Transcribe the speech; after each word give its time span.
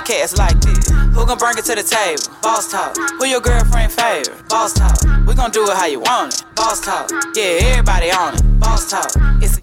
cats 0.00 0.36
like 0.36 0.60
this. 0.60 0.90
Who 0.90 1.26
gon' 1.26 1.38
bring 1.38 1.58
it 1.58 1.64
to 1.64 1.74
the 1.74 1.82
table? 1.82 2.22
Boss 2.42 2.70
talk. 2.70 2.96
Who 2.96 3.26
your 3.26 3.40
girlfriend 3.40 3.92
favorite? 3.92 4.48
Boss 4.48 4.72
talk. 4.72 4.96
We 5.26 5.34
gon' 5.34 5.50
do 5.50 5.64
it 5.64 5.76
how 5.76 5.86
you 5.86 6.00
want 6.00 6.34
it. 6.34 6.44
Boss 6.54 6.80
talk. 6.80 7.10
Yeah, 7.34 7.74
everybody 7.74 8.10
on 8.10 8.34
it. 8.34 8.60
Boss 8.60 8.90
talk. 8.90 9.10
It's 9.42 9.58
a 9.58 9.60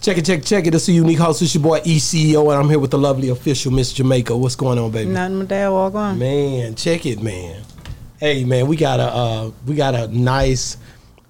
Check 0.00 0.16
it, 0.16 0.24
check 0.26 0.38
it, 0.38 0.44
check 0.44 0.66
it. 0.66 0.74
It's 0.74 0.86
a 0.88 0.92
unique 0.92 1.18
host. 1.18 1.42
It's 1.42 1.54
your 1.54 1.62
boy 1.62 1.80
ECEO, 1.80 2.52
and 2.52 2.62
I'm 2.62 2.68
here 2.68 2.78
with 2.78 2.92
the 2.92 2.98
lovely 2.98 3.30
official 3.30 3.72
Miss 3.72 3.92
Jamaica. 3.92 4.36
What's 4.36 4.54
going 4.54 4.78
on, 4.78 4.92
baby? 4.92 5.10
Nothing 5.10 5.40
but 5.40 5.48
that 5.48 5.68
walk 5.72 5.94
on. 5.96 6.18
Man, 6.18 6.76
check 6.76 7.04
it, 7.04 7.20
man. 7.20 7.62
Hey, 8.20 8.44
man, 8.44 8.68
we 8.68 8.76
got 8.76 9.00
a 9.00 9.08
uh, 9.12 9.50
we 9.66 9.74
got 9.74 9.96
a 9.96 10.06
nice 10.06 10.76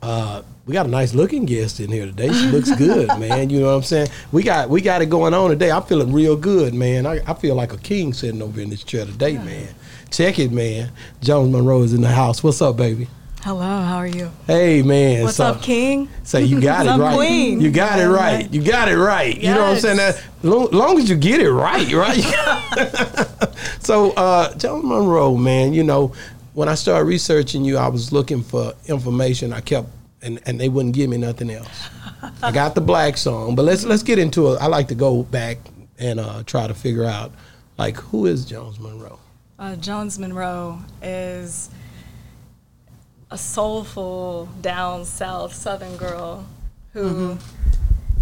uh, 0.03 0.43
we 0.69 0.75
got 0.75 0.85
a 0.85 0.91
nice 0.91 1.15
looking 1.15 1.47
guest 1.47 1.81
in 1.81 1.91
here 1.91 2.05
today. 2.05 2.31
She 2.31 2.45
looks 2.49 2.71
good, 2.77 3.09
man. 3.19 3.49
You 3.49 3.61
know 3.61 3.67
what 3.69 3.77
I'm 3.77 3.83
saying? 3.83 4.09
We 4.33 4.43
got 4.43 4.69
we 4.69 4.83
got 4.83 5.01
it 5.01 5.07
going 5.07 5.33
on 5.33 5.49
today. 5.49 5.71
I'm 5.71 5.83
feeling 5.83 6.13
real 6.13 6.37
good, 6.37 6.75
man. 6.75 7.07
I, 7.07 7.21
I 7.27 7.33
feel 7.33 7.55
like 7.55 7.73
a 7.73 7.79
king 7.79 8.13
sitting 8.13 8.43
over 8.43 8.61
in 8.61 8.69
this 8.69 8.85
chair 8.85 9.07
today, 9.07 9.39
man. 9.39 9.75
Check 10.11 10.39
it, 10.39 10.53
man. 10.53 10.93
Jones 11.23 11.51
Monroe 11.51 11.83
is 11.85 11.95
in 11.95 12.03
the 12.03 12.09
house. 12.09 12.45
What's 12.45 12.61
up, 12.61 12.77
baby? 12.77 13.09
Hello, 13.41 13.63
how 13.63 13.97
are 13.97 14.07
you? 14.07 14.31
Hey, 14.47 14.83
man. 14.83 15.23
What's 15.25 15.37
So- 15.37 15.47
up, 15.47 15.63
King? 15.63 16.07
Say 16.23 16.45
you 16.45 16.61
got 16.61 16.85
it 16.87 17.01
right. 17.03 17.15
Queen? 17.17 17.63
You 17.63 17.71
got 17.71 17.99
it 17.99 18.09
right. 18.09 18.53
You 18.53 18.63
got 18.63 18.89
it 18.89 18.99
right. 18.99 19.35
You 19.39 19.55
know 19.55 19.63
what 19.63 19.71
I'm 19.75 19.81
saying? 19.81 19.97
That 19.97 20.23
long, 20.43 20.69
long 20.71 20.99
as 20.99 21.09
you 21.09 21.17
get 21.17 21.41
it 21.41 21.51
right, 21.51 21.91
right? 21.95 23.49
so, 23.81 24.11
uh, 24.13 24.55
Jones 24.57 24.85
Monroe, 24.85 25.35
man, 25.37 25.73
you 25.73 25.83
know, 25.83 26.13
when 26.53 26.69
I 26.69 26.75
started 26.75 27.05
researching 27.07 27.65
you, 27.65 27.79
I 27.79 27.89
was 27.89 28.13
looking 28.13 28.43
for 28.43 28.75
information. 28.87 29.53
I 29.55 29.61
kept 29.61 29.89
and, 30.23 30.41
and 30.47 30.61
they 30.61 30.69
wouldn't 30.69 30.95
give 30.95 31.11
me 31.11 31.17
nothing 31.17 31.51
else. 31.51 31.89
I 32.43 32.51
got 32.53 32.75
the 32.75 32.81
black 32.81 33.17
song, 33.17 33.55
but 33.55 33.65
let's 33.65 33.85
let's 33.85 34.03
get 34.03 34.19
into 34.19 34.53
it. 34.53 34.59
I 34.61 34.67
like 34.67 34.89
to 34.89 34.95
go 34.95 35.23
back 35.23 35.59
and 35.99 36.21
uh, 36.21 36.43
try 36.45 36.67
to 36.67 36.75
figure 36.75 37.05
out 37.05 37.33
like 37.77 37.97
who 37.97 38.27
is 38.27 38.45
Jones 38.45 38.79
Monroe. 38.79 39.19
Uh, 39.59 39.77
Jones 39.77 40.19
Monroe 40.19 40.79
is 41.03 41.71
a 43.31 43.39
soulful, 43.39 44.49
down 44.61 45.05
south 45.05 45.53
Southern 45.53 45.97
girl 45.97 46.47
who, 46.93 47.39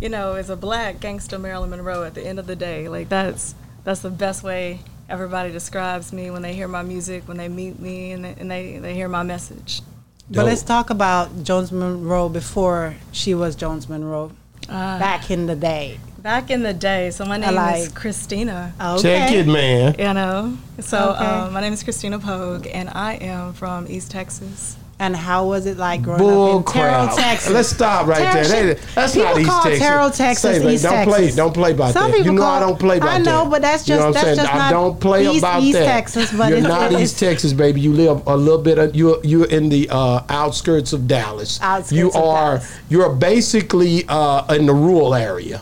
you 0.01 0.09
know, 0.09 0.35
is 0.35 0.51
a 0.51 0.57
black 0.57 1.01
gangster 1.01 1.39
Marilyn 1.39 1.71
Monroe. 1.71 2.05
At 2.05 2.15
the 2.15 2.27
end 2.27 2.39
of 2.39 2.47
the 2.47 2.57
day, 2.57 2.89
like 2.89 3.09
that's 3.09 3.55
that's 3.85 4.01
the 4.01 4.11
best 4.11 4.43
way 4.43 4.81
everybody 5.09 5.53
describes 5.53 6.13
me 6.13 6.31
when 6.31 6.43
they 6.43 6.53
hear 6.55 6.69
my 6.69 6.83
music, 6.83 7.29
when 7.29 7.37
they 7.37 7.49
meet 7.49 7.79
me, 7.79 8.13
and 8.13 8.25
they, 8.25 8.35
and 8.39 8.51
they, 8.51 8.79
they 8.79 8.95
hear 8.95 9.09
my 9.09 9.23
message. 9.23 9.83
But 10.29 10.47
let's 10.47 10.63
talk 10.63 10.91
about 10.91 11.45
Jones 11.45 11.71
Monroe 11.71 12.29
before 12.29 12.97
she 13.13 13.35
was 13.35 13.55
Jones 13.55 13.89
Monroe. 13.89 14.33
Uh, 14.69 14.99
back 14.99 15.31
in 15.31 15.47
the 15.47 15.55
day. 15.55 16.01
back 16.21 16.51
in 16.51 16.65
the 16.65 16.75
day, 16.75 17.13
so 17.13 17.25
my 17.25 17.37
name 17.37 17.57
is 17.57 17.89
Christina. 17.91 18.75
Okay. 18.81 19.01
Check 19.03 19.33
it, 19.33 19.47
man. 19.47 19.95
You 19.97 20.13
know, 20.13 20.59
so 20.81 21.11
Okay. 21.11 21.25
um, 21.25 21.53
my 21.53 21.61
name 21.61 21.73
is 21.73 21.85
Christina 21.85 22.19
Pogue, 22.19 22.67
and 22.67 22.89
I 22.91 23.13
am 23.15 23.53
from 23.53 23.87
East 23.87 24.11
Texas. 24.11 24.77
And 24.99 25.15
how 25.15 25.45
was 25.47 25.67
it 25.67 25.77
like 25.77 26.03
growing 26.03 26.21
Bull 26.21 26.59
up 26.61 26.67
in 26.69 26.73
Terrell, 26.73 27.07
crap. 27.09 27.17
Texas? 27.19 27.51
Let's 27.53 27.69
stop 27.69 28.07
right 28.07 28.17
Terrell- 28.33 28.49
there. 28.49 28.75
They- 28.75 28.81
that's 28.95 29.13
people 29.13 29.29
not 29.29 29.39
East 29.41 29.51
call 29.51 29.63
Texas. 29.65 29.79
Terrell, 29.81 30.11
Texas, 30.11 30.41
Say, 30.63 30.73
East 30.75 30.83
don't 30.85 30.93
Texas. 30.93 31.15
play. 31.15 31.31
Don't 31.33 31.53
play 31.55 31.71
about 31.73 31.93
Some 31.93 32.11
that. 32.13 32.25
You 32.25 32.33
know 32.33 32.41
call- 32.43 32.51
I 32.55 32.61
don't 32.61 32.79
play 32.79 32.97
about 32.97 33.09
I 33.11 33.19
that. 33.19 33.25
know, 33.25 33.45
but 33.51 33.61
that's 33.61 33.87
You 33.87 33.97
know 33.97 34.01
just- 34.05 34.15
that's 34.15 34.25
saying? 34.25 34.37
just 34.39 34.55
I 34.55 34.57
not 34.59 34.71
don't 34.71 34.99
play 34.99 35.29
East- 35.29 35.39
about 35.41 35.63
East 35.63 35.79
that. 35.79 35.85
Texas, 35.85 36.33
but 36.33 36.49
you're 36.49 36.59
it's- 36.61 36.93
not 36.93 36.99
East 36.99 37.19
Texas, 37.21 37.53
baby. 37.53 37.83
You 37.83 37.93
live 37.93 38.23
a 38.27 38.37
little 38.39 38.59
bit. 38.63 38.79
Of, 38.79 38.97
you're 38.97 39.19
you're 39.23 39.45
in 39.45 39.69
the 39.69 39.87
uh, 39.93 40.21
outskirts 40.31 40.95
of 40.95 41.07
Dallas. 41.07 41.59
Outskirts 41.61 41.93
you 41.93 42.11
are. 42.13 42.57
Dallas. 42.57 42.73
You're 42.89 43.11
basically 43.11 44.07
uh, 44.09 44.45
in 44.55 44.65
the 44.65 44.73
rural 44.75 45.15
area. 45.15 45.61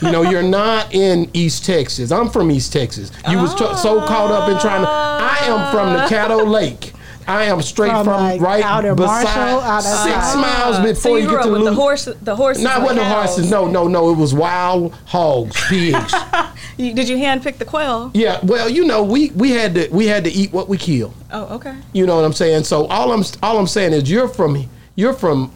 You 0.00 0.12
know, 0.12 0.22
you're 0.22 0.42
not 0.44 0.94
in 0.94 1.28
East 1.34 1.66
Texas. 1.66 2.12
I'm 2.12 2.30
from 2.30 2.50
East 2.52 2.72
Texas. 2.72 3.10
You 3.28 3.36
was 3.38 3.52
t- 3.54 3.66
so 3.82 4.00
caught 4.06 4.30
up 4.30 4.48
in 4.48 4.58
trying 4.60 4.82
to. 4.82 4.88
I 4.88 5.38
am 5.42 5.72
from 5.74 5.92
the 5.92 5.98
Caddo 6.14 6.46
Lake. 6.48 6.92
I 7.30 7.44
am 7.44 7.62
straight 7.62 7.90
From, 7.90 8.04
from, 8.04 8.14
like, 8.22 8.40
right 8.40 8.64
out 8.64 8.84
in 8.84 8.94
beside 8.96 9.24
Marshall, 9.24 9.60
out 9.60 9.82
six 9.82 10.14
outside. 10.14 10.40
miles 10.40 10.76
so 10.76 10.82
before 10.82 11.16
you 11.18 11.22
you, 11.24 11.28
grew 11.28 11.36
get 11.38 11.40
up 11.40 11.46
to 11.46 11.52
with 11.52 11.64
the 11.64 11.74
horse, 11.74 12.04
the 12.22 12.36
horses. 12.36 12.62
no, 12.64 12.84
it 12.84 12.90
and 12.90 13.00
horses. 13.00 13.50
No, 13.50 13.66
no, 13.66 13.88
no. 13.88 14.10
It 14.10 14.16
was 14.16 14.34
wild 14.34 14.92
hogs, 15.06 15.56
pigs. 15.68 16.12
You, 16.76 16.94
did 16.94 17.08
you 17.08 17.16
handpick 17.16 17.58
the 17.58 17.64
quail? 17.64 18.10
yeah. 18.14 18.40
Well, 18.42 18.68
you 18.68 18.84
know, 18.84 19.02
we 19.02 19.30
we 19.30 19.50
had 19.50 19.74
to 19.74 19.88
we 19.90 20.06
had 20.06 20.24
to 20.24 20.30
eat 20.30 20.52
what 20.52 20.68
we 20.68 20.76
kill. 20.76 21.12
Oh, 21.30 21.54
okay. 21.56 21.76
You 21.92 22.06
know 22.06 22.16
what 22.16 22.24
I'm 22.24 22.32
saying? 22.32 22.64
So 22.64 22.86
all 22.86 23.12
I'm 23.12 23.22
all 23.42 23.58
I'm 23.58 23.66
saying 23.66 23.92
is 23.92 24.10
you're 24.10 24.28
from 24.28 24.68
you're 24.96 25.12
from 25.14 25.52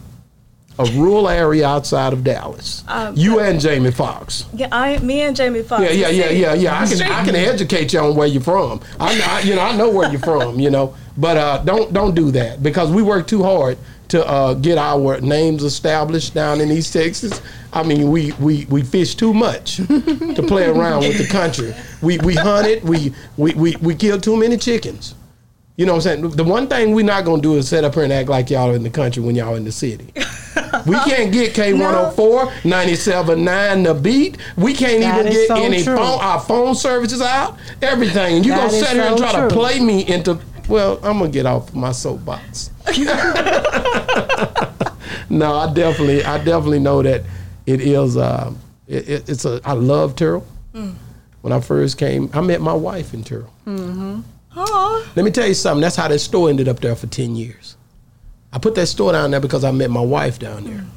a 0.77 0.85
rural 0.91 1.29
area 1.29 1.67
outside 1.67 2.13
of 2.13 2.23
Dallas. 2.23 2.83
Um, 2.87 3.15
you 3.15 3.39
and 3.39 3.59
Jamie 3.59 3.91
Foxx. 3.91 4.45
Yeah, 4.53 4.67
I, 4.71 4.97
me 4.99 5.21
and 5.21 5.35
Jamie 5.35 5.63
Foxx. 5.63 5.83
Yeah, 5.83 5.91
yeah, 5.91 6.09
yeah, 6.09 6.29
yeah, 6.29 6.53
yeah. 6.53 6.81
I 6.81 6.87
can 6.87 7.01
I 7.01 7.25
can 7.25 7.35
educate 7.35 7.93
you 7.93 7.99
on 7.99 8.15
where 8.15 8.27
you're 8.27 8.41
from. 8.41 8.81
I, 8.99 9.21
I 9.21 9.39
you 9.41 9.55
know 9.55 9.61
I 9.61 9.75
know 9.75 9.89
where 9.89 10.09
you're 10.09 10.19
from. 10.19 10.59
You 10.59 10.69
know, 10.69 10.95
but 11.17 11.37
uh, 11.37 11.63
don't 11.63 11.93
don't 11.93 12.15
do 12.15 12.31
that 12.31 12.61
because 12.61 12.91
we 12.91 13.01
work 13.01 13.27
too 13.27 13.43
hard 13.43 13.77
to 14.09 14.25
uh, 14.27 14.53
get 14.53 14.77
our 14.77 15.19
names 15.21 15.63
established 15.63 16.33
down 16.33 16.61
in 16.61 16.71
East 16.71 16.93
Texas. 16.93 17.41
I 17.73 17.83
mean, 17.83 18.11
we 18.11 18.31
we, 18.33 18.65
we 18.65 18.83
fish 18.83 19.15
too 19.15 19.33
much 19.33 19.77
to 19.77 20.43
play 20.47 20.67
around 20.67 21.01
with 21.01 21.17
the 21.17 21.27
country. 21.27 21.73
We 22.01 22.17
we 22.19 22.35
hunted. 22.35 22.83
We 22.83 23.13
we 23.37 23.53
we, 23.53 23.75
we 23.77 23.95
killed 23.95 24.23
too 24.23 24.37
many 24.37 24.57
chickens. 24.57 25.15
You 25.77 25.85
know 25.85 25.91
what 25.93 26.05
I'm 26.07 26.21
saying? 26.21 26.29
The 26.31 26.43
one 26.43 26.67
thing 26.67 26.93
we're 26.93 27.03
not 27.05 27.25
gonna 27.25 27.41
do 27.41 27.55
is 27.57 27.67
sit 27.67 27.83
up 27.83 27.95
here 27.95 28.03
and 28.03 28.13
act 28.13 28.29
like 28.29 28.49
y'all 28.49 28.73
in 28.73 28.83
the 28.83 28.89
country 28.89 29.21
when 29.21 29.35
y'all 29.35 29.55
in 29.55 29.63
the 29.65 29.71
city. 29.71 30.07
We 30.85 30.95
can't 30.99 31.31
get 31.31 31.53
K104, 31.53 32.15
97.9 32.61 33.83
the 33.85 33.93
beat. 33.93 34.37
We 34.55 34.73
can't 34.73 35.01
That 35.01 35.19
even 35.21 35.31
get 35.31 35.47
so 35.47 35.55
any 35.55 35.83
true. 35.83 35.95
phone 35.95 36.19
our 36.21 36.39
phone 36.39 36.75
services 36.75 37.21
out. 37.21 37.57
Everything. 37.81 38.35
And 38.37 38.45
you 38.45 38.51
That 38.51 38.67
gonna 38.67 38.79
sit 38.83 38.89
here 38.89 39.01
and 39.03 39.17
try 39.17 39.31
to 39.31 39.47
play 39.53 39.79
me 39.79 40.05
into 40.07 40.37
well, 40.69 40.97
I'm 41.03 41.17
gonna 41.19 41.29
get 41.31 41.45
off 41.45 41.73
my 41.73 41.91
soapbox. 41.91 42.69
no, 45.29 45.55
I 45.55 45.73
definitely 45.73 46.23
I 46.23 46.37
definitely 46.43 46.79
know 46.79 47.01
that 47.01 47.23
it 47.65 47.81
is 47.81 48.17
uh, 48.17 48.53
it, 48.87 49.09
it- 49.09 49.29
it's 49.29 49.45
a 49.45 49.61
I 49.65 49.73
love 49.73 50.15
Terrell. 50.15 50.45
Mm. 50.73 50.95
When 51.41 51.53
I 51.53 51.59
first 51.61 51.97
came, 51.97 52.29
I 52.33 52.41
met 52.41 52.61
my 52.61 52.73
wife 52.73 53.13
in 53.13 53.23
Terrell. 53.23 53.51
Let 54.55 55.25
me 55.25 55.31
tell 55.31 55.47
you 55.47 55.53
something. 55.53 55.81
That's 55.81 55.95
how 55.95 56.07
that 56.07 56.19
store 56.19 56.49
ended 56.49 56.67
up 56.67 56.79
there 56.79 56.95
for 56.95 57.07
ten 57.07 57.35
years. 57.35 57.77
I 58.53 58.57
put 58.57 58.75
that 58.75 58.87
store 58.87 59.11
down 59.11 59.31
there 59.31 59.39
because 59.41 59.63
I 59.63 59.71
met 59.71 59.89
my 59.89 60.01
wife 60.01 60.39
down 60.39 60.63
there, 60.63 60.77
hmm. 60.79 60.89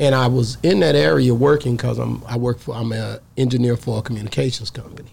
and 0.00 0.14
I 0.14 0.26
was 0.28 0.56
in 0.62 0.80
that 0.80 0.94
area 0.94 1.34
working 1.34 1.76
because 1.76 1.98
I'm 1.98 2.24
I 2.26 2.36
work 2.38 2.58
for 2.58 2.74
I'm 2.74 2.92
an 2.92 3.18
engineer 3.36 3.76
for 3.76 3.98
a 3.98 4.02
communications 4.02 4.70
company, 4.70 5.12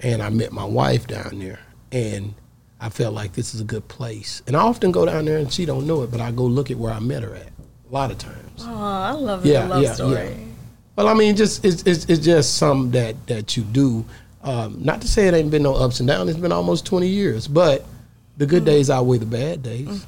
and 0.00 0.22
I 0.22 0.28
met 0.28 0.52
my 0.52 0.64
wife 0.64 1.06
down 1.06 1.38
there, 1.38 1.60
and 1.92 2.34
I 2.80 2.90
felt 2.90 3.14
like 3.14 3.32
this 3.32 3.54
is 3.54 3.60
a 3.62 3.64
good 3.64 3.88
place. 3.88 4.42
And 4.46 4.54
I 4.54 4.60
often 4.60 4.92
go 4.92 5.06
down 5.06 5.24
there 5.24 5.38
and 5.38 5.50
she 5.50 5.64
don't 5.64 5.86
know 5.86 6.02
it, 6.02 6.10
but 6.10 6.20
I 6.20 6.30
go 6.30 6.44
look 6.44 6.70
at 6.70 6.76
where 6.76 6.92
I 6.92 6.98
met 7.00 7.22
her 7.22 7.34
at 7.34 7.46
a 7.46 7.92
lot 7.94 8.10
of 8.10 8.18
times. 8.18 8.62
Aw, 8.62 9.08
I 9.08 9.12
love 9.12 9.46
Yeah, 9.46 9.62
the 9.62 9.68
love 9.68 9.82
yeah, 9.82 9.94
story. 9.94 10.12
yeah. 10.12 10.34
Well, 10.96 11.08
I 11.08 11.14
mean, 11.14 11.34
just 11.34 11.64
it's, 11.64 11.82
it's, 11.84 12.04
it's 12.04 12.22
just 12.22 12.56
something 12.58 12.90
that 12.90 13.26
that 13.28 13.56
you 13.56 13.62
do. 13.62 14.04
Um, 14.44 14.76
not 14.84 15.00
to 15.00 15.08
say 15.08 15.26
it 15.26 15.34
ain't 15.34 15.50
been 15.50 15.62
no 15.62 15.74
ups 15.74 16.00
and 16.00 16.06
downs. 16.08 16.30
It's 16.30 16.38
been 16.38 16.52
almost 16.52 16.84
twenty 16.86 17.08
years, 17.08 17.48
but 17.48 17.84
the 18.36 18.46
good 18.46 18.64
days 18.64 18.90
outweigh 18.90 19.18
the 19.18 19.26
bad 19.26 19.62
days. 19.62 20.06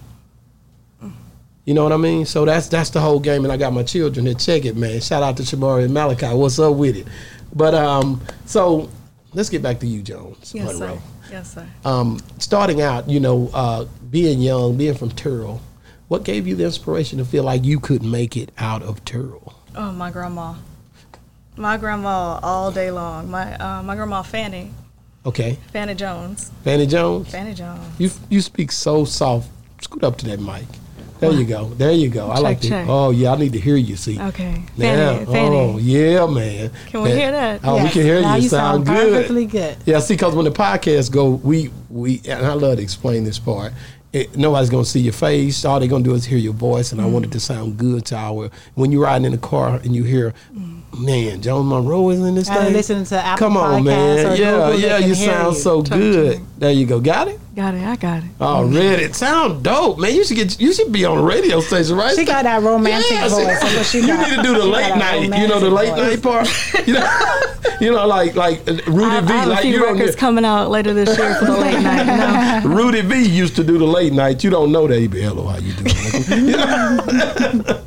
You 1.64 1.74
know 1.74 1.82
what 1.82 1.92
I 1.92 1.96
mean? 1.96 2.26
So 2.26 2.44
that's 2.44 2.68
that's 2.68 2.90
the 2.90 3.00
whole 3.00 3.18
game, 3.18 3.44
and 3.44 3.52
I 3.52 3.56
got 3.56 3.72
my 3.72 3.82
children 3.82 4.26
to 4.26 4.34
check 4.34 4.64
it, 4.64 4.76
man. 4.76 5.00
Shout 5.00 5.22
out 5.24 5.36
to 5.38 5.42
Shamari 5.42 5.84
and 5.84 5.92
Malachi. 5.94 6.26
What's 6.28 6.58
up 6.60 6.76
with 6.76 6.96
it? 6.96 7.08
But 7.54 7.74
um, 7.74 8.20
so 8.44 8.88
let's 9.34 9.48
get 9.48 9.62
back 9.62 9.80
to 9.80 9.86
you, 9.86 10.02
Jones 10.02 10.52
Yes, 10.54 10.66
Monroe. 10.78 10.96
sir. 10.96 11.02
Yes, 11.32 11.54
sir. 11.54 11.66
Um, 11.84 12.20
starting 12.38 12.82
out, 12.82 13.08
you 13.10 13.18
know, 13.18 13.50
uh, 13.52 13.86
being 14.10 14.40
young, 14.40 14.76
being 14.76 14.94
from 14.94 15.10
Terrell, 15.10 15.60
what 16.06 16.22
gave 16.22 16.46
you 16.46 16.54
the 16.54 16.64
inspiration 16.64 17.18
to 17.18 17.24
feel 17.24 17.42
like 17.42 17.64
you 17.64 17.80
could 17.80 18.04
make 18.04 18.36
it 18.36 18.52
out 18.58 18.82
of 18.84 19.04
Terrell? 19.04 19.54
Oh, 19.74 19.90
my 19.90 20.12
grandma. 20.12 20.54
My 21.56 21.76
grandma 21.78 22.38
all 22.42 22.70
day 22.70 22.90
long. 22.90 23.30
My 23.30 23.56
uh, 23.56 23.82
my 23.82 23.94
grandma 23.96 24.22
Fanny, 24.22 24.70
Okay, 25.24 25.58
Fanny 25.72 25.94
Jones. 25.94 26.50
Fanny 26.64 26.86
Jones. 26.86 27.30
Fanny 27.30 27.54
Jones. 27.54 27.80
You 27.98 28.10
you 28.28 28.40
speak 28.40 28.70
so 28.72 29.04
soft. 29.04 29.48
Scoot 29.80 30.04
up 30.04 30.18
to 30.18 30.26
that 30.26 30.40
mic. 30.40 30.64
There 31.18 31.32
you 31.32 31.46
go. 31.46 31.70
There 31.70 31.92
you 31.92 32.08
go. 32.10 32.28
I 32.28 32.38
like 32.40 32.60
to. 32.62 32.84
Oh 32.86 33.10
yeah, 33.10 33.32
I 33.32 33.36
need 33.36 33.54
to 33.54 33.58
hear 33.60 33.76
you. 33.76 33.96
See. 33.96 34.20
Okay. 34.20 34.62
Now, 34.76 35.14
Fanny. 35.16 35.24
Fanny. 35.26 35.56
oh 35.56 35.78
yeah, 35.78 36.26
man. 36.26 36.70
Can 36.88 37.02
we 37.02 37.10
hear 37.10 37.30
that? 37.32 37.60
Oh, 37.64 37.82
we 37.82 37.88
can 37.88 38.02
hear 38.02 38.20
now 38.20 38.36
you. 38.36 38.42
you 38.42 38.48
sound, 38.48 38.86
sound 38.86 38.98
good. 38.98 39.12
perfectly 39.14 39.46
good. 39.46 39.78
Yeah, 39.86 40.00
see, 40.00 40.14
because 40.14 40.34
when 40.34 40.44
the 40.44 40.50
podcast 40.50 41.10
go, 41.10 41.30
we 41.30 41.70
we 41.88 42.20
and 42.28 42.44
I 42.44 42.52
love 42.52 42.76
to 42.76 42.82
explain 42.82 43.24
this 43.24 43.38
part. 43.38 43.72
It, 44.12 44.36
nobody's 44.36 44.70
gonna 44.70 44.84
see 44.84 45.00
your 45.00 45.12
face. 45.12 45.64
All 45.64 45.78
they're 45.78 45.88
gonna 45.88 46.04
do 46.04 46.14
is 46.14 46.24
hear 46.24 46.38
your 46.38 46.54
voice, 46.54 46.92
and 46.92 47.00
I 47.00 47.06
want 47.06 47.24
it 47.26 47.32
to 47.32 47.40
sound 47.40 47.76
good 47.76 48.06
to 48.06 48.16
our. 48.16 48.50
When 48.74 48.90
you're 48.92 49.02
riding 49.02 49.26
in 49.26 49.32
the 49.32 49.38
car 49.38 49.74
and 49.84 49.94
you 49.94 50.04
hear, 50.04 50.32
man, 50.98 51.42
Jones 51.42 51.68
Monroe 51.68 52.08
is 52.10 52.20
in 52.20 52.34
this 52.34 52.48
And 52.48 52.58
thing. 52.60 52.72
listen 52.72 53.04
to 53.04 53.16
Apple 53.18 53.38
Come 53.38 53.56
on, 53.58 53.84
man. 53.84 54.36
Yeah, 54.38 54.52
Google, 54.72 54.78
yeah, 54.80 54.98
you 54.98 55.14
sound 55.14 55.54
you. 55.56 55.60
so 55.60 55.82
Talk 55.82 55.98
good. 55.98 56.40
There 56.58 56.70
you 56.72 56.86
go. 56.86 56.98
Got 57.00 57.28
it. 57.28 57.40
Got 57.54 57.74
it. 57.74 57.82
I 57.84 57.96
got 57.96 58.22
it. 58.22 58.30
Already, 58.40 59.04
it 59.04 59.14
sound 59.16 59.62
dope, 59.64 59.98
man. 59.98 60.14
You 60.14 60.24
should 60.24 60.36
get. 60.36 60.58
You 60.60 60.72
should 60.72 60.92
be 60.92 61.04
on 61.04 61.18
a 61.18 61.22
radio 61.22 61.60
station, 61.60 61.96
right? 61.96 62.14
She 62.16 62.24
got 62.24 62.44
that 62.44 62.62
romantic 62.62 63.10
Yeah, 63.10 63.28
voice. 63.28 63.62
What 63.62 63.86
she 63.86 63.98
you 64.00 64.16
need 64.16 64.36
to 64.36 64.42
do 64.42 64.54
the 64.54 64.64
late 64.64 64.94
night. 64.96 65.22
You 65.22 65.48
know 65.48 65.60
the 65.60 65.68
late 65.70 65.90
romantic 65.90 66.22
night 66.24 66.44
part. 66.46 66.86
You 66.86 66.94
know, 66.94 67.00
you 67.80 67.90
know, 67.92 68.06
like 68.06 68.34
like 68.34 68.60
uh, 68.68 68.72
Rudy 68.86 69.04
I, 69.16 69.20
V. 69.20 69.32
I 69.32 69.36
have 69.36 69.48
like 69.48 69.58
a 69.58 69.62
few 69.62 69.70
you 69.72 69.84
records 69.84 70.16
coming 70.16 70.44
out 70.44 70.70
later 70.70 70.94
this 70.94 71.16
year 71.18 71.34
for 71.36 71.44
the 71.46 71.56
late 71.58 71.80
night. 71.80 72.62
No. 72.64 72.70
Rudy 72.70 73.00
V 73.02 73.22
used 73.26 73.56
to 73.56 73.64
do 73.64 73.78
the 73.78 73.84
late 73.84 74.12
night. 74.12 74.42
You 74.44 74.50
don't 74.50 74.72
know 74.72 74.86
that. 74.86 74.98
He 74.98 75.06
be, 75.08 75.20
hello, 75.22 75.46
how 75.46 75.58
you 75.58 75.72
doing? 75.74 75.94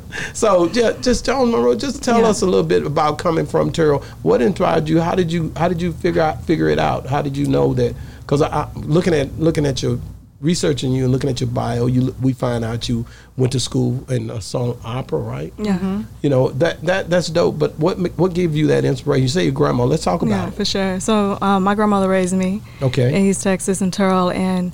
so 0.34 0.68
just, 0.68 1.02
just 1.02 1.24
Jones 1.24 1.50
Monroe, 1.50 1.74
just 1.74 2.02
tell 2.02 2.20
Yeah. 2.20 2.28
us 2.28 2.42
a 2.42 2.46
little 2.46 2.62
bit 2.64 2.84
about 2.86 3.18
coming 3.18 3.46
from 3.46 3.70
Terrell. 3.72 4.00
What 4.22 4.42
inspired 4.42 4.88
you? 4.88 5.00
How 5.00 5.14
did 5.14 5.30
you 5.32 5.52
how 5.56 5.68
did 5.68 5.80
you 5.80 5.92
figure 5.92 6.22
out 6.22 6.44
figure 6.44 6.68
it 6.68 6.78
out? 6.78 7.06
How 7.06 7.22
did 7.22 7.36
you 7.36 7.46
know 7.46 7.74
that? 7.74 7.94
Because 8.20 8.42
I, 8.42 8.48
I, 8.48 8.68
looking 8.76 9.14
at 9.14 9.38
looking 9.38 9.66
at 9.66 9.82
your 9.82 9.98
researching 10.40 10.92
you 10.92 11.04
and 11.04 11.12
looking 11.12 11.28
at 11.28 11.40
your 11.40 11.50
bio, 11.50 11.86
you 11.86 12.14
we 12.22 12.32
find 12.32 12.64
out 12.64 12.88
you 12.88 13.04
went 13.36 13.52
to 13.52 13.60
school 13.60 14.04
and 14.08 14.30
uh, 14.30 14.40
song 14.40 14.78
opera, 14.84 15.18
right? 15.18 15.52
Yeah. 15.58 16.02
You 16.22 16.30
know 16.30 16.48
that 16.52 16.80
that 16.82 17.10
that's 17.10 17.28
dope. 17.28 17.58
But 17.58 17.78
what 17.78 17.98
what 18.18 18.32
gave 18.34 18.54
you 18.56 18.66
that 18.68 18.84
inspiration? 18.84 19.22
You 19.22 19.28
say 19.28 19.44
your 19.44 19.52
grandma. 19.52 19.84
Let's 19.84 20.04
talk 20.04 20.22
about 20.22 20.30
Yeah, 20.30 20.48
it. 20.48 20.54
for 20.54 20.64
sure. 20.64 21.00
So 21.00 21.38
um, 21.42 21.62
my 21.64 21.74
grandmother 21.74 22.08
raised 22.08 22.34
me 22.36 22.62
Okay. 22.82 23.08
in 23.14 23.26
East 23.26 23.42
Texas 23.42 23.80
and 23.80 23.92
Terrell, 23.92 24.30
and 24.30 24.72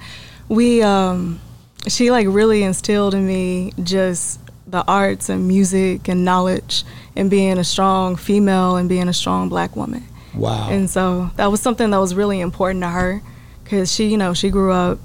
we, 0.48 0.80
um, 0.82 1.40
she 1.88 2.10
like 2.12 2.26
really 2.30 2.62
instilled 2.62 3.14
in 3.14 3.26
me 3.26 3.72
just 3.82 4.40
the 4.68 4.84
arts 4.86 5.28
and 5.28 5.46
music 5.48 6.08
and 6.08 6.24
knowledge 6.24 6.84
and 7.16 7.30
being 7.30 7.58
a 7.58 7.64
strong 7.64 8.16
female 8.16 8.76
and 8.76 8.88
being 8.88 9.08
a 9.08 9.12
strong 9.12 9.48
black 9.48 9.74
woman. 9.76 10.04
Wow. 10.34 10.68
And 10.70 10.90
so 10.90 11.30
that 11.36 11.46
was 11.50 11.60
something 11.60 11.90
that 11.90 11.98
was 11.98 12.14
really 12.14 12.40
important 12.40 12.82
to 12.82 12.88
her 12.88 13.22
because 13.64 13.92
she, 13.92 14.06
you 14.08 14.16
know, 14.16 14.34
she 14.34 14.50
grew 14.50 14.70
up 14.72 14.98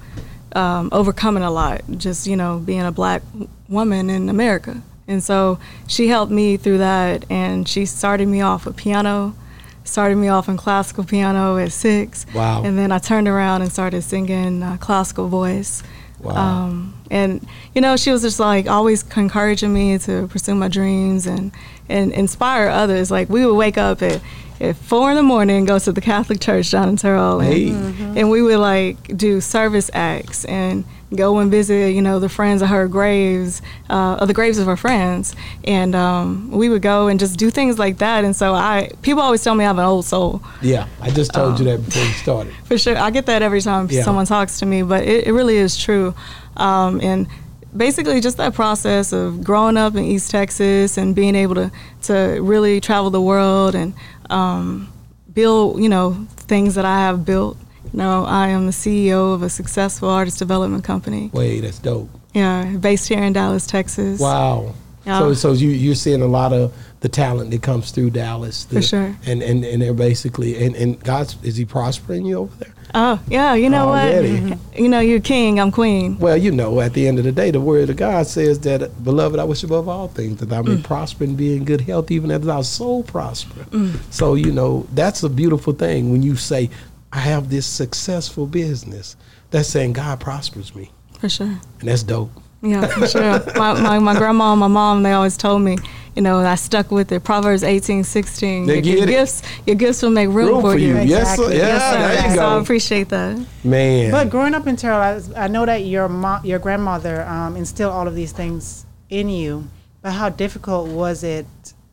um, 0.56 0.89
overcoming 0.92 1.44
a 1.44 1.51
lot, 1.51 1.81
just, 1.98 2.27
you 2.27 2.36
know, 2.36 2.59
being 2.59 2.81
a 2.81 2.92
black 2.92 3.21
woman 3.69 4.09
in 4.09 4.30
America. 4.30 4.81
And 5.07 5.24
so 5.24 5.59
she 5.88 6.07
helped 6.07 6.31
me 6.31 6.57
through 6.57 6.77
that 6.77 7.25
and 7.30 7.68
she 7.68 7.86
started 7.86 8.27
me 8.27 8.42
off 8.42 8.65
with 8.65 8.77
piano, 8.77 9.36
started 9.83 10.15
me 10.15 10.30
off 10.30 10.48
in 10.48 10.57
classical 10.57 11.03
piano 11.03 11.57
at 11.57 11.71
six. 11.71 12.25
Wow. 12.33 12.63
And 12.63 12.77
then 12.77 12.92
I 12.92 13.00
turned 13.00 13.27
around 13.27 13.62
and 13.62 13.71
started 13.71 14.03
singing 14.03 14.63
uh, 14.63 14.77
classical 14.77 15.27
voice. 15.27 15.83
Wow. 16.19 16.36
Um, 16.36 16.94
and 17.09 17.45
you 17.74 17.81
know, 17.81 17.98
she 17.98 18.12
was 18.12 18.21
just 18.21 18.39
like 18.39 18.68
always 18.68 19.03
encouraging 19.18 19.74
me 19.74 19.98
to 20.00 20.27
pursue 20.27 20.56
my 20.56 20.68
dreams 20.68 21.25
and 21.25 21.51
and 21.89 22.12
inspire 22.13 22.69
others. 22.69 23.12
Like 23.12 23.27
we 23.27 23.45
would 23.45 23.56
wake 23.56 23.77
up 23.77 24.01
at, 24.01 24.21
at 24.62 24.75
four 24.75 25.10
in 25.10 25.16
the 25.16 25.24
morning 25.24 25.58
and 25.58 25.68
go 25.68 25.80
to 25.80 25.92
the 25.92 26.02
Catholic 26.02 26.40
church 26.40 26.72
down 26.72 26.88
in 26.90 26.96
Terrell, 26.98 27.40
and, 27.42 27.54
Hey. 27.54 28.19
and 28.19 28.30
we 28.30 28.42
would 28.42 28.60
like 28.60 29.18
do 29.18 29.42
service 29.42 29.90
acts 29.94 30.46
and 30.46 30.84
go 31.13 31.40
and 31.40 31.52
visit, 31.52 31.94
you 31.94 32.02
know, 32.02 32.19
the 32.19 32.30
friends 32.30 32.62
of 32.62 32.69
her 32.69 32.88
graves, 32.88 33.62
uh, 33.90 34.16
of 34.22 34.28
the 34.30 34.34
graves 34.34 34.58
of 34.58 34.66
her 34.68 34.78
friends, 34.78 35.36
and 35.66 35.94
um, 35.94 36.50
we 36.52 36.69
would 36.69 36.81
go 36.81 37.08
and 37.10 37.19
just 37.19 37.38
do 37.38 37.50
things 37.50 37.78
like 37.78 37.98
that. 37.98 38.24
And 38.24 38.34
so 38.34 38.54
I, 38.54 38.92
people 39.02 39.22
always 39.22 39.44
tell 39.44 39.54
me 39.56 39.66
I 39.66 39.68
have 39.68 39.78
an 39.78 39.84
old 39.84 40.06
soul. 40.06 40.42
yeah, 40.62 40.88
I 41.02 41.10
just 41.10 41.34
told 41.34 41.60
you 41.60 41.66
that 41.66 41.84
before 41.84 42.04
we 42.04 42.12
started. 42.13 42.54
For 42.63 42.78
sure. 42.78 42.98
I 42.98 43.10
get 43.12 43.25
that 43.25 43.42
every 43.42 43.60
time 43.62 43.88
Yeah. 43.92 44.04
someone 44.04 44.25
talks 44.25 44.60
to 44.60 44.66
me, 44.66 44.84
but 44.84 45.04
it, 45.04 45.28
it 45.28 45.34
really 45.34 45.58
is 45.58 45.78
true. 45.78 46.13
Um, 46.56 47.02
and 47.02 47.28
basically, 47.75 48.22
just 48.22 48.38
that 48.38 48.54
process 48.54 49.12
of 49.12 49.44
growing 49.44 49.75
up 49.75 49.96
in 49.96 50.06
East 50.06 50.31
Texas 50.31 50.98
and 50.98 51.13
being 51.13 51.36
able 51.36 51.56
to, 51.56 51.72
to 52.04 52.40
really 52.42 52.80
travel 52.80 53.10
the 53.10 53.22
world 53.22 53.75
and 53.75 53.94
um, 54.31 54.92
build, 55.33 55.81
you 55.81 55.89
know, 55.89 56.13
things 56.31 56.75
that 56.75 56.86
I 56.86 57.00
have 57.00 57.25
built. 57.25 57.57
You 57.92 57.98
know, 57.98 58.25
I 58.25 58.50
am 58.50 58.66
the 58.66 58.72
CEO 58.72 59.33
of 59.33 59.44
a 59.44 59.50
successful 59.50 60.10
artist 60.10 60.39
development 60.39 60.83
company. 60.83 61.30
Wait, 61.33 61.62
that's 61.62 61.80
dope. 61.80 62.10
Yeah, 62.33 62.78
based 62.78 63.10
here 63.10 63.22
in 63.22 63.33
Dallas, 63.33 63.68
Texas. 63.68 64.19
Wow. 64.19 64.74
Yeah. 65.06 65.19
So, 65.19 65.33
so 65.33 65.51
you 65.54 65.69
you're 65.69 65.95
seeing 65.95 66.22
a 66.22 66.28
lot 66.28 66.54
of 66.54 66.74
the 67.01 67.09
talent 67.09 67.51
that 67.51 67.62
comes 67.62 67.92
through 67.92 68.12
Dallas. 68.12 68.65
For 68.65 68.81
sure. 68.81 69.15
And 69.25 69.42
and 69.44 69.65
and 69.65 69.81
they're 69.81 69.94
basically 69.94 70.63
and 70.65 70.75
and 70.75 71.00
God's 71.03 71.36
is 71.44 71.57
He 71.57 71.65
prospering 71.65 72.25
you 72.25 72.38
over 72.39 72.56
there? 72.57 72.74
Oh, 72.94 73.21
yeah. 73.30 73.53
You 73.53 73.69
know 73.69 73.88
Already. 73.88 74.50
what? 74.50 74.59
You 74.77 74.89
know, 74.89 75.00
you're 75.00 75.21
king. 75.21 75.62
I'm 75.62 75.71
queen. 75.71 76.19
Well, 76.19 76.36
you 76.36 76.51
know, 76.51 76.81
at 76.81 76.94
the 76.94 77.07
end 77.07 77.19
of 77.19 77.24
the 77.24 77.31
day, 77.31 77.50
the 77.50 77.62
word 77.62 77.89
of 77.89 77.95
God 77.95 78.27
says 78.27 78.59
that, 78.62 79.01
beloved, 79.06 79.39
I 79.39 79.45
wish 79.45 79.63
above 79.63 79.88
all 79.88 80.09
things 80.09 80.42
that 80.42 80.51
I 80.51 80.62
may 80.62 80.75
Mm. 80.75 80.83
prosper 80.83 81.24
and 81.24 81.38
be 81.38 81.56
in 81.56 81.63
good 81.63 81.80
health, 81.80 82.12
even 82.12 82.30
as 82.31 82.45
our 82.50 82.65
soul 82.65 83.03
prosper. 83.03 83.65
So, 84.09 84.33
you 84.36 84.51
know, 84.51 84.86
that's 84.94 85.24
a 85.24 85.30
beautiful 85.30 85.71
thing 85.71 86.12
when 86.12 86.21
you 86.21 86.36
say, 86.36 86.69
I 87.13 87.19
have 87.19 87.50
this 87.50 87.65
successful 87.65 88.45
business. 88.45 89.15
That's 89.51 89.69
saying 89.69 89.94
God 89.94 90.19
prospers 90.19 90.75
me. 90.75 90.92
For 91.19 91.30
sure. 91.30 91.48
And 91.80 91.88
that's 91.88 92.03
dope. 92.03 92.31
Yeah, 92.62 92.86
for 92.88 93.08
sure. 93.08 93.44
my, 93.56 93.80
my, 93.81 94.00
my 94.00 94.16
grandma 94.18 94.52
and 94.52 94.60
my 94.60 94.68
mom, 94.68 95.02
they 95.04 95.13
always 95.13 95.36
told 95.36 95.63
me, 95.63 95.78
you 96.16 96.22
know, 96.22 96.40
I 96.40 96.56
stuck 96.56 96.92
with 96.92 97.12
it. 97.12 97.24
Proverbs 97.24 97.63
eighteen 97.63 98.04
sixteen. 98.04 98.66
They 98.68 98.75
your, 98.75 98.81
get 98.84 98.98
your 99.00 99.08
it. 99.08 99.12
gifts, 99.12 99.42
your 99.66 99.75
gifts 99.78 100.02
will 100.04 100.10
make 100.12 100.30
room, 100.30 100.50
Room 100.50 100.62
for, 100.62 100.78
you. 100.78 100.98
Yes, 101.00 101.38
sir. 101.38 101.44
Exactly. 101.46 101.58
Yeah, 101.58 101.68
Yes, 101.68 101.94
sir. 101.94 102.00
there 102.22 102.30
you 102.30 102.36
So 102.36 102.46
I 102.46 102.62
appreciate 102.62 103.10
that. 103.10 103.46
Man. 103.63 104.12
But 104.12 104.30
growing 104.30 104.54
up 104.54 104.68
in 104.68 104.75
Terrell, 104.75 105.00
I, 105.00 105.46
I 105.46 105.48
know 105.48 105.66
that 105.66 105.78
your 105.86 106.08
mo- 106.10 106.42
your 106.44 106.60
grandmother 106.60 107.24
um, 107.24 107.56
instilled 107.56 107.94
all 107.94 108.08
of 108.08 108.13
these 108.16 108.31
things 108.31 108.86
in 109.10 109.30
you. 109.30 109.68
But 110.02 110.12
how 110.12 110.30
difficult 110.30 110.90
was 110.90 111.24
it 111.24 111.46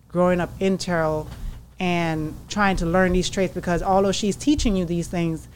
growing 0.08 0.40
up 0.40 0.50
in 0.60 0.78
Terrell 0.78 1.28
and 1.80 2.34
trying 2.48 2.76
to 2.76 2.86
learn 2.86 3.12
these 3.12 3.30
traits? 3.30 3.54
Because 3.54 3.82
although 3.82 4.12
she's 4.12 4.36
teaching 4.36 4.76
you 4.76 4.84
these 4.84 5.08
things, 5.08 5.47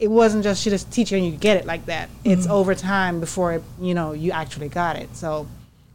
it- 0.00 0.10
wasn't 0.10 0.44
just 0.44 0.62
she 0.62 0.70
just 0.70 0.90
teach 0.90 1.10
you 1.10 1.18
and 1.18 1.26
you 1.26 1.32
get 1.32 1.56
it 1.56 1.66
like 1.66 1.86
that. 1.86 2.08
It's 2.24 2.46
over 2.46 2.74
time 2.74 3.20
before 3.20 3.52
it, 3.54 3.62
you 3.80 3.94
know 3.94 4.12
you 4.12 4.30
actually 4.32 4.68
got 4.68 4.96
it. 4.96 5.14
So, 5.16 5.46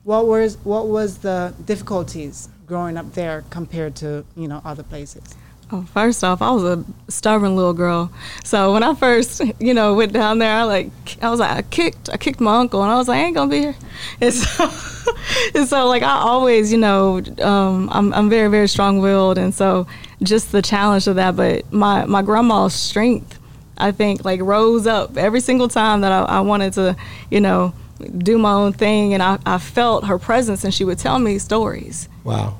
what 0.03 0.27
was 0.27 0.57
what 0.63 0.87
was 0.87 1.19
the 1.19 1.53
difficulties 1.65 2.49
growing 2.67 2.97
up 2.97 3.13
there 3.13 3.43
compared 3.49 3.95
to 3.97 4.25
you 4.35 4.47
know 4.47 4.61
other 4.65 4.83
places? 4.83 5.23
Oh, 5.71 5.83
first 5.93 6.23
off, 6.23 6.41
I 6.41 6.49
was 6.49 6.63
a 6.63 6.83
stubborn 7.09 7.55
little 7.55 7.73
girl. 7.73 8.11
So 8.43 8.73
when 8.73 8.81
I 8.81 8.95
first, 8.95 9.39
you 9.59 9.75
know, 9.75 9.93
went 9.93 10.13
down 10.13 10.39
there, 10.39 10.51
I 10.51 10.63
like, 10.63 10.89
I 11.21 11.29
was 11.29 11.39
like, 11.39 11.51
I 11.51 11.61
kicked, 11.61 12.09
I 12.09 12.17
kicked 12.17 12.39
my 12.39 12.57
uncle, 12.57 12.81
and 12.81 12.91
I 12.91 12.97
was 12.97 13.07
like, 13.07 13.19
I 13.19 13.25
ain't 13.25 13.35
gonna 13.35 13.51
be 13.51 13.59
here. 13.59 13.75
And 14.21 14.33
so, 14.33 14.71
and 15.55 15.67
so 15.67 15.85
like, 15.87 16.01
I 16.01 16.21
always, 16.21 16.71
you 16.71 16.79
know, 16.79 17.21
um, 17.43 17.87
I'm, 17.91 18.11
I'm 18.15 18.29
very, 18.31 18.49
very 18.49 18.67
strong-willed, 18.67 19.37
and 19.37 19.53
so 19.53 19.85
just 20.23 20.51
the 20.51 20.63
challenge 20.63 21.05
of 21.05 21.17
that. 21.17 21.35
But 21.35 21.71
my 21.71 22.03
my 22.05 22.23
grandma's 22.23 22.73
strength, 22.73 23.38
I 23.79 23.91
think, 23.91 24.25
like 24.25 24.41
rose 24.41 24.85
up 24.87 25.17
every 25.17 25.41
single 25.41 25.67
time 25.67 26.01
that 26.01 26.11
I, 26.11 26.23
I 26.23 26.39
wanted 26.41 26.73
to, 26.73 26.95
you 27.29 27.41
know, 27.41 27.73
do 28.17 28.37
my 28.37 28.51
own 28.53 28.73
thing, 28.73 29.13
and 29.13 29.21
I, 29.23 29.39
I 29.45 29.57
felt 29.57 30.05
her 30.05 30.17
presence, 30.19 30.63
and 30.63 30.73
she 30.73 30.83
would 30.83 30.99
tell 30.99 31.19
me 31.19 31.37
stories. 31.39 32.07
wow. 32.23 32.57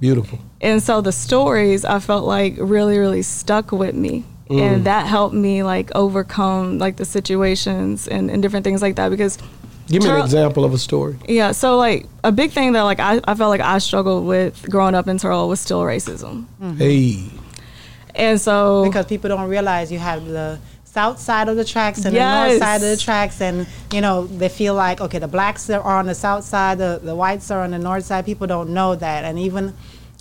Beautiful. 0.00 0.38
And 0.62 0.82
so 0.82 1.02
the 1.02 1.12
stories 1.12 1.84
I 1.84 1.98
felt 1.98 2.24
like 2.24 2.54
really, 2.58 2.96
really 2.96 3.20
stuck 3.20 3.70
with 3.70 3.94
me. 3.94 4.24
Mm. 4.48 4.60
And 4.60 4.84
that 4.86 5.06
helped 5.06 5.34
me 5.34 5.62
like 5.62 5.94
overcome 5.94 6.78
like 6.78 6.96
the 6.96 7.04
situations 7.04 8.08
and, 8.08 8.30
and 8.30 8.40
different 8.42 8.64
things 8.64 8.80
like 8.80 8.96
that 8.96 9.10
because 9.10 9.36
Give 9.88 10.02
me 10.02 10.08
an 10.08 10.20
example 10.22 10.64
of 10.64 10.72
a 10.72 10.78
story. 10.78 11.18
yeah, 11.28 11.52
so 11.52 11.76
like 11.76 12.06
a 12.24 12.32
big 12.32 12.52
thing 12.52 12.72
that 12.72 12.82
like 12.82 12.98
I, 12.98 13.20
I 13.24 13.34
felt 13.34 13.50
like 13.50 13.60
I 13.60 13.76
struggled 13.76 14.26
with 14.26 14.70
growing 14.70 14.94
up 14.94 15.06
in 15.06 15.18
Terrell 15.18 15.48
was 15.50 15.60
still 15.60 15.82
racism. 15.82 16.46
Hey. 16.78 17.24
And 18.20 18.40
so 18.40 18.84
because 18.84 19.06
people 19.06 19.28
don't 19.28 19.48
realize 19.48 19.90
you 19.90 19.98
have 19.98 20.24
the 20.26 20.58
south 20.84 21.18
side 21.18 21.48
of 21.48 21.56
the 21.56 21.64
tracks 21.64 22.04
and 22.04 22.14
the 22.16 22.20
north 22.20 22.58
side 22.58 22.76
of 22.76 22.88
the 22.88 22.96
tracks 22.96 23.40
and 23.40 23.66
you 23.92 24.00
know 24.00 24.26
they 24.26 24.48
feel 24.48 24.74
like 24.74 25.00
okay 25.00 25.18
the 25.20 25.28
blacks 25.28 25.70
are 25.70 25.80
on 26.00 26.06
the 26.06 26.14
south 26.14 26.42
side 26.44 26.78
the, 26.78 27.00
the 27.02 27.14
whites 27.14 27.48
are 27.52 27.62
on 27.62 27.70
the 27.70 27.78
north 27.78 28.04
side 28.04 28.24
people 28.26 28.46
don't 28.48 28.70
know 28.70 28.96
that 28.96 29.24
and 29.24 29.38
even 29.38 29.72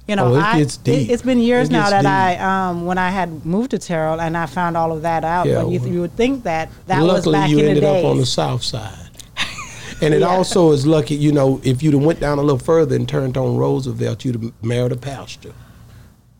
you 0.07 0.15
know 0.15 0.27
Oh, 0.27 0.35
it 0.35 0.43
I, 0.43 0.59
gets 0.59 0.77
deep. 0.77 1.09
has 1.09 1.23
been 1.23 1.39
years 1.39 1.69
It 1.69 1.71
now 1.71 1.89
that 1.89 2.03
deep. 2.03 2.41
i 2.43 2.67
um, 2.69 2.85
when 2.85 2.99
i 2.99 3.09
had 3.09 3.43
moved 3.47 3.71
to 3.71 3.79
terrell 3.79 4.21
and 4.21 4.37
i 4.37 4.45
found 4.45 4.77
all 4.77 4.91
of 4.91 5.01
that 5.01 5.23
out 5.23 5.47
Yeah, 5.47 5.63
but 5.63 5.69
you, 5.69 5.79
you 5.93 6.01
would 6.01 6.15
think 6.15 6.43
that 6.43 6.69
that 6.85 7.01
was 7.01 7.25
back 7.25 7.49
you 7.49 7.57
in 7.59 7.73
the 7.73 7.81
day. 7.81 7.87
Luckily, 7.87 7.89
you 7.89 7.91
ended 7.91 8.03
days 8.03 8.05
up 8.05 8.11
on 8.11 8.17
the 8.17 8.25
south 8.27 8.63
side. 8.63 8.93
And 10.01 10.13
it 10.13 10.21
Yeah. 10.21 10.27
also 10.27 10.71
is 10.71 10.85
lucky, 10.85 11.15
you 11.15 11.31
know, 11.31 11.59
if 11.63 11.81
you'd 11.83 11.93
have 11.95 12.03
went 12.03 12.19
down 12.19 12.37
a 12.37 12.41
little 12.43 12.59
further 12.59 12.95
and 12.95 13.09
turned 13.09 13.35
on 13.37 13.57
Roosevelt, 13.57 14.23
you'd 14.23 14.41
have 14.41 14.53
married 14.63 14.91
a 14.93 14.95
pastor. 14.95 15.51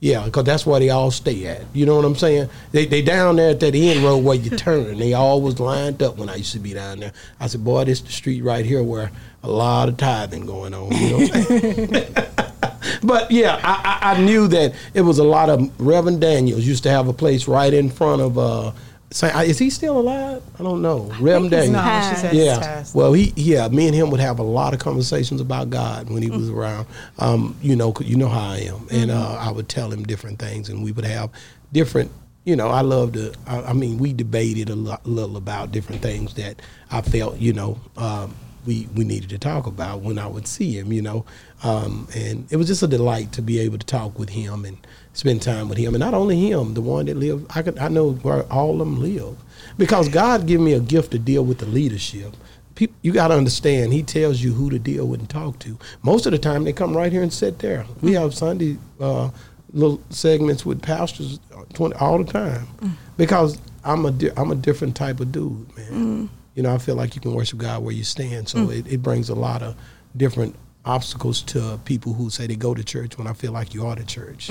Yeah, 0.01 0.23
because 0.23 0.45
that's 0.45 0.65
where 0.65 0.79
they 0.79 0.89
all 0.89 1.11
stay 1.11 1.45
at. 1.45 1.63
You 1.73 1.85
know 1.85 1.97
what 1.97 2.05
I'm 2.05 2.15
saying? 2.15 2.49
They 2.71 2.85
they 2.85 3.01
down 3.01 3.35
there 3.35 3.49
at 3.49 3.59
that 3.59 3.75
end 3.75 4.03
road 4.03 4.23
where 4.23 4.35
you 4.35 4.49
turn. 4.57 4.97
They 4.97 5.13
always 5.13 5.59
lined 5.59 6.01
up 6.01 6.17
when 6.17 6.29
I 6.29 6.35
used 6.35 6.53
to 6.53 6.59
be 6.59 6.73
down 6.73 6.99
there. 6.99 7.11
I 7.39 7.47
said, 7.47 7.63
boy, 7.63 7.83
this 7.83 7.99
the 7.99 8.11
street 8.11 8.41
right 8.41 8.65
here 8.65 8.81
where 8.81 9.11
a 9.43 9.49
lot 9.49 9.89
of 9.89 9.97
tithing 9.97 10.45
going 10.45 10.73
on. 10.73 10.91
You 10.91 11.09
know 11.09 11.17
what 11.17 11.35
I'm 11.35 11.43
saying? 11.43 12.99
but 13.03 13.29
yeah, 13.29 13.59
I, 13.61 13.99
I, 14.01 14.13
I 14.13 14.21
knew 14.21 14.47
that 14.47 14.73
it 14.93 15.01
was 15.01 15.19
a 15.19 15.23
lot 15.23 15.49
of 15.49 15.69
Reverend 15.79 16.21
Daniels 16.21 16.65
used 16.65 16.83
to 16.83 16.89
have 16.89 17.09
a 17.09 17.13
place 17.13 17.47
right 17.47 17.73
in 17.73 17.89
front 17.89 18.21
of. 18.21 18.37
Uh, 18.37 18.71
Is 19.11 19.57
he 19.57 19.69
still 19.69 19.99
alive? 19.99 20.43
I 20.59 20.63
don't 20.63 20.81
know. 20.81 21.11
Daniels. 21.49 22.09
she 22.09 22.15
Yeah. 22.37 22.59
Well, 22.93 23.13
he 23.13 23.33
yeah, 23.35 23.67
me 23.67 23.87
and 23.87 23.95
him 23.95 24.11
would 24.11 24.19
have 24.19 24.37
a 24.39 24.43
lot 24.43 24.73
of 24.73 24.79
conversations 24.79 25.41
about 25.41 25.69
God 25.69 26.09
when 26.09 26.21
he 26.21 26.29
Mm. 26.29 26.37
was 26.37 26.49
around. 26.49 26.85
Um, 27.17 27.55
you 27.61 27.75
know, 27.75 27.93
you 28.01 28.15
know 28.15 28.27
how 28.27 28.51
I 28.51 28.57
am, 28.57 28.87
and 28.91 29.09
uh, 29.11 29.15
Mm-hmm. 29.15 29.47
I 29.47 29.51
would 29.51 29.67
tell 29.67 29.91
him 29.91 30.03
different 30.03 30.37
things, 30.39 30.69
and 30.69 30.83
we 30.83 30.91
would 30.91 31.05
have 31.05 31.29
different. 31.73 32.11
You 32.45 32.55
know, 32.55 32.69
I 32.69 32.81
love 32.81 33.13
to. 33.13 33.33
I, 33.47 33.61
I 33.61 33.73
mean, 33.73 33.97
we 33.97 34.13
debated 34.13 34.69
a 34.69 34.75
lot, 34.75 35.05
little 35.05 35.37
about 35.37 35.71
different 35.71 36.01
things 36.01 36.35
that 36.35 36.61
I 36.91 37.01
felt. 37.01 37.37
You 37.39 37.53
know, 37.53 37.79
um, 37.97 38.33
we 38.65 38.87
we 38.95 39.03
needed 39.05 39.29
to 39.31 39.37
talk 39.39 39.65
about 39.67 40.01
when 40.01 40.19
I 40.19 40.27
would 40.27 40.47
see 40.47 40.77
him, 40.77 40.93
you 40.93 41.01
know. 41.01 41.25
Um, 41.63 42.07
and 42.15 42.45
it 42.51 42.57
was 42.57 42.67
just 42.67 42.83
a 42.83 42.87
delight 42.87 43.31
to 43.33 43.41
be 43.41 43.59
able 43.59 43.77
to 43.79 43.85
talk 43.85 44.17
with 44.19 44.29
him 44.29 44.65
and 44.65 44.77
spend 45.19 45.41
time 45.41 45.67
with 45.67 45.77
him, 45.77 45.93
and 45.93 45.99
not 45.99 46.13
only 46.13 46.49
him, 46.49 46.73
the 46.73 46.81
one 46.81 47.05
that 47.07 47.17
live. 47.17 47.45
I 47.49 47.61
could 47.61 47.77
I 47.77 47.89
know 47.89 48.13
where 48.13 48.43
all 48.51 48.73
of 48.73 48.79
them 48.79 49.01
live 49.01 49.35
because 49.77 50.09
God 50.09 50.47
gave 50.47 50.59
me 50.59 50.73
a 50.73 50.79
gift 50.79 51.11
to 51.11 51.19
deal 51.19 51.43
with 51.43 51.59
the 51.59 51.65
leadership. 51.65 52.35
People, 52.75 52.95
you 53.01 53.11
got 53.11 53.27
to 53.27 53.35
understand. 53.35 53.91
He 53.91 54.03
tells 54.03 54.41
you 54.41 54.53
who 54.53 54.69
to 54.69 54.79
deal 54.79 55.05
with 55.05 55.19
and 55.19 55.29
talk 55.29 55.59
to. 55.59 55.77
Most 56.01 56.25
of 56.25 56.31
the 56.31 56.37
time, 56.37 56.63
they 56.63 56.71
come 56.71 56.95
right 56.95 57.11
here 57.11 57.21
and 57.21 57.33
sit 57.33 57.59
there. 57.59 57.85
We 58.01 58.11
mm. 58.11 58.21
have 58.21 58.33
Sunday 58.33 58.77
uh, 59.01 59.29
little 59.73 60.01
segments 60.09 60.65
with 60.65 60.81
pastors 60.81 61.39
20, 61.73 61.95
all 61.95 62.23
the 62.23 62.31
time 62.31 62.67
because 63.17 63.59
I'm 63.83 64.05
a 64.05 64.11
di- 64.11 64.31
I'm 64.37 64.51
a 64.51 64.55
different 64.55 64.95
type 64.95 65.19
of 65.19 65.31
dude, 65.31 65.75
man. 65.75 65.91
Mm. 65.91 66.29
You 66.55 66.63
know, 66.63 66.73
I 66.73 66.77
feel 66.77 66.95
like 66.95 67.15
you 67.15 67.21
can 67.21 67.33
worship 67.33 67.59
God 67.59 67.83
where 67.83 67.93
you 67.93 68.03
stand. 68.03 68.47
So 68.47 68.59
mm. 68.59 68.79
it, 68.79 68.87
it 68.91 69.01
brings 69.03 69.29
a 69.29 69.35
lot 69.35 69.61
of 69.61 69.75
different 70.15 70.55
obstacles 70.85 71.41
to 71.43 71.79
people 71.83 72.13
who 72.13 72.29
say 72.29 72.47
they 72.47 72.55
go 72.55 72.73
to 72.73 72.83
church 72.83 73.17
when 73.17 73.27
I 73.27 73.33
feel 73.33 73.51
like 73.51 73.73
you 73.73 73.85
are 73.85 73.95
the 73.95 74.05
church. 74.05 74.49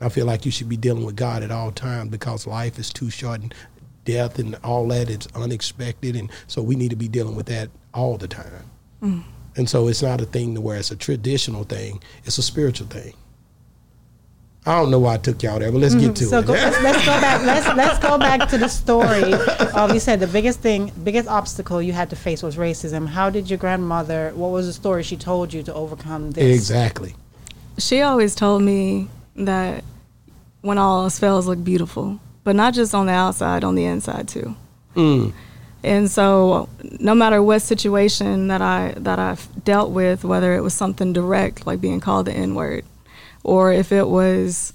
I 0.00 0.08
feel 0.08 0.26
like 0.26 0.44
you 0.44 0.50
should 0.50 0.68
be 0.68 0.76
dealing 0.76 1.04
with 1.04 1.16
God 1.16 1.42
at 1.42 1.50
all 1.50 1.72
times 1.72 2.10
because 2.10 2.46
life 2.46 2.78
is 2.78 2.90
too 2.92 3.10
short 3.10 3.40
and 3.40 3.54
death 4.04 4.38
and 4.38 4.56
all 4.62 4.86
that 4.88 5.08
is 5.08 5.26
unexpected. 5.34 6.16
And 6.16 6.30
so 6.46 6.62
we 6.62 6.76
need 6.76 6.90
to 6.90 6.96
be 6.96 7.08
dealing 7.08 7.34
with 7.34 7.46
that 7.46 7.70
all 7.94 8.16
the 8.18 8.28
time. 8.28 9.24
And 9.56 9.68
so 9.70 9.88
it's 9.88 10.02
not 10.02 10.20
a 10.20 10.26
thing 10.26 10.54
to 10.54 10.60
where 10.60 10.76
it's 10.76 10.90
a 10.90 10.96
traditional 10.96 11.64
thing, 11.64 12.02
it's 12.24 12.36
a 12.38 12.42
spiritual 12.42 12.88
thing. 12.88 13.14
I 14.68 14.80
don't 14.80 14.90
know 14.90 14.98
why 14.98 15.14
I 15.14 15.18
took 15.18 15.40
y'all 15.44 15.60
there, 15.60 15.70
but 15.70 15.78
let's 15.78 15.94
get 15.94 16.16
to 16.16 16.24
So 16.24 16.40
it. 16.40 16.46
go, 16.46 16.52
let's, 16.54 16.82
let's 16.82 16.98
go 17.06 17.12
back. 17.20 17.46
Let's 17.46 17.66
let's 17.76 17.98
go 18.00 18.18
back 18.18 18.48
to 18.50 18.58
the 18.58 18.66
story. 18.68 19.32
Um, 19.74 19.92
you 19.94 20.00
said 20.00 20.18
the 20.18 20.26
biggest 20.26 20.58
thing, 20.58 20.90
biggest 21.04 21.28
obstacle 21.28 21.80
you 21.80 21.92
had 21.92 22.10
to 22.10 22.16
face 22.16 22.42
was 22.42 22.56
racism. 22.56 23.06
How 23.06 23.30
did 23.30 23.48
your 23.48 23.58
grandmother? 23.60 24.32
What 24.34 24.48
was 24.50 24.66
the 24.66 24.72
story 24.72 25.04
she 25.04 25.16
told 25.16 25.52
you 25.54 25.62
to 25.62 25.72
overcome 25.72 26.32
this? 26.32 26.52
exactly. 26.52 27.14
She 27.78 28.02
always 28.02 28.34
told 28.34 28.62
me 28.62 29.08
that 29.36 29.84
when 30.62 30.78
all 30.78 31.04
else 31.04 31.18
fails, 31.18 31.46
look 31.46 31.62
beautiful, 31.62 32.20
but 32.44 32.56
not 32.56 32.74
just 32.74 32.94
on 32.94 33.06
the 33.06 33.12
outside, 33.12 33.64
on 33.64 33.74
the 33.74 33.84
inside 33.84 34.28
too. 34.28 34.56
Mm. 34.94 35.32
And 35.84 36.10
so, 36.10 36.68
no 36.98 37.14
matter 37.14 37.42
what 37.42 37.62
situation 37.62 38.48
that 38.48 38.60
I 38.60 38.94
that 38.96 39.18
I've 39.18 39.64
dealt 39.64 39.92
with, 39.92 40.24
whether 40.24 40.54
it 40.54 40.62
was 40.62 40.74
something 40.74 41.12
direct 41.12 41.66
like 41.66 41.80
being 41.80 42.00
called 42.00 42.26
the 42.26 42.32
N 42.32 42.54
word, 42.54 42.84
or 43.44 43.72
if 43.72 43.92
it 43.92 44.08
was, 44.08 44.72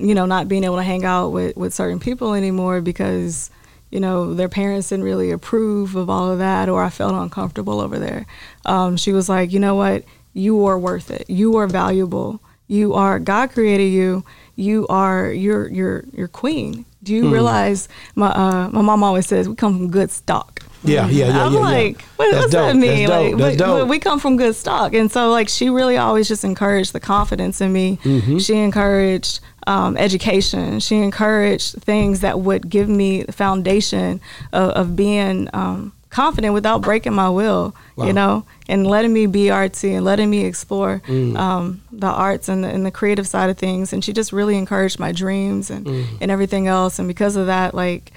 you 0.00 0.14
know, 0.14 0.26
not 0.26 0.48
being 0.48 0.64
able 0.64 0.76
to 0.76 0.82
hang 0.82 1.04
out 1.04 1.28
with 1.28 1.56
with 1.56 1.72
certain 1.72 2.00
people 2.00 2.34
anymore 2.34 2.80
because 2.80 3.50
you 3.90 4.00
know 4.00 4.34
their 4.34 4.48
parents 4.48 4.88
didn't 4.88 5.04
really 5.04 5.30
approve 5.30 5.94
of 5.94 6.10
all 6.10 6.32
of 6.32 6.38
that, 6.40 6.68
or 6.68 6.82
I 6.82 6.90
felt 6.90 7.14
uncomfortable 7.14 7.80
over 7.80 7.98
there. 8.00 8.26
Um, 8.64 8.96
she 8.96 9.12
was 9.12 9.28
like, 9.28 9.52
you 9.52 9.60
know 9.60 9.76
what, 9.76 10.04
you 10.32 10.66
are 10.66 10.78
worth 10.78 11.10
it. 11.10 11.28
You 11.28 11.56
are 11.56 11.68
valuable. 11.68 12.40
You 12.70 12.94
are 12.94 13.18
God 13.18 13.50
created 13.50 13.88
you. 13.88 14.24
You 14.54 14.86
are 14.86 15.32
your 15.32 15.68
your 15.68 16.04
you're 16.12 16.28
queen. 16.28 16.84
Do 17.02 17.12
you 17.12 17.28
realize 17.28 17.88
my 18.14 18.28
uh, 18.28 18.68
my 18.70 18.80
mom 18.80 19.02
always 19.02 19.26
says 19.26 19.48
we 19.48 19.56
come 19.56 19.76
from 19.76 19.90
good 19.90 20.08
stock. 20.12 20.62
Yeah, 20.84 21.08
yeah, 21.08 21.26
yeah. 21.26 21.44
I'm 21.44 21.52
yeah, 21.54 21.58
like, 21.58 21.98
yeah. 21.98 22.06
what, 22.16 22.34
what's 22.36 22.52
that 22.52 22.76
mean? 22.76 23.08
Like, 23.08 23.32
dope. 23.32 23.40
That's 23.40 23.56
but, 23.56 23.66
but 23.66 23.78
dope. 23.80 23.88
we 23.88 23.98
come 23.98 24.20
from 24.20 24.36
good 24.36 24.54
stock, 24.54 24.94
and 24.94 25.10
so 25.10 25.30
like 25.30 25.48
she 25.48 25.68
really 25.68 25.96
always 25.96 26.28
just 26.28 26.44
encouraged 26.44 26.92
the 26.92 27.00
confidence 27.00 27.60
in 27.60 27.72
me. 27.72 27.98
Mm-hmm. 28.04 28.38
She 28.38 28.54
encouraged 28.54 29.40
um, 29.66 29.96
education. 29.96 30.78
She 30.78 30.98
encouraged 30.98 31.82
things 31.82 32.20
that 32.20 32.38
would 32.38 32.70
give 32.70 32.88
me 32.88 33.24
the 33.24 33.32
foundation 33.32 34.20
of, 34.52 34.70
of 34.70 34.96
being 34.96 35.48
um, 35.52 35.92
confident 36.10 36.52
without 36.54 36.82
breaking 36.82 37.14
my 37.14 37.28
will. 37.30 37.74
Wow. 37.96 38.06
You 38.06 38.12
know, 38.12 38.44
and 38.68 38.86
letting 38.86 39.12
me 39.12 39.26
be 39.26 39.44
artsy 39.46 39.94
and 39.96 40.04
letting 40.04 40.28
me 40.30 40.44
explore 40.44 41.02
Mm. 41.06 41.36
um, 41.36 41.82
the 41.92 42.06
arts 42.06 42.48
and 42.48 42.64
the, 42.64 42.68
and 42.68 42.84
the 42.84 42.90
creative 42.90 43.26
side 43.28 43.50
of 43.50 43.58
things. 43.58 43.92
And 43.92 44.04
she 44.04 44.12
just 44.12 44.32
really 44.32 44.56
encouraged 44.56 44.98
my 44.98 45.12
dreams 45.12 45.70
and 45.70 45.86
Mm. 45.86 46.04
and 46.20 46.30
everything 46.30 46.66
else. 46.66 46.98
And 46.98 47.06
because 47.08 47.36
of 47.36 47.46
that, 47.46 47.74
like 47.74 48.12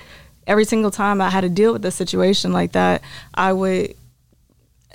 every 0.48 0.66
single 0.66 0.92
time 0.92 1.22
I 1.22 1.30
had 1.30 1.42
to 1.42 1.50
deal 1.50 1.72
with 1.74 1.86
a 1.86 1.92
situation 1.92 2.52
like 2.52 2.72
that, 2.74 3.02
I 3.34 3.54
would 3.54 3.96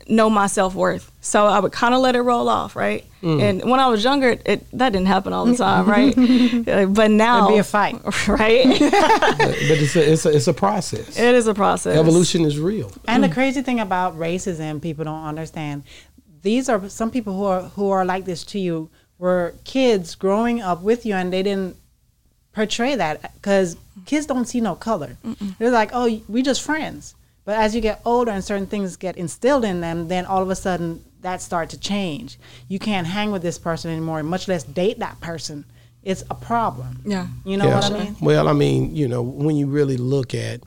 know 0.08 0.30
my 0.30 0.46
self 0.46 0.74
worth. 0.74 1.10
So 1.20 1.46
I 1.46 1.58
would 1.58 1.72
kind 1.72 1.94
of 1.94 2.00
let 2.00 2.16
it 2.16 2.22
roll 2.22 2.48
off, 2.48 2.74
right? 2.76 3.04
Mm. 3.22 3.42
And 3.42 3.70
when 3.70 3.80
I 3.80 3.88
was 3.88 4.02
younger, 4.04 4.38
it 4.44 4.70
that 4.72 4.92
didn't 4.92 5.06
happen 5.06 5.32
all 5.32 5.46
the 5.46 5.56
time, 5.56 5.86
right? 5.86 6.14
Uh, 6.68 6.86
but 6.86 7.10
now, 7.10 7.44
It'd 7.46 7.56
be 7.56 7.58
a 7.58 7.64
fight. 7.64 7.94
right? 8.28 8.66
but 8.78 9.38
but 9.38 9.78
it's 9.78 9.96
a, 9.96 10.12
it's 10.12 10.26
a, 10.26 10.36
it's 10.36 10.46
a 10.46 10.52
process. 10.52 11.18
it 11.18 11.34
is 11.34 11.46
a 11.46 11.54
process. 11.54 11.96
Evolution 11.96 12.44
is 12.44 12.58
real. 12.58 12.92
And 13.06 13.22
the 13.22 13.28
crazy 13.28 13.62
thing 13.62 13.80
about 13.80 14.18
racism, 14.18 14.82
people 14.82 15.04
don't 15.04 15.24
understand. 15.24 15.84
These 16.42 16.68
are 16.68 16.88
some 16.88 17.10
people 17.10 17.36
who 17.36 17.44
are 17.44 17.62
who 17.62 17.90
are 17.90 18.04
like 18.04 18.24
this 18.24 18.44
to 18.44 18.58
you 18.58 18.90
were 19.18 19.54
kids 19.64 20.14
growing 20.14 20.60
up 20.60 20.82
with 20.82 21.04
you, 21.06 21.14
and 21.14 21.32
they 21.32 21.42
didn't 21.42 21.76
portray 22.52 22.94
that 22.96 23.34
because 23.34 23.76
kids 24.06 24.26
don't 24.26 24.46
see 24.46 24.60
no 24.60 24.74
color. 24.74 25.16
They're 25.58 25.70
like, 25.70 25.90
oh, 25.92 26.20
we 26.28 26.42
just 26.42 26.62
friends. 26.62 27.14
But 27.48 27.56
as 27.56 27.74
you 27.74 27.80
get 27.80 28.02
older 28.04 28.30
and 28.30 28.44
certain 28.44 28.66
things 28.66 28.98
get 28.98 29.16
instilled 29.16 29.64
in 29.64 29.80
them, 29.80 30.08
then 30.08 30.26
all 30.26 30.42
of 30.42 30.50
a 30.50 30.54
sudden 30.54 31.02
that 31.22 31.40
start 31.40 31.70
to 31.70 31.80
change. 31.80 32.38
You 32.68 32.78
can't 32.78 33.06
hang 33.06 33.30
with 33.30 33.40
this 33.40 33.58
person 33.58 33.90
anymore, 33.90 34.22
much 34.22 34.48
less 34.48 34.64
date 34.64 34.98
that 34.98 35.18
person. 35.22 35.64
It's 36.02 36.22
a 36.30 36.34
problem. 36.34 37.00
Yeah. 37.06 37.26
You 37.46 37.56
know 37.56 37.70
what 37.70 37.90
I 37.90 38.04
mean? 38.04 38.16
Well, 38.20 38.48
I 38.48 38.52
mean, 38.52 38.94
you 38.94 39.08
know, 39.08 39.22
when 39.22 39.56
you 39.56 39.66
really 39.66 39.96
look 39.96 40.34
at 40.34 40.60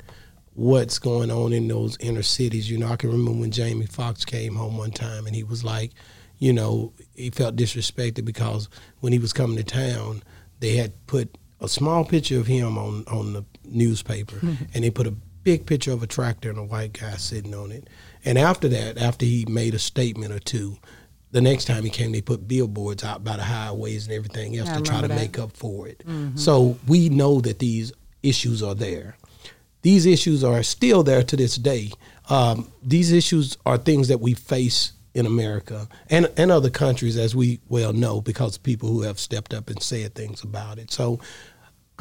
what's 0.56 0.98
going 0.98 1.30
on 1.30 1.54
in 1.54 1.68
those 1.68 1.98
inner 2.00 2.24
cities, 2.24 2.68
you 2.68 2.80
know, 2.80 2.88
I 2.88 2.96
can 2.96 3.12
remember 3.12 3.42
when 3.42 3.52
Jamie 3.52 3.86
Foxx 3.86 4.26
came 4.26 4.56
home 4.56 4.76
one 4.76 4.90
time 4.90 5.28
and 5.28 5.36
he 5.36 5.44
was 5.44 5.64
like, 5.64 5.92
you 6.40 6.52
know, 6.52 6.94
he 7.14 7.30
felt 7.30 7.56
disrespected 7.56 8.26
because 8.26 8.70
when 9.02 9.14
he 9.14 9.20
was 9.20 9.34
coming 9.34 9.58
to 9.58 9.64
town, 9.64 10.24
they 10.62 10.78
had 10.78 10.94
put 11.06 11.38
a 11.60 11.70
small 11.70 12.04
picture 12.04 12.40
of 12.40 12.48
him 12.48 12.80
on 12.80 13.04
on 13.06 13.34
the 13.34 13.46
newspaper, 13.66 14.40
and 14.74 14.84
they 14.84 14.90
put 14.90 15.06
a 15.06 15.14
big 15.43 15.65
picture 15.65 15.91
of 15.91 16.03
a 16.03 16.07
tractor 16.07 16.50
and 16.50 16.60
a 16.60 16.63
white 16.63 16.93
guy 16.93 17.12
sitting 17.12 17.55
on 17.55 17.71
it. 17.71 17.89
And 18.24 18.38
after 18.38 18.67
that, 18.69 18.98
after 18.98 19.25
he 19.25 19.45
made 19.50 19.74
a 19.74 19.79
statement 19.79 20.31
or 20.31 20.39
two, 20.39 20.77
the 21.31 21.41
next 21.41 21.65
time 21.65 21.83
he 21.83 21.89
came, 21.89 22.12
they 22.12 22.21
put 22.21 22.48
billboards 22.48 23.03
out 23.03 23.24
by 23.24 23.38
the 23.38 23.43
highways 23.43 24.05
and 24.05 24.15
everything 24.15 24.57
else 24.57 24.69
I 24.69 24.77
to 24.77 24.83
try 24.83 25.01
to 25.01 25.07
that. 25.07 25.15
make 25.15 25.39
up 25.39 25.55
for 25.55 25.88
it. 25.88 26.03
So 26.36 26.77
we 26.88 27.10
know 27.10 27.39
that 27.41 27.60
these 27.60 27.93
issues 28.21 28.62
are 28.62 28.75
there. 28.75 29.15
These 29.81 30.05
issues 30.05 30.43
are 30.43 30.62
still 30.62 31.03
there 31.03 31.24
to 31.24 31.36
this 31.36 31.55
day. 31.55 31.91
Um, 32.29 32.71
these 32.83 33.12
issues 33.12 33.57
are 33.65 33.77
things 33.77 34.10
that 34.10 34.19
we 34.19 34.33
face 34.33 34.91
in 35.13 35.25
America 35.25 35.88
and, 36.10 36.29
and 36.38 36.51
other 36.51 36.69
countries, 36.69 37.17
as 37.17 37.36
we 37.36 37.60
well 37.67 37.91
know, 37.91 38.21
because 38.21 38.57
people 38.57 38.89
who 38.89 39.01
have 39.01 39.19
stepped 39.19 39.53
up 39.53 39.69
and 39.69 39.81
said 39.81 40.13
things 40.15 40.43
about 40.43 40.77
it. 40.77 40.91
So 40.91 41.19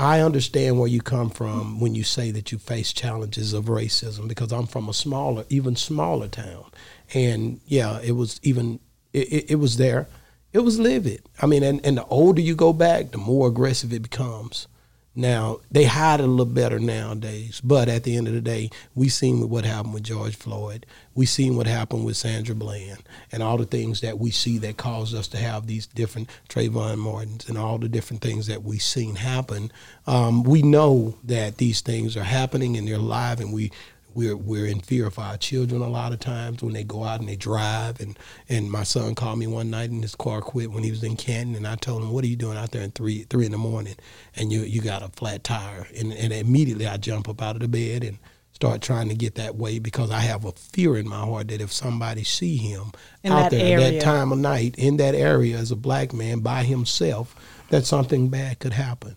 I 0.00 0.20
understand 0.20 0.78
where 0.78 0.88
you 0.88 1.02
come 1.02 1.28
from 1.28 1.78
when 1.78 1.94
you 1.94 2.04
say 2.04 2.30
that 2.30 2.50
you 2.50 2.58
face 2.58 2.90
challenges 2.90 3.52
of 3.52 3.66
racism 3.66 4.28
because 4.28 4.50
I'm 4.50 4.66
from 4.66 4.88
a 4.88 4.94
smaller, 4.94 5.44
even 5.50 5.76
smaller 5.76 6.26
town. 6.26 6.64
And 7.12 7.60
yeah, 7.66 8.00
it 8.00 8.12
was 8.12 8.40
even, 8.42 8.80
it, 9.12 9.30
it, 9.30 9.50
it 9.50 9.54
was 9.56 9.76
there. 9.76 10.08
It 10.54 10.60
was 10.60 10.78
livid. 10.78 11.22
I 11.42 11.44
mean, 11.44 11.62
and, 11.62 11.84
and 11.84 11.98
the 11.98 12.06
older 12.06 12.40
you 12.40 12.54
go 12.54 12.72
back, 12.72 13.10
the 13.10 13.18
more 13.18 13.48
aggressive 13.48 13.92
it 13.92 14.00
becomes. 14.00 14.68
Now, 15.16 15.58
they 15.70 15.84
hide 15.84 16.20
it 16.20 16.24
a 16.24 16.26
little 16.26 16.44
better 16.44 16.78
nowadays, 16.78 17.60
but 17.64 17.88
at 17.88 18.04
the 18.04 18.16
end 18.16 18.28
of 18.28 18.34
the 18.34 18.40
day, 18.40 18.70
we 18.94 19.08
seen 19.08 19.48
what 19.50 19.64
happened 19.64 19.92
with 19.94 20.04
George 20.04 20.36
Floyd. 20.36 20.86
We 21.16 21.26
seen 21.26 21.56
what 21.56 21.66
happened 21.66 22.04
with 22.04 22.16
Sandra 22.16 22.54
Bland 22.54 23.02
and 23.32 23.42
all 23.42 23.58
the 23.58 23.64
things 23.64 24.00
that 24.02 24.20
we 24.20 24.30
see 24.30 24.56
that 24.58 24.76
caused 24.76 25.16
us 25.16 25.26
to 25.28 25.36
have 25.36 25.66
these 25.66 25.86
different 25.88 26.30
Trayvon 26.48 26.98
Martins 26.98 27.48
and 27.48 27.58
all 27.58 27.76
the 27.78 27.88
different 27.88 28.22
things 28.22 28.46
that 28.46 28.62
we 28.62 28.78
seen 28.78 29.16
happen. 29.16 29.72
Um, 30.06 30.44
we 30.44 30.62
know 30.62 31.18
that 31.24 31.56
these 31.56 31.80
things 31.80 32.16
are 32.16 32.22
happening 32.22 32.76
and 32.76 32.86
they're 32.86 32.96
live 32.96 33.40
and 33.40 33.52
we 33.52 33.72
we're 34.14 34.36
we're 34.36 34.66
in 34.66 34.80
fear 34.80 35.06
of 35.06 35.18
our 35.18 35.36
children 35.36 35.82
a 35.82 35.88
lot 35.88 36.12
of 36.12 36.20
times 36.20 36.62
when 36.62 36.72
they 36.72 36.84
go 36.84 37.04
out 37.04 37.20
and 37.20 37.28
they 37.28 37.36
drive. 37.36 38.00
And 38.00 38.18
and 38.48 38.70
my 38.70 38.82
son 38.82 39.14
called 39.14 39.38
me 39.38 39.46
one 39.46 39.70
night 39.70 39.90
and 39.90 40.02
his 40.02 40.14
car 40.14 40.40
quit 40.40 40.70
when 40.70 40.82
he 40.82 40.90
was 40.90 41.02
in 41.02 41.16
Canton. 41.16 41.54
And 41.54 41.66
I 41.66 41.76
told 41.76 42.02
him 42.02 42.12
what 42.12 42.24
are 42.24 42.28
you 42.28 42.36
doing 42.36 42.56
out 42.56 42.70
there 42.72 42.82
at 42.82 42.94
three 42.94 43.24
three 43.24 43.46
in 43.46 43.52
the 43.52 43.58
morning? 43.58 43.96
And 44.36 44.52
you 44.52 44.62
you 44.62 44.80
got 44.80 45.02
a 45.02 45.08
flat 45.08 45.44
tire. 45.44 45.86
And 45.98 46.12
and 46.12 46.32
immediately 46.32 46.86
I 46.86 46.96
jump 46.96 47.28
up 47.28 47.42
out 47.42 47.56
of 47.56 47.62
the 47.62 47.68
bed 47.68 48.04
and 48.04 48.18
start 48.52 48.82
trying 48.82 49.08
to 49.08 49.14
get 49.14 49.36
that 49.36 49.56
way 49.56 49.78
because 49.78 50.10
I 50.10 50.20
have 50.20 50.44
a 50.44 50.52
fear 50.52 50.96
in 50.96 51.08
my 51.08 51.20
heart 51.20 51.48
that 51.48 51.60
if 51.60 51.72
somebody 51.72 52.24
see 52.24 52.56
him 52.56 52.92
In 53.22 53.32
out 53.32 53.50
there 53.50 53.78
at 53.78 53.92
that 53.92 54.02
time 54.02 54.32
of 54.32 54.38
night 54.38 54.74
in 54.76 54.98
that 54.98 55.14
area 55.14 55.56
as 55.56 55.70
a 55.70 55.76
black 55.76 56.12
man 56.12 56.40
by 56.40 56.64
himself 56.64 57.34
that 57.70 57.86
something 57.86 58.28
bad 58.28 58.58
could 58.58 58.74
happen 58.74 59.16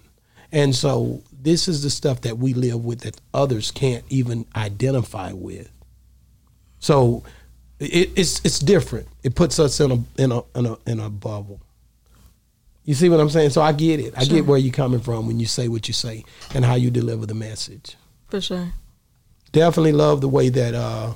and 0.53 0.73
so 0.75 1.21
this 1.41 1.67
is 1.67 1.83
the 1.83 1.89
stuff 1.89 2.21
that 2.21 2.37
we 2.37 2.53
live 2.53 2.85
with 2.85 3.01
that 3.01 3.19
others 3.33 3.71
can't 3.71 4.05
even 4.09 4.45
identify 4.55 5.33
with. 5.33 5.69
So 6.79 7.23
it, 7.79 8.11
it's 8.15 8.39
it's 8.45 8.59
different. 8.59 9.07
It 9.23 9.35
puts 9.35 9.59
us 9.59 9.79
in 9.79 9.91
a 9.91 10.21
in 10.21 10.31
a 10.31 10.43
in 10.55 10.65
a 10.67 10.77
in 10.85 10.99
a 10.99 11.09
bubble. 11.09 11.59
You 12.85 12.93
see 12.93 13.09
what 13.09 13.19
I'm 13.19 13.29
saying? 13.29 13.49
So 13.49 13.61
I 13.61 13.71
get 13.71 13.99
it. 13.99 14.13
I 14.17 14.25
get 14.25 14.45
where 14.45 14.57
you're 14.57 14.73
coming 14.73 14.99
from 14.99 15.25
when 15.25 15.39
you 15.39 15.45
say 15.45 15.69
what 15.69 15.87
you 15.87 15.93
say 15.93 16.25
and 16.53 16.65
how 16.65 16.75
you 16.75 16.91
deliver 16.91 17.25
the 17.25 17.33
message. 17.33 17.95
For 18.27 18.41
sure. 18.41 18.73
Definitely 19.53 19.93
love 19.93 20.19
the 20.19 20.27
way 20.27 20.49
that 20.49 20.75
uh, 20.75 21.13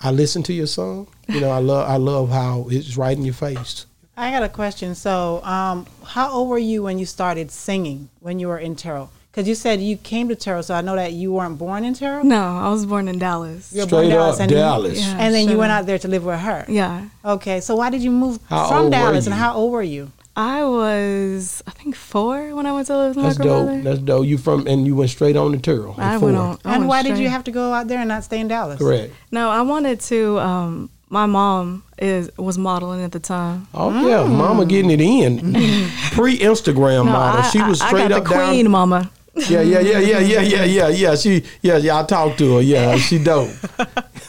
I 0.00 0.10
listen 0.10 0.42
to 0.44 0.52
your 0.52 0.66
song. 0.66 1.08
You 1.28 1.40
know, 1.40 1.50
I 1.50 1.58
love 1.58 1.88
I 1.88 1.96
love 1.96 2.30
how 2.30 2.66
it's 2.70 2.96
right 2.96 3.16
in 3.16 3.24
your 3.24 3.34
face. 3.34 3.86
I 4.16 4.30
got 4.30 4.42
a 4.42 4.48
question. 4.48 4.94
So, 4.94 5.42
um, 5.44 5.86
how 6.04 6.30
old 6.32 6.48
were 6.48 6.58
you 6.58 6.82
when 6.82 6.98
you 6.98 7.06
started 7.06 7.50
singing 7.50 8.08
when 8.20 8.38
you 8.38 8.48
were 8.48 8.58
in 8.58 8.76
Terrell? 8.76 9.10
Because 9.30 9.48
you 9.48 9.56
said 9.56 9.80
you 9.80 9.96
came 9.96 10.28
to 10.28 10.36
Terrell, 10.36 10.62
so 10.62 10.74
I 10.76 10.80
know 10.80 10.94
that 10.94 11.12
you 11.12 11.32
weren't 11.32 11.58
born 11.58 11.84
in 11.84 11.92
Terrell. 11.94 12.24
No, 12.24 12.40
I 12.58 12.68
was 12.68 12.86
born 12.86 13.08
in 13.08 13.18
Dallas. 13.18 13.72
You 13.72 13.80
were 13.80 13.86
born 13.88 14.04
in 14.04 14.10
Dallas, 14.10 14.36
up 14.36 14.42
and 14.42 14.50
you- 14.52 14.56
Dallas. 14.56 15.00
Yeah. 15.00 15.16
and 15.18 15.34
then 15.34 15.48
you 15.48 15.58
went 15.58 15.72
out 15.72 15.86
there 15.86 15.98
to 15.98 16.06
live 16.06 16.24
with 16.24 16.38
her. 16.38 16.64
Yeah. 16.68 17.06
Okay, 17.24 17.60
so 17.60 17.74
why 17.74 17.90
did 17.90 18.00
you 18.02 18.12
move 18.12 18.38
How 18.48 18.68
from 18.68 18.90
Dallas, 18.90 19.26
and 19.26 19.34
how 19.34 19.54
old 19.54 19.72
were 19.72 19.82
you? 19.82 20.12
I 20.36 20.64
was, 20.64 21.62
I 21.66 21.70
think, 21.72 21.94
four 21.96 22.54
when 22.54 22.66
I 22.66 22.72
went 22.72 22.86
to 22.88 22.96
live 22.96 23.08
with 23.10 23.16
my 23.18 23.22
That's 23.24 23.38
grandmother. 23.38 23.74
dope. 23.76 23.84
That's 23.84 23.98
dope. 24.00 24.26
You 24.26 24.36
from 24.38 24.66
and 24.66 24.84
you 24.86 24.94
went 24.96 25.10
straight 25.10 25.36
on 25.36 25.52
to 25.52 25.58
Terrell. 25.58 25.94
I 25.98 26.18
four. 26.18 26.26
went 26.26 26.38
on. 26.38 26.58
I 26.64 26.74
and 26.74 26.80
went 26.82 26.88
why 26.88 27.02
did 27.02 27.18
you 27.18 27.28
have 27.28 27.44
to 27.44 27.52
go 27.52 27.72
out 27.72 27.86
there 27.88 27.98
and 28.00 28.08
not 28.08 28.22
stay 28.24 28.38
in 28.40 28.48
Dallas? 28.48 28.78
Correct. 28.78 29.12
No, 29.32 29.48
I 29.50 29.62
wanted 29.62 30.00
to. 30.00 30.38
Um, 30.40 30.90
my 31.14 31.26
mom 31.26 31.84
is 31.96 32.24
was 32.36 32.56
modeling 32.58 33.02
at 33.04 33.12
the 33.12 33.20
time. 33.20 33.68
Oh 33.72 33.90
yeah, 34.08 34.26
Mama 34.26 34.66
getting 34.66 34.90
it 34.90 35.00
in. 35.00 35.38
Pre 36.16 36.36
Instagram 36.50 37.04
No, 37.06 37.12
model. 37.18 37.40
I, 37.42 37.50
she 37.50 37.62
was 37.62 37.80
I- 37.80 37.86
straight 37.88 38.06
I 38.06 38.08
got 38.08 38.18
up 38.18 38.24
the 38.24 38.30
queen, 38.34 38.64
down. 38.64 38.72
mama. 38.72 39.10
Yeah, 39.36 39.62
yeah, 39.62 39.80
yeah, 39.80 39.98
yeah, 39.98 40.18
yeah, 40.20 40.40
yeah, 40.54 40.64
yeah, 40.64 40.88
yeah. 40.88 41.14
She, 41.16 41.42
yeah, 41.60 41.76
yeah. 41.76 41.98
I 42.00 42.02
talked 42.04 42.38
to 42.38 42.56
her. 42.56 42.62
Yeah, 42.62 42.96
she 42.98 43.18
dope. 43.18 43.50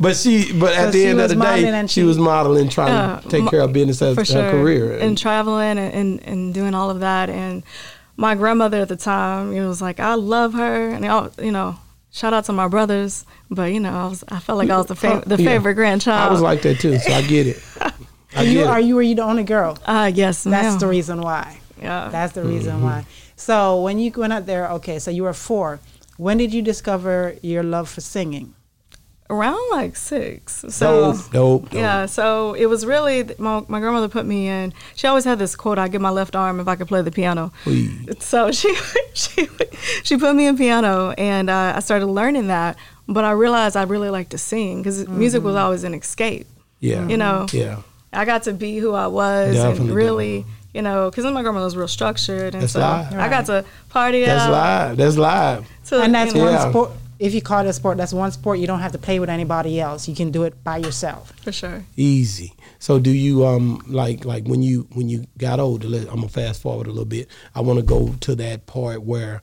but 0.00 0.16
she, 0.16 0.52
but 0.58 0.72
at 0.74 0.86
So 0.86 0.90
the 0.92 1.04
end 1.06 1.20
of 1.20 1.28
the 1.28 1.36
modeling 1.36 1.62
day, 1.72 1.78
and 1.78 1.90
she 1.90 2.00
she- 2.00 2.06
was 2.06 2.18
modeling, 2.18 2.68
trying 2.68 2.92
Yeah, 2.92 3.20
to 3.20 3.28
take 3.28 3.44
mo- 3.44 3.50
care 3.50 3.60
of 3.60 3.72
business 3.72 4.00
as 4.02 4.14
for 4.14 4.20
her 4.22 4.24
sure. 4.24 4.50
career. 4.50 4.98
and 4.98 5.16
traveling 5.18 5.78
and, 5.78 5.92
and, 6.00 6.22
and 6.24 6.54
doing 6.54 6.74
all 6.74 6.88
of 6.90 7.00
that. 7.00 7.28
And 7.30 7.62
my 8.16 8.34
grandmother 8.34 8.78
at 8.80 8.88
the 8.88 8.96
time, 8.96 9.52
you 9.52 9.60
know, 9.62 9.68
was 9.68 9.82
like, 9.82 10.00
I 10.00 10.14
love 10.14 10.54
her, 10.54 10.90
and 10.90 11.04
I, 11.04 11.28
you 11.42 11.50
know, 11.52 11.76
shout 12.12 12.32
out 12.32 12.44
to 12.44 12.52
my 12.52 12.68
brothers. 12.68 13.24
But 13.50 13.72
you 13.72 13.80
know, 13.80 13.90
I 13.92 14.06
was 14.06 14.22
I 14.28 14.38
felt 14.38 14.58
like 14.58 14.70
I 14.70 14.76
was 14.76 14.86
the 14.86 14.94
fa- 14.94 15.24
the 15.26 15.36
Yeah. 15.42 15.48
favorite 15.50 15.74
grandchild. 15.74 16.28
I 16.28 16.32
was 16.32 16.40
like 16.40 16.62
that 16.62 16.78
too, 16.78 16.96
so 16.98 17.12
I 17.12 17.22
get 17.22 17.46
it. 17.48 17.62
I 18.36 18.42
You, 18.44 18.58
get 18.60 18.66
are 18.68 18.78
it. 18.78 18.84
you 18.86 18.94
were 18.94 19.02
you 19.02 19.14
the 19.16 19.24
only 19.24 19.42
girl? 19.44 19.76
uh, 19.86 20.10
yes, 20.14 20.44
That's 20.44 20.68
ma'am. 20.72 20.78
the 20.78 20.86
reason 20.86 21.20
why. 21.20 21.58
Yeah. 21.80 22.08
That's 22.10 22.32
the 22.34 22.44
reason 22.44 22.74
Mm-hmm. 22.76 22.84
why. 22.84 23.06
So 23.36 23.82
when 23.82 23.98
you 23.98 24.12
went 24.16 24.32
out 24.32 24.46
there, 24.46 24.68
okay, 24.78 24.98
so 25.00 25.10
you 25.10 25.24
were 25.24 25.32
four. 25.34 25.80
When 26.16 26.38
did 26.38 26.54
you 26.54 26.62
discover 26.62 27.34
your 27.42 27.62
love 27.64 27.88
for 27.88 28.00
singing? 28.00 28.54
Around 29.32 29.60
like 29.72 29.96
six. 29.96 30.64
So. 30.68 31.12
Dope, 31.12 31.30
dope, 31.32 31.62
dope. 31.70 31.72
Yeah, 31.74 32.06
so 32.06 32.54
it 32.54 32.66
was 32.66 32.84
really 32.86 33.24
my, 33.38 33.64
my 33.68 33.80
grandmother 33.80 34.08
put 34.08 34.26
me 34.26 34.46
in. 34.48 34.72
She 34.94 35.06
always 35.06 35.24
had 35.24 35.38
this 35.38 35.56
quote: 35.56 35.78
"I 35.78 35.88
give 35.88 36.00
my 36.02 36.10
left 36.10 36.36
arm 36.36 36.60
if 36.60 36.68
I 36.68 36.76
could 36.76 36.88
play 36.88 37.02
the 37.02 37.10
piano." 37.10 37.52
Please. 37.64 38.06
So 38.20 38.52
she 38.60 38.74
she 39.14 39.48
she 40.02 40.16
put 40.16 40.34
me 40.36 40.46
in 40.46 40.56
piano, 40.56 41.10
and 41.18 41.48
uh, 41.50 41.72
I 41.76 41.80
started 41.80 42.06
learning 42.06 42.48
that. 42.48 42.76
But 43.08 43.24
I 43.24 43.32
realized 43.32 43.76
I 43.76 43.82
really 43.82 44.10
liked 44.10 44.30
to 44.30 44.38
sing 44.38 44.78
because 44.80 45.08
music 45.08 45.42
was 45.42 45.56
always 45.56 45.82
an 45.84 45.92
escape. 45.94 46.46
Yeah. 46.80 47.06
You 47.08 47.16
know, 47.16 47.46
Yeah. 47.52 47.82
I 48.12 48.24
got 48.24 48.42
to 48.44 48.52
be 48.52 48.78
who 48.78 48.92
I 48.94 49.06
was 49.06 49.54
Definitely 49.54 49.86
and 49.86 49.94
really, 49.94 50.46
you 50.74 50.82
know, 50.82 51.10
because 51.10 51.24
my 51.24 51.42
grandmother 51.42 51.64
was 51.64 51.76
real 51.76 51.88
structured, 51.88 52.54
and 52.54 52.62
That's 52.62 52.74
so 52.74 52.80
live. 52.80 53.12
I 53.14 53.28
got 53.28 53.46
to 53.46 53.64
party 53.88 54.24
That's 54.24 54.42
out. 54.42 54.50
live. 54.52 54.96
That's 54.98 55.16
live. 55.16 55.66
to, 55.86 56.00
and 56.00 56.14
that's 56.14 56.32
you 56.32 56.38
know, 56.40 56.44
one 56.44 56.54
Yeah. 56.54 56.70
sport. 56.70 56.90
If 57.22 57.34
you 57.34 57.40
call 57.40 57.64
it 57.64 57.68
a 57.68 57.72
sport, 57.72 57.98
that's 57.98 58.12
one 58.12 58.32
sport 58.32 58.58
you 58.58 58.66
don't 58.66 58.80
have 58.80 58.90
to 58.92 58.98
play 58.98 59.20
with 59.20 59.30
anybody 59.30 59.80
else. 59.80 60.08
You 60.08 60.14
can 60.16 60.32
do 60.32 60.42
it 60.42 60.64
by 60.64 60.78
yourself. 60.78 61.32
for 61.44 61.52
sure. 61.52 61.84
Easy. 61.96 62.52
So 62.80 62.98
do 62.98 63.10
you 63.12 63.46
um 63.46 63.80
like 63.86 64.24
like 64.24 64.44
when 64.44 64.60
you 64.60 64.88
when 64.94 65.08
you 65.08 65.26
got 65.38 65.60
older? 65.60 65.86
I'm 65.86 66.16
gonna 66.16 66.28
fast 66.28 66.60
forward 66.60 66.88
a 66.88 66.90
little 66.90 67.04
bit. 67.04 67.28
I 67.54 67.60
want 67.60 67.78
to 67.78 67.84
go 67.84 68.12
to 68.22 68.34
that 68.34 68.66
part 68.66 69.02
where, 69.04 69.40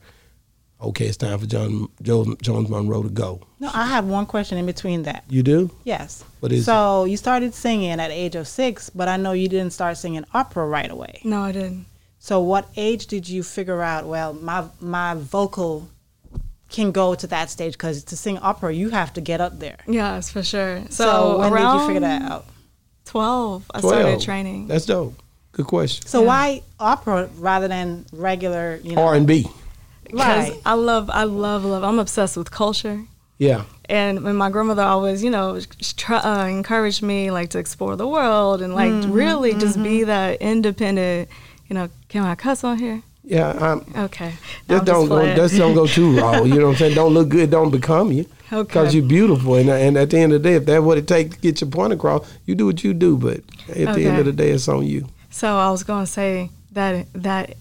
okay, 0.82 1.06
it's 1.06 1.16
time 1.16 1.38
for 1.38 1.46
John 1.46 1.88
Jones, 2.02 2.36
Jones 2.42 2.68
Monroe 2.68 3.02
to 3.02 3.08
go. 3.08 3.40
No, 3.60 3.70
I 3.72 3.86
have 3.86 4.04
one 4.04 4.26
question 4.26 4.58
in 4.58 4.66
between 4.66 5.04
that. 5.04 5.24
You 5.30 5.42
do? 5.42 5.70
Yes. 5.84 6.22
What 6.40 6.52
is 6.52 6.66
so 6.66 7.04
you 7.06 7.16
started 7.16 7.54
singing 7.54 7.92
at 7.92 8.08
the 8.08 8.14
age 8.14 8.34
of 8.34 8.46
six, 8.46 8.90
but 8.90 9.08
I 9.08 9.16
know 9.16 9.32
you 9.32 9.48
didn't 9.48 9.72
start 9.72 9.96
singing 9.96 10.26
opera 10.34 10.66
right 10.66 10.90
away. 10.90 11.22
No, 11.24 11.40
I 11.44 11.52
didn't. 11.52 11.86
So 12.18 12.40
what 12.40 12.68
age 12.76 13.06
did 13.06 13.26
you 13.26 13.42
figure 13.42 13.80
out? 13.80 14.04
Well, 14.06 14.34
my 14.34 14.66
my 14.80 15.14
vocal 15.14 15.88
can 16.70 16.92
go 16.92 17.14
to 17.14 17.26
that 17.26 17.50
stage 17.50 17.72
because 17.74 18.04
to 18.04 18.16
sing 18.16 18.38
opera, 18.38 18.72
you 18.72 18.90
have 18.90 19.12
to 19.14 19.20
get 19.20 19.40
up 19.40 19.58
there. 19.58 19.78
Yes, 19.86 20.30
for 20.30 20.42
sure. 20.42 20.82
So, 20.90 21.04
So, 21.04 21.38
when 21.38 21.52
did 21.52 21.60
you 21.80 21.86
figure 21.86 22.00
that 22.00 22.22
out? 22.30 22.46
Twelve, 23.04 23.68
I 23.74 23.80
12. 23.80 23.94
started 23.96 24.20
training. 24.20 24.68
That's 24.68 24.86
dope. 24.86 25.14
Good 25.52 25.66
question. 25.66 26.06
So 26.06 26.22
why 26.22 26.62
opera 26.78 27.28
rather 27.38 27.66
than 27.66 28.06
regular? 28.12 28.78
You 28.84 28.94
know, 28.94 29.02
R 29.02 29.14
and 29.16 29.26
B. 29.26 29.48
because 30.04 30.50
right? 30.50 30.60
I 30.64 30.74
love, 30.74 31.10
I 31.12 31.24
love, 31.24 31.64
love. 31.64 31.82
I'm 31.82 31.98
obsessed 31.98 32.36
with 32.36 32.52
culture, 32.52 33.02
Yeah. 33.38 33.64
and 33.88 34.22
when 34.22 34.36
my 34.36 34.48
grandmother 34.50 34.82
always, 34.82 35.24
you 35.24 35.30
know, 35.30 35.58
sh- 35.58 35.92
try, 35.96 36.18
uh, 36.18 36.46
encouraged 36.46 37.02
me 37.02 37.32
like 37.32 37.50
to 37.50 37.58
explore 37.58 37.96
the 37.96 38.06
world 38.06 38.62
and 38.62 38.74
like 38.76 38.92
Mm-hmm, 38.92 39.12
really 39.12 39.54
just 39.54 39.82
be 39.82 40.04
that 40.04 40.40
independent. 40.40 41.28
You 41.68 41.74
know, 41.74 41.88
can 42.08 42.22
I 42.24 42.36
cuss 42.36 42.62
on 42.62 42.78
here? 42.78 43.02
Yeah. 43.30 43.50
Um, 43.50 43.84
Okay, 43.96 44.32
No, 44.68 44.78
just 44.78 44.80
I'm 44.80 44.84
don't 44.84 45.08
go. 45.08 45.14
playing. 45.20 45.36
Just 45.36 45.56
don't 45.56 45.74
go 45.74 45.86
too 45.86 46.18
raw. 46.20 46.42
You 46.42 46.56
know 46.58 46.66
what 46.66 46.72
I'm 46.72 46.76
saying? 46.76 46.94
Don't 46.96 47.14
look 47.14 47.28
good. 47.28 47.48
Don't 47.50 47.70
become 47.70 48.10
you. 48.12 48.26
Okay. 48.52 48.62
Because 48.66 48.92
you're 48.94 49.04
beautiful, 49.06 49.54
and 49.54 49.70
and 49.70 49.96
at 49.96 50.10
the 50.10 50.18
end 50.18 50.32
of 50.32 50.42
the 50.42 50.48
day, 50.48 50.56
if 50.56 50.66
that's 50.66 50.82
what 50.82 50.98
it 50.98 51.06
takes 51.06 51.36
to 51.36 51.40
get 51.40 51.60
your 51.60 51.70
point 51.70 51.92
across, 51.92 52.28
you 52.46 52.56
do 52.56 52.66
what 52.66 52.82
you 52.82 52.92
do. 52.92 53.16
But 53.16 53.42
at 53.68 53.94
the 53.94 54.04
end 54.06 54.18
of 54.18 54.24
the 54.26 54.32
day, 54.32 54.50
it's 54.50 54.66
on 54.68 54.84
you. 54.84 55.06
So 55.30 55.56
I 55.56 55.70
was 55.70 55.84
gonna 55.84 56.06
say 56.06 56.50
that 56.72 57.06
that 57.14 57.54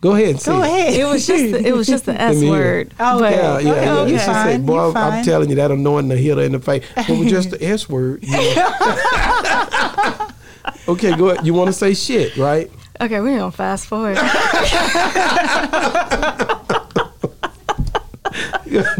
Go 0.00 0.14
ahead. 0.16 0.36
Go 0.36 0.40
sing. 0.40 0.62
ahead. 0.62 0.94
it 0.94 1.04
was 1.04 1.26
just 1.26 1.52
the, 1.52 1.64
it 1.68 1.76
was 1.76 1.86
just 1.86 2.06
the 2.06 2.20
S 2.32 2.42
word. 2.42 2.92
Oh, 2.98 3.18
okay. 3.22 3.36
Yeah, 3.36 3.58
yeah, 3.60 3.74
yeah. 3.84 4.02
you 4.06 4.12
She 4.18 4.24
said, 4.24 4.32
fine, 4.32 4.66
"Boy, 4.66 4.74
you 4.74 4.80
I'm 4.88 4.92
fine." 4.94 5.24
telling 5.24 5.50
you, 5.50 5.56
that 5.56 5.70
annoying 5.70 6.08
the 6.08 6.16
hitter 6.16 6.42
in 6.42 6.52
the 6.52 6.58
face. 6.58 6.82
It 6.96 7.16
was 7.18 7.28
just 7.30 7.50
the 7.50 7.62
S 7.64 7.88
word." 7.88 8.24
you 8.24 8.32
know. 8.32 10.28
okay, 10.88 11.16
go 11.16 11.28
ahead. 11.28 11.46
You 11.46 11.54
want 11.54 11.68
to 11.68 11.72
say 11.72 11.94
shit, 11.94 12.36
right? 12.36 12.70
Okay, 13.00 13.20
we're 13.20 13.38
gonna 13.38 13.50
fast 13.50 13.86
forward. 13.86 14.16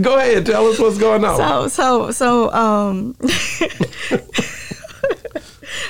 go 0.01 0.17
ahead. 0.19 0.47
Tell 0.47 0.67
us 0.69 0.79
what's 0.79 0.97
going 0.99 1.23
on. 1.25 1.37
So 1.37 1.69
so 1.69 2.11
so 2.11 2.51
um 2.53 3.15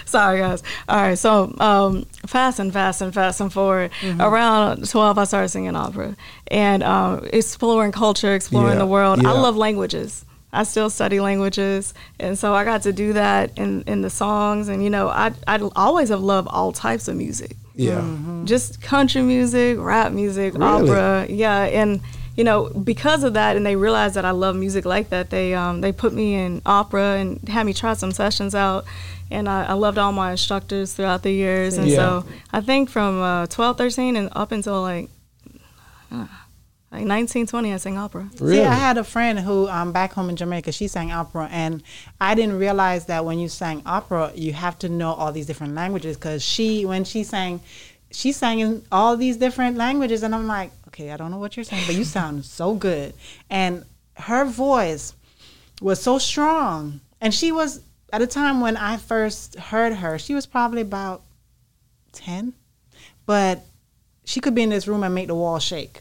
Sorry 0.07 0.41
guys. 0.41 0.63
All 0.89 1.01
right, 1.01 1.17
so 1.17 1.55
um 1.61 2.05
fast 2.27 2.59
and 2.59 2.73
fast 2.73 3.01
and 3.01 3.15
fast 3.15 3.41
and 3.41 3.53
forward. 3.53 3.93
Mm-hmm. 4.01 4.21
Around 4.21 4.89
12 4.89 5.19
I 5.19 5.25
started 5.25 5.49
singing 5.51 5.77
opera 5.77 6.17
and 6.49 6.83
um 6.83 7.29
exploring 7.33 7.93
culture, 7.93 8.35
exploring 8.35 8.73
Yeah, 8.73 8.79
the 8.81 8.87
world. 8.87 9.25
I 9.25 9.31
love 9.31 9.57
languages. 9.57 10.25
I 10.53 10.65
still 10.65 10.91
study 10.91 11.21
languages, 11.21 11.95
and 12.19 12.37
so 12.37 12.55
I 12.55 12.65
got 12.65 12.83
to 12.83 12.93
do 12.93 13.13
that 13.13 13.57
in, 13.57 13.83
in 13.83 14.03
the 14.03 14.11
songs. 14.11 14.67
And 14.67 14.83
you 14.83 14.91
know, 14.91 15.09
I 15.09 15.31
I 15.47 15.61
always 15.77 16.09
have 16.09 16.23
loved 16.23 16.49
all 16.49 16.73
types 16.73 17.07
of 17.07 17.15
music 17.15 17.57
yeah. 17.75 18.03
just 18.45 18.81
country 18.83 19.23
music, 19.23 19.79
rap 19.79 20.13
music, 20.13 20.55
Really? 20.55 20.91
opera. 20.91 21.27
Yeah, 21.29 21.63
and 21.65 22.01
you 22.37 22.45
know 22.45 22.69
because 22.71 23.23
of 23.25 23.35
that, 23.35 23.57
and 23.57 23.65
they 23.67 23.77
realized 23.77 24.15
that 24.17 24.25
I 24.25 24.31
love 24.33 24.57
music 24.57 24.85
like 24.85 25.11
that. 25.11 25.31
They 25.31 25.55
um, 25.55 25.81
they 25.81 25.93
put 25.93 26.13
me 26.13 26.35
in 26.35 26.63
opera 26.67 27.17
and 27.19 27.47
had 27.49 27.67
me 27.67 27.73
try 27.75 27.95
some 27.95 28.13
sessions 28.13 28.55
out, 28.55 28.85
and 29.31 29.49
I, 29.49 29.65
I 29.67 29.73
loved 29.75 29.99
all 29.99 30.13
my 30.13 30.31
instructors 30.33 30.95
throughout 30.95 31.23
the 31.23 31.33
years. 31.33 31.77
And 31.79 31.87
Yeah. 31.89 31.97
so 31.97 32.25
I 32.53 32.61
think 32.61 32.89
from 32.91 33.21
uh, 33.21 33.47
12, 33.47 33.77
13, 33.79 34.17
and 34.17 34.29
up 34.33 34.53
until 34.53 34.81
like. 34.83 35.09
uh, 36.13 36.27
Like 36.93 37.05
19, 37.05 37.47
20, 37.47 37.73
I 37.73 37.77
sang 37.77 37.99
opera. 37.99 38.29
Really? 38.41 38.57
See, 38.57 38.65
I 38.65 38.75
had 38.75 38.99
a 38.99 39.05
friend 39.05 39.39
who, 39.39 39.69
um, 39.69 39.93
back 39.93 40.13
home 40.13 40.29
in 40.29 40.35
Jamaica, 40.35 40.73
she 40.73 40.89
sang 40.89 41.13
opera, 41.13 41.49
and 41.53 41.85
I 42.21 42.35
didn't 42.35 42.59
realize 42.59 43.07
that 43.07 43.25
when 43.25 43.39
you 43.39 43.49
sang 43.49 43.83
opera, 43.87 44.33
you 44.35 44.53
have 44.55 44.77
to 44.81 44.89
know 44.89 45.13
all 45.13 45.31
these 45.31 45.47
different 45.47 45.75
languages. 45.75 46.17
Because 46.17 46.43
she, 46.43 46.85
when 46.85 47.05
she 47.05 47.23
sang, 47.23 47.61
she 48.11 48.33
sang 48.33 48.59
in 48.59 48.83
all 48.91 49.17
these 49.17 49.37
different 49.37 49.77
languages, 49.77 50.25
and 50.25 50.35
I'm 50.35 50.49
like, 50.49 50.73
okay, 50.89 51.13
I 51.13 51.17
don't 51.17 51.31
know 51.31 51.39
what 51.39 51.57
you're 51.57 51.65
saying, 51.65 51.85
but 51.87 51.95
you 51.95 52.03
sound 52.05 52.45
so 52.45 52.75
good. 52.75 53.15
And 53.49 53.85
her 54.15 54.45
voice 54.45 55.15
was 55.81 56.03
so 56.03 56.19
strong, 56.19 57.01
and 57.21 57.33
she 57.33 57.53
was 57.53 57.83
at 58.13 58.21
a 58.21 58.27
time 58.27 58.61
when 58.61 58.77
I 58.77 58.97
first 58.97 59.57
heard 59.57 59.95
her, 59.95 60.19
she 60.19 60.35
was 60.35 60.45
probably 60.45 60.81
about 60.83 61.23
ten, 62.11 62.53
but 63.27 63.65
she 64.25 64.41
could 64.41 64.57
be 64.57 64.63
in 64.63 64.71
this 64.71 64.89
room 64.89 65.05
and 65.05 65.15
make 65.15 65.29
the 65.29 65.37
wall 65.37 65.61
shake. 65.61 66.01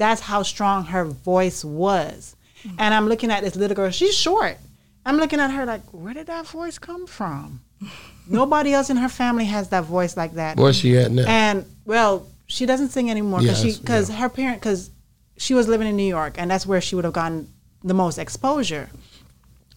That's 0.00 0.22
how 0.22 0.42
strong 0.42 0.86
her 0.86 1.04
voice 1.04 1.62
was. 1.62 2.34
And 2.78 2.94
I'm 2.94 3.06
looking 3.06 3.30
at 3.30 3.42
this 3.42 3.54
little 3.54 3.74
girl. 3.74 3.90
She's 3.90 4.16
short. 4.16 4.56
I'm 5.04 5.18
looking 5.18 5.40
at 5.40 5.50
her 5.50 5.66
like, 5.66 5.82
where 5.92 6.14
did 6.14 6.26
that 6.28 6.46
voice 6.46 6.78
come 6.78 7.06
from? 7.06 7.60
Nobody 8.26 8.72
else 8.72 8.88
in 8.88 8.96
her 8.96 9.10
family 9.10 9.44
has 9.44 9.68
that 9.68 9.84
voice 9.84 10.16
like 10.16 10.32
that. 10.34 10.56
Where's 10.56 10.76
she 10.76 10.96
at 10.96 11.10
now? 11.10 11.26
And 11.28 11.66
well, 11.84 12.26
she 12.46 12.64
doesn't 12.64 12.88
sing 12.88 13.10
anymore 13.10 13.40
because 13.40 13.62
Yes, 13.62 13.74
she 13.74 13.80
because 13.82 14.08
yeah. 14.08 14.16
her 14.16 14.30
parent 14.30 14.60
because 14.60 14.90
she 15.36 15.52
was 15.52 15.68
living 15.68 15.86
in 15.86 15.96
New 15.96 16.08
York 16.08 16.36
and 16.38 16.50
that's 16.50 16.66
where 16.66 16.80
she 16.80 16.94
would 16.94 17.04
have 17.04 17.12
gotten 17.12 17.52
the 17.84 17.94
most 17.94 18.16
exposure. 18.16 18.88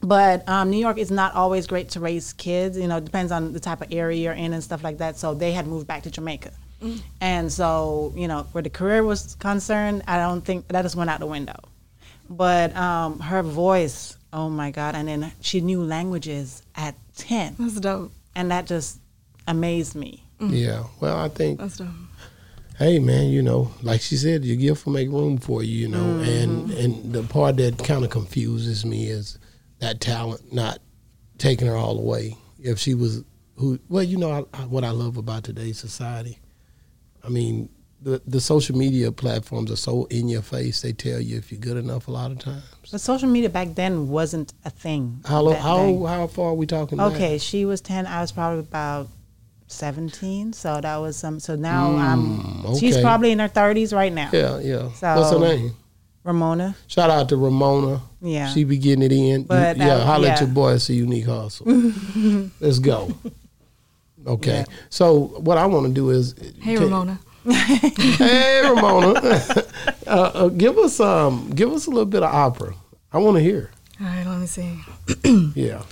But 0.02 0.48
um, 0.48 0.70
New 0.70 0.78
York 0.78 0.98
is 0.98 1.12
not 1.12 1.34
always 1.36 1.68
great 1.68 1.90
to 1.92 2.00
raise 2.00 2.32
kids. 2.32 2.78
You 2.78 2.88
know, 2.88 2.98
it 2.98 3.06
depends 3.06 3.34
on 3.34 3.52
the 3.52 3.60
type 3.60 3.82
of 3.82 3.92
area 3.92 4.18
you're 4.22 4.34
in 4.34 4.54
and 4.54 4.64
stuff 4.64 4.86
like 4.86 5.00
that. 5.00 5.18
So 5.18 5.34
they 5.34 5.52
had 5.52 5.68
moved 5.68 5.88
back 5.88 6.04
to 6.04 6.12
Jamaica, 6.12 6.52
Mm. 6.84 7.02
and 7.22 7.52
so 7.52 8.12
you 8.16 8.28
know 8.28 8.44
where 8.52 8.62
the 8.62 8.70
career 8.70 9.04
was 9.04 9.36
concerned, 9.36 10.04
I 10.08 10.18
don't 10.18 10.42
think 10.42 10.68
that 10.68 10.82
just 10.82 10.96
went 10.96 11.10
out 11.10 11.20
the 11.20 11.26
window. 11.28 11.56
But 12.30 12.76
um, 12.76 13.20
her 13.20 13.42
voice 13.44 14.18
Oh 14.34 14.50
my 14.50 14.72
God! 14.72 14.96
And 14.96 15.08
then 15.08 15.32
she 15.42 15.62
knew 15.62 15.84
languages 15.84 16.64
at 16.76 16.96
ten, 17.16 17.56
That's 17.60 17.80
dope. 17.80 18.12
and 18.36 18.50
that 18.50 18.66
just 18.66 19.00
amazed 19.48 19.94
me. 19.96 20.26
Mm. 20.40 20.50
Yeah. 20.60 20.84
Well, 21.00 21.16
I 21.18 21.30
think 21.30 21.60
That's 21.60 21.78
dope. 21.78 21.88
hey 22.80 22.98
man, 22.98 23.28
you 23.28 23.44
know, 23.44 23.72
like 23.84 24.02
she 24.02 24.18
said, 24.18 24.44
your 24.44 24.56
gift 24.58 24.88
will 24.88 24.94
make 24.94 25.10
room 25.10 25.38
for 25.38 25.62
you, 25.62 25.78
you 25.82 25.88
know. 25.88 26.00
Mm-hmm. 26.00 26.24
And 26.30 26.72
and 26.72 27.14
the 27.14 27.22
part 27.22 27.58
that 27.58 27.78
kind 27.78 28.04
of 28.04 28.10
confuses 28.10 28.84
me 28.84 29.06
is 29.06 29.38
that 29.80 30.02
talent 30.02 30.52
not 30.52 30.80
taking 31.38 31.68
her 31.68 31.76
all 31.76 31.96
the 31.96 32.02
way. 32.02 32.36
If 32.60 32.80
she 32.80 32.96
was 32.96 33.24
who, 33.58 33.78
well, 33.88 34.02
you 34.02 34.18
know, 34.18 34.32
I, 34.32 34.62
I, 34.62 34.66
what 34.66 34.84
I 34.84 34.90
love 34.90 35.18
about 35.18 35.44
today's 35.44 35.78
society. 35.78 36.40
I 37.24 37.30
mean, 37.30 37.70
the 38.02 38.22
the 38.28 38.42
social 38.42 38.76
media 38.78 39.12
platforms 39.12 39.72
are 39.72 39.78
so 39.78 40.06
in 40.06 40.28
your 40.28 40.42
face. 40.42 40.82
They 40.82 40.92
tell 40.94 41.20
you 41.22 41.38
if 41.38 41.52
you're 41.52 41.62
good 41.62 41.78
enough 41.78 42.08
a 42.08 42.12
lot 42.12 42.32
of 42.32 42.40
times. 42.40 42.64
But 42.92 43.00
social 43.02 43.30
media 43.30 43.50
back 43.50 43.76
then 43.76 44.10
wasn't 44.10 44.54
a 44.66 44.70
thing. 44.70 45.22
How 45.26 45.50
how 45.54 45.78
that- 45.86 46.08
how 46.10 46.28
far 46.28 46.50
are 46.50 46.54
we 46.54 46.66
talking? 46.66 46.98
back? 46.98 47.14
Okay, 47.14 47.38
she 47.38 47.66
was 47.66 47.80
ten. 47.82 48.06
I 48.06 48.20
was 48.22 48.32
probably 48.34 48.60
about 48.60 49.08
seventeen. 49.68 50.54
So 50.54 50.80
that 50.82 50.98
was 50.98 51.16
some. 51.16 51.40
So 51.40 51.56
now 51.56 51.96
I'm. 51.96 52.76
She's 52.78 52.98
Mm, 52.98 53.02
probably 53.02 53.32
in 53.32 53.40
her 53.40 53.48
thirties 53.48 53.94
right 53.94 54.12
now. 54.14 54.30
Yeah, 54.34 54.60
yeah. 54.60 54.92
So- 54.94 55.16
What's 55.16 55.32
her 55.32 55.40
name? 55.40 55.76
Ramona. 56.26 56.76
Shout 56.88 57.10
out 57.10 57.28
to 57.30 57.38
Ramona. 57.38 58.02
Yeah. 58.22 58.48
She 58.54 58.64
be 58.64 58.78
getting 58.78 59.04
it 59.04 59.12
in. 59.12 59.44
But 59.44 59.76
yeah, 59.78 59.88
that- 59.98 60.06
holla 60.06 60.30
at 60.30 60.40
your 60.40 60.50
boy. 60.50 60.74
It's 60.74 60.90
a 60.90 60.94
unique 60.94 61.26
hustle. 61.26 61.66
Let's 62.62 62.80
go. 62.80 63.14
Okay. 64.26 64.60
Yeah. 64.60 64.66
So 64.90 65.20
what 65.40 65.58
I 65.58 65.66
want 65.66 65.88
to 65.88 65.94
do 65.94 66.10
is 66.12 66.36
Hey, 66.62 66.76
ta- 66.76 66.84
Ramona. 66.84 67.20
Hey 67.46 68.62
Ramona. 68.64 69.20
uh, 70.08 70.32
uh, 70.34 70.48
give 70.50 70.78
us 70.78 71.00
um 71.00 71.50
give 71.52 71.72
us 71.74 71.88
a 71.88 71.90
little 71.90 72.06
bit 72.06 72.24
of 72.24 72.34
opera. 72.34 72.74
I 73.12 73.18
want 73.18 73.38
to 73.38 73.44
hear. 73.44 73.72
All 74.00 74.08
right, 74.08 74.26
let 74.26 74.40
me 74.40 74.48
see. 74.48 74.80
Yeah. 75.56 75.84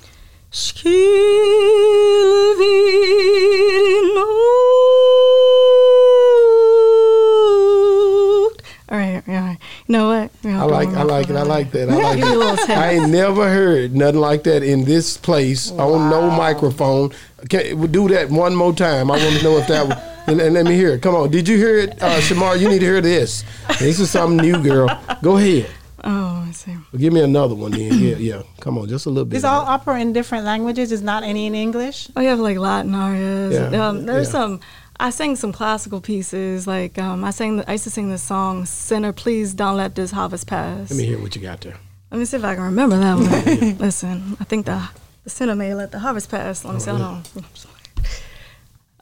All 8.92 8.98
right, 8.98 9.24
all 9.26 9.34
right. 9.34 9.58
You 9.81 9.81
know 9.92 10.08
what? 10.08 10.32
I 10.46 10.64
like 10.64 10.90
I 10.90 11.04
like 11.04 11.30
it. 11.30 11.36
I 11.36 11.44
like 11.44 11.72
that. 11.72 11.90
I 11.92 11.96
like 11.96 12.18
Give 12.18 12.28
you 12.28 12.36
a 12.36 12.38
little 12.38 12.54
it. 12.56 12.70
I 12.70 12.92
ain't 12.94 13.10
never 13.10 13.50
heard 13.50 13.94
nothing 13.96 14.20
like 14.20 14.44
that 14.44 14.64
in 14.64 14.86
this 14.86 15.18
place 15.18 15.72
on 15.72 16.10
no 16.10 16.30
microphone. 16.32 17.12
Can 17.50 17.80
we 17.80 17.88
do 17.88 18.08
that 18.10 18.30
one 18.30 18.56
more 18.56 18.74
time? 18.74 19.12
I 19.12 19.18
want 19.18 19.38
to 19.38 19.44
know 19.44 19.58
if 19.58 19.68
that 19.68 19.88
was. 19.88 19.98
And, 20.28 20.40
and 20.40 20.54
let 20.54 20.66
me 20.66 20.76
hear 20.76 20.90
it. 20.92 21.02
Come 21.02 21.16
on. 21.16 21.32
Did 21.32 21.48
you 21.48 21.58
hear 21.58 21.80
it, 21.80 22.00
uh, 22.00 22.20
Shamar? 22.22 22.58
You 22.60 22.70
need 22.70 22.80
to 22.80 22.86
hear 22.86 23.02
this. 23.02 23.44
This 23.80 24.00
is 24.00 24.12
something 24.12 24.38
new, 24.38 24.62
girl. 24.62 24.88
Go 25.24 25.38
ahead. 25.38 25.68
Oh, 26.04 26.36
let 26.40 26.46
me 26.48 26.54
see. 26.54 26.72
Well, 26.72 27.00
give 27.00 27.12
me 27.12 27.22
another 27.22 27.56
one 27.56 27.72
then. 27.72 27.92
Yeah, 28.00 28.16
yeah. 28.18 28.44
Come 28.60 28.78
on, 28.78 28.88
just 28.88 29.08
a 29.08 29.10
little 29.10 29.26
bit. 29.26 29.38
Is 29.38 29.44
all 29.44 29.64
it. 29.64 29.68
opera 29.68 30.00
in 30.00 30.14
different 30.14 30.46
languages? 30.46 30.92
Is 30.92 31.02
not 31.02 31.24
any 31.24 31.48
in 31.48 31.56
English? 31.56 32.08
Oh, 32.16 32.22
you 32.22 32.30
have 32.30 32.40
like 32.40 32.58
Latin 32.60 32.94
arias. 32.94 33.54
Yeah, 33.74 33.88
Um, 33.88 34.06
there's 34.06 34.28
yeah. 34.28 34.32
some. 34.32 34.60
I 35.02 35.10
sang 35.10 35.36
some 35.36 35.52
classical 35.52 36.00
pieces. 36.00 36.68
Like 36.68 37.00
um, 37.00 37.24
I 37.24 37.32
sang. 37.32 37.64
I 37.68 37.72
used 37.74 37.86
to 37.86 37.90
sing 37.90 38.10
the 38.10 38.20
song 38.20 38.66
"Sinner, 38.68 39.12
Please 39.12 39.56
Don't 39.56 39.76
Let 39.76 39.96
This 39.96 40.12
Harvest 40.12 40.46
Pass." 40.46 40.92
Let 40.92 40.98
me 40.98 41.06
hear 41.06 41.20
what 41.20 41.36
you 41.36 41.42
got 41.42 41.62
there. 41.62 41.76
Let 42.12 42.20
me 42.20 42.26
see 42.26 42.38
if 42.38 42.44
I 42.44 42.54
can 42.54 42.66
remember 42.66 42.98
that 42.98 43.16
one. 43.16 43.78
Listen, 43.80 44.38
I 44.40 44.44
think 44.44 44.68
the 44.68 44.90
the 45.24 45.30
sinner 45.32 45.56
may 45.56 45.74
let 45.74 45.92
the 45.92 46.00
harvest 46.00 46.30
pass. 46.30 46.64
Let 46.64 46.76
me 46.76 46.80
see. 46.80 46.92
Hold 46.92 47.02
on. 47.02 47.24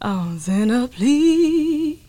Oh, 0.02 0.38
sinner, 0.38 0.88
please 0.88 2.00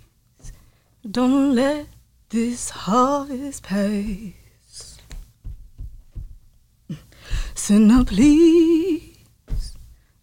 don't 1.09 1.57
let 1.57 1.87
this 2.29 2.71
harvest 2.71 3.65
pass. 3.65 4.99
Sinner, 7.57 8.05
please 8.05 9.17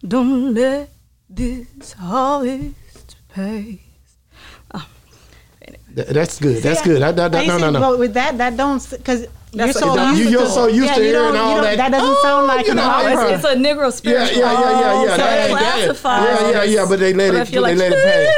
don't 0.07 0.53
let 0.53 0.89
this 1.29 1.91
harvest 1.93 2.75
pass. 3.37 3.79
Um, 4.71 4.85
Th- 5.95 6.07
that's 6.09 6.39
good. 6.39 6.61
That's 6.63 6.81
good. 6.81 7.01
I, 7.01 7.11
that, 7.11 7.31
that, 7.31 7.43
I 7.43 7.47
no, 7.47 7.57
no, 7.57 7.69
no. 7.71 7.79
But 7.79 7.99
with 7.99 8.13
that, 8.13 8.37
that 8.37 8.55
don't 8.57 8.81
because 8.89 9.25
you're 9.53 9.73
so 9.73 9.87
what- 9.95 10.15
used 10.17 10.19
you, 10.23 10.29
you're 10.39 10.47
so 10.49 10.67
used 10.67 10.85
yeah, 10.89 10.95
to 10.95 11.01
hearing 11.01 11.35
all 11.35 11.61
that. 11.61 11.77
That 11.77 11.91
doesn't 11.91 12.21
sound 12.21 12.43
Oh, 12.43 12.53
like 12.53 12.67
you 12.67 12.73
know, 12.75 12.83
Oh, 12.85 13.07
it's, 13.33 13.43
it's 13.43 13.53
a 13.53 13.55
Negro 13.55 13.91
spiritual. 13.91 14.37
yeah, 14.39 14.51
yeah, 14.53 14.79
yeah, 14.81 15.03
yeah. 15.03 15.11
So 15.11 15.17
That- 15.17 15.49
it 15.49 15.53
that- 15.53 15.59
classifies. 15.73 16.23
Yeah, 16.23 16.51
yeah, 16.51 16.63
yeah. 16.63 16.85
But 16.89 16.99
they 16.99 17.13
let 17.13 17.31
But 17.33 17.47
it. 17.47 17.51
They 17.51 17.59
like, 17.59 17.77
let 17.77 17.91
it 17.91 18.03
pass. 18.03 18.33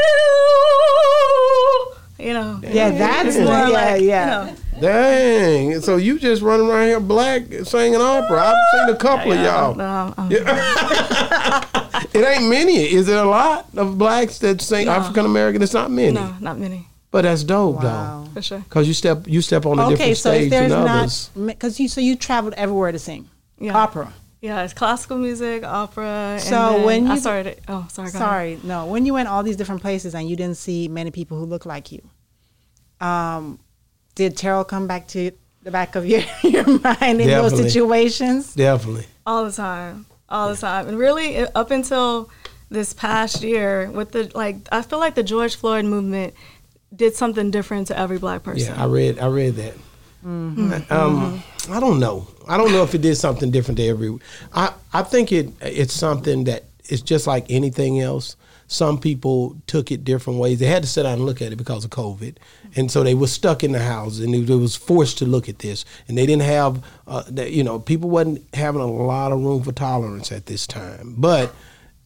You 2.20 2.34
know. 2.34 2.60
yeah, 2.64 2.92
that's 2.92 3.28
It's 3.36 3.38
more 3.38 3.48
yeah, 3.48 3.68
like, 3.70 4.02
yeah. 4.02 4.56
You 4.82 4.88
know, 4.88 4.94
Dang. 4.94 5.82
So 5.82 5.98
you 5.98 6.20
just 6.20 6.42
running 6.42 6.68
around 6.70 6.88
here 6.88 7.00
black 7.00 7.44
singing 7.64 8.00
opera. 8.02 8.42
I've 8.48 8.58
seen 8.88 8.96
a 8.96 8.98
couple 8.98 9.32
of 9.32 9.40
y'all. 9.40 9.76
no, 9.76 10.14
um, 10.18 10.32
It 12.14 12.26
ain't 12.26 12.50
many. 12.50 12.78
Is 12.92 13.08
it 13.08 13.18
a 13.18 13.24
lot 13.26 13.68
of 13.76 13.98
blacks 13.98 14.40
that 14.40 14.62
sing 14.62 14.86
No. 14.88 14.94
African 14.94 15.26
American? 15.26 15.62
It's 15.62 15.74
not 15.74 15.92
many. 15.92 16.12
no, 16.14 16.34
not 16.40 16.58
many 16.58 16.88
But 17.12 17.24
that's 17.24 17.44
dope 17.44 17.84
Wow. 17.84 18.28
for 18.34 18.42
sure. 18.42 18.64
Cause 18.70 18.88
you 18.88 18.94
step 18.94 19.24
you 19.28 19.42
step 19.42 19.66
on 19.66 19.80
a 19.80 19.84
Okay, 19.88 19.96
different 19.96 20.18
so 20.18 20.32
if 20.32 20.38
stage 20.42 20.50
there's 20.50 20.72
than 20.72 20.86
not 20.86 20.98
others. 21.00 21.30
because 21.46 21.80
you 21.80 21.88
so 21.88 22.02
you 22.02 22.16
traveled 22.16 22.54
everywhere 22.56 22.92
to 22.92 23.00
sing 23.00 23.28
Yeah. 23.60 23.78
opera. 23.78 24.14
Yeah, 24.42 24.64
it's 24.64 24.74
classical 24.74 25.18
music, 25.18 25.64
opera. 25.66 26.06
and 26.36 26.42
So 26.42 26.50
then 26.78 26.86
when 26.86 27.08
I 27.08 27.16
you- 27.16 27.20
started, 27.20 27.60
oh, 27.68 27.86
sorry, 27.90 28.10
go 28.12 28.18
ahead. 28.20 28.30
Sorry, 28.30 28.60
no. 28.64 28.86
When 28.86 29.06
you 29.06 29.14
went 29.14 29.28
all 29.28 29.44
these 29.44 29.58
different 29.58 29.82
places 29.82 30.16
and 30.16 30.30
you 30.30 30.38
didn't 30.38 30.56
see 30.58 30.88
many 30.88 31.12
people 31.12 31.38
who 31.38 31.44
look 31.46 31.66
like 31.66 31.92
you, 31.92 32.02
um, 33.06 33.60
did 34.20 34.36
Terrell 34.36 34.66
come 34.66 34.86
back 34.86 35.08
to 35.08 35.32
the 35.64 35.72
back 35.72 35.96
of 35.96 36.06
your, 36.06 36.22
your 36.44 36.66
mind 36.66 37.22
in 37.22 37.28
those 37.30 37.56
situations? 37.56 38.54
Definitely. 38.54 39.06
all 39.26 39.46
the 39.46 39.52
time, 39.54 40.06
all 40.28 40.50
the 40.50 40.58
time, 40.58 40.90
and 40.90 40.98
really 41.00 41.36
it- 41.38 41.52
up 41.56 41.72
until 41.72 42.30
this 42.70 42.92
past 42.92 43.42
year 43.42 43.90
with 43.90 44.12
the 44.12 44.30
like, 44.36 44.58
I 44.74 44.82
feel 44.82 45.00
like 45.00 45.16
the 45.16 45.24
George 45.24 45.56
Floyd 45.56 45.86
movement 45.86 46.34
did 46.94 47.16
something 47.16 47.50
different 47.50 47.88
to 47.88 47.98
every 47.98 48.18
black 48.18 48.44
person. 48.44 48.74
Yeah, 48.76 48.84
I 48.84 48.88
read 48.88 49.20
I 49.20 49.28
read 49.28 49.56
that. 49.56 49.76
Mm-hmm. 50.26 50.92
Um, 50.94 51.42
I 51.70 51.80
don't 51.80 52.02
know. 52.02 52.28
I 52.46 52.58
don't 52.58 52.74
know 52.74 52.84
if 52.84 52.94
it 52.94 53.02
did 53.02 53.16
something 53.16 53.52
different 53.52 53.78
to 53.78 53.88
every. 53.88 54.20
I 54.54 54.74
I 54.92 55.04
think 55.04 55.32
it 55.32 55.54
it's 55.62 55.94
something 55.94 56.44
that 56.44 56.66
it's 56.90 57.02
just 57.02 57.26
like 57.26 57.46
anything 57.50 58.02
else. 58.02 58.36
Some 58.72 59.00
people 59.00 59.58
took 59.66 59.92
it 59.92 60.04
different 60.04 60.38
ways. 60.38 60.60
They 60.60 60.68
had 60.68 60.84
to 60.84 60.88
sit 60.88 61.02
down 61.02 61.14
and 61.14 61.26
look 61.26 61.42
at 61.42 61.52
it 61.52 61.56
because 61.56 61.84
of 61.84 61.90
COVID, 61.90 62.36
and 62.76 62.92
so 62.92 63.04
they 63.04 63.16
were 63.16 63.26
stuck 63.26 63.64
in 63.64 63.72
the 63.72 63.82
house, 63.82 64.20
and 64.20 64.32
they, 64.32 64.56
was 64.56 64.76
forced 64.76 65.18
to 65.18 65.26
look 65.26 65.50
at 65.50 65.58
this. 65.58 65.86
And 66.08 66.16
they 66.16 66.28
didn't 66.28 66.44
have, 66.44 66.84
uh, 67.08 67.24
that, 67.30 67.52
you 67.52 67.64
know, 67.64 67.80
people 67.80 68.12
wasn't 68.12 68.46
having 68.54 68.80
a 68.80 68.86
lot 68.86 69.32
of 69.32 69.44
room 69.44 69.64
for 69.64 69.72
tolerance 69.72 70.32
at 70.32 70.46
this 70.46 70.68
time. 70.68 71.16
But 71.18 71.52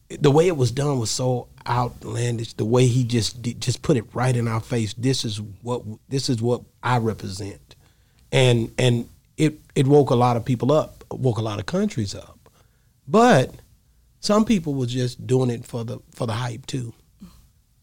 the 0.08 0.30
way 0.30 0.46
it 0.46 0.56
was 0.56 0.70
done 0.70 0.98
was 0.98 1.10
so 1.10 1.48
outlandish. 1.68 2.54
The 2.54 2.64
way 2.64 2.86
he 2.86 3.04
just 3.04 3.42
just 3.42 3.82
put 3.82 3.98
it 3.98 4.06
right 4.14 4.34
in 4.34 4.48
our 4.48 4.60
face. 4.60 4.94
This 4.94 5.26
is 5.26 5.42
what 5.60 5.82
this 6.08 6.30
is 6.30 6.40
what 6.40 6.62
I 6.82 6.96
represent, 6.96 7.74
and 8.32 8.72
and 8.78 9.06
it 9.36 9.60
it 9.74 9.86
woke 9.86 10.08
a 10.08 10.14
lot 10.14 10.38
of 10.38 10.46
people 10.46 10.72
up, 10.72 11.04
woke 11.10 11.36
a 11.36 11.42
lot 11.42 11.58
of 11.58 11.66
countries 11.66 12.14
up, 12.14 12.38
but 13.06 13.54
some 14.24 14.44
people 14.44 14.74
was 14.74 14.92
just 14.92 15.26
doing 15.26 15.50
it 15.50 15.64
for 15.64 15.84
the 15.84 15.98
for 16.14 16.26
the 16.26 16.32
hype 16.32 16.66
too. 16.66 16.94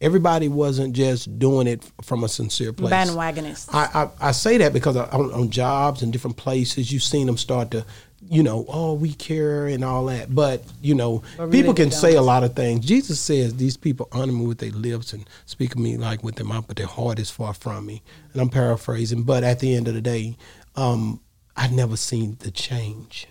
Everybody 0.02 0.48
wasn't 0.48 0.94
just 0.94 1.38
doing 1.38 1.68
it 1.68 1.84
from 2.02 2.24
a 2.24 2.28
sincere 2.28 2.74
place. 2.74 2.92
Bandwagonists. 2.92 3.70
I, 3.72 4.06
I, 4.06 4.30
I 4.30 4.32
say 4.32 4.58
that 4.58 4.74
because 4.74 4.98
on, 4.98 5.32
on 5.32 5.52
jobs 5.52 6.02
and 6.02 6.12
different 6.12 6.38
places, 6.38 6.92
you've 6.92 7.04
seen 7.04 7.28
them 7.28 7.38
start 7.38 7.70
to, 7.70 7.86
you 8.28 8.42
know, 8.42 8.66
oh, 8.68 8.96
we 8.96 9.14
care 9.14 9.68
and 9.68 9.84
all 9.86 10.08
that. 10.08 10.34
But, 10.34 10.64
you 10.82 10.96
know, 10.96 11.22
really 11.38 11.52
people 11.52 11.76
can 11.76 11.92
say 11.92 12.16
a 12.16 12.22
lot 12.24 12.44
of 12.44 12.56
things. 12.56 12.84
Jesus 12.84 13.20
says, 13.20 13.58
these 13.58 13.78
people 13.78 14.08
honor 14.12 14.32
me 14.34 14.48
with 14.48 14.58
their 14.58 14.72
lips 14.72 15.14
and 15.14 15.30
speak 15.46 15.74
of 15.74 15.78
me 15.80 15.98
like 15.98 16.24
with 16.24 16.36
their 16.36 16.48
mouth, 16.48 16.66
but 16.68 16.78
their 16.78 16.88
heart 16.88 17.20
is 17.20 17.30
far 17.30 17.54
from 17.54 17.86
me. 17.86 18.02
And 18.34 18.42
I'm 18.42 18.50
paraphrasing. 18.50 19.22
But 19.22 19.44
at 19.44 19.60
the 19.60 19.76
end 19.76 19.88
of 19.88 19.94
the 19.94 20.02
day, 20.02 20.36
um, 20.76 21.22
I've 21.56 21.74
never 21.74 21.96
seen 21.96 22.38
the 22.40 22.50
change 22.50 23.28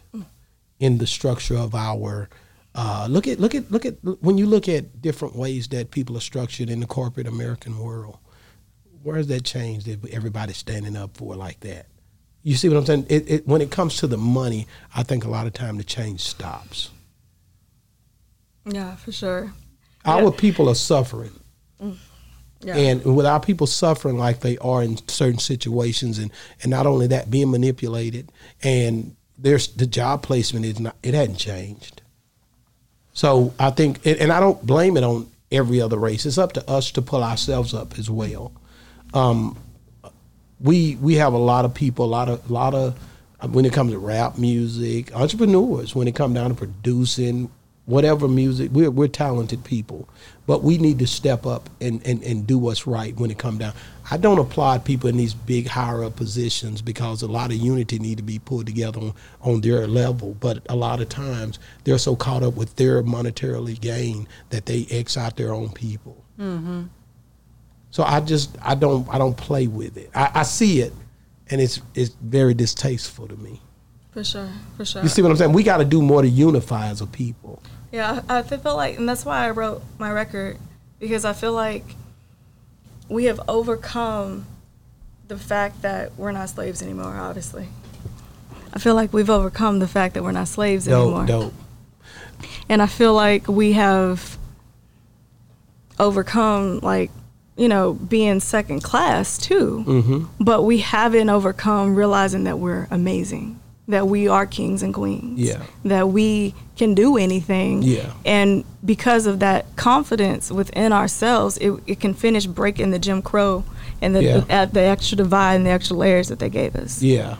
in 0.78 0.98
the 0.98 1.06
structure 1.08 1.56
of 1.56 1.74
our 1.74 2.28
uh, 2.74 3.06
look 3.10 3.26
at 3.26 3.40
look 3.40 3.54
at 3.54 3.70
look 3.70 3.84
at 3.84 3.96
when 4.20 4.38
you 4.38 4.46
look 4.46 4.68
at 4.68 5.02
different 5.02 5.34
ways 5.36 5.68
that 5.68 5.90
people 5.90 6.16
are 6.16 6.20
structured 6.20 6.70
in 6.70 6.80
the 6.80 6.86
corporate 6.86 7.26
American 7.26 7.78
world. 7.78 8.18
Where's 9.02 9.26
that 9.28 9.44
change 9.44 9.84
that 9.84 10.04
everybody's 10.12 10.58
standing 10.58 10.96
up 10.96 11.16
for 11.16 11.34
like 11.34 11.60
that? 11.60 11.86
You 12.42 12.54
see 12.54 12.68
what 12.68 12.76
I'm 12.78 12.86
saying? 12.86 13.06
It, 13.08 13.30
it, 13.30 13.46
when 13.46 13.60
it 13.60 13.70
comes 13.70 13.96
to 13.98 14.06
the 14.06 14.16
money, 14.18 14.66
I 14.94 15.02
think 15.02 15.24
a 15.24 15.28
lot 15.30 15.46
of 15.46 15.52
time 15.52 15.78
the 15.78 15.84
change 15.84 16.20
stops. 16.20 16.90
Yeah, 18.64 18.96
for 18.96 19.12
sure. 19.12 19.52
Our 20.04 20.24
Yeah. 20.24 20.30
people 20.36 20.68
are 20.68 20.74
suffering. 20.74 21.32
Yeah. 22.62 22.76
And 22.76 23.02
with 23.16 23.24
our 23.24 23.40
people 23.40 23.66
suffering 23.66 24.18
like 24.18 24.40
they 24.40 24.58
are 24.58 24.82
in 24.82 24.98
certain 25.08 25.38
situations, 25.38 26.18
and, 26.18 26.30
and 26.62 26.70
not 26.70 26.86
only 26.86 27.06
that, 27.06 27.30
being 27.30 27.50
manipulated, 27.50 28.30
and 28.62 29.16
there's 29.38 29.68
the 29.68 29.86
job 29.86 30.22
placement 30.22 30.66
is 30.66 30.78
not 30.78 30.96
it 31.02 31.14
hadn't 31.14 31.36
changed. 31.36 31.99
So 33.20 33.52
I 33.58 33.68
think, 33.68 34.06
and 34.06 34.32
I 34.32 34.40
don't 34.40 34.64
blame 34.64 34.96
it 34.96 35.04
on 35.04 35.30
every 35.52 35.78
other 35.82 35.98
race. 35.98 36.24
It's 36.24 36.38
up 36.38 36.54
to 36.54 36.66
us 36.66 36.90
to 36.92 37.02
pull 37.02 37.22
ourselves 37.22 37.74
up 37.74 37.98
as 37.98 38.08
well. 38.08 38.50
Um, 39.12 39.58
we 40.58 40.96
we 40.96 41.16
have 41.16 41.34
a 41.34 41.38
lot 41.38 41.66
of 41.66 41.74
people, 41.74 42.06
a 42.06 42.12
lot 42.18 42.30
of 42.30 42.48
a 42.48 42.50
lot 42.50 42.72
of 42.72 42.98
when 43.52 43.66
it 43.66 43.74
comes 43.74 43.92
to 43.92 43.98
rap 43.98 44.38
music, 44.38 45.14
entrepreneurs, 45.14 45.94
when 45.94 46.08
it 46.08 46.14
comes 46.14 46.34
down 46.34 46.48
to 46.48 46.54
producing, 46.54 47.50
whatever 47.86 48.28
music, 48.28 48.70
we're, 48.72 48.90
we're 48.90 49.08
talented 49.08 49.64
people. 49.64 50.08
But 50.46 50.62
we 50.62 50.78
need 50.78 50.98
to 50.98 51.06
step 51.06 51.46
up 51.46 51.70
and, 51.80 52.04
and, 52.06 52.22
and 52.22 52.46
do 52.46 52.58
what's 52.58 52.86
right 52.86 53.16
when 53.16 53.30
it 53.30 53.38
come 53.38 53.58
down. 53.58 53.72
I 54.10 54.16
don't 54.16 54.38
applaud 54.38 54.84
people 54.84 55.08
in 55.08 55.16
these 55.16 55.34
big 55.34 55.68
higher 55.68 56.02
up 56.02 56.16
positions 56.16 56.82
because 56.82 57.22
a 57.22 57.28
lot 57.28 57.50
of 57.50 57.56
unity 57.56 57.98
need 57.98 58.16
to 58.16 58.24
be 58.24 58.40
pulled 58.40 58.66
together 58.66 59.00
on, 59.00 59.14
on 59.42 59.60
their 59.60 59.86
level. 59.86 60.36
But 60.40 60.66
a 60.68 60.74
lot 60.74 61.00
of 61.00 61.08
times 61.08 61.58
they're 61.84 61.98
so 61.98 62.16
caught 62.16 62.42
up 62.42 62.54
with 62.54 62.74
their 62.76 63.02
monetarily 63.02 63.80
gain 63.80 64.26
that 64.50 64.66
they 64.66 64.86
X 64.90 65.16
out 65.16 65.36
their 65.36 65.52
own 65.52 65.70
people. 65.70 66.24
Mm-hmm. 66.38 66.84
So 67.90 68.02
I 68.02 68.20
just 68.20 68.56
I 68.62 68.74
don't 68.74 69.08
I 69.12 69.18
don't 69.18 69.36
play 69.36 69.66
with 69.66 69.96
it. 69.96 70.10
I, 70.14 70.30
I 70.36 70.42
see 70.42 70.80
it, 70.80 70.92
and 71.48 71.60
it's 71.60 71.80
it's 71.94 72.14
very 72.22 72.54
distasteful 72.54 73.28
to 73.28 73.36
me. 73.36 73.60
For 74.12 74.24
sure, 74.24 74.48
for 74.76 74.84
sure. 74.84 75.02
You 75.02 75.08
see 75.08 75.22
what 75.22 75.30
I'm 75.30 75.36
saying? 75.36 75.52
We 75.52 75.62
got 75.62 75.76
to 75.78 75.84
do 75.84 76.02
more 76.02 76.22
to 76.22 76.28
unify 76.28 76.88
as 76.88 77.00
a 77.00 77.06
people. 77.06 77.62
Yeah, 77.92 78.22
I, 78.28 78.38
I 78.38 78.42
feel 78.42 78.76
like, 78.76 78.98
and 78.98 79.08
that's 79.08 79.24
why 79.24 79.46
I 79.46 79.50
wrote 79.50 79.82
my 79.98 80.10
record 80.10 80.58
because 80.98 81.24
I 81.24 81.32
feel 81.32 81.52
like 81.52 81.84
we 83.08 83.24
have 83.24 83.40
overcome 83.48 84.46
the 85.28 85.36
fact 85.38 85.82
that 85.82 86.16
we're 86.16 86.32
not 86.32 86.48
slaves 86.50 86.82
anymore. 86.82 87.16
Obviously, 87.16 87.68
I 88.74 88.78
feel 88.80 88.94
like 88.96 89.12
we've 89.12 89.30
overcome 89.30 89.78
the 89.78 89.88
fact 89.88 90.14
that 90.14 90.22
we're 90.24 90.32
not 90.32 90.48
slaves 90.48 90.88
anymore, 90.88 91.26
Dope, 91.26 91.52
dope. 91.52 92.48
and 92.68 92.82
I 92.82 92.86
feel 92.86 93.14
like 93.14 93.46
we 93.48 93.72
have 93.72 94.36
overcome 95.98 96.78
like 96.80 97.10
you 97.56 97.68
know 97.68 97.92
being 97.94 98.40
second 98.40 98.82
class 98.82 99.38
too. 99.38 99.84
Mm-hmm. 99.86 100.24
But 100.42 100.62
we 100.64 100.78
haven't 100.78 101.28
overcome 101.28 101.94
realizing 101.94 102.44
that 102.44 102.58
we're 102.58 102.88
amazing, 102.90 103.59
that 103.88 104.06
we 104.06 104.28
are 104.28 104.46
kings 104.46 104.82
and 104.82 104.94
queens, 104.94 105.38
Yeah. 105.40 105.62
that 105.84 106.08
we 106.10 106.54
can 106.76 106.94
do 106.94 107.16
anything. 107.16 107.82
Yeah. 107.82 108.12
And 108.24 108.64
because 108.84 109.26
of 109.26 109.40
that 109.40 109.66
confidence 109.76 110.50
within 110.52 110.92
ourselves, 110.92 111.58
it, 111.58 111.72
it 111.86 111.98
can 112.00 112.14
finish 112.14 112.46
breaking 112.46 112.92
the 112.92 112.98
Jim 112.98 113.20
Crow 113.20 113.64
and 114.00 114.14
the, 114.14 114.22
Yeah. 114.22 114.44
at 114.48 114.72
the 114.74 114.80
extra 114.80 115.16
divide 115.16 115.56
and 115.56 115.66
the 115.66 115.70
extra 115.70 115.96
layers 115.96 116.28
that 116.28 116.38
they 116.38 116.48
gave 116.48 116.76
us. 116.76 117.02
Yeah, 117.02 117.36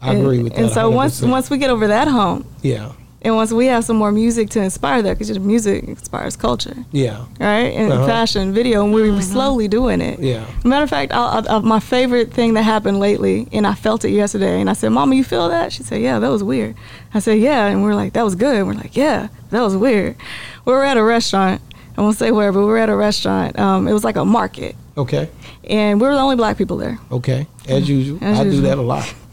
I 0.00 0.10
And- 0.14 0.22
agree 0.22 0.42
with 0.42 0.54
that. 0.54 0.60
And 0.60 0.70
so 0.72 0.90
once 0.90 1.20
100%. 1.20 1.30
once 1.30 1.50
we 1.50 1.58
get 1.58 1.70
over 1.70 1.86
that 1.86 2.08
hump, 2.08 2.46
yeah, 2.62 2.90
and 3.22 3.34
once 3.36 3.52
we 3.52 3.66
have 3.66 3.84
some 3.84 3.96
more 3.96 4.12
music 4.12 4.50
to 4.50 4.60
inspire 4.60 5.00
that, 5.02 5.18
because 5.18 5.38
music 5.38 5.84
inspires 5.84 6.36
culture, 6.36 6.74
yeah, 6.92 7.24
right? 7.40 7.72
And 7.74 7.92
Uh-huh. 7.92 8.06
fashion, 8.06 8.52
video, 8.52 8.84
and 8.84 8.92
we 8.92 9.10
were 9.10 9.22
slowly 9.22 9.68
doing 9.68 10.00
it. 10.00 10.18
yeah, 10.20 10.44
Matter 10.64 10.84
of 10.84 10.90
fact, 10.90 11.12
I, 11.12 11.40
I, 11.40 11.56
I- 11.56 11.58
my 11.60 11.80
favorite 11.80 12.32
thing 12.32 12.54
that 12.54 12.62
happened 12.62 12.98
lately, 13.00 13.48
and 13.52 13.66
I 13.66 13.74
felt 13.74 14.04
it 14.04 14.10
yesterday, 14.10 14.60
and 14.60 14.68
I 14.68 14.74
said, 14.74 14.90
"Mama, 14.90 15.14
you 15.14 15.24
feel 15.24 15.48
that?" 15.48 15.72
She 15.72 15.82
said, 15.82 16.00
"Yeah, 16.02 16.18
that 16.18 16.28
was 16.30 16.42
weird." 16.42 16.74
I 17.14 17.20
said, 17.20 17.38
"Yeah," 17.38 17.66
and 17.66 17.82
we're 17.82 17.94
like, 17.94 18.12
"That 18.14 18.24
was 18.24 18.34
good." 18.34 18.56
And 18.56 18.66
we're 18.66 18.74
like, 18.74 18.96
"Yeah, 18.96 19.28
that 19.50 19.60
was 19.62 19.76
weird." 19.76 20.16
We 20.64 20.72
were 20.72 20.84
at 20.84 20.96
a 20.96 21.02
restaurant. 21.02 21.60
I 21.96 22.00
won't 22.00 22.16
say 22.16 22.30
where, 22.30 22.50
but 22.52 22.60
we 22.60 22.66
were 22.66 22.78
at 22.78 22.88
a 22.88 22.96
restaurant. 22.96 23.58
Um, 23.58 23.86
it 23.86 23.92
was 23.92 24.02
like 24.04 24.16
a 24.16 24.24
market, 24.24 24.74
okay, 24.96 25.28
and 25.68 26.00
we 26.00 26.06
were 26.06 26.14
the 26.14 26.20
only 26.20 26.36
black 26.36 26.56
people 26.56 26.76
there. 26.78 26.98
okay. 27.10 27.46
As 27.68 27.88
usual, 27.88 28.18
As 28.22 28.40
I 28.40 28.44
do 28.44 28.60
that 28.62 28.78
a 28.78 28.82
lot. 28.82 29.06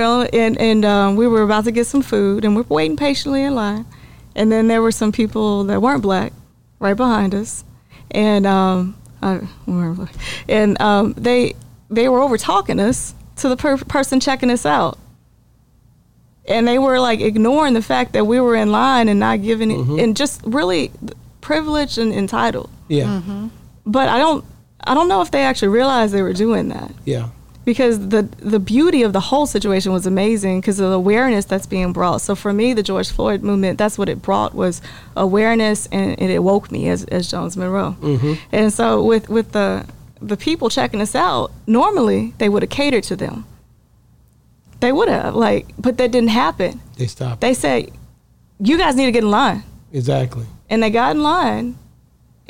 Well, 0.00 0.26
and 0.32 0.58
and 0.58 0.82
um, 0.86 1.16
we 1.16 1.28
were 1.28 1.42
about 1.42 1.64
to 1.64 1.70
get 1.70 1.86
some 1.86 2.00
food, 2.00 2.42
and 2.42 2.56
we're 2.56 2.64
waiting 2.70 2.96
patiently 2.96 3.42
in 3.44 3.54
line, 3.54 3.84
and 4.34 4.50
then 4.50 4.66
there 4.66 4.80
were 4.80 4.92
some 4.92 5.12
people 5.12 5.64
that 5.64 5.82
weren't 5.82 6.00
black 6.00 6.32
right 6.78 6.96
behind 6.96 7.34
us, 7.34 7.64
and 8.10 8.46
um, 8.46 8.96
I, 9.20 9.40
weren't 9.66 10.08
and 10.48 10.80
um, 10.80 11.12
they 11.18 11.54
they 11.90 12.08
were 12.08 12.20
over 12.20 12.38
talking 12.38 12.80
us 12.80 13.14
to 13.36 13.50
the 13.50 13.58
per- 13.58 13.76
person 13.76 14.20
checking 14.20 14.50
us 14.50 14.64
out, 14.64 14.96
and 16.46 16.66
they 16.66 16.78
were 16.78 16.98
like 16.98 17.20
ignoring 17.20 17.74
the 17.74 17.82
fact 17.82 18.14
that 18.14 18.24
we 18.24 18.40
were 18.40 18.56
in 18.56 18.72
line 18.72 19.06
and 19.06 19.20
not 19.20 19.42
giving 19.42 19.70
it, 19.70 20.02
and 20.02 20.16
just 20.16 20.40
really 20.46 20.92
privileged 21.42 21.98
and 21.98 22.10
entitled. 22.10 22.70
Yeah, 22.88 23.20
But 23.84 24.08
I 24.08 24.16
don't 24.16 24.46
I 24.82 24.94
don't 24.94 25.08
know 25.08 25.20
if 25.20 25.30
they 25.30 25.44
actually 25.44 25.68
realized 25.68 26.14
they 26.14 26.22
were 26.22 26.32
doing 26.32 26.68
that. 26.68 26.90
Yeah, 27.04 27.28
because 27.64 28.08
the 28.08 28.22
the 28.38 28.58
beauty 28.58 29.02
of 29.02 29.12
the 29.12 29.20
whole 29.20 29.46
situation 29.46 29.92
was 29.92 30.06
amazing 30.06 30.60
because 30.60 30.80
of 30.80 30.90
the 30.90 30.96
awareness 30.96 31.44
that's 31.44 31.66
being 31.66 31.92
brought. 31.92 32.20
So 32.20 32.34
for 32.34 32.52
me, 32.52 32.72
the 32.72 32.82
George 32.82 33.10
Floyd 33.10 33.42
movement, 33.42 33.78
that's 33.78 33.98
what 33.98 34.08
it 34.08 34.22
brought 34.22 34.54
was 34.54 34.80
awareness, 35.16 35.86
and, 35.92 36.18
and 36.20 36.30
it 36.30 36.42
woke 36.42 36.70
me 36.72 36.88
as, 36.88 37.04
as 37.04 37.30
Jones 37.30 37.56
Monroe. 37.56 37.96
Mm-hmm. 38.00 38.34
And 38.52 38.72
so 38.72 39.02
with 39.02 39.28
with 39.28 39.52
the 39.52 39.86
the 40.20 40.36
people 40.36 40.68
checking 40.70 41.00
us 41.00 41.14
out, 41.14 41.52
normally 41.66 42.34
they 42.38 42.48
would 42.48 42.62
have 42.62 42.70
catered 42.70 43.04
to 43.04 43.16
them. 43.16 43.44
They 44.80 44.92
would 44.92 45.08
have 45.08 45.34
like, 45.34 45.68
but 45.78 45.98
that 45.98 46.10
didn't 46.10 46.30
happen. 46.30 46.80
they 46.96 47.06
stopped. 47.06 47.40
They 47.42 47.52
said, 47.54 47.90
"You 48.58 48.78
guys 48.78 48.96
need 48.96 49.06
to 49.06 49.12
get 49.12 49.24
in 49.24 49.30
line," 49.30 49.62
exactly. 49.92 50.46
and 50.70 50.82
they 50.82 50.90
got 50.90 51.14
in 51.16 51.22
line. 51.22 51.76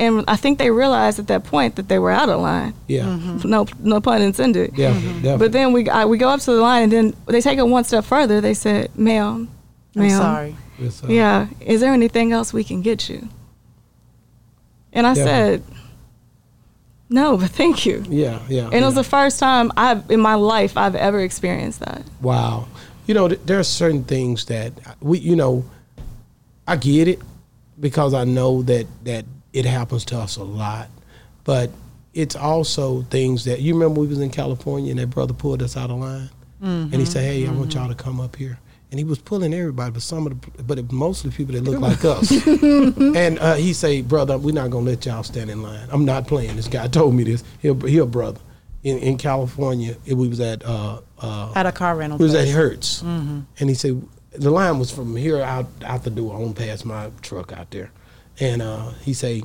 And 0.00 0.24
I 0.26 0.36
think 0.36 0.58
they 0.58 0.70
realized 0.70 1.18
at 1.18 1.26
that 1.26 1.44
point 1.44 1.76
that 1.76 1.88
they 1.88 1.98
were 1.98 2.10
out 2.10 2.28
of 2.30 2.40
line. 2.40 2.72
Yeah, 2.88 3.18
No, 3.44 3.66
no 3.80 4.00
pun 4.00 4.22
intended. 4.22 4.70
definitely, 4.74 5.08
definitely. 5.20 5.28
Mm-hmm. 5.28 5.38
But 5.38 5.52
then 5.52 5.72
we 5.74 5.88
I, 5.90 6.04
we 6.06 6.16
go 6.16 6.28
up 6.30 6.40
to 6.40 6.52
the 6.52 6.60
line, 6.60 6.84
and 6.84 6.92
then 6.92 7.14
they 7.26 7.40
take 7.42 7.58
it 7.58 7.66
one 7.68 7.84
step 7.84 8.04
further. 8.04 8.40
They 8.40 8.54
said, 8.54 8.90
"Ma'am, 8.96 9.48
I'm 9.94 10.02
ma'am, 10.02 10.10
sorry. 10.22 10.56
It's, 10.78 11.04
uh, 11.04 11.08
yeah, 11.08 11.48
is 11.60 11.80
there 11.82 11.92
anything 11.92 12.32
else 12.32 12.52
we 12.52 12.64
can 12.64 12.80
get 12.82 13.08
you?" 13.10 13.28
And 14.92 15.06
I 15.06 15.10
Yeah. 15.14 15.24
said, 15.24 15.62
"No, 17.08 17.36
but 17.36 17.50
thank 17.50 17.84
you." 17.86 18.02
yeah, 18.08 18.38
yeah. 18.48 18.64
And 18.72 18.74
it 18.82 18.84
was 18.84 18.94
the 18.94 19.04
first 19.04 19.38
time 19.38 19.70
I've 19.76 20.10
in 20.10 20.20
my 20.20 20.34
life 20.34 20.76
I've 20.76 20.94
ever 20.96 21.20
experienced 21.20 21.80
that. 21.80 22.02
Wow. 22.22 22.66
You 23.06 23.14
know, 23.14 23.28
th- 23.28 23.40
there 23.44 23.58
are 23.58 23.64
certain 23.64 24.04
things 24.04 24.44
that 24.46 24.72
we, 25.00 25.18
you 25.18 25.36
know, 25.36 25.64
I 26.66 26.76
get 26.76 27.06
it 27.08 27.20
because 27.78 28.14
I 28.14 28.24
know 28.24 28.62
that 28.62 28.86
that 29.04 29.24
it 29.52 29.64
happens 29.64 30.04
to 30.06 30.18
us 30.18 30.36
a 30.36 30.44
lot, 30.44 30.88
but 31.44 31.70
it's 32.14 32.34
also 32.36 33.02
things 33.02 33.44
that 33.44 33.60
you 33.60 33.74
remember 33.74 34.00
we 34.00 34.06
was 34.06 34.20
in 34.20 34.30
California 34.30 34.90
and 34.90 34.98
that 35.00 35.10
brother 35.10 35.32
pulled 35.32 35.62
us 35.62 35.76
out 35.76 35.90
of 35.90 35.98
line, 35.98 36.30
and 36.60 36.94
he 36.94 37.04
said, 37.04 37.22
"Hey, 37.24 37.46
I 37.46 37.52
want 37.52 37.74
y'all 37.74 37.88
to 37.88 37.94
come 37.94 38.20
up 38.20 38.36
here." 38.36 38.58
And 38.90 38.98
he 38.98 39.04
was 39.04 39.18
pulling 39.18 39.54
everybody, 39.54 39.92
but 39.92 40.02
some 40.02 40.26
of 40.26 40.40
the, 40.40 40.62
but 40.64 40.76
it, 40.78 40.90
mostly 40.90 41.30
people 41.30 41.54
that 41.54 41.62
look 41.62 41.80
like 41.80 42.04
us. 42.04 42.30
and 43.16 43.38
uh, 43.38 43.54
he 43.54 43.72
say, 43.72 44.02
"Brother, 44.02 44.36
we're 44.36 44.52
not 44.52 44.70
gonna 44.70 44.84
let 44.86 45.06
y'all 45.06 45.22
stand 45.22 45.48
in 45.50 45.62
line. 45.62 45.86
I'm 45.92 46.04
not 46.04 46.26
playing." 46.26 46.56
This 46.56 46.66
guy 46.68 46.86
told 46.98 47.14
me 47.14 47.22
this. 47.24 47.44
He 47.60 47.72
he 47.88 47.98
a 47.98 48.06
brother 48.06 48.40
in 48.82 48.98
in 48.98 49.16
California. 49.16 49.96
It, 50.06 50.14
we 50.14 50.26
was 50.28 50.40
at 50.40 50.64
uh, 50.66 51.00
uh, 51.20 51.52
At 51.54 51.66
a 51.66 51.72
car 51.72 51.94
rental. 51.96 52.18
it 52.20 52.22
was 52.22 52.34
at. 52.34 52.48
Hertz, 52.48 53.02
and 53.02 53.46
he 53.58 53.74
said 53.74 54.02
the 54.32 54.50
line 54.50 54.78
was 54.80 54.90
from 54.90 55.14
here 55.16 55.40
out 55.40 55.66
out 55.84 56.02
the 56.02 56.10
door 56.10 56.34
on 56.34 56.52
past 56.54 56.84
my 56.84 57.10
truck 57.22 57.52
out 57.52 57.70
there, 57.70 57.92
and 58.40 58.62
uh, 58.62 58.90
he 59.04 59.12
say, 59.12 59.42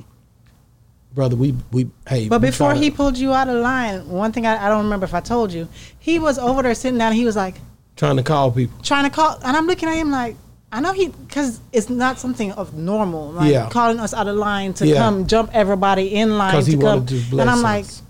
"Brother, 1.13 1.36
we 1.36 1.53
we 1.71 1.89
hey." 2.08 2.27
But 2.29 2.41
we 2.41 2.47
before 2.47 2.73
he 2.73 2.89
to- 2.89 2.95
pulled 2.95 3.17
you 3.17 3.34
out 3.34 3.47
of 3.47 3.55
line, 3.62 4.08
one 4.10 4.31
thing 4.31 4.45
I, 4.45 4.65
I 4.65 4.69
don't 4.69 4.84
remember 4.84 5.05
if 5.05 5.13
I 5.13 5.19
told 5.21 5.51
you, 5.53 5.67
he 5.99 6.19
was 6.19 6.38
over 6.38 6.62
there 6.63 6.75
sitting 6.75 6.97
down. 6.97 7.10
And 7.12 7.17
he 7.19 7.25
was 7.25 7.36
like 7.36 7.55
trying 7.95 8.17
to 8.17 8.23
call 8.23 8.51
people, 8.51 8.77
trying 8.84 9.03
to 9.03 9.10
call, 9.10 9.38
and 9.43 9.55
I'm 9.58 9.67
looking 9.67 9.88
at 9.89 9.95
him 9.95 10.12
like, 10.12 10.36
I 10.71 10.81
know 10.81 10.91
he, 10.93 11.08
because 11.10 11.62
it's 11.71 11.89
not 11.89 12.19
something 12.19 12.51
of 12.53 12.73
normal, 12.73 13.31
like 13.31 13.51
Yeah. 13.51 13.69
calling 13.69 13.99
us 13.99 14.13
out 14.13 14.27
of 14.27 14.36
line 14.36 14.73
to 14.75 14.88
Yeah. 14.88 14.97
come 14.97 15.27
jump 15.27 15.51
everybody 15.53 16.13
in 16.15 16.38
line 16.38 16.51
because 16.51 16.65
to 16.65 16.71
he 16.71 16.77
come. 16.77 16.84
wanted 16.99 17.08
to 17.23 17.29
bless 17.29 17.41
and 17.41 17.49
I'm 17.49 17.62
like, 17.62 17.86
us. 17.86 18.01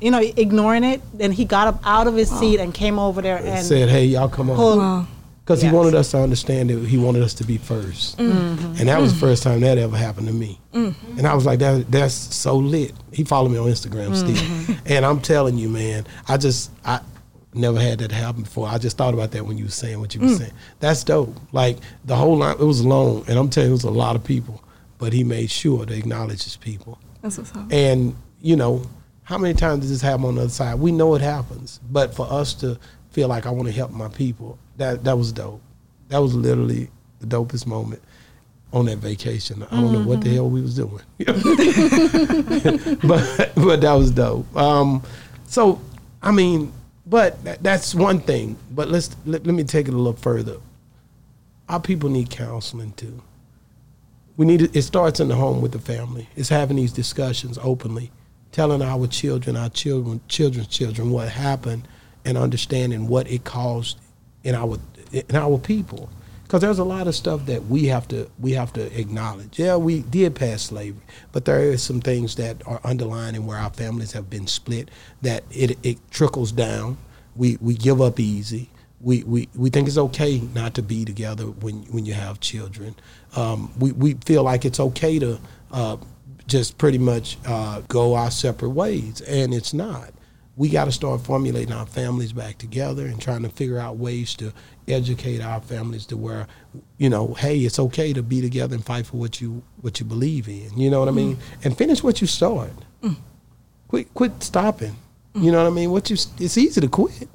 you 0.00 0.10
know, 0.10 0.20
ignoring 0.20 0.84
it. 0.84 1.00
Then 1.14 1.32
he 1.32 1.44
got 1.46 1.68
up 1.68 1.80
out 1.84 2.06
of 2.06 2.14
his 2.16 2.30
seat 2.30 2.60
and 2.60 2.72
came 2.74 2.98
over 2.98 3.22
there 3.22 3.38
and 3.38 3.64
said, 3.64 3.88
"Hey, 3.88 4.04
y'all 4.06 4.28
come 4.28 4.50
on," 4.50 4.56
pulled. 4.56 4.78
Wow. 4.78 5.06
Because 5.46 5.62
he 5.62 5.70
wanted 5.70 5.94
us 5.94 6.10
to 6.10 6.18
understand 6.18 6.70
that 6.70 6.84
he 6.86 6.98
wanted 6.98 7.22
us 7.22 7.32
to 7.32 7.44
be 7.44 7.56
1st 7.56 8.16
mm-hmm. 8.16 8.74
and 8.78 8.88
that 8.88 9.00
was 9.00 9.14
the 9.14 9.20
first 9.20 9.44
time 9.44 9.60
that 9.60 9.78
ever 9.78 9.96
happened 9.96 10.26
to 10.26 10.32
me. 10.32 10.60
Mm-hmm. 10.72 11.18
And 11.18 11.26
I 11.26 11.34
was 11.34 11.46
like, 11.46 11.60
"That 11.60 11.90
that's 11.90 12.14
so 12.14 12.56
lit." 12.56 12.92
He 13.12 13.24
followed 13.24 13.50
me 13.50 13.58
on 13.58 13.68
Instagram, 13.68 14.14
Steve, 14.16 14.36
mm-hmm. 14.36 14.72
and 14.86 15.06
I'm 15.06 15.20
telling 15.20 15.56
you, 15.56 15.68
man, 15.68 16.04
I 16.28 16.36
just 16.36 16.70
I 16.84 17.00
never 17.54 17.80
had 17.80 18.00
that 18.00 18.12
happen 18.12 18.42
before. 18.42 18.68
I 18.68 18.78
just 18.78 18.96
thought 18.96 19.14
about 19.14 19.30
that 19.30 19.46
when 19.46 19.56
you 19.56 19.64
were 19.64 19.70
saying 19.70 20.00
what 20.00 20.14
you 20.14 20.20
were 20.20 20.26
mm. 20.26 20.38
saying. 20.38 20.52
That's 20.80 21.02
dope. 21.04 21.34
Like 21.52 21.78
the 22.04 22.16
whole 22.16 22.36
line, 22.36 22.56
it 22.60 22.64
was 22.64 22.84
long, 22.84 23.24
and 23.28 23.38
I'm 23.38 23.48
telling 23.48 23.68
you, 23.68 23.72
it 23.72 23.76
was 23.76 23.84
a 23.84 23.90
lot 23.90 24.16
of 24.16 24.24
people, 24.24 24.62
but 24.98 25.12
he 25.12 25.24
made 25.24 25.50
sure 25.50 25.86
to 25.86 25.94
acknowledge 25.94 26.44
his 26.44 26.56
people. 26.56 26.98
That's 27.22 27.38
what's 27.38 27.54
up. 27.54 27.72
And 27.72 28.14
you 28.40 28.56
know, 28.56 28.82
how 29.22 29.38
many 29.38 29.54
times 29.54 29.80
does 29.80 29.90
this 29.90 30.02
happen 30.02 30.26
on 30.26 30.34
the 30.36 30.42
other 30.42 30.50
side? 30.50 30.78
We 30.78 30.92
know 30.92 31.14
it 31.14 31.22
happens, 31.22 31.80
but 31.90 32.14
for 32.14 32.30
us 32.30 32.54
to 32.54 32.78
feel 33.16 33.28
like 33.28 33.46
I 33.46 33.50
want 33.50 33.66
to 33.66 33.72
help 33.72 33.92
my 33.92 34.08
people, 34.08 34.58
that 34.76 35.02
that 35.04 35.16
was 35.16 35.32
dope. 35.32 35.62
That 36.08 36.18
was 36.18 36.34
literally 36.34 36.90
the 37.20 37.26
dopest 37.26 37.66
moment 37.66 38.02
on 38.72 38.84
that 38.84 38.98
vacation. 38.98 39.62
I 39.70 39.80
don't 39.80 39.92
know 39.92 40.02
what 40.02 40.20
the 40.20 40.34
hell 40.34 40.50
we 40.50 40.60
was 40.60 40.76
doing, 40.76 41.00
but 43.08 43.52
but 43.54 43.80
that 43.80 43.94
was 43.96 44.10
dope. 44.10 44.54
Um, 44.54 45.02
so 45.46 45.80
I 46.22 46.30
mean, 46.30 46.72
but 47.06 47.42
that, 47.44 47.62
that's 47.62 47.94
one 47.94 48.20
thing. 48.20 48.58
But 48.70 48.88
let's 48.88 49.16
let, 49.24 49.46
let 49.46 49.54
me 49.54 49.64
take 49.64 49.88
it 49.88 49.94
a 49.94 49.96
little 49.96 50.12
further. 50.12 50.58
Our 51.70 51.80
people 51.80 52.10
need 52.10 52.28
counseling 52.28 52.92
too 52.92 53.22
we 54.36 54.44
need 54.44 54.60
to, 54.60 54.78
it 54.78 54.82
starts 54.82 55.20
in 55.20 55.28
the 55.28 55.34
home 55.34 55.62
with 55.62 55.72
the 55.72 55.78
family. 55.78 56.28
It's 56.36 56.48
having 56.48 56.76
these 56.76 56.92
discussions 56.92 57.58
openly, 57.62 58.10
telling 58.52 58.82
our 58.82 59.06
children, 59.06 59.56
our 59.56 59.70
children, 59.70 60.20
children's 60.28 60.68
children 60.68 61.10
what 61.10 61.28
happened, 61.28 61.88
and 62.26 62.36
understanding 62.36 63.08
what 63.08 63.30
it 63.30 63.44
caused 63.44 63.98
in 64.44 64.54
our 64.54 64.78
in 65.12 65.36
our 65.36 65.56
people 65.56 66.10
because 66.42 66.60
there's 66.60 66.78
a 66.78 66.84
lot 66.84 67.08
of 67.08 67.14
stuff 67.14 67.46
that 67.46 67.66
we 67.66 67.86
have 67.86 68.06
to 68.08 68.30
we 68.38 68.52
have 68.52 68.72
to 68.74 69.00
acknowledge. 69.00 69.58
Yeah, 69.58 69.76
we 69.76 70.00
did 70.00 70.34
pass 70.36 70.62
slavery, 70.62 71.02
but 71.32 71.44
there 71.44 71.70
are 71.70 71.76
some 71.76 72.00
things 72.00 72.36
that 72.36 72.64
are 72.66 72.80
underlying 72.84 73.46
where 73.46 73.58
our 73.58 73.70
families 73.70 74.12
have 74.12 74.30
been 74.30 74.46
split. 74.46 74.90
That 75.22 75.44
it 75.50 75.78
it 75.82 75.98
trickles 76.10 76.52
down. 76.52 76.98
We 77.34 77.58
we 77.60 77.74
give 77.74 78.00
up 78.00 78.20
easy. 78.20 78.70
We, 78.98 79.22
we, 79.24 79.48
we 79.54 79.68
think 79.68 79.88
it's 79.88 79.98
okay 79.98 80.40
not 80.54 80.74
to 80.74 80.82
be 80.82 81.04
together 81.04 81.44
when 81.44 81.82
when 81.92 82.06
you 82.06 82.14
have 82.14 82.40
children. 82.40 82.94
Um, 83.34 83.72
we 83.78 83.92
we 83.92 84.14
feel 84.14 84.42
like 84.44 84.64
it's 84.64 84.80
okay 84.80 85.18
to 85.18 85.38
uh, 85.72 85.96
just 86.46 86.78
pretty 86.78 86.98
much 86.98 87.38
uh, 87.44 87.82
go 87.88 88.14
our 88.14 88.30
separate 88.30 88.70
ways, 88.70 89.20
and 89.22 89.52
it's 89.52 89.74
not 89.74 90.12
we 90.56 90.70
got 90.70 90.86
to 90.86 90.92
start 90.92 91.20
formulating 91.20 91.72
our 91.72 91.86
families 91.86 92.32
back 92.32 92.56
together 92.56 93.06
and 93.06 93.20
trying 93.20 93.42
to 93.42 93.48
figure 93.48 93.78
out 93.78 93.98
ways 93.98 94.34
to 94.34 94.52
educate 94.88 95.40
our 95.40 95.60
families 95.60 96.06
to 96.06 96.16
where 96.16 96.46
you 96.96 97.10
know 97.10 97.34
hey 97.34 97.58
it's 97.60 97.78
okay 97.78 98.12
to 98.12 98.22
be 98.22 98.40
together 98.40 98.74
and 98.74 98.84
fight 98.84 99.06
for 99.06 99.18
what 99.18 99.40
you 99.40 99.62
what 99.82 100.00
you 100.00 100.06
believe 100.06 100.48
in 100.48 100.76
you 100.76 100.90
know 100.90 100.98
what 100.98 101.08
i 101.08 101.12
mean? 101.12 101.36
Mm. 101.36 101.64
And 101.64 101.78
finish 101.78 102.02
what 102.02 102.20
you 102.20 102.26
start. 102.26 102.72
Mm. 103.02 103.16
Quit 103.88 104.12
quit 104.14 104.42
stopping 104.42 104.96
you 105.34 105.52
know 105.52 105.62
what 105.62 105.70
i 105.70 105.74
mean? 105.74 105.90
What 105.90 106.08
you 106.08 106.14
it's 106.14 106.56
easy 106.56 106.80
to 106.80 106.88
quit. 106.88 107.28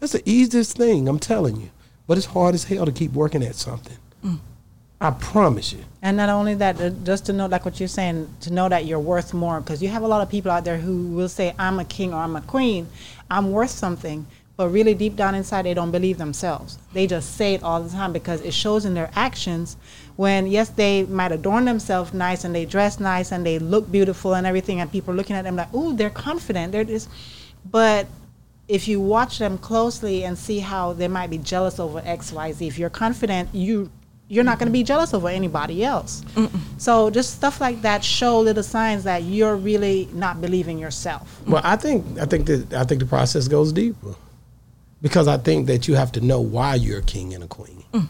That's 0.00 0.12
the 0.12 0.22
easiest 0.28 0.76
thing 0.76 1.08
i'm 1.08 1.20
telling 1.20 1.56
you. 1.60 1.70
But 2.06 2.18
it's 2.18 2.26
hard 2.26 2.54
as 2.54 2.64
hell 2.64 2.86
to 2.86 2.92
keep 2.92 3.12
working 3.12 3.44
at 3.44 3.54
something 3.54 3.96
mm. 4.24 4.40
I 5.00 5.10
promise 5.10 5.72
you 5.72 5.84
And 6.02 6.16
not 6.16 6.30
only 6.30 6.54
that, 6.54 6.80
uh, 6.80 6.90
just 7.04 7.26
to 7.26 7.32
know, 7.32 7.46
like 7.46 7.64
what 7.66 7.78
you're 7.78 7.88
saying, 7.88 8.26
to 8.40 8.50
know 8.50 8.68
that 8.70 8.86
you're 8.86 8.98
worth 8.98 9.34
more, 9.34 9.60
because 9.60 9.82
you 9.82 9.90
have 9.90 10.02
a 10.02 10.08
lot 10.08 10.22
of 10.22 10.30
people 10.30 10.50
out 10.50 10.64
there 10.64 10.78
who 10.78 11.08
will 11.16 11.28
say, 11.28 11.54
"I'm 11.58 11.78
a 11.78 11.84
king" 11.84 12.14
or 12.14 12.20
"I'm 12.22 12.36
a 12.36 12.40
queen," 12.40 12.86
I'm 13.30 13.52
worth 13.52 13.70
something, 13.70 14.26
but 14.56 14.70
really 14.70 14.94
deep 14.94 15.14
down 15.16 15.34
inside, 15.34 15.62
they 15.66 15.74
don't 15.74 15.90
believe 15.90 16.16
themselves. 16.16 16.78
They 16.94 17.06
just 17.06 17.36
say 17.36 17.52
it 17.54 17.62
all 17.62 17.82
the 17.82 17.90
time 17.90 18.12
because 18.14 18.40
it 18.40 18.54
shows 18.54 18.86
in 18.86 18.94
their 18.94 19.10
actions. 19.14 19.76
When 20.16 20.46
yes, 20.46 20.68
they 20.70 21.04
might 21.04 21.32
adorn 21.32 21.64
themselves 21.66 22.14
nice 22.14 22.44
and 22.44 22.54
they 22.54 22.64
dress 22.64 22.98
nice 22.98 23.30
and 23.30 23.44
they 23.44 23.58
look 23.58 23.92
beautiful 23.92 24.34
and 24.34 24.46
everything, 24.46 24.80
and 24.80 24.90
people 24.90 25.12
are 25.12 25.16
looking 25.20 25.36
at 25.36 25.44
them 25.44 25.56
like, 25.56 25.72
"Ooh, 25.74 25.92
they're 25.94 26.16
confident." 26.28 26.72
They're 26.72 26.84
just, 26.84 27.08
but 27.70 28.06
if 28.68 28.88
you 28.88 28.98
watch 29.00 29.38
them 29.38 29.58
closely 29.58 30.24
and 30.24 30.38
see 30.38 30.60
how 30.60 30.94
they 30.94 31.08
might 31.08 31.30
be 31.30 31.38
jealous 31.38 31.78
over 31.78 32.00
X, 32.06 32.32
Y, 32.32 32.52
Z, 32.52 32.66
if 32.66 32.78
you're 32.78 32.96
confident, 33.04 33.48
you 33.52 33.90
you're 34.30 34.44
not 34.44 34.60
going 34.60 34.68
to 34.68 34.72
be 34.72 34.84
jealous 34.84 35.12
over 35.12 35.28
anybody 35.28 35.84
else. 35.84 36.24
So 36.78 37.10
just 37.10 37.34
stuff 37.34 37.60
like 37.60 37.82
that 37.82 38.04
show 38.04 38.40
little 38.40 38.62
signs 38.62 39.02
that 39.04 39.24
you're 39.24 39.56
really 39.56 40.08
not 40.12 40.40
believing 40.40 40.78
yourself. 40.78 41.42
Well, 41.46 41.60
I 41.64 41.76
think 41.76 42.18
I 42.18 42.26
think 42.26 42.46
that 42.46 42.72
I 42.72 42.84
think 42.84 43.00
the 43.00 43.06
process 43.06 43.48
goes 43.48 43.72
deeper 43.72 44.14
because 45.02 45.26
I 45.26 45.36
think 45.36 45.66
that 45.66 45.88
you 45.88 45.96
have 45.96 46.12
to 46.12 46.20
know 46.20 46.40
why 46.40 46.76
you're 46.76 47.00
a 47.00 47.02
king 47.02 47.34
and 47.34 47.42
a 47.42 47.48
queen. 47.48 47.82
Mm. 47.92 48.06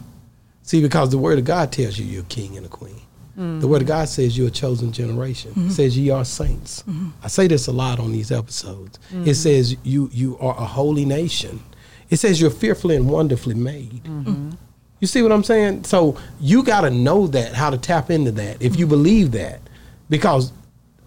See, 0.61 0.81
because 0.81 1.09
the 1.09 1.17
Word 1.17 1.39
of 1.39 1.45
God 1.45 1.71
tells 1.71 1.97
you 1.97 2.05
you're 2.05 2.21
a 2.21 2.25
king 2.25 2.55
and 2.55 2.65
a 2.65 2.69
queen. 2.69 3.01
The 3.35 3.67
Word 3.67 3.81
of 3.81 3.85
mm. 3.85 3.95
God 3.95 4.07
says 4.07 4.37
you're 4.37 4.49
a 4.49 4.51
chosen 4.51 4.91
generation. 4.91 5.53
It 5.55 5.71
says 5.71 5.97
ye 5.97 6.11
are 6.11 6.23
saints. 6.23 6.83
Mm-hmm. 6.83 7.09
I 7.23 7.27
say 7.27 7.47
this 7.47 7.65
a 7.65 7.71
lot 7.71 7.99
on 7.99 8.11
these 8.11 8.31
episodes. 8.31 8.99
It 9.09 9.15
mm-hmm. 9.15 9.31
says 9.31 9.75
you 9.83 10.09
you 10.13 10.37
are 10.39 10.55
a 10.55 10.65
holy 10.65 11.05
nation. 11.05 11.63
It 12.11 12.17
says 12.17 12.39
you're 12.39 12.51
fearfully 12.51 12.95
and 12.95 13.09
wonderfully 13.09 13.55
made. 13.55 14.03
You 15.01 15.07
see 15.07 15.21
what 15.23 15.31
I'm 15.31 15.43
saying? 15.43 15.83
So 15.83 16.15
you 16.39 16.63
got 16.63 16.81
to 16.81 16.91
know 16.91 17.27
that, 17.27 17.53
how 17.53 17.71
to 17.71 17.77
tap 17.77 18.09
into 18.09 18.31
that, 18.33 18.61
if 18.61 18.77
you 18.77 18.85
mm-hmm. 18.85 18.91
believe 18.91 19.31
that. 19.31 19.59
Because 20.09 20.53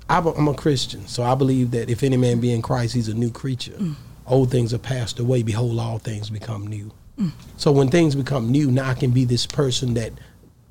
I'm 0.09 0.27
a, 0.27 0.33
I'm 0.33 0.49
a 0.49 0.55
Christian, 0.55 1.07
so 1.07 1.23
I 1.23 1.35
believe 1.35 1.71
that 1.71 1.89
if 1.89 2.03
any 2.03 2.17
man 2.17 2.41
be 2.41 2.53
in 2.53 2.61
Christ, 2.61 2.95
he's 2.95 3.09
a 3.09 3.15
new 3.15 3.31
creature. 3.31 3.73
Mm. 3.73 3.95
Old 4.27 4.51
things 4.51 4.75
are 4.75 4.79
passed 4.79 5.19
away. 5.19 5.43
Behold, 5.43 5.79
all 5.79 5.99
things 5.99 6.29
become 6.29 6.67
new. 6.67 6.91
Mm. 7.19 7.33
So 7.57 7.71
when 7.71 7.89
things 7.89 8.15
become 8.15 8.51
new, 8.51 8.71
now 8.71 8.91
I 8.91 8.95
can 8.95 9.13
be 9.13 9.25
this 9.25 9.47
person 9.47 9.95
that 9.95 10.13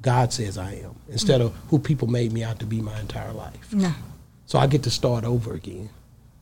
God 0.02 0.34
says 0.34 0.58
I 0.58 0.74
am 0.74 0.96
instead 1.10 1.42
mm. 1.42 1.46
of 1.46 1.56
who 1.70 1.80
people 1.80 2.08
made 2.10 2.34
me 2.34 2.44
out 2.44 2.60
to 2.60 2.66
be 2.66 2.82
my 2.82 3.00
entire 3.00 3.32
life. 3.32 3.72
No. 3.72 3.94
So 4.48 4.60
I 4.60 4.68
get 4.68 4.84
to 4.84 4.92
start 4.92 5.24
over 5.24 5.54
again. 5.54 5.90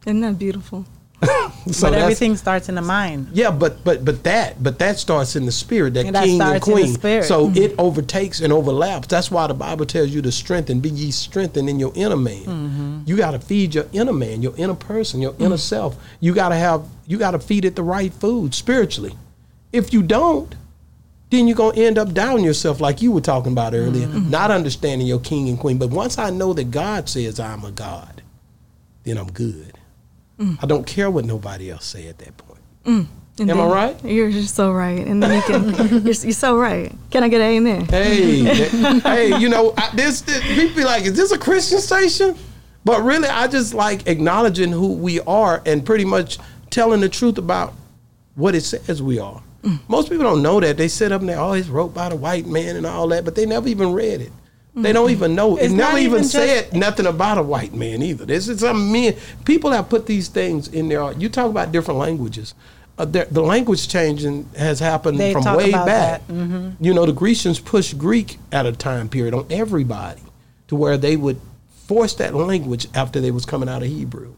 Isn't 0.06 0.22
that 0.22 0.40
beautiful? 0.40 0.86
So 1.72 1.92
but 1.92 2.00
everything 2.00 2.36
starts 2.38 2.70
in 2.70 2.76
the 2.76 2.82
mind. 2.82 3.28
Yeah, 3.34 3.52
but 3.52 3.84
but 3.84 4.04
but 4.04 4.24
that 4.24 4.62
but 4.64 4.80
that 4.80 4.98
starts 4.98 5.36
in 5.36 5.46
the 5.46 5.52
spirit, 5.52 5.94
that 5.94 6.08
And 6.08 6.16
that 6.16 6.24
king 6.24 6.42
and 6.42 6.64
starts 6.64 6.68
in 6.68 6.94
the 6.94 7.00
queen. 7.00 7.24
So 7.24 7.48
mm-hmm. 7.48 7.58
it 7.58 7.76
overtakes 7.78 8.42
and 8.42 8.52
overlaps. 8.52 9.08
That's 9.08 9.30
why 9.30 9.46
the 9.46 9.54
Bible 9.54 9.86
tells 9.86 10.10
you 10.10 10.24
to 10.24 10.32
strengthen, 10.32 10.80
be 10.80 10.90
ye 10.90 11.12
strengthened 11.12 11.70
in 11.70 11.80
your 11.80 11.92
inner 11.94 12.18
man. 12.18 12.44
Mm-hmm. 12.44 13.02
You 13.06 13.16
got 13.16 13.32
to 13.32 13.40
feed 13.40 13.76
your 13.76 13.86
inner 13.94 14.14
man, 14.14 14.42
your 14.42 14.56
inner 14.58 14.74
person, 14.74 15.22
your 15.22 15.36
inner 15.38 15.56
mm. 15.56 15.60
self. 15.60 15.96
You 16.20 16.34
got 16.34 16.50
to 16.50 16.56
have 16.56 16.84
you 17.06 17.20
got 17.20 17.32
to 17.32 17.40
feed 17.40 17.64
it 17.66 17.76
the 17.76 17.84
right 17.84 18.12
food 18.12 18.56
spiritually. 18.56 19.16
If 19.72 19.94
you 19.94 20.02
don't, 20.02 20.56
then 21.30 21.48
you're 21.48 21.56
gonna 21.56 21.80
end 21.80 21.98
up 21.98 22.14
down 22.14 22.44
yourself 22.44 22.82
like 22.82 23.02
you 23.02 23.12
were 23.12 23.22
talking 23.22 23.52
about 23.52 23.74
earlier, 23.74 24.08
mm-hmm. 24.08 24.30
not 24.30 24.52
understanding 24.52 25.08
your 25.08 25.20
king 25.20 25.48
and 25.48 25.60
queen. 25.60 25.78
But 25.78 25.90
once 25.92 26.18
I 26.18 26.30
know 26.30 26.54
that 26.54 26.72
God 26.72 27.08
says 27.08 27.40
I'm 27.40 27.64
a 27.64 27.72
God, 27.72 28.22
then 29.04 29.18
I'm 29.18 29.32
good. 29.32 29.78
I 30.62 30.66
don't 30.66 30.86
care 30.86 31.10
what 31.12 31.26
nobody 31.26 31.70
else 31.70 31.86
say 31.86 32.08
at 32.08 32.18
that 32.20 32.38
point. 32.38 32.62
Mm. 32.86 33.08
And 33.40 33.50
Am 33.50 33.62
I 33.62 33.66
right? 33.66 34.06
You're 34.06 34.30
just 34.30 34.56
so 34.56 34.72
right. 34.72 35.00
And 35.00 35.22
then 35.22 35.36
you 35.36 35.42
can, 35.44 35.90
you're, 36.06 36.14
you're 36.14 36.32
so 36.32 36.58
right. 36.58 36.94
Can 37.10 37.24
I 37.24 37.28
get 37.28 37.42
an 37.42 37.48
amen? 37.48 37.86
Hey, 37.86 38.44
hey, 39.00 39.38
you 39.40 39.50
know, 39.50 39.74
I, 39.78 39.90
this, 39.96 40.22
this 40.22 40.42
people 40.44 40.76
be 40.76 40.84
like, 40.84 41.04
is 41.06 41.14
this 41.16 41.32
a 41.32 41.38
Christian 41.38 41.80
station? 41.80 42.36
But 42.84 43.04
really, 43.04 43.28
I 43.28 43.48
just 43.48 43.74
like 43.74 44.08
acknowledging 44.08 44.72
who 44.72 44.94
we 44.94 45.20
are 45.22 45.62
and 45.66 45.86
pretty 45.86 46.06
much 46.06 46.40
telling 46.70 47.02
the 47.02 47.10
truth 47.10 47.38
about 47.38 47.74
what 48.36 48.56
it 48.56 48.62
says 48.62 49.02
we 49.02 49.20
are. 49.20 49.42
Mm. 49.64 49.80
Most 49.88 50.10
people 50.10 50.24
don't 50.24 50.42
know 50.42 50.60
that. 50.60 50.78
They 50.78 50.88
sit 50.88 51.12
up 51.12 51.22
and 51.22 51.30
they 51.30 51.36
always 51.36 51.70
wrote 51.70 51.94
by 51.94 52.10
the 52.10 52.16
white 52.16 52.48
man 52.48 52.76
and 52.76 52.86
all 52.86 53.08
that, 53.10 53.24
but 53.24 53.36
they 53.36 53.46
never 53.46 53.68
even 53.68 53.94
read 53.94 54.22
it. 54.22 54.32
They 54.74 54.94
don't 54.94 55.10
even 55.10 55.36
know. 55.36 55.58
It 55.58 55.66
It's 55.66 55.74
never 55.74 55.92
not 55.92 56.00
even 56.00 56.14
even 56.14 56.24
said 56.24 56.74
nothing 56.74 57.06
about 57.06 57.38
a 57.38 57.44
white 57.44 57.74
man 57.74 58.02
either. 58.02 58.26
This 58.26 58.48
is 58.48 58.62
some 58.62 58.92
men. 58.92 59.16
People 59.44 59.72
have 59.72 59.90
put 59.90 60.06
these 60.06 60.30
things 60.30 60.70
in 60.70 60.88
there. 60.88 61.12
You 61.14 61.28
talk 61.28 61.50
about 61.50 61.74
different 61.74 62.00
languages. 62.00 62.54
Uh, 62.98 63.06
the, 63.06 63.28
the 63.30 63.42
language 63.42 63.90
changing 63.90 64.50
has 64.58 64.80
happened 64.80 65.20
They 65.20 65.34
from 65.34 65.44
way 65.56 65.72
back. 65.72 66.22
Mm-hmm. 66.28 66.84
You 66.84 66.94
know, 66.94 67.06
the 67.06 67.12
Grecians 67.12 67.60
pushed 67.60 67.98
Greek 67.98 68.38
at 68.52 68.66
a 68.66 68.72
time 68.72 69.10
period 69.10 69.34
on 69.34 69.46
everybody 69.50 70.22
to 70.68 70.76
where 70.76 70.98
they 70.98 71.18
would 71.18 71.42
force 71.70 72.14
that 72.16 72.34
language 72.34 72.88
after 72.94 73.20
they 73.20 73.32
was 73.32 73.46
coming 73.46 73.68
out 73.68 73.82
of 73.82 73.90
Hebrew. 73.90 74.36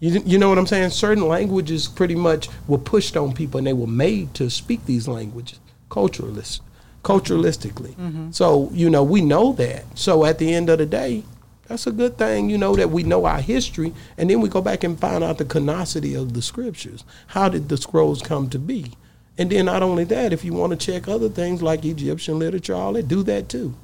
You, 0.00 0.20
you 0.26 0.38
know 0.38 0.48
what 0.48 0.58
I'm 0.58 0.66
saying? 0.66 0.90
Certain 0.90 1.28
languages 1.28 1.86
pretty 1.86 2.16
much 2.16 2.48
were 2.66 2.78
pushed 2.78 3.16
on 3.16 3.34
people 3.34 3.58
and 3.58 3.66
they 3.66 3.72
were 3.72 3.86
made 3.86 4.34
to 4.34 4.50
speak 4.50 4.84
these 4.84 5.06
languages 5.06 5.60
culturalist, 5.92 6.60
culturalistically. 7.02 8.34
So, 8.34 8.70
you 8.72 8.88
know, 8.88 9.02
we 9.02 9.20
know 9.20 9.52
that. 9.54 9.84
So 9.98 10.24
at 10.24 10.38
the 10.38 10.54
end 10.54 10.68
of 10.68 10.78
the 10.78 10.86
day, 10.86 11.24
that's 11.68 11.86
a 11.86 11.92
good 11.92 12.18
thing, 12.18 12.50
you 12.50 12.58
know, 12.58 12.76
that 12.76 12.90
we 12.90 13.02
know 13.02 13.24
our 13.24 13.40
history 13.40 13.94
and 14.18 14.28
then 14.28 14.40
we 14.40 14.48
go 14.48 14.60
back 14.60 14.84
and 14.84 14.98
find 14.98 15.24
out 15.24 15.38
the 15.38 15.44
canonicity 15.44 16.20
of 16.20 16.34
the 16.34 16.42
scriptures. 16.42 17.04
How 17.28 17.48
did 17.48 17.68
the 17.68 17.76
scrolls 17.76 18.20
come 18.20 18.50
to 18.50 18.58
be? 18.58 18.92
And 19.38 19.50
then 19.50 19.66
not 19.66 19.82
only 19.82 20.04
that, 20.04 20.32
if 20.32 20.44
you 20.44 20.52
want 20.52 20.72
to 20.72 20.76
check 20.76 21.08
other 21.08 21.28
things 21.28 21.62
like 21.62 21.84
Egyptian 21.84 22.38
literature, 22.38 22.74
all 22.74 22.92
that, 22.92 23.08
do 23.08 23.22
that 23.22 23.48
too. 23.48 23.74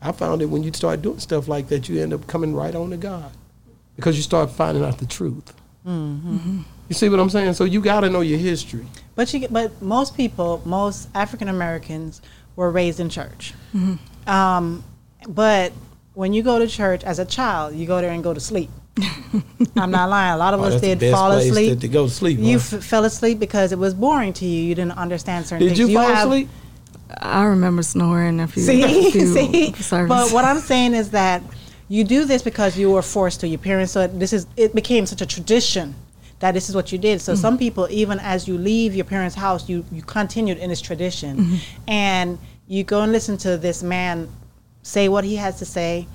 I 0.00 0.12
found 0.12 0.40
that 0.40 0.48
when 0.48 0.62
you 0.62 0.72
start 0.72 1.02
doing 1.02 1.18
stuff 1.18 1.46
like 1.48 1.68
that, 1.68 1.88
you 1.88 2.00
end 2.02 2.14
up 2.14 2.26
coming 2.26 2.54
right 2.54 2.74
on 2.74 2.90
to 2.90 2.96
God 2.96 3.30
because 3.96 4.16
you 4.16 4.22
start 4.22 4.50
finding 4.50 4.84
out 4.84 4.98
the 4.98 5.06
truth. 5.06 5.54
Mm-hmm. 5.86 6.62
You 6.88 6.94
see 6.94 7.08
what 7.08 7.20
I'm 7.20 7.30
saying? 7.30 7.54
So 7.54 7.64
you 7.64 7.80
got 7.80 8.00
to 8.00 8.10
know 8.10 8.20
your 8.20 8.38
history. 8.38 8.86
But 9.14 9.32
you, 9.32 9.48
but 9.48 9.80
most 9.82 10.16
people, 10.16 10.62
most 10.64 11.08
African 11.14 11.48
Americans, 11.48 12.20
were 12.56 12.70
raised 12.70 13.00
in 13.00 13.08
church. 13.08 13.52
Um, 14.26 14.84
but 15.28 15.72
when 16.14 16.32
you 16.32 16.42
go 16.42 16.58
to 16.58 16.66
church 16.68 17.02
as 17.04 17.18
a 17.18 17.24
child, 17.24 17.74
you 17.74 17.86
go 17.86 18.00
there 18.00 18.10
and 18.12 18.22
go 18.22 18.32
to 18.34 18.40
sleep. 18.40 18.70
I'm 19.76 19.90
not 19.90 20.08
lying. 20.08 20.34
A 20.34 20.36
lot 20.36 20.54
of 20.54 20.60
Oh, 20.60 20.64
us 20.64 20.80
did 20.80 21.00
fall 21.10 21.32
asleep. 21.32 21.70
to- 21.74 21.80
to 21.80 21.88
go 21.88 22.06
to 22.06 22.10
sleep, 22.12 22.38
You 22.38 22.58
huh? 22.58 22.76
f- 22.76 22.84
fell 22.84 23.04
asleep 23.04 23.38
because 23.40 23.72
it 23.72 23.78
was 23.78 23.92
boring 23.94 24.32
to 24.34 24.44
you. 24.46 24.62
You 24.62 24.74
didn't 24.74 24.96
understand 24.96 25.46
certain 25.46 25.66
Did 25.66 25.76
things. 25.76 25.90
you 25.90 25.96
fall 25.96 26.06
have- 26.06 26.28
asleep? 26.28 26.48
I 27.20 27.44
remember 27.44 27.82
snoring 27.82 28.40
a 28.40 28.46
few, 28.46 28.62
a 28.62 28.66
See, 28.66 29.10
few 29.12 29.26
see. 29.34 29.72
services. 29.72 30.08
But 30.08 30.32
what 30.32 30.44
I'm 30.44 30.58
saying 30.60 30.94
is 30.94 31.10
that 31.10 31.42
you 31.88 32.02
do 32.04 32.24
this 32.24 32.42
because 32.42 32.78
you 32.78 32.90
were 32.90 33.02
forced 33.02 33.40
to. 33.40 33.48
Your 33.48 33.58
parents, 33.58 33.92
so 33.92 34.06
this 34.06 34.32
is 34.32 34.46
it 34.56 34.74
became 34.74 35.06
such 35.06 35.20
a 35.20 35.26
tradition 35.26 35.94
that 36.44 36.52
this 36.52 36.68
is 36.68 36.74
what 36.74 36.92
you 36.92 36.98
did. 36.98 37.22
So 37.22 37.32
mm. 37.32 37.38
some 37.38 37.56
people, 37.56 37.88
even 37.90 38.18
as 38.20 38.46
you 38.46 38.58
leave 38.58 38.94
your 38.94 39.06
parents' 39.06 39.34
house, 39.34 39.66
you 39.66 39.82
you 39.90 40.02
continued 40.02 40.58
in 40.58 40.68
this 40.68 40.82
tradition, 40.82 41.38
mm-hmm. 41.38 41.56
and 41.88 42.38
you 42.68 42.84
go 42.84 43.00
and 43.00 43.12
listen 43.12 43.38
to 43.38 43.56
this 43.56 43.82
man 43.82 44.28
say 44.82 45.08
what 45.08 45.24
he 45.24 45.36
has 45.36 45.58
to 45.60 45.64
say. 45.64 46.06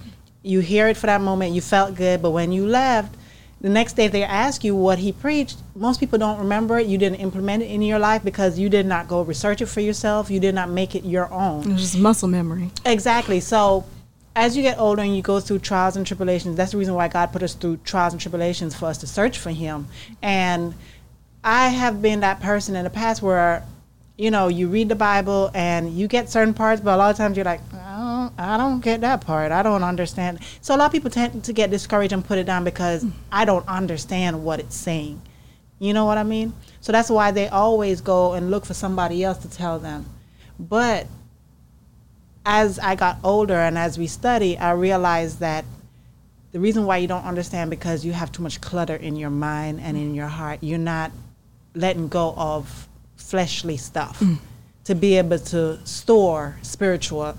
You 0.43 0.59
hear 0.59 0.87
it 0.87 0.97
for 0.97 1.07
that 1.07 1.21
moment. 1.21 1.55
You 1.55 1.61
felt 1.61 1.95
good, 1.95 2.21
but 2.21 2.29
when 2.29 2.51
you 2.51 2.67
left. 2.67 3.15
The 3.61 3.67
next 3.67 3.97
day 3.97 4.07
they 4.07 4.23
ask 4.23 4.63
you 4.63 4.73
what 4.73 4.99
he 4.99 5.11
preached. 5.11 5.57
Most 5.75 5.99
people 5.99 6.17
don't 6.17 6.39
remember 6.39 6.79
it. 6.79 6.87
You 6.87 6.97
didn't 6.97 7.19
implement 7.19 7.61
it 7.61 7.65
in 7.65 7.81
your 7.81 7.99
life 7.99 8.23
because 8.23 8.57
you 8.57 8.69
did 8.69 8.85
not 8.85 9.09
go 9.09 9.21
research 9.21 9.61
it 9.61 9.65
for 9.65 9.81
yourself. 9.81 10.31
You 10.31 10.39
did 10.39 10.55
not 10.55 10.69
make 10.69 10.95
it 10.95 11.03
your 11.03 11.29
own. 11.29 11.69
It's 11.71 11.81
just 11.81 11.97
muscle 11.97 12.29
memory. 12.29 12.71
Exactly. 12.85 13.41
So 13.41 13.83
as 14.35 14.55
you 14.55 14.63
get 14.63 14.79
older 14.79 15.01
and 15.01 15.15
you 15.15 15.21
go 15.21 15.39
through 15.39 15.59
trials 15.59 15.95
and 15.95 16.05
tribulations, 16.05 16.55
that's 16.55 16.71
the 16.71 16.77
reason 16.77 16.93
why 16.93 17.07
God 17.07 17.31
put 17.31 17.43
us 17.43 17.53
through 17.53 17.77
trials 17.77 18.13
and 18.13 18.21
tribulations 18.21 18.75
for 18.75 18.85
us 18.85 18.97
to 18.99 19.07
search 19.07 19.37
for 19.37 19.49
Him. 19.49 19.87
And 20.21 20.73
I 21.43 21.69
have 21.69 22.01
been 22.01 22.19
that 22.21 22.39
person 22.41 22.75
in 22.75 22.83
the 22.83 22.89
past 22.89 23.21
where 23.21 23.65
you 24.19 24.31
know, 24.31 24.49
you 24.49 24.67
read 24.67 24.89
the 24.89 24.95
Bible 24.95 25.49
and 25.53 25.93
you 25.93 26.09
get 26.09 26.29
certain 26.29 26.53
parts, 26.53 26.81
but 26.81 26.93
a 26.93 26.97
lot 26.97 27.09
of 27.09 27.15
times 27.15 27.37
you're 27.37 27.45
like, 27.45 27.61
I 27.73 28.57
don't, 28.57 28.81
get 28.81 28.99
that 28.99 29.21
part. 29.21 29.53
I 29.53 29.63
don't 29.63 29.81
understand. 29.81 30.39
So 30.59 30.75
a 30.75 30.77
lot 30.77 30.87
of 30.87 30.91
people 30.91 31.09
tend 31.09 31.45
to 31.45 31.53
get 31.53 31.71
discouraged 31.71 32.11
and 32.11 32.23
put 32.23 32.37
it 32.37 32.43
down 32.43 32.65
because 32.65 33.05
I 33.31 33.45
don't 33.45 33.65
understand 33.65 34.43
what 34.43 34.59
it's 34.59 34.75
saying. 34.75 35.21
You 35.79 35.93
know 35.93 36.03
what 36.03 36.17
I 36.17 36.23
mean? 36.23 36.51
So 36.81 36.91
that's 36.91 37.09
why 37.09 37.31
they 37.31 37.47
always 37.47 38.01
go 38.01 38.33
and 38.33 38.51
look 38.51 38.65
for 38.65 38.73
somebody 38.73 39.23
else 39.23 39.37
to 39.39 39.49
tell 39.49 39.79
them. 39.79 40.05
But 40.59 41.07
as 42.45 42.79
I 42.79 42.95
got 42.95 43.17
older 43.23 43.55
and 43.55 43.77
as 43.77 43.97
we 43.97 44.07
study, 44.07 44.57
I 44.57 44.71
realized 44.71 45.39
that 45.39 45.65
the 46.51 46.59
reason 46.59 46.85
why 46.85 46.97
you 46.97 47.07
don't 47.07 47.25
understand 47.25 47.69
because 47.69 48.03
you 48.03 48.11
have 48.13 48.31
too 48.31 48.41
much 48.41 48.59
clutter 48.61 48.95
in 48.95 49.15
your 49.15 49.29
mind 49.29 49.79
and 49.81 49.95
in 49.95 50.15
your 50.15 50.27
heart. 50.27 50.59
You're 50.61 50.79
not 50.79 51.11
letting 51.75 52.07
go 52.07 52.33
of 52.35 52.87
fleshly 53.15 53.77
stuff 53.77 54.19
mm. 54.19 54.37
to 54.85 54.95
be 54.95 55.17
able 55.17 55.37
to 55.37 55.85
store 55.85 56.57
spiritual 56.61 57.37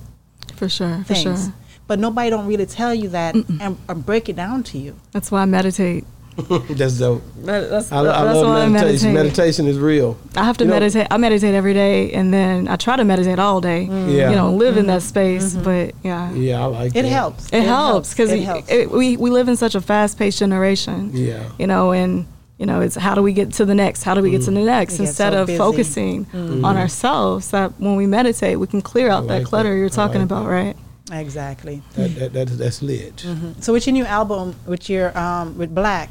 For 0.55 0.69
sure, 0.69 0.99
for 0.99 1.15
things. 1.15 1.45
sure. 1.45 1.55
But 1.89 1.99
nobody 1.99 2.31
don't 2.31 2.47
really 2.47 2.67
tell 2.67 2.95
you 2.95 3.09
that 3.09 3.35
and, 3.35 3.77
and 3.89 4.07
break 4.07 4.29
it 4.29 4.37
down 4.37 4.63
to 4.65 4.79
you. 4.79 4.97
That's 5.11 5.33
why 5.33 5.43
I 5.43 5.45
meditate. 5.47 6.05
That's 6.70 6.99
dope. 6.99 7.22
That's, 7.36 7.91
I, 7.93 7.99
I 7.99 8.01
love 8.01 8.47
why 8.47 8.66
meditation. 8.68 9.12
meditate. 9.12 9.36
Meditation 9.36 9.66
is 9.66 9.78
real. 9.78 10.16
I 10.36 10.45
have 10.45 10.57
to 10.59 10.64
You 10.64 10.68
know- 10.68 10.74
meditate. 10.74 11.07
I 11.11 11.16
meditate 11.16 11.55
every 11.55 11.74
day, 11.74 12.12
and 12.12 12.32
then 12.32 12.68
I 12.68 12.76
try 12.76 12.97
to 12.97 13.05
meditate 13.05 13.38
all 13.38 13.61
day. 13.61 13.86
Mm. 13.91 14.14
Yeah. 14.14 14.30
You 14.30 14.36
know, 14.36 14.53
live 14.53 14.76
in 14.76 14.86
that 14.86 15.01
mm-hmm. 15.01 15.09
space. 15.09 15.55
Mm-hmm. 15.55 15.64
But 15.64 15.95
yeah, 16.03 16.32
Yeah, 16.32 16.62
I 16.62 16.64
like 16.66 16.97
It 16.97 17.03
that. 17.03 17.09
helps. 17.09 17.53
it, 17.53 17.62
helps 17.64 18.11
because 18.11 18.30
It 18.30 18.43
helps. 18.43 18.70
we 18.93 19.16
we 19.16 19.30
live 19.30 19.49
in 19.49 19.57
such 19.57 19.74
a 19.74 19.80
fast 19.80 20.18
paced 20.18 20.38
generation. 20.38 21.11
Yeah. 21.14 21.49
You 21.59 21.66
know, 21.66 21.93
and 21.93 22.26
you 22.61 22.66
know, 22.66 22.82
it's 22.82 22.95
how 22.95 23.14
do 23.14 23.22
we 23.22 23.32
get 23.32 23.55
to 23.55 23.64
the 23.64 23.74
next? 23.74 24.03
How 24.03 24.14
do 24.14 24.20
we 24.20 24.30
get 24.30 24.43
to 24.43 24.51
the 24.51 24.61
mm. 24.61 24.66
next? 24.66 24.99
We 24.99 25.07
Instead 25.07 25.32
so 25.32 25.41
of 25.41 25.47
busy. 25.47 25.59
focusing 25.59 26.26
mm. 26.26 26.62
on 26.62 26.76
ourselves, 26.76 27.51
that 27.53 27.80
when 27.80 27.97
we 27.97 28.07
meditate, 28.07 28.61
we 28.61 28.66
can 28.66 28.82
clear 28.82 29.09
out 29.09 29.24
I 29.24 29.38
that 29.38 29.47
clutter 29.47 29.70
that. 29.70 29.78
you're 29.78 29.88
talking 29.88 30.20
like 30.20 30.26
about, 30.26 30.45
that. 30.45 30.51
right? 30.51 30.76
exactly. 31.11 31.82
That, 31.95 32.14
that, 32.16 32.32
that, 32.34 32.49
that's 32.59 32.82
lit. 32.82 33.16
Mm-hmm. 33.16 33.61
So 33.61 33.72
with 33.72 33.86
your 33.86 33.95
new 33.95 34.05
album, 34.05 34.55
with 34.66 34.91
your 34.91 35.16
um, 35.18 35.57
with 35.57 35.74
Black, 35.74 36.11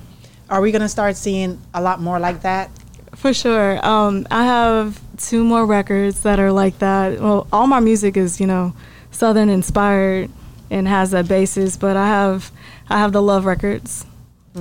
are 0.49 0.61
we 0.61 0.71
gonna 0.71 0.89
start 0.89 1.15
seeing 1.15 1.59
a 1.73 1.81
lot 1.81 2.01
more 2.01 2.19
like 2.19 2.41
that? 2.41 2.69
For 3.15 3.33
sure. 3.33 3.85
Um, 3.85 4.27
I 4.31 4.45
have 4.45 5.01
two 5.17 5.43
more 5.43 5.65
records 5.65 6.21
that 6.21 6.39
are 6.39 6.51
like 6.51 6.79
that. 6.79 7.19
Well, 7.19 7.47
all 7.51 7.67
my 7.67 7.79
music 7.79 8.15
is, 8.17 8.39
you 8.39 8.47
know, 8.47 8.73
Southern 9.11 9.49
inspired 9.49 10.29
and 10.69 10.87
has 10.87 11.11
that 11.11 11.27
basis, 11.27 11.75
but 11.77 11.97
I 11.97 12.07
have 12.07 12.51
I 12.89 12.97
have 12.99 13.11
the 13.11 13.21
love 13.21 13.45
records. 13.45 14.05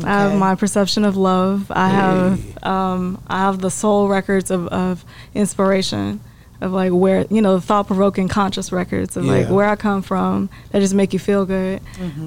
I 0.05 0.07
have 0.23 0.39
my 0.39 0.55
perception 0.55 1.05
of 1.05 1.17
love. 1.17 1.71
I 1.75 1.89
have 1.89 2.65
um, 2.65 3.23
I 3.27 3.39
have 3.41 3.61
the 3.61 3.71
soul 3.71 4.09
records 4.09 4.51
of, 4.51 4.67
of 4.69 5.05
inspiration 5.35 6.21
of 6.61 6.73
like 6.73 6.93
where 6.93 7.25
you 7.31 7.41
know 7.41 7.55
the 7.55 7.61
thought 7.61 7.87
provoking 7.87 8.29
conscious 8.29 8.71
records 8.73 9.17
of 9.17 9.25
like 9.25 9.49
where 9.49 9.69
I 9.69 9.77
come 9.77 10.03
from 10.03 10.51
that 10.71 10.81
just 10.81 10.95
make 10.95 11.13
you 11.13 11.19
feel 11.19 11.47
good. 11.47 11.81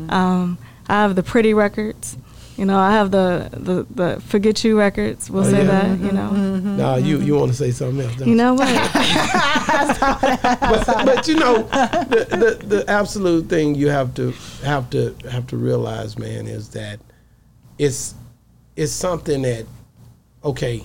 Um, 0.09 0.57
I 0.89 0.93
have 0.93 1.15
the 1.15 1.23
pretty 1.23 1.53
records. 1.53 2.17
You 2.61 2.67
know, 2.67 2.77
I 2.77 2.91
have 2.91 3.09
the 3.09 3.49
the, 3.53 3.87
the 3.89 4.21
forget 4.21 4.63
you 4.63 4.77
records. 4.77 5.31
We'll 5.31 5.43
Oh, 5.47 5.49
say 5.49 5.65
yeah. 5.65 5.81
that. 5.81 5.99
You 5.99 6.11
know. 6.11 6.29
Nah, 6.29 6.95
you 6.97 7.19
you 7.19 7.33
want 7.33 7.49
to 7.51 7.57
say 7.57 7.71
something 7.71 8.05
else? 8.05 8.15
don't 8.17 8.27
You 8.27 8.35
know 8.35 8.53
what? 8.53 8.67
but, 10.61 11.05
but 11.05 11.27
you 11.27 11.37
know, 11.37 11.63
the, 11.63 12.59
the 12.61 12.67
the 12.67 12.85
absolute 12.87 13.47
thing 13.49 13.73
you 13.73 13.89
have 13.89 14.13
to 14.13 14.29
have 14.63 14.91
to 14.91 15.15
have 15.31 15.47
to 15.47 15.57
realize, 15.57 16.19
man, 16.19 16.45
is 16.45 16.69
that 16.69 16.99
it's 17.79 18.13
it's 18.75 18.91
something 18.91 19.41
that 19.41 19.65
okay. 20.43 20.83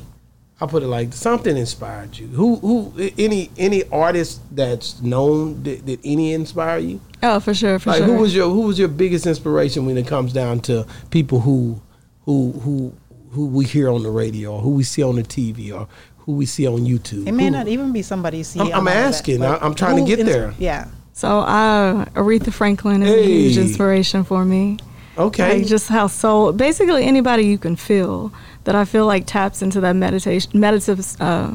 I'll 0.60 0.68
put 0.68 0.82
it 0.82 0.86
like 0.86 1.12
something 1.12 1.54
inspired 1.56 2.16
you. 2.16 2.28
Who 2.28 2.56
who 2.56 2.92
any 3.18 3.50
any 3.58 3.84
artist 3.90 4.40
that's 4.56 5.00
known 5.02 5.62
did, 5.62 5.84
did 5.84 6.00
any 6.04 6.32
inspire 6.32 6.78
you? 6.78 7.00
oh, 7.22 7.40
for 7.40 7.52
sure, 7.54 7.78
for 7.78 7.92
sure. 7.92 7.92
like 7.92 8.06
sure. 8.06 8.16
who 8.16 8.22
was 8.22 8.34
your 8.34 8.48
who 8.48 8.62
was 8.62 8.78
your 8.78 8.88
biggest 8.88 9.26
inspiration 9.26 9.84
when 9.84 9.98
it 9.98 10.06
comes 10.06 10.32
down 10.32 10.60
to 10.60 10.86
people 11.10 11.40
who 11.40 11.80
who 12.24 12.52
who 12.64 12.94
who 13.32 13.46
we 13.46 13.66
hear 13.66 13.90
on 13.90 14.02
the 14.02 14.10
radio 14.10 14.52
or 14.54 14.60
who 14.62 14.70
we 14.70 14.82
see 14.82 15.02
on 15.02 15.16
the 15.16 15.22
TV 15.22 15.72
or 15.78 15.88
who 16.20 16.32
we 16.32 16.46
see 16.46 16.66
on 16.66 16.80
YouTube? 16.80 17.26
It 17.28 17.32
may 17.32 17.44
Who- 17.44 17.50
not 17.50 17.68
even 17.68 17.92
be 17.92 18.00
somebody 18.02 18.38
you 18.38 18.44
see. 18.44 18.58
I'm- 18.60 18.68
I'm 18.72 18.78
all 18.78 18.84
that, 18.84 18.96
asking. 18.96 19.44
I- 19.44 19.58
I'm 19.58 19.74
trying 19.74 19.96
to 19.96 20.04
get 20.04 20.18
ins- 20.20 20.28
there. 20.28 20.54
Yeah. 20.58 20.86
so, 21.12 21.40
uh, 21.40 22.04
Aretha 22.14 22.52
Franklin 22.52 23.02
is 23.02 23.10
a 23.14 23.22
huge 23.24 23.58
inspiration 23.58 24.24
for 24.24 24.44
me. 24.44 24.78
Okay. 25.18 25.58
Like 25.58 25.66
just 25.66 25.88
how 25.88 26.06
soul, 26.08 26.52
basically 26.52 27.04
anybody 27.04 27.44
you 27.44 27.58
can 27.58 27.76
feel 27.76 28.32
that 28.66 28.74
I 28.74 28.84
feel 28.84 29.06
like 29.06 29.26
taps 29.26 29.62
into 29.62 29.80
that 29.80 29.94
meditation, 29.94 30.50
meditative, 30.60 31.20
uh, 31.20 31.50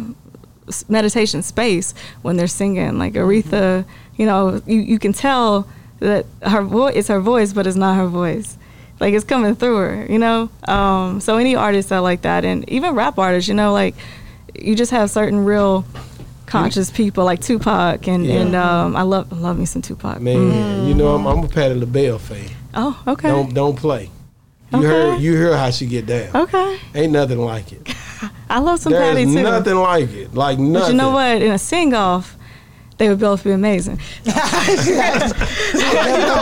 meditation 0.90 1.42
space 1.44 1.94
when 2.22 2.38
they're 2.38 2.48
singing. 2.48 2.98
Like 2.98 3.14
Aretha, 3.14 3.86
you 4.16 4.26
know, 4.26 4.62
you, 4.66 4.80
you 4.80 4.98
can 4.98 5.14
tell 5.14 5.68
that 6.00 6.26
her 6.42 6.62
voice, 6.64 6.96
it's 6.96 7.08
her 7.10 7.20
voice, 7.20 7.54
but 7.54 7.68
it's 7.68 7.76
not 7.78 7.96
her 7.98 8.08
voice. 8.08 8.58
Like 9.00 9.14
it's 9.14 9.26
coming 9.26 9.56
through 9.56 9.76
her, 9.78 10.06
you 10.10 10.20
know. 10.20 10.50
Um, 10.68 11.20
so 11.22 11.38
any 11.38 11.56
artists 11.56 11.90
that 11.90 12.00
like 12.00 12.22
that, 12.22 12.46
and 12.46 12.68
even 12.70 12.96
rap 12.96 13.18
artists, 13.20 13.48
you 13.48 13.56
know, 13.56 13.74
like 13.74 13.96
you 14.60 14.76
just 14.76 14.92
have 14.92 15.10
certain 15.10 15.44
real 15.44 15.86
conscious 16.46 16.92
people 16.92 17.26
like 17.26 17.42
Tupac, 17.42 18.08
and 18.08 18.26
Yeah. 18.26 18.42
and 18.42 18.56
um, 18.56 18.96
I 18.96 19.02
love 19.02 19.32
love 19.32 19.58
me 19.58 19.66
some 19.66 19.82
Tupac. 19.82 20.22
Man, 20.22 20.88
you 20.88 20.94
know 20.94 21.16
I'm, 21.16 21.26
I'm 21.26 21.44
a 21.44 21.48
Patti 21.48 21.74
LaBelle 21.76 22.20
fan. 22.20 22.50
Oh, 22.76 23.02
okay, 23.08 23.28
Don't 23.28 23.54
don't 23.54 23.76
play. 23.76 24.10
You 24.72 24.80
Okay. 24.80 24.88
heard 24.88 25.20
you 25.22 25.36
heard 25.38 25.58
how 25.58 25.70
she 25.72 25.86
get 25.86 26.06
down. 26.06 26.36
okay. 26.36 26.80
Ain't 26.96 27.12
nothing 27.12 27.40
like 27.40 27.72
it. 27.74 27.94
I 28.50 28.60
love 28.60 28.80
some 28.80 28.94
Patti 28.94 29.26
There's 29.26 29.36
too. 29.36 29.44
nothing 29.44 29.76
like 29.76 30.10
it. 30.12 30.34
Like 30.34 30.60
nothing. 30.60 30.74
But 30.74 30.88
you 30.92 30.98
know 30.98 31.12
what? 31.12 31.42
In 31.42 31.52
a 31.52 31.60
sing 31.60 31.94
off, 31.94 32.38
they 32.98 33.10
would 33.10 33.20
both 33.20 33.44
be 33.44 33.52
amazing. 33.52 34.00
you, 34.24 34.34
know, 34.34 34.42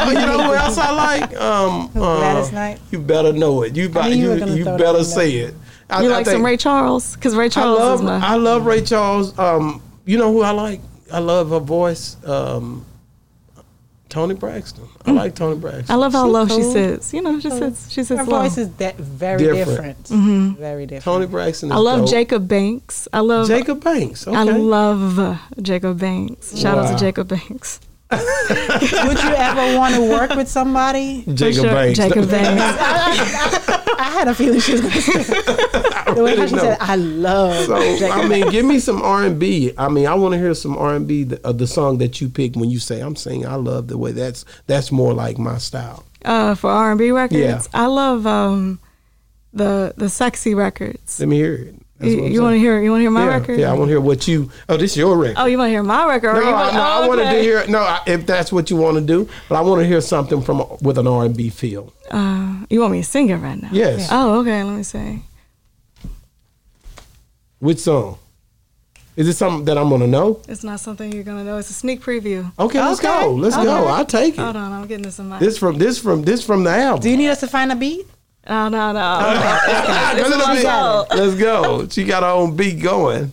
you 0.10 0.14
know 0.14 0.44
who 0.44 0.54
else 0.56 0.78
I 0.78 0.92
like? 0.92 1.36
Um, 1.38 1.90
Gladys 1.94 2.50
uh, 2.50 2.56
Knight? 2.56 2.80
You 2.92 3.00
better 3.00 3.34
know 3.34 3.64
it. 3.64 3.76
You 3.76 3.88
about, 3.88 4.12
you 4.12 4.34
you 4.34 4.46
you 4.56 4.66
better 4.66 5.04
say 5.04 5.32
it. 5.38 5.56
I, 5.90 6.04
You 6.04 6.10
I 6.10 6.12
like 6.12 6.26
think- 6.26 6.36
some 6.36 6.46
Ray 6.46 6.58
Charles? 6.58 7.16
Because 7.16 7.36
Ray 7.36 7.46
I 7.46 7.50
Charles 7.50 7.80
love 7.80 8.00
is 8.00 8.06
my. 8.06 8.20
I 8.26 8.36
love 8.36 8.66
Ray 8.66 8.82
Charles. 8.82 9.38
Um, 9.40 9.82
you 10.06 10.18
know 10.18 10.32
who 10.32 10.42
I 10.42 10.52
like? 10.52 10.82
I 11.12 11.20
love 11.20 11.50
her 11.50 11.60
voice. 11.60 12.16
Um, 12.26 12.86
Toni 14.10 14.34
Braxton. 14.34 14.88
I 15.06 15.12
mm. 15.12 15.16
like 15.16 15.36
Toni 15.36 15.56
Braxton. 15.60 15.86
I 15.90 15.96
love 15.96 16.14
how 16.14 16.26
She's 16.26 16.34
low 16.34 16.48
she 16.48 16.62
cool. 16.62 16.74
sits. 16.74 17.14
You 17.14 17.22
know, 17.22 17.40
she 17.40 17.50
sits. 17.50 17.90
She 17.92 18.04
sits 18.04 18.20
Her 18.20 18.26
low. 18.26 18.42
voice 18.42 18.58
is 18.58 18.70
that 18.76 18.98
very 18.98 19.38
Different. 19.38 20.04
different. 20.04 20.04
Mm-hmm. 20.06 20.54
Very 20.56 20.86
different. 20.86 21.04
Toni 21.04 21.28
Braxton. 21.28 21.70
Is 21.70 21.76
I 21.76 21.78
love 21.80 22.00
dope. 22.02 22.10
Jacob 22.10 22.48
Banks. 22.48 23.08
I 23.14 23.20
love. 23.20 23.48
Jacob 23.48 23.84
Banks. 23.84 24.28
Okay. 24.28 24.36
I 24.36 24.44
love 24.44 25.40
Jacob 25.62 26.00
Banks. 26.00 26.58
Shout 26.58 26.78
out 26.78 26.92
to 26.92 27.00
Jacob 27.00 27.28
Banks. 27.28 27.80
Would 28.12 28.20
you 29.22 29.30
ever 29.30 29.78
want 29.78 29.94
to 29.94 30.02
work 30.10 30.32
with 30.32 30.48
somebody? 30.50 31.24
Jacob 31.32 31.62
sure. 31.62 31.72
Banks. 31.72 32.00
Jacob 32.00 32.30
Banks. 32.32 33.86
I 34.00 34.10
had 34.12 34.28
a 34.28 34.34
feeling 34.36 34.60
she 34.60 34.72
was 34.74 34.82
going 34.82 34.94
to 34.94 35.02
say. 35.02 35.24
The 36.16 36.24
way 36.24 36.36
how 36.38 36.46
she 36.48 36.56
know. 36.56 36.62
said, 36.62 36.78
I 36.80 36.96
love 36.96 37.66
So 37.66 37.80
Jacob 37.98 38.18
I 38.18 38.28
mean, 38.28 38.50
give 38.50 38.66
me 38.66 38.80
some 38.80 39.02
R 39.02 39.24
and 39.26 39.40
B. 39.40 39.74
I 39.78 39.90
mean, 39.90 40.08
I 40.08 40.16
want 40.16 40.34
to 40.34 40.40
hear 40.40 40.54
some 40.54 40.78
R 40.78 40.96
and 40.96 41.08
B. 41.08 41.24
The, 41.26 41.46
uh, 41.46 41.52
the 41.52 41.68
song 41.68 41.98
that 42.00 42.20
you 42.22 42.30
pick 42.30 42.56
when 42.56 42.70
you 42.70 42.80
say 42.80 43.02
I'm 43.02 43.16
singing, 43.16 43.46
I 43.46 43.56
love 43.56 43.88
the 43.88 43.98
way 43.98 44.12
that's 44.12 44.46
that's 44.68 44.92
more 44.92 45.14
like 45.14 45.38
my 45.38 45.58
style. 45.58 46.04
Uh, 46.26 46.56
for 46.56 46.70
R 46.70 46.92
and 46.92 46.98
B 47.00 47.12
records, 47.12 47.40
Yeah. 47.40 47.62
I 47.74 47.86
love 47.88 48.26
um, 48.26 48.80
the 49.54 49.94
the 49.98 50.10
sexy 50.10 50.56
records. 50.56 51.20
Let 51.20 51.30
me 51.30 51.36
hear 51.38 51.54
it. 51.56 51.76
That's 52.00 52.14
You, 52.14 52.26
you 52.28 52.42
want 52.42 52.54
to 52.56 52.60
hear? 52.60 52.82
You 52.82 52.92
want 52.92 53.00
to 53.00 53.04
hear 53.04 53.12
my 53.12 53.26
yeah, 53.26 53.38
record? 53.38 53.60
Yeah, 53.60 53.72
I 53.72 53.74
want 53.74 53.90
to 53.90 53.92
hear 53.92 54.00
what 54.00 54.26
you. 54.28 54.50
Oh, 54.70 54.78
this 54.78 54.92
is 54.92 54.98
your 54.98 55.18
record. 55.18 55.36
Oh, 55.38 55.46
you 55.46 55.58
want 55.58 55.68
to 55.68 55.72
hear 55.72 55.84
my 55.84 56.06
record? 56.08 56.34
No, 56.34 56.40
you 56.40 56.48
I, 56.48 56.52
want- 56.54 56.74
no, 56.74 56.82
I 56.82 57.08
wanted 57.08 57.24
to 57.24 57.30
okay. 57.30 57.44
hear. 57.44 57.68
No, 57.68 57.80
I, 57.80 58.02
if 58.08 58.26
that's 58.26 58.52
what 58.54 58.70
you 58.70 58.78
want 58.78 58.96
to 58.96 59.02
do, 59.02 59.28
but 59.50 59.56
I 59.56 59.62
want 59.62 59.82
to 59.82 59.88
hear 59.88 60.00
something 60.00 60.42
from 60.42 60.64
with 60.82 60.98
an 60.98 61.08
R 61.08 61.26
and 61.26 61.36
B 61.36 61.50
feel. 61.50 61.94
Uh, 62.10 62.64
you 62.70 62.80
want 62.80 62.94
me 62.94 63.02
to 63.02 63.08
sing 63.08 63.30
it 63.30 63.36
right 63.36 63.62
now? 63.62 63.70
Yes. 63.74 64.08
Oh, 64.12 64.40
okay. 64.40 64.64
Let 64.64 64.76
me 64.78 64.84
see. 64.84 65.24
Which 67.60 67.80
song? 67.80 68.18
Is 69.18 69.28
it 69.28 69.34
something 69.34 69.66
that 69.66 69.78
I'm 69.78 69.90
gonna 69.90 70.08
know? 70.08 70.40
It's 70.48 70.64
not 70.64 70.80
something 70.80 71.12
you're 71.12 71.24
gonna 71.26 71.44
know. 71.44 71.58
It's 71.58 71.70
a 71.70 71.74
sneak 71.74 72.02
preview. 72.02 72.50
Okay, 72.58 72.80
let's 72.82 73.00
Okay. 73.04 73.08
go. 73.26 73.32
Let's 73.34 73.56
Okay. 73.58 73.66
go. 73.66 73.88
I'll 73.88 74.06
take 74.06 74.36
it. 74.36 74.40
Hold 74.40 74.56
on, 74.56 74.72
I'm 74.72 74.88
getting 74.88 75.04
this 75.04 75.20
in 75.20 75.28
my. 75.28 75.40
This 75.40 75.58
from 75.58 75.78
this 75.78 76.00
from 76.00 76.22
this 76.22 76.42
from 76.42 76.64
the 76.64 76.70
album. 76.70 77.02
Do 77.02 77.10
you 77.10 77.18
need 77.18 77.28
us 77.28 77.42
to 77.42 77.48
find 77.48 77.70
a 77.74 77.76
beat? 77.76 78.08
No, 78.50 78.68
no, 78.68 78.92
no. 78.94 79.00
Ah, 79.00 80.14
This 80.16 80.28
is 80.28 80.36
let's, 80.36 81.36
go. 81.36 81.88
She 81.88 82.04
got 82.04 82.24
her 82.24 82.30
own 82.30 82.56
beat 82.56 82.82
going. 82.82 83.32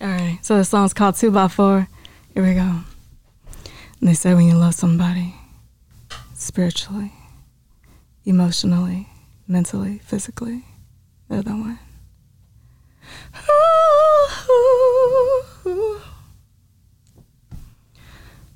All 0.00 0.06
right. 0.06 0.38
So 0.42 0.56
the 0.56 0.64
song's 0.64 0.94
called 0.94 1.16
Two 1.16 1.32
by 1.32 1.48
Four. 1.48 1.88
Here 2.34 2.44
we 2.44 2.54
go. 2.54 2.60
And 2.60 2.84
they 4.00 4.14
say 4.14 4.32
when 4.34 4.46
you 4.46 4.54
love 4.54 4.74
somebody, 4.74 5.34
spiritually, 6.34 7.12
emotionally, 8.24 9.08
mentally, 9.48 9.98
physically, 10.04 10.64
they're 11.28 11.42
the 11.42 11.50
one. 11.50 11.80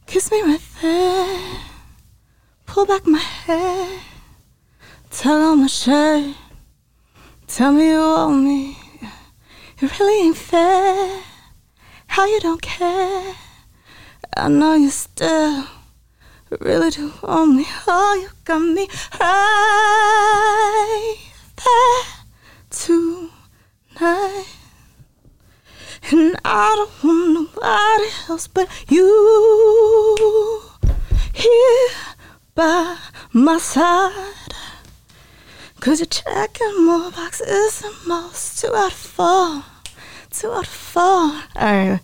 Kiss 0.08 0.30
me 0.32 0.40
right 0.40 0.60
there. 0.80 1.60
Pull 2.64 2.86
back 2.86 3.06
my 3.06 3.18
hair. 3.18 4.00
Shay, 5.68 6.34
tell 7.46 7.72
me 7.72 7.90
you 7.90 7.98
want 7.98 8.42
me. 8.42 8.78
It 9.78 9.98
really 10.00 10.28
ain't 10.28 10.36
fair 10.36 11.22
how 12.06 12.24
you 12.24 12.40
don't 12.40 12.62
care. 12.62 13.34
I 14.34 14.48
know 14.48 14.74
you 14.76 14.88
still 14.88 15.66
really 16.58 16.88
do 16.88 17.12
want 17.22 17.56
me. 17.56 17.66
Oh, 17.86 18.14
you 18.22 18.30
got 18.46 18.60
me 18.62 18.88
right 19.20 21.16
there 21.62 22.04
tonight. 22.70 24.57
And 26.10 26.36
I 26.42 26.74
don't 26.74 27.04
want 27.04 27.34
nobody 27.34 28.08
else 28.30 28.48
but 28.48 28.66
you 28.88 30.62
here 31.34 31.88
by 32.54 32.96
my 33.34 33.58
side. 33.58 34.32
Cause 35.80 36.00
you're 36.00 36.06
checking 36.06 36.86
more 36.86 37.10
boxes 37.10 37.84
most. 38.06 38.60
Two 38.60 38.74
out 38.74 38.90
of 38.90 38.96
four. 38.96 39.64
Two 40.30 40.50
out 40.50 40.64
of 40.64 40.68
four. 40.68 41.02
All 41.02 41.42
right. 41.56 42.00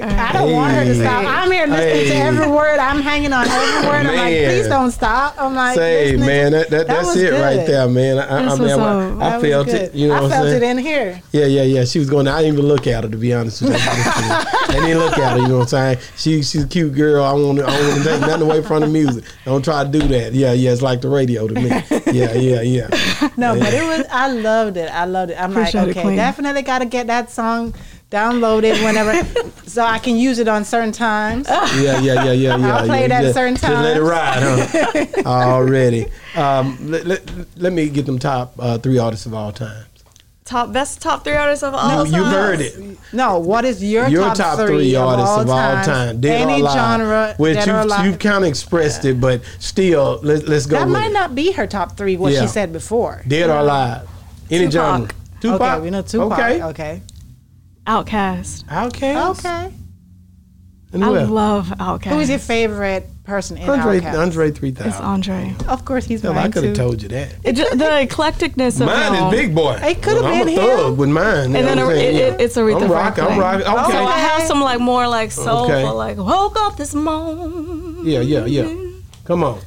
I 0.00 0.32
don't 0.32 0.52
want 0.52 0.74
her 0.74 0.84
to 0.84 0.94
stop. 0.94 1.24
I'm 1.24 1.50
here 1.50 1.66
listening 1.66 2.08
to 2.08 2.16
every 2.16 2.50
word. 2.50 2.78
I'm 2.78 3.00
hanging 3.00 3.32
on 3.32 3.46
every 3.46 3.88
word. 3.88 4.06
I'm 4.06 4.16
like, 4.16 4.34
please 4.34 4.66
don't 4.66 4.90
stop. 4.90 5.34
I'm 5.38 5.54
like, 5.54 5.76
Say, 5.76 6.16
man, 6.16 6.52
that, 6.52 6.70
that, 6.70 6.86
That 6.86 6.86
that's 6.88 7.08
was 7.08 7.16
it 7.22 7.32
right 7.32 7.66
there, 7.66 7.88
man. 7.88 8.18
I, 8.18 8.38
I, 8.38 8.58
mean, 8.58 8.70
I. 8.70 9.36
I 9.36 9.40
felt 9.40 9.68
it. 9.68 9.94
You 9.94 10.08
know 10.08 10.14
I 10.14 10.20
what 10.20 10.24
I'm 10.24 10.30
felt 10.30 10.48
saying? 10.48 10.62
it 10.62 10.66
in 10.66 10.78
here. 10.78 11.22
Yeah, 11.32 11.46
yeah, 11.46 11.62
yeah. 11.62 11.84
She 11.84 11.98
was 11.98 12.10
going. 12.10 12.26
I 12.26 12.42
didn't 12.42 12.54
even 12.54 12.66
look 12.66 12.86
at 12.86 13.04
her 13.04 13.10
to 13.10 13.16
be 13.16 13.32
honest 13.32 13.62
with 13.62 13.72
you. 13.72 13.76
I 13.78 14.66
didn't 14.72 14.98
look 14.98 15.16
at 15.18 15.32
her. 15.32 15.38
You 15.38 15.48
know 15.48 15.58
what 15.58 15.62
I'm 15.62 15.96
saying? 15.96 15.98
She 16.16 16.42
she's 16.42 16.64
a 16.64 16.68
cute 16.68 16.94
girl. 16.94 17.24
I 17.24 17.32
want 17.32 17.60
I 17.60 17.64
want 17.64 18.02
to 18.02 18.04
take 18.04 18.20
nothing 18.20 18.42
away 18.42 18.62
from 18.62 18.80
the 18.80 18.88
music. 18.88 19.24
Don't 19.44 19.64
try 19.64 19.84
to 19.84 19.90
do 19.90 20.00
that. 20.08 20.32
Yeah, 20.32 20.52
yeah. 20.52 20.72
It's 20.72 20.82
like 20.82 21.00
the 21.00 21.08
radio 21.08 21.46
to 21.46 21.54
me. 21.54 21.68
Yeah, 22.12 22.32
yeah, 22.34 22.60
yeah. 22.60 22.88
No, 23.36 23.58
but 23.58 23.72
it 23.72 23.82
was. 23.82 24.06
I 24.10 24.28
loved 24.28 24.76
it. 24.76 24.88
I 24.90 25.04
loved 25.04 25.32
it. 25.32 25.40
I'm 25.40 25.50
Appreciate 25.52 25.80
like, 25.80 25.90
okay, 25.90 26.02
Queen. 26.02 26.16
definitely 26.16 26.62
got 26.62 26.80
to 26.80 26.86
get 26.86 27.06
that 27.08 27.30
song 27.30 27.74
downloaded 28.14 28.82
whenever, 28.84 29.12
so 29.66 29.82
I 29.84 29.98
can 29.98 30.16
use 30.16 30.38
it 30.38 30.46
on 30.48 30.64
certain 30.64 30.92
times. 30.92 31.46
Yeah, 31.48 31.66
yeah, 32.00 32.00
yeah, 32.00 32.24
yeah, 32.32 32.56
yeah. 32.56 32.76
I'll 32.76 32.86
play 32.86 33.00
yeah. 33.00 33.04
it 33.06 33.10
at 33.10 33.22
just, 33.22 33.34
certain 33.34 33.56
Just 33.56 33.68
let 33.68 33.96
it 33.96 34.02
ride, 34.02 34.42
huh? 34.42 35.22
Already. 35.26 36.06
Um, 36.36 36.78
let, 36.90 37.06
let, 37.06 37.30
let 37.56 37.72
me 37.72 37.88
get 37.88 38.06
them 38.06 38.18
top 38.18 38.54
uh, 38.58 38.78
three 38.78 38.98
artists 38.98 39.26
of 39.26 39.34
all 39.34 39.52
time. 39.52 39.86
Top 40.44 40.72
best 40.74 41.00
top 41.00 41.24
three 41.24 41.32
artists 41.34 41.62
of 41.62 41.72
all 41.72 42.04
You, 42.04 42.10
time. 42.12 42.20
you've 42.20 42.30
heard 42.30 42.60
it. 42.60 42.98
No, 43.14 43.38
what 43.38 43.64
is 43.64 43.82
your, 43.82 44.06
Your 44.08 44.24
top, 44.26 44.36
top, 44.36 44.58
three, 44.58 44.66
three, 44.90 44.94
of 44.96 45.02
artists 45.08 45.30
all 45.30 45.40
of 45.40 45.48
all 45.48 45.56
times? 45.56 45.86
time, 45.86 46.20
dead 46.20 46.42
Any 46.42 46.52
or 46.52 46.56
alive. 46.60 46.74
genre, 46.74 47.34
Which 47.38 47.54
dead 47.54 47.66
you've, 47.66 47.76
alive. 47.76 48.04
you've 48.06 48.18
kind 48.18 48.44
of 48.44 48.50
expressed 48.50 49.06
it, 49.06 49.18
but 49.20 49.40
still, 49.58 50.20
let, 50.22 50.46
let's 50.46 50.66
go 50.66 50.76
that 50.76 50.84
with 50.84 50.92
might 50.92 51.10
it. 51.10 51.12
not 51.14 51.34
be 51.34 51.52
her 51.52 51.66
top 51.66 51.96
three. 51.96 52.18
What 52.18 52.34
Yeah. 52.34 52.42
she 52.42 52.48
said 52.48 52.74
before. 52.74 53.22
Dead 53.26 53.48
or 53.48 53.56
alive. 53.60 54.06
Any 54.50 54.66
Tupac. 54.66 54.72
genre. 54.72 55.08
Tupac. 55.40 55.60
Okay, 55.62 55.80
we 55.80 55.90
know 55.90 56.02
Tupac. 56.02 56.32
Okay. 56.38 56.62
Okay. 56.62 57.02
Outcast. 57.86 58.66
Outkast. 58.66 59.38
Okay. 59.38 59.74
And 60.92 61.04
I 61.04 61.08
who 61.08 61.16
else? 61.16 61.30
love 61.30 61.66
Outkast. 61.78 62.06
Who 62.12 62.20
is 62.20 62.30
your 62.30 62.38
favorite 62.38 63.06
person 63.24 63.56
in 63.58 63.68
Andre, 63.68 64.00
Outkast? 64.00 64.18
Andre 64.18 64.50
3000. 64.52 64.90
It's 64.92 65.00
Andre. 65.00 65.54
Of 65.68 65.84
course, 65.84 66.04
he's 66.04 66.22
Hell, 66.22 66.34
mine 66.34 66.46
I 66.46 66.48
could 66.50 66.64
have 66.64 66.74
too. 66.74 66.80
told 66.82 67.02
you 67.02 67.08
that. 67.08 67.34
It 67.42 67.54
ju- 67.56 67.66
the 67.70 67.84
eclecticness 68.06 68.80
of 68.80 68.86
Mine 68.86 69.12
him. 69.14 69.24
is 69.26 69.30
Big 69.32 69.54
Boi. 69.54 69.74
It 69.82 70.02
could 70.02 70.16
have 70.16 70.24
I'm 70.24 70.46
been 70.46 70.56
a 70.56 70.56
thug 70.56 70.92
him. 70.92 70.96
with 70.96 71.08
mine. 71.10 71.44
And 71.46 71.54
then 71.54 71.76
know 71.76 71.84
a- 71.84 71.86
what 71.86 71.94
I'm 71.96 72.00
saying? 72.00 72.16
it- 72.16 72.20
it- 72.34 72.40
it's 72.40 72.56
Aretha 72.56 72.82
I'm 72.82 72.90
rocking. 72.90 73.24
I'm 73.24 73.36
Franklin. 73.38 73.74
rocking. 73.74 73.92
So 73.92 74.04
I 74.06 74.18
have 74.18 74.42
some 74.46 74.60
like 74.60 74.80
more 74.80 75.08
like 75.08 75.32
soulful, 75.32 75.74
Okay. 75.74 75.84
like 75.90 76.16
woke 76.16 76.56
up 76.60 76.76
this 76.76 76.94
morning. 76.94 78.00
Yeah, 78.04 78.20
yeah, 78.20 78.44
yeah. 78.46 78.72
Come 79.24 79.42
on. 79.44 79.58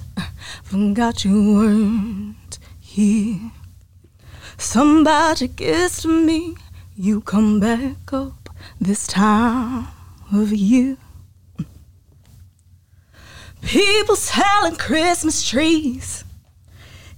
Forgot 0.64 1.26
you 1.26 1.54
weren't 1.56 2.58
here. 2.80 3.52
Somebody 4.58 5.50
kissed 5.50 6.06
me. 6.06 6.56
You 7.00 7.22
come 7.22 7.60
back 7.60 8.12
up 8.12 8.50
this 8.82 9.06
time 9.06 9.86
of 10.34 10.52
year. 10.52 10.98
People 13.62 14.16
selling 14.16 14.78
Christmas 14.78 15.48
trees. 15.48 16.24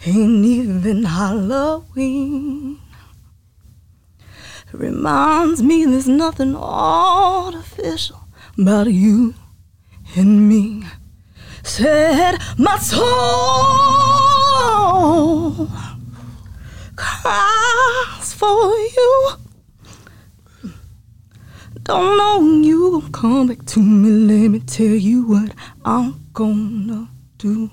Ain't 0.06 0.44
even 0.44 1.06
Halloween. 1.06 2.82
Reminds 4.74 5.64
me 5.64 5.86
there's 5.86 6.10
nothing 6.10 6.58
artificial 6.58 8.20
about 8.58 8.92
you 8.92 9.34
and 10.18 10.50
me 10.50 10.84
said 11.64 12.38
my 12.58 12.78
soul 12.80 13.00
cries 16.98 18.34
for 18.34 18.76
you. 18.76 19.49
Don't 21.90 22.18
know 22.18 22.38
when 22.38 22.64
you 22.64 23.02
gonna 23.02 23.12
come 23.12 23.48
back 23.48 23.66
to 23.66 23.80
me. 23.80 24.12
Let 24.12 24.52
me 24.52 24.60
tell 24.60 24.86
you 24.86 25.24
what 25.24 25.56
I'm 25.84 26.24
gonna 26.34 27.10
do. 27.40 27.72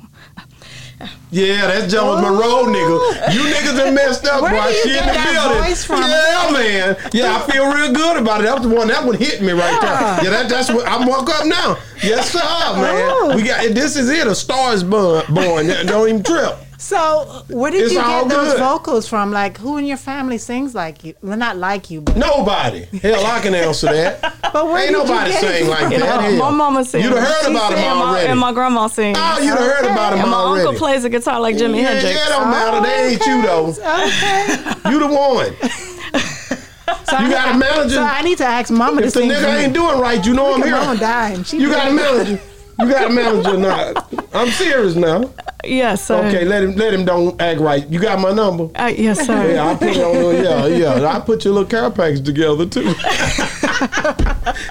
Yeah, 1.31 1.67
that's 1.67 1.93
Jones 1.93 2.23
oh. 2.25 2.33
Monroe, 2.33 2.65
nigga. 2.73 3.35
You 3.35 3.41
niggas 3.41 3.77
done 3.77 3.95
messed 3.95 4.25
up, 4.25 4.41
Where 4.41 4.53
boy. 4.53 4.73
She 4.73 4.97
in 4.97 5.05
the 5.05 5.13
building. 5.13 6.09
Yeah, 6.09 6.51
man. 6.51 6.97
Yeah, 7.13 7.37
I 7.37 7.53
feel 7.53 7.71
real 7.71 7.93
good 7.93 8.17
about 8.17 8.41
it. 8.41 8.45
That 8.45 8.59
was 8.59 8.67
the 8.67 8.75
one. 8.75 8.89
That 8.89 9.05
one 9.05 9.17
hit 9.17 9.43
me 9.43 9.53
right 9.53 9.79
there. 9.83 10.25
Yeah, 10.25 10.31
that, 10.31 10.49
that's 10.49 10.71
what 10.71 10.89
I'm 10.89 11.07
woke 11.07 11.29
up 11.29 11.45
now. 11.45 11.77
Yes, 12.03 12.31
sir, 12.31 12.39
man. 12.41 13.11
Oh. 13.13 13.37
We 13.37 13.43
got 13.43 13.75
this. 13.75 13.97
Is 13.97 14.09
it? 14.09 14.27
A 14.27 14.35
star 14.35 14.73
is 14.73 14.83
born. 14.83 15.27
Born. 15.29 15.67
Don't 15.67 16.09
even 16.09 16.23
trip. 16.23 16.57
So, 16.79 17.43
where 17.49 17.71
did 17.71 17.85
It's 17.85 17.93
you 17.95 17.99
get 18.01 18.29
those 18.29 18.53
good. 18.53 18.59
vocals 18.61 19.09
from? 19.09 19.31
Like, 19.33 19.57
who 19.57 19.79
in 19.79 19.87
your 19.87 19.97
family 19.97 20.37
sings 20.37 20.75
like 20.75 21.05
you? 21.05 21.15
Well, 21.23 21.37
not 21.39 21.57
like 21.57 21.91
you, 21.91 22.03
but, 22.03 22.17
Nobody. 22.19 22.85
Hell, 23.01 23.25
I 23.25 23.41
can 23.41 23.55
answer 23.55 23.87
that. 23.87 24.21
but 24.53 24.67
where 24.67 24.79
Ain't 24.85 24.89
did 24.95 24.99
nobody 24.99 25.31
you 25.33 25.41
get 25.41 25.55
sing 25.59 25.69
like 25.71 25.79
from? 25.81 25.91
that. 26.01 26.21
Hell. 26.21 26.37
my 26.39 26.51
mama 26.51 26.85
sings. 26.85 27.03
You'd 27.05 27.15
have 27.17 27.27
heard 27.27 27.45
She 27.47 27.51
about 27.51 27.73
him 27.73 27.79
and 27.79 27.99
my- 27.99 28.05
already. 28.07 28.27
And 28.29 28.41
my 28.41 28.53
grandma 28.53 28.87
sings. 28.89 29.17
Oh, 29.19 29.39
you'd 29.41 29.49
have 29.49 29.59
heard 29.59 29.85
about 29.87 30.13
him 30.13 30.19
and 30.21 30.31
my 30.31 30.37
already. 30.37 30.67
uncle 30.67 30.79
plays 30.79 31.05
a 31.05 31.09
guitar 31.09 31.41
like 31.41 31.57
Jimi 31.57 31.79
yeah, 31.79 31.89
Hendrix. 31.95 32.15
yeah, 32.15 32.29
don't 32.29 32.51
matter. 32.51 32.87
They 32.87 33.09
ain't 33.13 33.27
you 33.27 33.43
though. 33.43 33.67
Okay. 33.69 34.91
You 34.91 34.99
the 34.99 35.07
one. 35.09 35.57
So 37.09 37.19
You 37.19 37.27
I- 37.27 37.31
got 37.31 37.55
a 37.55 37.59
manager? 37.59 37.95
So 37.97 38.03
I 38.03 38.23
need 38.23 38.39
to 38.39 38.45
ask 38.45 38.71
Mama 38.71 39.01
to 39.01 39.07
If 39.07 39.15
the 39.15 39.21
nigga 39.21 39.63
ain't 39.65 39.73
doing 39.75 39.99
right, 40.01 40.25
you 40.25 40.35
know 40.35 40.55
I'm 40.55 40.61
Look 40.61 40.69
at 40.69 40.73
Mama 40.73 40.91
here. 40.93 41.01
dying. 41.01 41.43
She 41.45 41.59
You 41.59 41.71
got 41.71 41.89
a 41.89 41.93
manager. 41.95 42.41
You 42.79 42.91
got 42.91 43.11
a 43.11 43.15
manager 43.15 43.57
now. 43.57 43.95
I'm 44.35 44.49
serious 44.51 44.95
now. 44.97 45.31
Yes, 45.65 46.05
sir. 46.07 46.27
Okay, 46.27 46.45
let 46.45 46.63
him 46.63 46.77
let 46.77 46.93
him 46.93 47.05
don't 47.05 47.41
act 47.41 47.59
right. 47.61 47.89
You 47.89 47.99
got 47.99 48.21
my 48.21 48.33
number. 48.33 48.69
Uh, 48.79 48.93
yes, 48.97 49.25
sir. 49.27 49.53
Yeah, 49.55 49.71
I 49.71 49.75
put 49.75 49.89
it 49.89 49.97
on. 49.97 50.45
Yeah, 50.45 50.67
yeah. 50.67 51.09
I 51.09 51.19
put 51.21 51.45
your 51.45 51.55
little 51.55 51.69
care 51.69 51.91
package 51.91 52.25
together 52.25 52.67
too. 52.67 52.83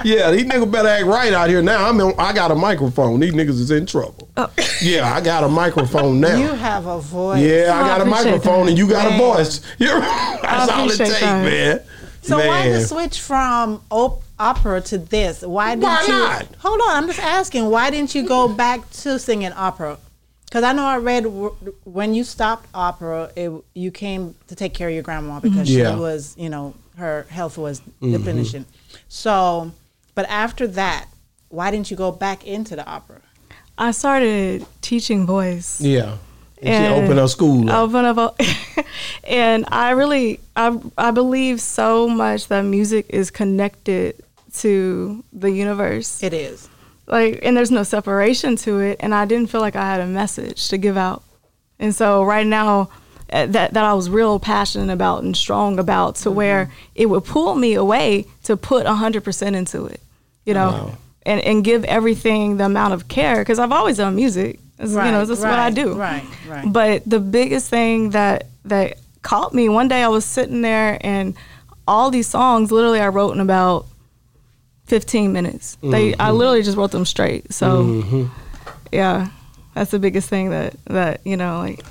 yeah, 0.04 0.32
these 0.32 0.46
niggas 0.46 0.72
better 0.72 0.88
act 0.88 1.06
right 1.06 1.34
out 1.34 1.50
here 1.50 1.62
now. 1.62 1.90
I'm 1.90 2.00
in, 2.00 2.14
I 2.18 2.32
got 2.34 2.52
a 2.52 2.56
microphone. 2.56 3.20
These 3.20 3.34
niggas 3.34 3.50
is 3.60 3.72
in 3.72 3.86
trouble. 3.86 4.30
Yeah, 4.82 5.12
I 5.14 5.22
got 5.22 5.44
a 5.44 5.50
microphone 5.50 6.20
now. 6.20 6.38
You 6.38 6.54
have 6.54 6.86
a 6.86 7.00
voice. 7.00 7.42
yeah, 7.42 7.72
I 7.74 7.82
Oh, 7.82 7.84
I 7.84 7.88
got 7.88 8.02
a 8.02 8.06
microphone 8.06 8.66
that. 8.66 8.70
and 8.72 8.78
you 8.78 8.88
got 8.88 9.12
a 9.12 9.18
voice. 9.18 9.62
You're, 9.80 10.00
that's 10.00 10.72
all 10.72 10.90
it 10.90 10.98
takes, 10.98 11.22
man. 11.22 11.82
So 12.22 12.38
man. 12.38 12.48
why 12.48 12.70
the 12.70 12.82
switch 12.82 13.20
from 13.20 13.82
op- 13.90 14.24
opera 14.40 14.82
to 14.82 14.98
this? 14.98 15.42
Why 15.42 15.76
did 15.76 15.84
Why 15.84 16.02
you? 16.04 16.08
not? 16.10 16.48
Hold 16.60 16.82
on, 16.82 16.90
I'm 17.04 17.08
just 17.08 17.20
asking. 17.20 17.70
Why 17.70 17.90
didn't 17.90 18.16
you 18.16 18.28
go 18.28 18.48
back 18.48 18.90
to 18.92 19.18
singing 19.20 19.52
opera? 19.54 19.98
Because 20.46 20.64
I 20.64 20.74
know 20.74 20.86
I 20.86 20.98
read 20.98 21.24
w- 21.24 21.56
when 21.86 22.14
you 22.14 22.24
stopped 22.24 22.68
opera, 22.74 23.32
it, 23.36 23.52
you 23.74 23.92
came 23.92 24.36
to 24.48 24.56
take 24.56 24.74
care 24.74 24.88
of 24.88 24.94
your 24.94 25.04
grandma 25.04 25.40
because 25.40 25.70
Yeah. 25.70 25.86
Mm-hmm. 25.86 25.96
she 25.96 26.00
was, 26.00 26.36
you 26.38 26.50
know, 26.50 26.74
her 26.98 27.26
health 27.30 27.58
was 27.58 27.82
diminishing. 28.02 28.66
So, 29.10 29.72
but 30.14 30.26
after 30.30 30.68
that, 30.68 31.08
why 31.50 31.72
didn't 31.72 31.92
you 31.92 31.98
go 31.98 32.12
back 32.12 32.46
into 32.48 32.76
the 32.76 32.86
opera? 32.88 33.22
I 33.78 33.92
started 33.92 34.66
teaching 34.82 35.26
voice. 35.26 35.82
Yeah. 35.82 36.18
And 36.62 36.96
she 36.96 37.02
opened 37.04 37.20
her 37.20 37.28
school. 37.28 37.70
up. 37.70 37.90
Open 37.90 38.06
up, 38.06 38.40
and 39.26 39.66
I 39.68 39.92
really, 39.92 40.40
I, 40.56 40.80
I 40.98 41.12
believe 41.12 41.60
so 41.60 42.08
much 42.08 42.48
that 42.48 42.62
music 42.62 43.08
is 43.10 43.30
connected 43.30 44.24
to 44.62 45.24
the 45.34 45.52
universe. 45.52 46.22
It 46.24 46.34
is. 46.34 46.70
like 47.08 47.40
and 47.44 47.56
there's 47.56 47.72
no 47.72 47.84
separation 47.84 48.56
to 48.56 48.80
it 48.80 48.98
and 49.00 49.14
i 49.14 49.26
didn't 49.26 49.50
feel 49.52 49.62
like 49.62 49.76
i 49.76 49.86
had 49.86 50.02
a 50.02 50.08
message 50.08 50.70
to 50.70 50.78
give 50.78 50.98
out 50.98 51.22
and 51.78 51.94
so 51.94 52.24
right 52.24 52.48
now 52.48 52.90
uh, 53.32 53.46
that 53.46 53.74
that 53.76 53.84
i 53.86 53.94
was 53.94 54.10
real 54.10 54.40
passionate 54.40 54.92
about 54.92 55.22
and 55.24 55.38
strong 55.38 55.78
about 55.78 56.16
to 56.16 56.32
where 56.32 56.72
it 56.96 57.06
would 57.06 57.24
pull 57.24 57.54
me 57.54 57.76
away 57.76 58.26
to 58.44 58.58
put 58.58 58.88
100% 58.88 59.56
into 59.56 59.86
it 59.86 60.02
you 60.46 60.54
know 60.56 60.70
Wow. 60.72 60.98
and, 61.28 61.42
and 61.42 61.64
give 61.64 61.84
everything 61.86 62.58
the 62.58 62.66
amount 62.66 62.94
of 62.96 63.08
care 63.08 63.38
because 63.40 63.60
i've 63.60 63.72
always 63.80 63.98
done 63.98 64.16
music 64.16 64.60
It's- 64.80 64.90
you 65.06 65.12
know 65.14 65.24
this 65.26 65.40
that's 65.40 65.52
what 65.52 65.60
i 65.60 65.70
do 65.70 65.94
Right, 65.94 66.26
right. 66.48 66.66
but 66.80 67.04
the 67.06 67.20
biggest 67.20 67.70
thing 67.70 68.10
that 68.12 68.48
that 68.74 68.98
caught 69.22 69.54
me 69.54 69.70
one 69.70 69.88
day 69.88 70.02
I 70.04 70.08
was 70.08 70.26
sitting 70.26 70.62
there 70.62 70.98
and 71.02 71.36
all 71.88 72.10
these 72.12 72.28
songs 72.28 72.72
literally 72.72 73.00
I 73.00 73.10
wrote 73.10 73.34
in 73.36 73.40
about 73.40 73.86
15 74.86 75.34
minutes. 75.34 75.78
They 75.82 76.14
I 76.14 76.18
mm-hmm. 76.18 76.38
literally 76.38 76.64
just 76.64 76.78
wrote 76.78 76.92
them 76.92 77.06
straight. 77.06 77.54
So 77.54 77.84
mm-hmm. 77.84 78.26
yeah, 78.92 79.30
that's 79.74 79.92
the 79.92 80.00
biggest 80.00 80.30
thing 80.30 80.52
that 80.52 80.76
that 80.86 81.22
you 81.26 81.38
know 81.38 81.60
like 81.60 81.84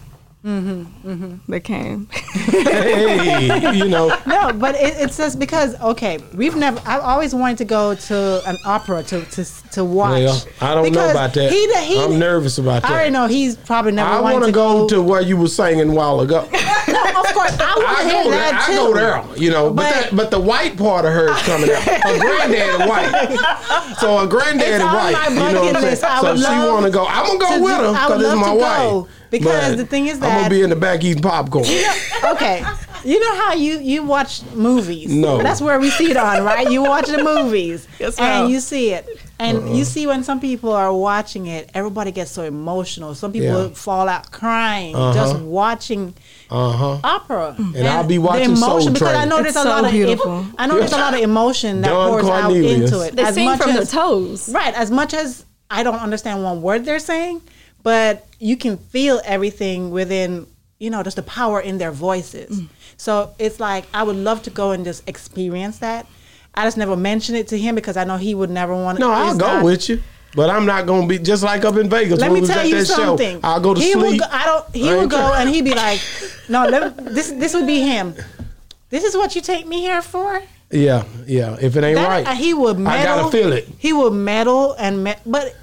Mm-hmm, 0.45 1.09
mm-hmm. 1.11 1.51
that 1.53 1.61
came. 1.61 2.07
hey, 2.11 3.73
you 3.77 3.89
know, 3.89 4.09
No, 4.27 4.53
but 4.53 4.75
it, 4.75 4.95
it's 4.99 5.17
just 5.17 5.39
because 5.39 5.75
okay, 5.81 6.19
we've 6.35 6.55
never. 6.55 6.81
I've 6.85 7.01
always 7.01 7.35
wanted 7.35 7.57
to 7.59 7.65
go 7.65 7.95
to 7.95 8.43
an 8.47 8.59
opera 8.67 9.03
to 9.05 9.25
to 9.25 9.45
to 9.73 9.85
watch. 9.85 10.23
well, 10.23 10.45
I 10.61 10.75
don't 10.75 10.93
know 10.93 11.11
about 11.11 11.33
that. 11.35 11.51
He, 11.51 11.73
he, 11.95 11.99
I'm 11.99 12.19
nervous 12.19 12.59
about 12.59 12.83
that. 12.83 12.91
I 12.91 12.95
already 12.95 13.11
know 13.11 13.27
he's 13.27 13.57
probably 13.57 13.93
never 13.93 14.11
I 14.11 14.21
want 14.21 14.41
to 14.43 14.47
to 14.49 14.53
go 14.53 14.81
go. 14.81 14.89
to 14.89 15.03
where 15.03 15.23
you 15.23 15.39
were 15.39 15.49
singing 15.49 15.89
a 15.89 15.93
while 15.95 16.21
ago. 16.21 16.47
No, 16.87 17.01
of 17.03 17.27
course, 17.33 17.59
I 17.59 17.75
want 17.77 17.89
I 17.99 18.03
to 18.03 18.09
hear 18.11 18.23
go 18.25 18.31
there. 18.31 18.41
that 18.41 18.67
I 18.69 18.73
too. 18.73 18.77
go 18.77 18.95
there. 18.95 19.43
You 19.43 19.51
know, 19.51 19.71
but 19.73 19.77
But- 19.77 19.91
that, 20.03 20.17
but 20.17 20.31
the 20.31 20.39
white 20.39 20.77
part 20.77 21.07
of 21.07 21.13
her 21.15 21.33
is 21.33 21.43
coming 21.43 21.71
out. 21.71 21.81
Her 21.83 22.19
granddaddy 22.21 22.89
white, 22.89 23.97
so 23.99 24.19
her 24.19 24.27
granddaddy 24.27 24.75
It's 24.75 24.85
white. 24.85 25.29
you 25.31 25.35
know 25.55 25.63
what 25.65 25.77
I'm 25.77 25.83
saying? 25.83 25.97
so 25.97 26.37
she 26.37 26.43
want 26.69 26.85
to 26.85 26.91
go. 26.93 27.07
I'm 27.09 27.25
gonna 27.27 27.39
go 27.39 27.57
to 27.57 27.63
with 27.65 27.73
do- 27.79 27.85
her 27.85 27.93
because 27.93 28.23
it's 28.23 28.35
my 28.35 28.49
to 28.55 28.55
wife. 29.01 29.09
Go, 29.39 29.51
because 29.51 29.71
But 29.71 29.77
the 29.79 29.87
thing 29.87 30.07
is 30.09 30.19
that 30.21 30.31
I'm 30.31 30.39
gonna 30.39 30.51
be 30.51 30.63
in 30.63 30.71
the 30.71 30.77
back 30.77 31.03
eating 31.05 31.23
popcorn. 31.23 31.65
okay. 32.25 32.65
You 33.05 33.21
know 33.21 33.35
how 33.37 33.53
you 33.53 33.81
you 33.81 34.03
watch 34.03 34.43
movies? 34.55 35.13
No. 35.13 35.37
That's 35.43 35.61
where 35.61 35.79
we 35.79 35.91
see 35.91 36.11
it 36.11 36.17
on, 36.17 36.43
right? 36.43 36.71
You 36.71 36.83
watch 36.83 37.07
the 37.07 37.23
movies 37.23 37.87
Yes, 38.01 38.19
and 38.19 38.51
you 38.51 38.61
see 38.61 38.93
it. 38.93 39.07
And 39.39 39.59
Uh-uh. 39.59 39.75
you 39.75 39.85
see 39.85 40.07
when 40.07 40.25
some 40.25 40.41
people 40.41 40.73
are 40.73 40.91
watching 40.91 41.47
it, 41.47 41.69
everybody 41.75 42.13
gets 42.13 42.31
so 42.31 42.45
emotional. 42.45 43.15
Some 43.15 43.31
people 43.33 43.65
Yeah. 43.69 43.75
fall 43.75 44.09
out 44.09 44.31
crying 44.31 44.95
Uh-huh. 44.97 45.13
just 45.13 45.37
watching 45.41 46.15
Uh 46.51 46.73
huh. 46.73 46.99
opera. 47.05 47.55
And, 47.59 47.87
I'll 47.87 48.05
be 48.05 48.15
the 48.15 48.19
watching 48.23 48.57
Soul 48.57 48.71
emotion 48.71 48.93
because 48.95 49.15
I 49.17 49.27
know 49.27 49.37
there's 49.43 49.49
It's 49.49 49.57
a 49.57 49.63
so 49.65 49.69
lot 49.69 49.85
of 49.85 49.91
beautiful. 49.91 50.47
I 50.57 50.67
know 50.67 50.79
there's 50.79 50.93
a 50.93 50.97
lot 50.97 51.13
of 51.13 51.21
emotion 51.21 51.83
that 51.83 51.89
Don 51.89 52.09
pours 52.09 52.23
Cornelius. 52.25 52.73
out 52.91 52.95
into 52.95 53.01
it. 53.07 53.17
They 53.17 53.23
as 53.25 53.35
sing 53.35 53.45
much 53.45 53.61
from 53.61 53.71
as, 53.73 53.91
the 53.91 53.97
toes. 53.97 54.49
Right, 54.49 54.73
as 54.75 54.91
much 54.91 55.13
as 55.13 55.45
I 55.71 55.83
don't 55.83 55.97
understand 56.01 56.43
one 56.43 56.63
word 56.63 56.87
they're 56.87 56.99
saying, 56.99 57.43
but 57.85 58.27
you 58.41 58.57
can 58.57 58.77
feel 58.77 59.21
everything 59.25 59.93
within, 59.93 60.49
you 60.81 60.91
know, 60.91 61.05
just 61.05 61.15
the 61.17 61.23
power 61.23 61.61
in 61.61 61.79
their 61.79 61.93
voices. 61.93 62.61
Mm. 62.61 62.69
So 62.97 63.33
it's 63.39 63.61
like 63.61 63.85
I 63.95 64.03
would 64.03 64.17
love 64.17 64.43
to 64.45 64.51
go 64.51 64.73
and 64.73 64.85
just 64.85 65.09
experience 65.09 65.79
that. 65.79 66.07
I 66.55 66.65
just 66.65 66.77
never 66.77 66.97
mentioned 66.97 67.39
it 67.39 67.49
to 67.49 67.59
him 67.59 67.75
because 67.77 67.97
I 67.97 68.05
know 68.05 68.17
he 68.17 68.35
would 68.35 68.51
never 68.51 68.75
want. 68.75 68.99
To. 68.99 69.05
No, 69.05 69.11
I'll 69.13 69.37
go 69.39 69.47
not- 69.47 69.65
with 69.65 69.89
you. 69.89 70.03
But 70.37 70.51
I'm 70.51 70.67
not 70.67 70.85
gonna 70.87 71.07
be 71.07 71.21
just 71.21 71.45
like 71.45 71.65
up 71.65 71.77
in 71.77 71.89
Vegas 71.89 72.19
Let 72.19 72.33
when 72.33 72.41
me 72.43 72.47
tell 72.49 72.59
at 72.59 72.67
you 72.69 72.85
something. 72.85 73.41
show. 73.41 73.47
I'll 73.49 73.61
go 73.61 73.73
to 73.73 73.81
he 73.81 73.93
sleep. 73.93 74.05
Would 74.05 74.19
go, 74.19 74.27
I 74.29 74.45
don't. 74.47 74.75
He 74.75 74.91
I 74.91 74.97
would 74.97 75.09
go 75.09 75.17
care. 75.19 75.35
and 75.37 75.49
he'd 75.49 75.63
be 75.65 75.75
like, 75.75 76.01
"No, 76.49 76.67
let, 76.67 76.97
this 76.97 77.31
this 77.31 77.55
would 77.55 77.69
be 77.69 77.83
him. 77.83 78.17
This 78.91 79.05
is 79.05 79.17
what 79.17 79.37
you 79.37 79.41
take 79.41 79.65
me 79.65 79.79
here 79.81 80.03
for." 80.03 80.43
yeah, 80.73 81.05
yeah. 81.29 81.57
If 81.61 81.77
it 81.77 81.85
ain't 81.85 81.95
That, 81.95 82.09
right, 82.09 82.27
uh, 82.27 82.35
he 82.35 82.53
would 82.53 82.81
meddle. 82.81 83.01
I 83.01 83.05
gotta 83.23 83.31
feel 83.31 83.53
it. 83.53 83.69
He 83.79 83.93
would 83.93 84.13
meddle 84.13 84.73
and 84.77 85.05
me- 85.05 85.15
but 85.25 85.55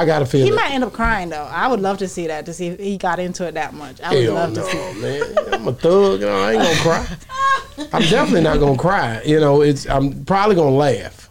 I 0.00 0.04
gotta 0.04 0.26
feel 0.26 0.44
he 0.44 0.52
it. 0.52 0.54
might 0.54 0.72
end 0.72 0.84
up 0.84 0.92
crying 0.92 1.28
though. 1.30 1.44
I 1.50 1.68
would 1.68 1.80
love 1.80 1.98
to 1.98 2.08
see 2.08 2.26
that 2.26 2.46
to 2.46 2.52
see 2.54 2.68
if 2.68 2.78
he 2.80 2.96
got 2.96 3.18
into 3.18 3.46
it 3.46 3.54
that 3.54 3.74
much. 3.74 4.00
I 4.00 4.14
would 4.14 4.24
Hell 4.24 4.34
love 4.34 4.54
no, 4.54 4.64
to 4.64 4.70
see. 4.70 5.00
man. 5.00 5.54
I'm 5.54 5.68
a 5.68 5.72
thug. 5.72 6.20
You 6.20 6.26
know, 6.26 6.42
I 6.42 6.52
ain't 6.52 6.62
gonna 6.62 6.80
cry. 6.80 7.16
I'm 7.92 8.02
definitely 8.02 8.42
not 8.42 8.58
gonna 8.60 8.78
cry. 8.78 9.22
You 9.24 9.40
know, 9.40 9.62
it's 9.62 9.88
I'm 9.88 10.24
probably 10.24 10.56
gonna 10.56 10.70
laugh. 10.76 11.30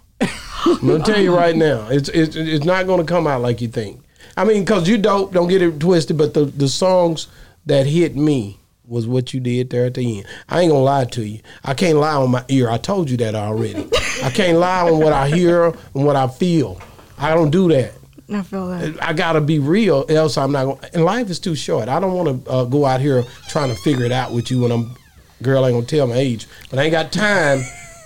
I'm 0.66 0.88
gonna 0.88 1.04
tell 1.04 1.20
you 1.20 1.36
right 1.36 1.56
now, 1.56 1.88
it's 1.90 2.10
it's 2.10 2.36
it's 2.36 2.66
not 2.66 2.88
gonna 2.88 3.04
come 3.04 3.28
out 3.28 3.42
like 3.42 3.62
you 3.62 3.68
think. 3.68 4.02
I 4.38 4.46
mean, 4.46 4.66
cause 4.66 4.88
you 4.88 4.98
dope. 4.98 5.34
Don't 5.34 5.48
get 5.48 5.62
it 5.62 5.80
twisted. 5.80 6.18
But 6.18 6.34
the 6.34 6.46
the 6.46 6.68
songs 6.68 7.28
that 7.66 7.86
hit 7.86 8.16
me 8.16 8.60
was 8.86 9.08
what 9.08 9.34
you 9.34 9.40
did 9.40 9.70
there 9.70 9.86
at 9.86 9.94
the 9.94 10.18
end. 10.20 10.28
I 10.50 10.62
ain't 10.62 10.72
gonna 10.72 10.84
lie 10.84 11.06
to 11.06 11.26
you. 11.26 11.40
I 11.64 11.74
can't 11.74 11.98
lie 11.98 12.16
on 12.16 12.32
my 12.32 12.44
ear. 12.50 12.70
I 12.70 12.78
told 12.78 13.10
you 13.10 13.18
that 13.18 13.36
already. 13.36 13.88
I 14.24 14.30
can't 14.30 14.58
lie 14.58 14.90
on 14.90 15.00
what 15.00 15.14
I 15.14 15.30
hear 15.30 15.66
and 15.68 16.06
what 16.06 16.16
I 16.16 16.28
feel. 16.28 16.82
I 17.18 17.34
don't 17.34 17.50
do 17.52 17.68
that. 17.70 17.94
I 18.36 18.42
feel 18.44 18.68
that. 18.68 19.04
I 19.04 19.14
gotta 19.14 19.42
be 19.42 19.60
real, 19.60 20.06
else 20.10 20.38
I'm 20.38 20.52
not. 20.52 20.66
Gonna, 20.66 20.90
and 20.94 21.06
life 21.06 21.30
is 21.30 21.40
too 21.40 21.56
short. 21.56 21.90
I 21.90 22.00
don't 22.00 22.14
want 22.14 22.46
to 22.46 22.52
uh, 22.52 22.64
go 22.66 22.86
out 22.86 23.02
here 23.02 23.24
trying 23.50 23.70
to 23.70 23.76
figure 23.82 24.06
it 24.06 24.12
out 24.12 24.32
with 24.32 24.52
you 24.52 24.62
when 24.62 24.72
I'm. 24.72 24.96
Girl, 25.42 25.66
I 25.66 25.70
ain't 25.70 25.76
gonna 25.76 25.86
tell 25.86 26.08
my 26.08 26.16
age, 26.16 26.48
but 26.70 26.80
I 26.80 26.84
ain't 26.84 26.92
got 26.92 27.12
time 27.12 27.62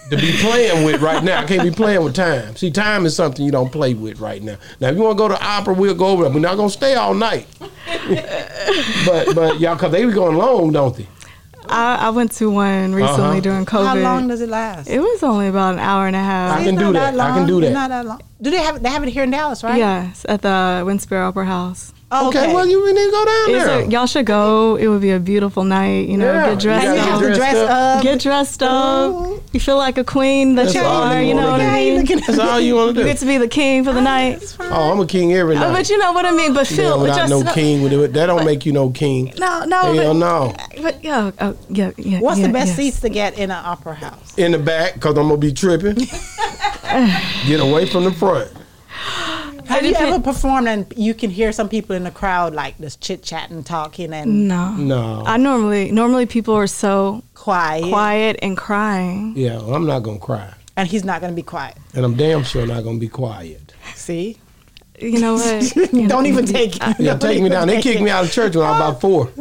to 0.10 0.18
be 0.18 0.32
playing 0.40 0.86
with 0.86 1.02
right 1.02 1.24
now. 1.24 1.42
I 1.42 1.46
can't 1.46 1.64
be 1.64 1.72
playing 1.72 2.04
with 2.04 2.16
time. 2.16 2.56
See, 2.56 2.72
time 2.72 3.06
is 3.06 3.16
something 3.16 3.46
you 3.46 3.52
don't 3.52 3.72
play 3.72 3.94
with 3.94 4.20
right 4.20 4.42
now. 4.42 4.58
Now, 4.80 4.90
if 4.90 4.96
you 4.96 5.04
want 5.04 5.18
to 5.18 5.22
go 5.22 5.28
to 5.28 5.44
opera, 5.44 5.74
we'll 5.74 5.96
go 5.96 6.08
over 6.08 6.24
there. 6.24 6.32
We're 6.32 6.40
not 6.40 6.58
gonna 6.58 6.70
stay 6.70 6.96
all 6.96 7.14
night. 7.14 7.48
but 9.06 9.36
but 9.36 9.60
y'all, 9.60 9.76
cause 9.76 9.92
they 9.92 10.06
be 10.06 10.12
going 10.12 10.38
long, 10.38 10.72
don't 10.72 10.96
they? 10.96 11.08
I, 11.70 12.08
I 12.08 12.10
went 12.12 12.32
to 12.34 12.50
one 12.50 12.94
recently 12.96 13.24
Uh-huh. 13.24 13.40
during 13.42 13.66
COVID. 13.66 13.86
How 13.86 13.96
long 13.96 14.28
does 14.28 14.42
it 14.42 14.50
last? 14.50 14.88
it 14.90 15.00
was 15.00 15.24
only 15.24 15.48
about 15.48 15.74
an 15.76 15.80
hour 15.80 16.08
and 16.08 16.16
a 16.16 16.20
half. 16.20 16.60
I 16.60 16.64
can 16.64 16.76
It's 16.76 16.78
do 16.84 16.92
not 16.92 16.94
that. 16.94 17.20
I 17.20 17.28
can 17.32 17.38
long. 17.40 17.48
do 17.48 17.62
that. 17.62 17.68
It's 17.68 17.74
Not 17.74 17.90
that 17.90 18.06
long. 18.06 18.22
Do 18.42 18.50
they 18.52 18.58
have 18.58 18.82
they 18.84 18.90
have 18.90 19.04
it 19.04 19.10
here 19.10 19.24
in 19.24 19.32
Dallas, 19.32 19.64
right? 19.64 19.78
Yes, 19.78 20.26
at 20.30 20.42
the 20.42 20.84
Winspear 20.86 21.28
Opera 21.28 21.46
House. 21.46 21.94
Oh, 22.10 22.30
Okay, 22.30 22.54
well 22.54 22.66
you 22.66 22.86
need 22.94 23.04
to 23.06 23.12
go 23.12 23.26
down 23.26 23.50
It's 23.50 23.66
there. 23.66 23.80
a, 23.82 23.88
y'all 23.88 24.06
should 24.06 24.26
go. 24.26 24.78
It 24.78 24.88
would 24.88 25.02
be 25.02 25.12
a 25.12 25.20
beautiful 25.20 25.66
night. 25.66 26.08
You 26.08 26.16
know, 26.18 26.32
Yeah, 26.32 26.52
get 26.52 26.60
dressed 26.62 26.84
you 26.86 26.90
And 26.92 26.98
you 27.00 27.04
gotta 27.06 27.12
have 27.12 27.14
up. 27.16 27.20
to 27.20 27.28
dressed 27.36 27.40
dress 27.52 27.70
up. 27.70 27.98
up. 27.98 28.04
Get 28.04 28.20
dressed 28.22 28.64
up. 28.64 29.12
Ooh. 29.12 29.44
You 29.52 29.60
feel 29.60 29.76
like 29.78 29.98
a 29.98 30.06
queen 30.06 30.56
that 30.56 30.64
That's 30.64 30.76
you 30.76 30.82
all 30.84 31.04
are. 31.04 31.22
you 31.22 31.28
You 31.30 31.34
know 31.34 31.42
wanna 31.50 31.52
what 31.52 31.58
do. 31.60 31.66
I 31.66 31.74
mean? 31.84 32.06
That's 32.26 32.40
all 32.40 32.60
you 32.62 32.76
want 32.76 32.96
to 32.96 33.02
You 33.02 33.08
get 33.08 33.18
to 33.18 33.26
be 33.26 33.38
the 33.38 33.50
king 33.50 33.84
for 33.84 33.92
the 33.92 34.00
oh, 34.00 34.04
night. 34.04 34.56
Oh, 34.62 34.92
I'm 34.94 35.00
a 35.02 35.06
king 35.06 35.34
every 35.34 35.56
night. 35.56 35.68
Oh, 35.68 35.74
but 35.74 35.90
you 35.90 35.98
know 35.98 36.14
what 36.14 36.26
I 36.26 36.32
mean. 36.32 36.54
But 36.54 36.70
Yeah, 36.72 36.78
feel 36.78 37.02
without 37.02 37.28
just 37.28 37.30
no 37.46 37.54
king 37.54 37.82
with 37.82 37.92
it, 37.92 38.14
that 38.14 38.28
don't 38.28 38.46
make 38.46 38.66
you 38.66 38.72
no 38.72 38.90
king. 38.90 39.34
No, 39.38 39.66
no. 39.66 39.94
Hell 39.94 40.14
but, 40.14 40.20
no. 40.20 40.56
But 40.82 41.04
yeah, 41.04 41.32
oh, 41.42 41.58
yeah, 41.70 41.92
yeah. 41.98 42.20
What's 42.22 42.40
yeah, 42.40 42.48
the 42.48 42.54
best 42.54 42.68
yes. 42.70 42.78
seats 42.78 43.00
to 43.02 43.10
get 43.10 43.38
in 43.38 43.52
an 43.52 43.64
opera 43.66 43.96
house? 43.96 44.38
in 44.38 44.54
the 44.54 44.60
back 44.60 44.94
because 44.94 45.18
I'm 45.18 45.28
gonna 45.28 45.38
be 45.38 45.52
tripping. 45.52 45.96
Get 47.48 47.60
away 47.60 47.86
from 47.86 48.06
the 48.06 48.14
front. 48.14 48.50
Have 49.68 49.86
you 49.86 49.94
ever 49.96 50.20
performed 50.20 50.68
and 50.68 50.86
you 50.96 51.14
can 51.14 51.30
hear 51.30 51.52
some 51.52 51.70
people 51.70 51.96
in 51.96 52.04
the 52.04 52.12
crowd 52.12 52.54
like 52.56 52.78
just 52.80 53.02
chit 53.02 53.24
chatting, 53.24 53.64
talking, 53.64 54.14
and 54.14 54.48
No. 54.48 54.74
No. 54.74 55.24
I 55.26 55.38
normally 55.38 55.92
normally 55.92 56.26
people 56.26 56.54
are 56.56 56.68
so 56.68 57.24
quiet, 57.34 57.86
quiet 57.90 58.40
and 58.42 58.58
crying. 58.58 59.34
yeah, 59.36 59.58
well, 59.58 59.76
I'm 59.76 59.86
not 59.86 60.00
gonna 60.04 60.20
cry, 60.20 60.54
and 60.76 60.88
he's 60.88 61.04
not 61.04 61.22
going 61.22 61.32
to 61.32 61.36
be 61.36 61.44
quiet. 61.44 61.76
and 61.94 62.04
I'm 62.06 62.16
damn 62.16 62.44
sure 62.44 62.66
not 62.66 62.84
gonna 62.84 63.00
be 63.00 63.08
quiet. 63.10 63.74
See, 63.96 64.38
You 65.00 65.20
know 65.20 65.34
what? 65.36 65.76
You 65.94 66.08
don't 66.08 66.24
know, 66.24 66.30
even 66.30 66.46
take. 66.46 66.76
it. 66.76 66.82
Yeah, 67.00 67.12
don't 67.16 67.20
take 67.22 67.42
me 67.44 67.50
down. 67.50 67.68
They 67.68 67.82
kicked 67.82 68.00
it. 68.00 68.04
me 68.04 68.10
out 68.10 68.26
of 68.26 68.32
church 68.32 68.56
when 68.56 68.66
I 68.66 68.72
was 68.72 68.80
about 68.80 69.02
four. 69.02 69.26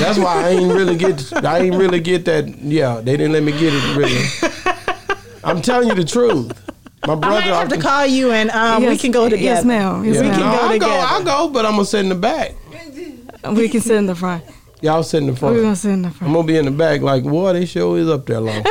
That's 0.00 0.18
why 0.18 0.44
I 0.44 0.48
ain't 0.50 0.72
really 0.72 0.96
get. 0.96 1.32
I 1.44 1.58
ain't 1.60 1.76
really 1.76 2.00
get 2.00 2.24
that. 2.26 2.46
Yeah, 2.60 3.00
they 3.00 3.16
didn't 3.16 3.32
let 3.32 3.42
me 3.42 3.52
get 3.52 3.72
it. 3.74 3.96
Really. 3.96 4.24
I'm 5.44 5.62
telling 5.62 5.88
you 5.88 5.94
the 5.94 6.04
truth. 6.04 6.52
My 7.06 7.12
I 7.12 7.16
brother. 7.16 7.34
might 7.36 7.44
have 7.44 7.68
to 7.68 7.78
call 7.80 8.06
you 8.06 8.32
and 8.32 8.50
um, 8.50 8.84
we 8.84 8.96
can 8.98 9.10
go 9.12 9.28
together. 9.28 9.42
Yes, 9.44 9.64
ma'am. 9.64 10.04
Yes, 10.04 10.16
Yeah, 10.16 10.22
We 10.22 10.28
no, 10.28 10.34
can 10.34 10.40
ma'am. 10.42 10.52
go 10.52 10.58
I'll 10.58 10.68
go. 10.68 10.72
together. 10.74 11.06
I'll 11.06 11.24
go, 11.24 11.48
but 11.52 11.64
I'm 11.66 11.72
gonna 11.72 11.84
sit 11.84 12.00
in 12.00 12.08
the 12.08 12.14
back. 12.14 12.54
We 13.52 13.68
can 13.68 13.80
sit 13.80 13.96
in 13.96 14.06
the 14.06 14.14
front. 14.14 14.44
Y'all 14.80 15.02
sit 15.02 15.18
in 15.22 15.26
the 15.28 15.36
front. 15.36 15.56
We're 15.56 15.62
gonna 15.62 15.76
sit 15.76 15.90
in 15.90 16.02
the 16.02 16.10
front. 16.10 16.28
I'm 16.28 16.34
gonna 16.34 16.46
be 16.46 16.56
in 16.56 16.64
the 16.64 16.70
back 16.70 17.00
like, 17.00 17.24
boy, 17.24 17.52
they 17.52 17.66
show 17.66 17.94
is 17.94 18.08
up 18.08 18.26
there 18.26 18.40
long. 18.40 18.62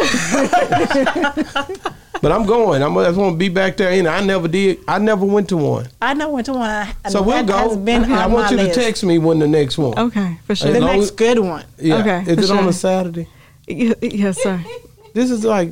but 2.22 2.32
I'm 2.32 2.46
going. 2.46 2.82
I'm, 2.82 2.98
I 2.98 3.06
just 3.06 3.18
want 3.18 3.34
to 3.34 3.38
be 3.38 3.50
back 3.50 3.78
there. 3.78 3.92
And 3.92 4.08
I 4.08 4.22
never 4.24 4.48
did. 4.48 4.80
I 4.88 5.00
never 5.00 5.26
went 5.26 5.50
to 5.50 5.58
one. 5.58 5.88
I 6.02 6.14
never 6.14 6.32
went 6.32 6.46
to 6.48 6.54
one. 6.54 6.88
So 7.10 7.22
we'll 7.22 7.44
go. 7.46 7.58
Has 7.58 7.78
been 7.78 8.06
I 8.12 8.26
on 8.26 8.32
want 8.32 8.56
my 8.56 8.62
you 8.64 8.68
to 8.70 8.74
text 8.74 9.04
me 9.04 9.18
when 9.20 9.40
the 9.40 9.48
next 9.48 9.78
one. 9.78 9.98
Okay, 9.98 10.40
for 10.46 10.56
sure. 10.56 10.70
As 10.70 10.80
long 10.82 10.92
next 10.98 11.04
as- 11.04 11.12
good 11.12 11.40
one. 11.40 11.66
Yeah. 11.78 12.00
Okay, 12.00 12.32
Is 12.32 12.50
for 12.50 12.56
it 12.56 12.60
on 12.60 12.68
a 12.68 12.74
Saturday? 12.74 13.28
Y- 13.68 13.94
Yes, 14.02 14.42
sir. 14.42 14.64
This 15.14 15.32
is 15.32 15.44
like 15.44 15.70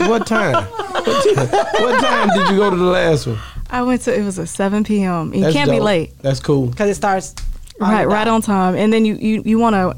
what 0.00 0.26
time? 0.26 0.66
What 1.08 1.34
time, 1.34 1.82
what 1.82 2.00
time 2.00 2.28
did 2.28 2.50
you 2.50 2.56
go 2.56 2.70
to 2.70 2.76
the 2.76 2.84
last 2.84 3.26
one? 3.26 3.38
I 3.70 3.82
went 3.82 4.02
to. 4.02 4.14
It 4.18 4.22
was 4.24 4.38
at 4.38 4.48
7 4.48 4.84
p.m. 4.84 5.34
You 5.34 5.42
That's 5.42 5.54
can't 5.54 5.70
be 5.70 5.76
dope. 5.76 5.84
late. 5.86 6.18
That's 6.22 6.40
cool. 6.40 6.66
because 6.68 6.90
it 6.90 6.94
starts 6.94 7.34
Right, 7.80 8.06
right 8.06 8.26
on 8.26 8.42
time. 8.42 8.74
And 8.74 8.92
then 8.92 9.04
you 9.04 9.14
you 9.14 9.42
you 9.44 9.58
want 9.58 9.74
to. 9.74 9.96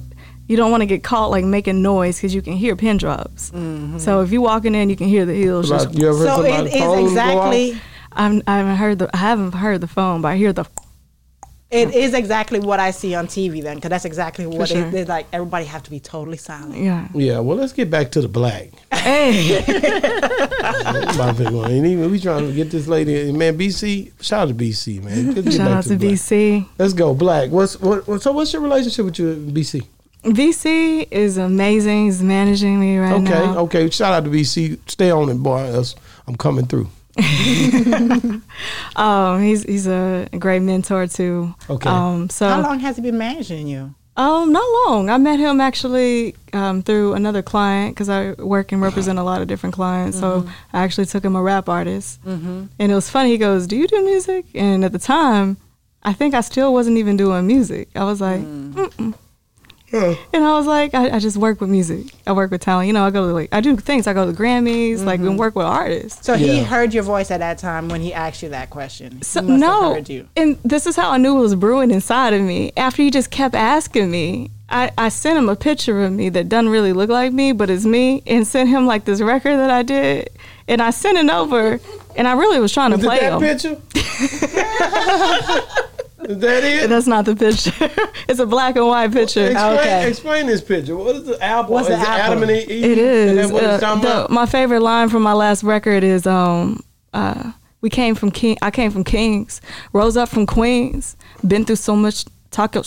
You 0.48 0.56
don't 0.56 0.72
want 0.72 0.80
to 0.80 0.86
get 0.86 1.04
caught 1.04 1.30
like 1.30 1.44
making 1.44 1.80
noise 1.80 2.16
because 2.16 2.34
you 2.34 2.42
can 2.42 2.54
hear 2.54 2.74
pin 2.74 2.96
drops. 2.96 3.50
Mm-hmm. 3.52 3.98
So 3.98 4.20
if 4.22 4.32
you're 4.32 4.42
walking 4.42 4.74
in, 4.74 4.90
you 4.90 4.96
can 4.96 5.06
hear 5.06 5.24
the 5.24 5.32
heels. 5.34 5.70
About- 5.70 5.84
Just, 5.84 5.98
you 5.98 6.08
ever 6.08 6.18
heard 6.18 6.26
So 6.26 6.42
it 6.42 6.50
somebody's 6.50 6.74
is 6.74 6.80
phone 6.80 6.88
go 6.88 6.92
off? 7.04 7.08
exactly. 7.54 7.80
I'm, 8.12 8.42
I 8.48 8.56
haven't 8.58 8.76
heard 8.76 8.98
the 8.98 9.10
I 9.14 9.18
haven't 9.18 9.52
heard 9.52 9.80
the 9.80 9.86
phone, 9.86 10.20
but 10.22 10.28
I 10.28 10.36
hear 10.36 10.52
the. 10.52 10.64
It 11.70 11.94
is 11.94 12.14
exactly 12.14 12.58
what 12.58 12.80
I 12.80 12.90
see 12.90 13.14
on 13.14 13.28
TV 13.28 13.62
then, 13.62 13.76
because 13.76 13.90
that's 13.90 14.04
exactly 14.04 14.44
what 14.44 14.68
sure. 14.70 14.86
it 14.86 14.92
is. 14.92 15.06
Like 15.08 15.26
everybody 15.32 15.66
have 15.66 15.84
to 15.84 15.90
be 15.90 16.00
totally 16.00 16.36
silent. 16.36 16.76
Yeah. 16.82 17.06
Yeah. 17.14 17.38
Well, 17.38 17.56
let's 17.56 17.72
get 17.72 17.88
back 17.90 18.10
to 18.12 18.20
the 18.20 18.28
black. 18.28 18.70
Hey. 19.00 19.62
My 21.16 21.32
big 21.32 21.50
one. 21.50 21.70
And 21.70 21.86
even 21.86 22.10
we 22.10 22.20
trying 22.20 22.46
to 22.46 22.52
get 22.52 22.70
this 22.70 22.86
lady. 22.86 23.32
Man, 23.32 23.56
BC. 23.56 24.12
Shout 24.20 24.42
out 24.42 24.48
to 24.48 24.54
BC, 24.54 25.02
man. 25.02 25.26
Let's 25.32 25.40
get 25.40 25.52
Shout 25.54 25.66
back 25.68 25.76
out 25.78 25.82
to 25.84 25.88
the 25.90 25.96
black. 25.96 26.12
BC. 26.12 26.66
Let's 26.78 26.92
go 26.92 27.14
black. 27.14 27.50
What's 27.50 27.80
what, 27.80 28.06
what? 28.06 28.20
So 28.20 28.32
what's 28.32 28.52
your 28.52 28.60
relationship 28.60 29.06
with 29.06 29.18
you, 29.18 29.34
BC? 29.36 29.86
VC 30.24 31.08
is 31.10 31.38
amazing. 31.38 32.04
He's 32.06 32.22
managing 32.22 32.78
me 32.78 32.98
right 32.98 33.12
Okay, 33.14 33.22
now. 33.24 33.58
okay. 33.60 33.78
Okay. 33.84 33.90
Shout 33.90 34.12
out 34.12 34.24
to 34.24 34.30
BC. 34.30 34.78
Stay 34.86 35.10
on 35.10 35.30
it, 35.30 35.34
boy. 35.36 35.60
Else 35.60 35.94
I'm 36.26 36.36
coming 36.36 36.66
through. 36.66 36.88
Um, 38.96 39.42
he's 39.48 39.62
he's 39.64 39.86
a 39.86 40.28
great 40.38 40.60
mentor 40.62 41.06
too. 41.06 41.54
Okay. 41.68 41.88
Um, 41.88 42.28
so 42.30 42.48
How 42.48 42.62
long 42.62 42.80
has 42.80 42.96
he 42.96 43.02
been 43.02 43.18
managing 43.18 43.66
you? 43.68 43.94
um, 44.16 44.52
not 44.52 44.64
long. 44.86 45.08
I 45.08 45.16
met 45.18 45.38
him 45.38 45.60
actually 45.60 46.34
um, 46.52 46.82
through 46.82 47.14
another 47.14 47.42
client 47.42 47.94
because 47.94 48.08
I 48.10 48.32
work 48.32 48.72
and 48.72 48.82
represent 48.82 49.18
a 49.18 49.22
lot 49.22 49.40
of 49.40 49.48
different 49.48 49.74
clients. 49.74 50.18
So 50.18 50.42
Mm-hmm. 50.42 50.76
I 50.76 50.82
actually 50.82 51.06
took 51.06 51.24
him 51.24 51.36
a 51.36 51.42
rap 51.42 51.68
artist, 51.68 52.22
mm-hmm. 52.24 52.64
and 52.78 52.92
it 52.92 52.94
was 52.94 53.08
funny. 53.08 53.30
He 53.30 53.38
goes, 53.38 53.66
"Do 53.66 53.76
you 53.76 53.86
do 53.86 54.04
music?" 54.04 54.44
And 54.54 54.84
at 54.84 54.92
the 54.92 54.98
time, 54.98 55.56
I 56.02 56.12
think 56.12 56.34
I 56.34 56.40
still 56.42 56.72
wasn't 56.72 56.98
even 56.98 57.16
doing 57.16 57.46
music. 57.46 57.88
I 57.94 58.04
was 58.04 58.20
like, 58.20 58.40
Mm. 58.42 59.14
And 59.92 60.44
I 60.44 60.52
was 60.52 60.66
like, 60.66 60.94
I, 60.94 61.16
I 61.16 61.18
just 61.18 61.36
work 61.36 61.60
with 61.60 61.70
music. 61.70 62.06
I 62.26 62.32
work 62.32 62.50
with 62.50 62.60
talent. 62.60 62.86
You 62.86 62.92
know, 62.92 63.04
I 63.04 63.10
go 63.10 63.26
to 63.26 63.32
like, 63.32 63.48
I 63.52 63.60
do 63.60 63.76
things. 63.76 64.06
I 64.06 64.12
go 64.12 64.30
to 64.30 64.36
Grammys, 64.36 65.04
like, 65.04 65.20
and 65.20 65.30
mm-hmm. 65.30 65.38
work 65.38 65.56
with 65.56 65.66
artists. 65.66 66.24
So 66.24 66.34
he 66.34 66.62
heard 66.62 66.94
your 66.94 67.02
voice 67.02 67.30
at 67.30 67.38
that 67.38 67.58
time 67.58 67.88
when 67.88 68.00
he 68.00 68.14
asked 68.14 68.42
you 68.42 68.50
that 68.50 68.70
question. 68.70 69.22
So, 69.22 69.40
he 69.42 69.48
must 69.48 69.62
have 69.62 69.82
no, 69.82 69.94
heard 69.94 70.08
you. 70.08 70.28
and 70.36 70.58
this 70.64 70.86
is 70.86 70.96
how 70.96 71.10
I 71.10 71.18
knew 71.18 71.38
it 71.38 71.40
was 71.40 71.54
brewing 71.54 71.90
inside 71.90 72.34
of 72.34 72.42
me. 72.42 72.72
After 72.76 73.02
he 73.02 73.10
just 73.10 73.30
kept 73.30 73.54
asking 73.54 74.10
me, 74.10 74.50
I, 74.68 74.92
I 74.96 75.08
sent 75.08 75.36
him 75.36 75.48
a 75.48 75.56
picture 75.56 76.04
of 76.04 76.12
me 76.12 76.28
that 76.28 76.48
doesn't 76.48 76.68
really 76.68 76.92
look 76.92 77.10
like 77.10 77.32
me, 77.32 77.52
but 77.52 77.70
it's 77.70 77.84
me, 77.84 78.22
and 78.26 78.46
sent 78.46 78.68
him 78.68 78.86
like 78.86 79.04
this 79.04 79.20
record 79.20 79.56
that 79.56 79.70
I 79.70 79.82
did, 79.82 80.30
and 80.68 80.80
I 80.80 80.90
sent 80.90 81.18
it 81.18 81.28
over, 81.28 81.80
and 82.16 82.28
I 82.28 82.32
really 82.34 82.60
was 82.60 82.72
trying 82.72 82.92
to 82.92 82.98
Is 82.98 83.02
it 83.02 83.06
play 83.06 83.18
that 83.18 83.32
him. 83.32 83.40
picture? 83.40 83.76
Is 86.30 86.38
that 86.38 86.64
it? 86.64 86.88
That's 86.88 87.06
not 87.06 87.24
the 87.24 87.34
picture. 87.36 87.72
it's 88.28 88.38
a 88.40 88.46
black 88.46 88.76
and 88.76 88.86
white 88.86 89.12
picture. 89.12 89.46
Explain, 89.46 89.78
Okay. 89.78 90.08
explain 90.08 90.46
this 90.46 90.60
picture. 90.60 90.96
What 90.96 91.16
is 91.16 91.24
the 91.24 91.42
apple? 91.42 91.74
What's 91.74 91.88
is 91.88 91.96
the 91.96 92.02
it 92.02 92.08
apple? 92.08 92.32
Adam 92.36 92.42
and 92.44 92.50
Eve? 92.52 92.84
It 92.84 92.98
is. 92.98 93.48
that 93.48 93.52
what 93.54 93.64
it's 93.64 93.82
Uh, 93.82 93.94
the- 93.96 94.26
my 94.32 94.46
favorite 94.46 94.80
line 94.80 95.08
from 95.08 95.22
my 95.22 95.32
last 95.32 95.62
record 95.62 96.04
is 96.04 96.26
um 96.26 96.82
uh 97.12 97.52
we 97.80 97.90
came 97.90 98.14
from 98.14 98.30
king 98.30 98.56
I 98.62 98.70
came 98.70 98.90
from 98.90 99.04
kings, 99.04 99.60
rose 99.92 100.16
up 100.16 100.28
from 100.28 100.46
queens, 100.46 101.16
been 101.46 101.64
through 101.64 101.76
so 101.76 101.96
much 101.96 102.24
talk 102.50 102.74
you 102.74 102.86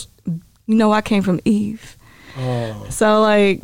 know 0.66 0.92
I 0.92 1.00
came 1.02 1.22
from 1.22 1.40
Eve. 1.44 1.96
Oh. 2.38 2.86
So 2.90 3.20
like 3.20 3.62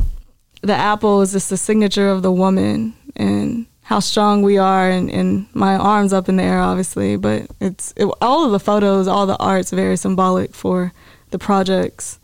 the 0.63 0.75
apple 0.75 1.23
is 1.23 1.33
just 1.33 1.49
the 1.49 1.57
signature 1.57 2.11
of 2.11 2.23
the 2.23 2.31
woman 2.33 2.93
and 3.17 3.67
how 3.91 3.99
strong 3.99 4.43
we 4.43 4.57
are 4.57 4.89
and, 4.89 5.11
and 5.11 5.47
my 5.53 5.75
arms 5.75 6.13
up 6.13 6.29
in 6.29 6.37
the 6.37 6.45
air 6.45 6.61
obviously, 6.61 7.17
but 7.17 7.43
it's 7.61 7.93
it, 7.97 8.07
all 8.21 8.45
of 8.47 8.53
the 8.53 8.61
photos, 8.61 9.09
all 9.09 9.27
the 9.27 9.37
art's 9.39 9.73
very 9.73 9.97
symbolic 9.97 10.55
for 10.55 10.93
the 11.33 11.39
projects 11.41 12.21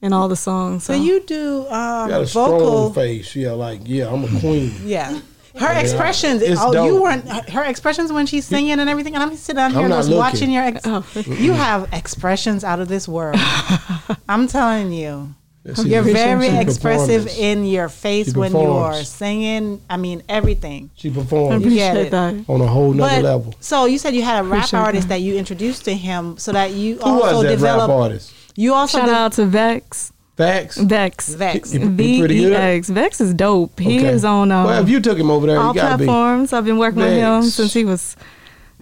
and 0.00 0.14
all 0.14 0.28
the 0.28 0.36
songs. 0.36 0.84
So 0.84 0.92
you 0.94 1.18
do 1.26 1.62
You 1.64 1.66
got 1.68 2.10
um, 2.12 2.22
a 2.22 2.26
strong 2.26 2.50
vocal. 2.50 2.92
face. 2.92 3.34
Yeah, 3.34 3.50
like 3.52 3.80
yeah, 3.84 4.12
I'm 4.12 4.22
a 4.24 4.40
queen. 4.40 4.70
Yeah. 4.84 5.20
Her 5.58 5.72
expressions, 5.80 6.40
It's 6.40 6.60
oh, 6.62 6.84
you 6.86 7.02
weren't 7.02 7.26
her 7.50 7.64
expressions 7.64 8.12
when 8.12 8.26
she's 8.26 8.46
singing 8.46 8.78
and 8.78 8.88
everything. 8.88 9.14
And 9.14 9.22
I'm 9.24 9.34
sitting 9.34 9.56
down 9.56 9.70
here 9.72 9.80
I'm 9.80 9.86
and 9.86 9.94
not 9.94 10.04
just 10.06 10.16
watching 10.16 10.52
your. 10.52 10.62
Ex- 10.62 10.82
Oh. 10.86 11.04
you 11.26 11.52
have 11.52 11.88
expressions 11.92 12.62
out 12.62 12.78
of 12.78 12.86
this 12.86 13.08
world. 13.08 13.34
I'm 14.28 14.46
telling 14.46 14.92
you, 14.92 15.34
She- 15.34 15.34
you're 15.64 15.74
she 16.04 16.12
very 16.12 16.48
expressive 16.48 17.26
in 17.28 17.64
your 17.66 17.88
face 17.88 18.34
when 18.34 18.52
you 18.52 18.58
are 18.58 19.02
singing. 19.04 19.80
I 19.90 19.96
mean 19.96 20.22
everything. 20.28 20.90
She 20.94 21.10
performs 21.10 21.62
You 21.64 21.68
appreciate 21.68 22.10
that. 22.10 22.44
on 22.48 22.60
a 22.60 22.66
whole 22.66 22.92
nother 22.92 23.16
But 23.16 23.24
level. 23.24 23.54
so 23.60 23.84
you 23.86 23.98
said 23.98 24.14
you 24.14 24.22
had 24.22 24.40
a 24.44 24.48
rap 24.48 24.60
Appreciate 24.64 24.80
artist 24.80 25.08
that. 25.08 25.14
that 25.16 25.20
you 25.20 25.36
introduced 25.36 25.84
to 25.86 25.94
him, 25.94 26.38
so 26.38 26.52
that 26.52 26.72
you 26.72 26.96
Who 26.96 27.02
also 27.02 27.34
was 27.36 27.42
that 27.44 27.48
developed. 27.50 27.88
rap 27.90 27.96
artist? 27.98 28.32
You 28.56 28.74
also 28.74 28.98
Shout 28.98 29.08
de- 29.08 29.14
out 29.14 29.32
to 29.32 29.46
Vex. 29.46 30.12
Vex. 30.36 30.78
Vex. 30.78 31.34
Vex. 31.34 31.72
V 31.72 31.78
E 31.78 31.82
X. 31.82 31.88
he 31.88 31.88
V 31.90 32.18
pretty 32.20 32.38
good? 32.40 32.52
X. 32.52 32.88
Vex 32.90 33.20
is 33.20 33.34
dope. 33.34 33.78
He 33.80 33.98
Okay. 33.98 34.08
is 34.08 34.24
on 34.24 34.52
um, 34.52 34.66
well, 34.66 34.82
if 34.82 34.88
you 34.88 35.00
took 35.00 35.18
him 35.18 35.30
over 35.32 35.46
there, 35.48 35.58
all 35.58 35.74
you 35.74 35.80
gotta 35.80 35.96
platforms. 35.96 36.52
I've 36.52 36.64
been 36.64 36.78
working 36.78 37.00
with 37.02 37.12
him 37.12 37.42
since 37.42 37.72
he 37.72 37.84
was, 37.84 38.16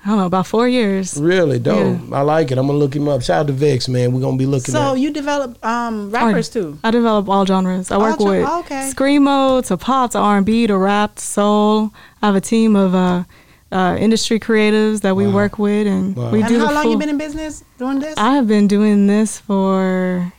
I 0.06 0.10
don't 0.10 0.18
know, 0.18 0.26
about 0.26 0.46
four 0.46 0.68
years. 0.68 1.16
really 1.20 1.58
dope. 1.58 1.98
I 2.12 2.20
like 2.20 2.52
it. 2.52 2.58
I'm 2.58 2.68
gonna 2.68 2.78
look 2.78 2.94
him 2.94 3.08
up. 3.08 3.22
Shout 3.22 3.40
out 3.40 3.46
to 3.48 3.52
Vex, 3.52 3.88
man. 3.88 4.12
We're 4.12 4.20
gonna 4.20 4.36
be 4.36 4.46
looking 4.46 4.72
So 4.72 4.92
at. 4.92 5.00
you 5.00 5.10
develop 5.12 5.58
um, 5.66 6.12
rappers 6.12 6.48
too. 6.48 6.78
I 6.84 6.92
develop 6.92 7.28
all 7.28 7.44
genres. 7.44 7.90
I 7.90 7.98
work 7.98 8.18
gen- 8.20 8.28
with 8.28 8.46
oh, 8.48 8.60
okay. 8.60 8.88
screamo 8.94 9.66
to 9.66 9.76
pop 9.76 10.12
to 10.12 10.18
R 10.18 10.36
and 10.36 10.46
B 10.46 10.68
to 10.68 10.78
rap 10.78 11.16
to 11.16 11.22
soul. 11.24 11.90
I 12.22 12.26
have 12.26 12.36
a 12.36 12.40
team 12.40 12.76
of 12.76 12.94
uh, 12.94 13.24
uh, 13.72 13.96
industry 13.98 14.38
creatives 14.38 15.00
that 15.00 15.16
we 15.16 15.26
Wow. 15.26 15.34
work 15.34 15.58
with, 15.58 15.88
and 15.88 16.14
Wow. 16.14 16.30
we 16.30 16.38
And 16.40 16.48
do 16.48 16.60
how 16.60 16.72
long 16.72 16.84
full. 16.84 16.92
you 16.92 16.98
been 16.98 17.08
in 17.08 17.18
business 17.18 17.64
doing 17.76 17.98
this? 17.98 18.14
I 18.16 18.34
have 18.36 18.46
been 18.46 18.68
doing 18.68 19.08
this 19.08 19.40
for 19.40 20.32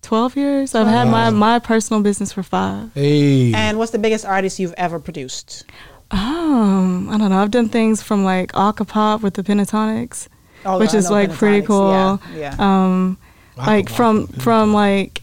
twelve 0.00 0.36
years. 0.36 0.74
I've 0.74 0.86
had 0.86 1.08
my 1.08 1.28
my 1.28 1.58
personal 1.58 2.02
business 2.02 2.32
for 2.32 2.42
five. 2.42 2.90
hey, 2.94 3.52
and 3.52 3.76
what's 3.78 3.90
the 3.92 3.98
biggest 3.98 4.24
artist 4.24 4.58
you've 4.58 4.74
ever 4.78 4.98
produced? 4.98 5.64
Um, 6.10 7.08
I 7.10 7.18
don't 7.18 7.30
know. 7.30 7.38
I've 7.38 7.50
done 7.50 7.68
things 7.68 8.02
from 8.02 8.24
like 8.24 8.52
Acapop 8.52 9.22
with 9.22 9.34
the 9.34 9.42
Pentatonix, 9.42 10.28
Oh, 10.64 10.78
which 10.78 10.94
I 10.94 10.98
is 10.98 11.10
like 11.10 11.32
pretty 11.32 11.66
cool. 11.66 11.90
Yeah, 11.90 12.18
yeah. 12.34 12.56
Um, 12.58 13.18
like 13.56 13.88
from 13.88 14.26
from 14.28 14.72
like 14.72 15.22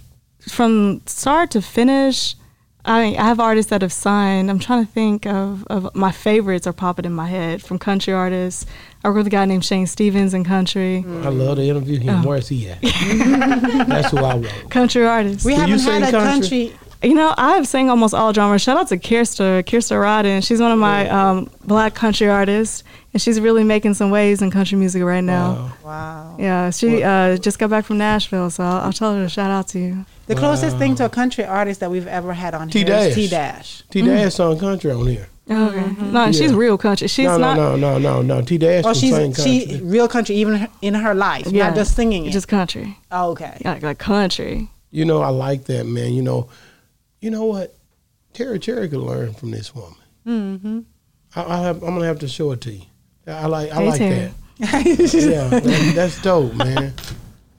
from 0.49 1.01
start 1.05 1.51
to 1.51 1.61
finish. 1.61 2.35
I 2.85 3.15
I 3.15 3.23
have 3.23 3.39
artists 3.39 3.69
that 3.69 3.81
have 3.81 3.93
signed. 3.93 4.49
I'm 4.49 4.59
trying 4.59 4.85
to 4.85 4.91
think 4.91 5.25
of, 5.25 5.65
of 5.67 5.95
my 5.95 6.11
favorites 6.11 6.67
are 6.67 6.73
popping 6.73 7.05
in 7.05 7.13
my 7.13 7.27
head 7.27 7.61
from 7.63 7.79
country 7.79 8.11
artists. 8.13 8.65
I 9.05 9.07
work 9.07 9.17
with 9.17 9.27
a 9.27 9.29
guy 9.29 9.45
named 9.45 9.63
Shane 9.63 9.87
Stevens 9.87 10.33
in 10.33 10.43
country. 10.43 10.97
I 11.07 11.29
love 11.29 11.57
to 11.57 11.63
interview 11.63 11.99
him. 11.99 12.19
Oh. 12.25 12.27
Where's 12.27 12.49
he 12.49 12.69
at? 12.69 12.81
That's 13.87 14.11
who 14.11 14.17
I 14.17 14.35
want. 14.35 14.69
Country 14.69 15.05
artists. 15.05 15.45
we 15.45 15.55
Do 15.55 15.61
haven't 15.61 15.79
had 15.79 16.03
a 16.03 16.11
country? 16.11 16.67
country. 16.71 16.79
You 17.03 17.15
know, 17.15 17.33
I've 17.37 17.67
sang 17.67 17.89
almost 17.89 18.13
all 18.13 18.33
genres. 18.33 18.61
Shout 18.61 18.77
out 18.77 18.87
to 18.87 18.97
Kirsta, 18.97 19.61
Kirsta 19.63 19.97
Rodden. 20.01 20.41
She's 20.41 20.61
one 20.61 20.71
of 20.71 20.79
my 20.79 21.09
um, 21.09 21.49
black 21.65 21.95
country 21.95 22.29
artists, 22.29 22.85
and 23.11 23.21
she's 23.21 23.41
really 23.41 23.65
making 23.65 23.93
some 23.95 24.09
waves 24.09 24.41
in 24.41 24.49
country 24.51 24.77
music 24.77 25.03
right 25.03 25.23
now. 25.23 25.51
Wow. 25.53 25.73
Wow. 25.83 26.35
Yeah, 26.39 26.69
she 26.69 27.03
uh, 27.03 27.35
just 27.37 27.59
got 27.59 27.69
back 27.69 27.83
from 27.83 27.97
Nashville, 27.97 28.49
so 28.49 28.63
I'll, 28.63 28.83
I'll 28.83 28.93
tell 28.93 29.13
her 29.15 29.21
to 29.21 29.27
shout 29.27 29.51
out 29.51 29.67
to 29.69 29.79
you. 29.79 30.05
The 30.27 30.35
closest 30.35 30.77
thing 30.77 30.95
to 30.95 31.05
a 31.05 31.09
country 31.09 31.43
artist 31.43 31.81
that 31.81 31.91
we've 31.91 32.07
ever 32.07 32.31
had 32.31 32.53
on 32.53 32.69
here 32.69 32.85
T-Dash. 32.85 33.07
is 33.09 33.15
T 33.15 33.27
Dash. 33.27 33.83
T 33.89 34.01
Dash 34.01 34.33
sung 34.35 34.57
country 34.57 34.91
on 34.91 35.05
here. 35.05 35.27
Okay. 35.51 35.91
No, 36.05 36.31
she's 36.31 36.53
real 36.53 36.77
country. 36.77 37.09
She's 37.09 37.25
no, 37.25 37.37
not 37.37 37.57
no, 37.57 37.75
no, 37.75 37.97
no, 37.97 38.21
no, 38.21 38.21
no. 38.21 38.41
T 38.41 38.57
Dash 38.57 38.85
Oh, 38.85 38.93
can 38.93 38.95
sing 38.95 39.33
she's 39.33 39.65
country. 39.65 39.77
she 39.77 39.83
real 39.83 40.07
country 40.07 40.35
even 40.37 40.69
in 40.81 40.93
her 40.93 41.13
life, 41.13 41.51
not 41.51 41.75
just 41.75 41.97
singing 41.97 42.27
it. 42.27 42.31
Just 42.31 42.47
country. 42.47 42.97
oh, 43.11 43.31
okay. 43.31 43.61
Like, 43.65 43.83
like 43.83 43.97
country. 43.97 44.69
You 44.91 45.03
know, 45.03 45.21
I 45.21 45.27
like 45.29 45.65
that, 45.65 45.85
man. 45.85 46.13
You 46.13 46.21
know, 46.21 46.47
you 47.23 47.31
know 47.31 47.45
what? 47.45 47.73
Terry 48.33 48.59
Cherry 48.59 48.89
could 48.89 48.99
learn 48.99 49.33
from 49.33 49.51
this 49.51 49.73
woman. 49.73 49.95
Mm-hmm. 50.27 50.79
I, 51.35 51.43
I 51.43 51.57
have, 51.61 51.81
I'm 51.83 51.93
gonna 51.95 52.05
have 52.05 52.19
to 52.19 52.27
show 52.27 52.51
it 52.51 52.59
to 52.61 52.73
you. 52.73 52.81
I 53.25 53.45
like, 53.47 53.71
I 53.71 53.75
Hey, 53.75 53.89
like 53.89 53.97
Terry. 53.97 54.31
that. 54.59 55.13
yeah, 55.13 55.47
that, 55.47 55.91
that's 55.95 56.21
dope, 56.21 56.53
man. 56.55 56.93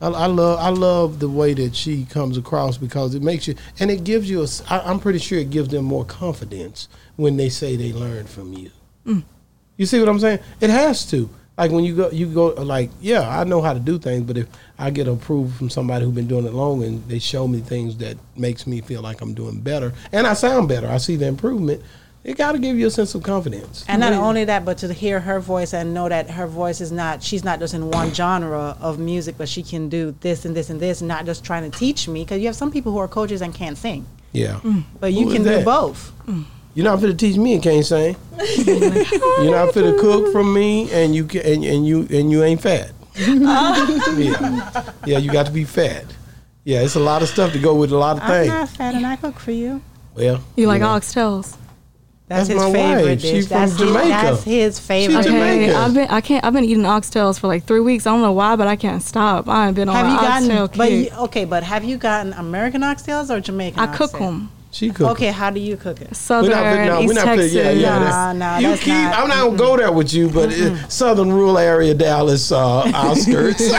I, 0.03 0.09
I 0.09 0.27
love, 0.27 0.59
I 0.61 0.69
love 0.69 1.19
the 1.19 1.31
way 1.31 1.55
that 1.55 1.75
she 1.75 2.05
comes 2.05 2.37
across 2.37 2.77
because 2.77 3.15
it 3.15 3.23
makes 3.23 3.49
you, 3.49 3.55
and 3.81 3.91
it 3.91 4.05
gives 4.05 4.29
you. 4.29 4.43
A, 4.43 4.47
I, 4.69 4.81
I'm 4.81 5.01
pretty 5.01 5.19
sure 5.19 5.39
it 5.39 5.49
gives 5.49 5.69
them 5.71 5.87
more 5.87 6.05
confidence 6.05 6.89
when 7.17 7.39
they 7.39 7.49
say 7.49 7.75
they 7.77 7.93
learned 7.93 8.29
from 8.29 8.53
you. 8.53 8.71
You 9.77 9.87
see 9.87 9.99
what 9.99 10.09
I'm 10.09 10.21
saying? 10.21 10.41
It 10.61 10.71
has 10.71 11.05
to. 11.11 11.29
Like 11.57 11.71
when 11.71 11.85
you 11.85 11.95
go, 11.95 12.11
you 12.11 12.27
go 12.27 12.49
like, 12.49 12.91
yeah, 13.01 13.39
I 13.39 13.45
know 13.45 13.63
how 13.63 13.73
to 13.73 13.81
do 13.81 13.99
things, 13.99 14.25
but 14.25 14.37
if 14.37 14.49
I 14.79 14.91
get 14.91 15.07
approval 15.07 15.53
from 15.57 15.71
somebody 15.71 16.05
who's 16.05 16.15
been 16.15 16.27
doing 16.27 16.47
it 16.47 16.53
long 16.53 16.83
and 16.83 17.07
they 17.09 17.21
show 17.21 17.47
me 17.47 17.61
things 17.61 17.97
that 17.99 18.17
makes 18.37 18.67
me 18.67 18.81
feel 18.81 19.03
like 19.03 19.21
I'm 19.21 19.35
doing 19.35 19.61
better 19.61 19.93
and 20.11 20.27
I 20.27 20.35
sound 20.35 20.69
better, 20.69 20.89
I 20.89 20.99
see 20.99 21.15
the 21.17 21.27
improvement. 21.27 21.83
It 22.25 22.39
got 22.39 22.53
to 22.53 22.59
give 22.59 22.79
you 22.79 22.87
a 22.87 22.91
sense 22.91 23.15
of 23.15 23.23
confidence. 23.23 23.85
And 23.87 24.01
not 24.01 24.15
only 24.15 24.47
that, 24.47 24.65
but 24.65 24.79
to 24.79 24.91
hear 24.93 25.21
her 25.21 25.41
voice 25.41 25.75
and 25.75 25.93
know 25.93 26.09
that 26.09 26.31
her 26.31 26.47
voice 26.47 26.81
is 26.81 26.91
not, 26.91 27.23
she's 27.23 27.45
not 27.45 27.59
just 27.59 27.75
in 27.75 27.91
one 27.91 28.15
genre 28.15 28.79
of 28.81 28.99
music, 28.99 29.37
but 29.37 29.47
she 29.47 29.63
can 29.63 29.91
do 29.91 30.15
this 30.21 30.47
and 30.47 30.57
this 30.57 30.71
and 30.71 30.81
this, 30.81 31.03
not 31.03 31.27
just 31.27 31.45
trying 31.45 31.71
to 31.71 31.79
teach 31.79 32.09
me. 32.09 32.25
Because 32.25 32.41
you 32.41 32.47
have 32.47 32.57
some 32.57 32.73
people 32.73 32.93
who 32.93 32.99
are 32.99 33.09
coaches 33.09 33.43
and 33.43 33.55
can't 33.55 33.77
sing, 33.77 34.07
yeah, 34.33 34.55
mm. 34.61 34.83
but 34.99 35.13
you 35.13 35.25
Who 35.25 35.29
is 35.29 35.35
can 35.35 35.43
do 35.43 35.51
that? 35.51 35.65
both. 35.67 36.13
Mm. 36.27 36.47
You're 36.75 36.85
not 36.85 37.01
fit 37.01 37.07
to 37.09 37.15
teach 37.15 37.37
me 37.37 37.55
and 37.55 37.63
can't 37.63 37.85
sing. 37.87 38.17
you're 38.67 39.51
not 39.51 39.73
fit 39.75 39.83
to 39.83 39.97
cook 40.01 40.33
from 40.33 40.53
me 40.53 40.91
and 40.93 41.15
you 41.15 41.25
can, 41.27 41.41
and, 41.43 41.65
and 41.65 41.87
you 41.87 42.07
and 42.11 42.31
you 42.31 42.43
ain't 42.43 42.61
fat. 42.61 42.91
yeah, 43.17 44.93
yeah, 45.07 45.19
you 45.19 45.31
got 45.33 45.47
to 45.47 45.53
be 45.53 45.65
fat. 45.65 46.05
Yeah, 46.65 46.81
it's 46.81 46.95
a 46.97 47.01
lot 47.01 47.23
of 47.23 47.29
stuff 47.29 47.53
to 47.53 47.59
go 47.59 47.75
with 47.75 47.93
a 47.93 47.97
lot 47.97 48.17
of 48.17 48.23
I'm 48.23 48.29
things. 48.29 48.49
not 48.49 48.69
fat 48.71 48.95
and 48.95 49.07
I 49.07 49.17
cook 49.17 49.39
for 49.39 49.51
you. 49.53 49.83
Well, 50.15 50.43
You 50.57 50.67
like 50.67 50.81
know. 50.81 50.89
oxtails? 50.89 51.57
That's, 52.27 52.49
That's 52.49 52.63
his 52.65 52.73
my 52.73 52.73
favorite 52.73 53.05
wife. 53.07 53.21
dish. 53.21 53.31
She's 53.31 53.49
from 53.49 53.59
that's, 53.59 53.73
his, 53.73 53.81
Jamaica. 53.81 54.09
that's 54.09 54.43
his 54.45 54.79
favorite. 54.81 55.17
She's 55.17 55.25
dish. 55.27 55.33
Jamaican. 55.35 55.77
I've 55.77 55.95
been 55.95 56.09
I 56.09 56.21
can't 56.23 56.43
I've 56.45 56.55
been 56.55 56.65
eating 56.65 56.85
oxtails 56.85 57.39
for 57.39 57.49
like 57.49 57.65
three 57.65 57.81
weeks. 57.81 58.07
I 58.07 58.13
don't 58.13 58.23
know 58.23 58.33
why, 58.33 58.57
but 58.57 58.67
I 58.67 58.77
can't 58.77 59.03
stop. 59.03 59.47
I 59.47 59.67
have 59.67 59.75
been 59.75 59.91
on 59.91 59.95
Have 59.95 60.07
an 60.07 60.13
you 60.13 60.19
gotten? 60.19 60.51
oxtail 60.59 60.79
But 60.79 60.91
you, 60.93 61.11
okay, 61.25 61.45
but 61.45 61.63
have 61.65 61.85
you 61.85 61.99
gotten 61.99 62.33
American 62.33 62.81
oxtails 62.81 63.29
or 63.29 63.41
Jamaican? 63.41 63.79
I 63.79 63.95
cook 63.95 64.13
them. 64.13 64.51
She 64.75 64.91
cooked. 64.91 65.13
Okay, 65.13 65.31
how 65.31 65.51
do 65.51 65.61
you 65.61 65.77
cook 65.77 66.01
it? 66.01 66.17
Southern, 66.17 66.51
We're 66.51 66.57
not, 66.57 66.87
no, 66.87 67.01
East 67.01 67.07
we're 67.09 67.15
not 67.15 67.25
Texas. 67.27 67.53
putting, 67.53 67.67
yeah, 67.67 67.71
yeah. 67.81 67.99
Nah, 67.99 68.05
that's- 68.05 68.37
nah, 68.37 68.59
you 68.59 68.69
that's 68.71 68.83
keep, 68.83 68.93
not- 68.95 69.19
I'm 69.21 69.29
not 69.29 69.45
gonna 69.45 69.57
go 69.57 69.77
there 69.77 69.93
with 69.93 70.13
you, 70.13 70.29
but 70.29 70.53
uh, 70.53 70.89
southern 70.89 71.33
rural 71.33 71.59
area 71.59 71.95
Dallas 71.95 72.51
uh, 72.51 72.83
outskirts. 72.93 73.63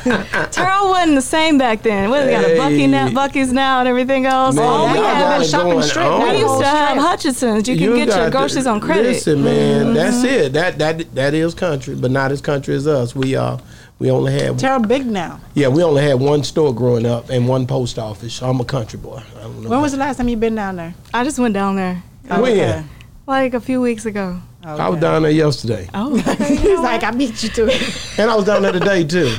Terrell 0.50 0.88
wasn't 0.90 1.14
the 1.14 1.22
same 1.22 1.58
back 1.58 1.82
then. 1.82 2.10
What, 2.10 2.24
they 2.24 2.32
got 2.32 2.44
a 2.44 2.48
Buc-ee 2.56 2.86
now, 2.86 3.08
Buc-ee's 3.08 3.52
now 3.52 3.80
and 3.80 3.88
everything 3.88 4.26
else. 4.26 4.54
Man, 4.54 4.64
All 4.64 4.88
we 4.88 4.94
y'all 4.98 5.04
had 5.04 5.20
got 5.22 5.38
was 5.38 5.50
shopping 5.50 5.70
going 5.72 5.82
strip. 5.84 6.04
on. 6.06 6.20
We 6.32 6.38
used 6.40 6.58
to 6.60 6.66
have 6.66 6.88
strip. 6.90 7.02
Hutchinson's. 7.04 7.68
You 7.68 7.76
can 7.76 7.94
get 7.96 8.08
got 8.08 8.16
your 8.16 8.24
to- 8.26 8.30
groceries 8.30 8.66
on 8.66 8.80
credit. 8.80 9.04
Listen, 9.04 9.42
man, 9.44 9.94
that's 9.94 10.22
it. 10.24 10.52
That 10.52 10.78
that 10.78 11.14
that 11.14 11.34
is 11.34 11.54
country, 11.54 11.94
but 11.94 12.10
not 12.10 12.30
as 12.32 12.40
country 12.40 12.74
as 12.74 12.86
us. 12.86 13.14
We 13.14 13.36
uh 13.36 13.58
we 14.00 14.10
only 14.10 14.32
had 14.32 14.58
Terrell 14.58 14.80
big 14.80 15.06
now. 15.06 15.40
yeah 15.54 15.68
we 15.68 15.84
only 15.84 16.02
had 16.02 16.18
one 16.18 16.42
store 16.42 16.74
growing 16.74 17.06
up 17.06 17.30
and 17.30 17.46
one 17.46 17.66
post 17.66 17.98
office. 17.98 18.34
So 18.34 18.48
I'm 18.50 18.58
a 18.60 18.64
country 18.64 18.98
boy. 18.98 19.22
I 19.38 19.42
don't 19.42 19.62
know. 19.62 19.68
When 19.70 19.80
was 19.80 19.92
the 19.92 19.98
last 19.98 20.16
time 20.16 20.28
you 20.28 20.36
been 20.36 20.56
down 20.56 20.74
there? 20.76 20.94
I 21.14 21.22
just 21.22 21.38
went 21.38 21.54
down 21.54 21.76
there. 21.76 22.02
when? 22.26 22.40
Okay. 22.42 22.84
Like 23.26 23.54
a 23.54 23.60
few 23.60 23.80
weeks 23.80 24.06
ago. 24.06 24.40
I 24.64 24.88
was 24.90 25.00
down 25.00 25.22
there 25.22 25.30
yesterday, 25.30 25.88
Oh, 25.94 26.16
He's 26.38 26.80
like, 26.80 27.02
I 27.02 27.12
beat 27.12 27.42
you 27.42 27.48
to 27.50 27.68
it. 27.68 28.18
and 28.18 28.30
I 28.30 28.34
was 28.36 28.44
down 28.44 28.60
there 28.62 28.72
today 28.72 29.04
too. 29.04 29.34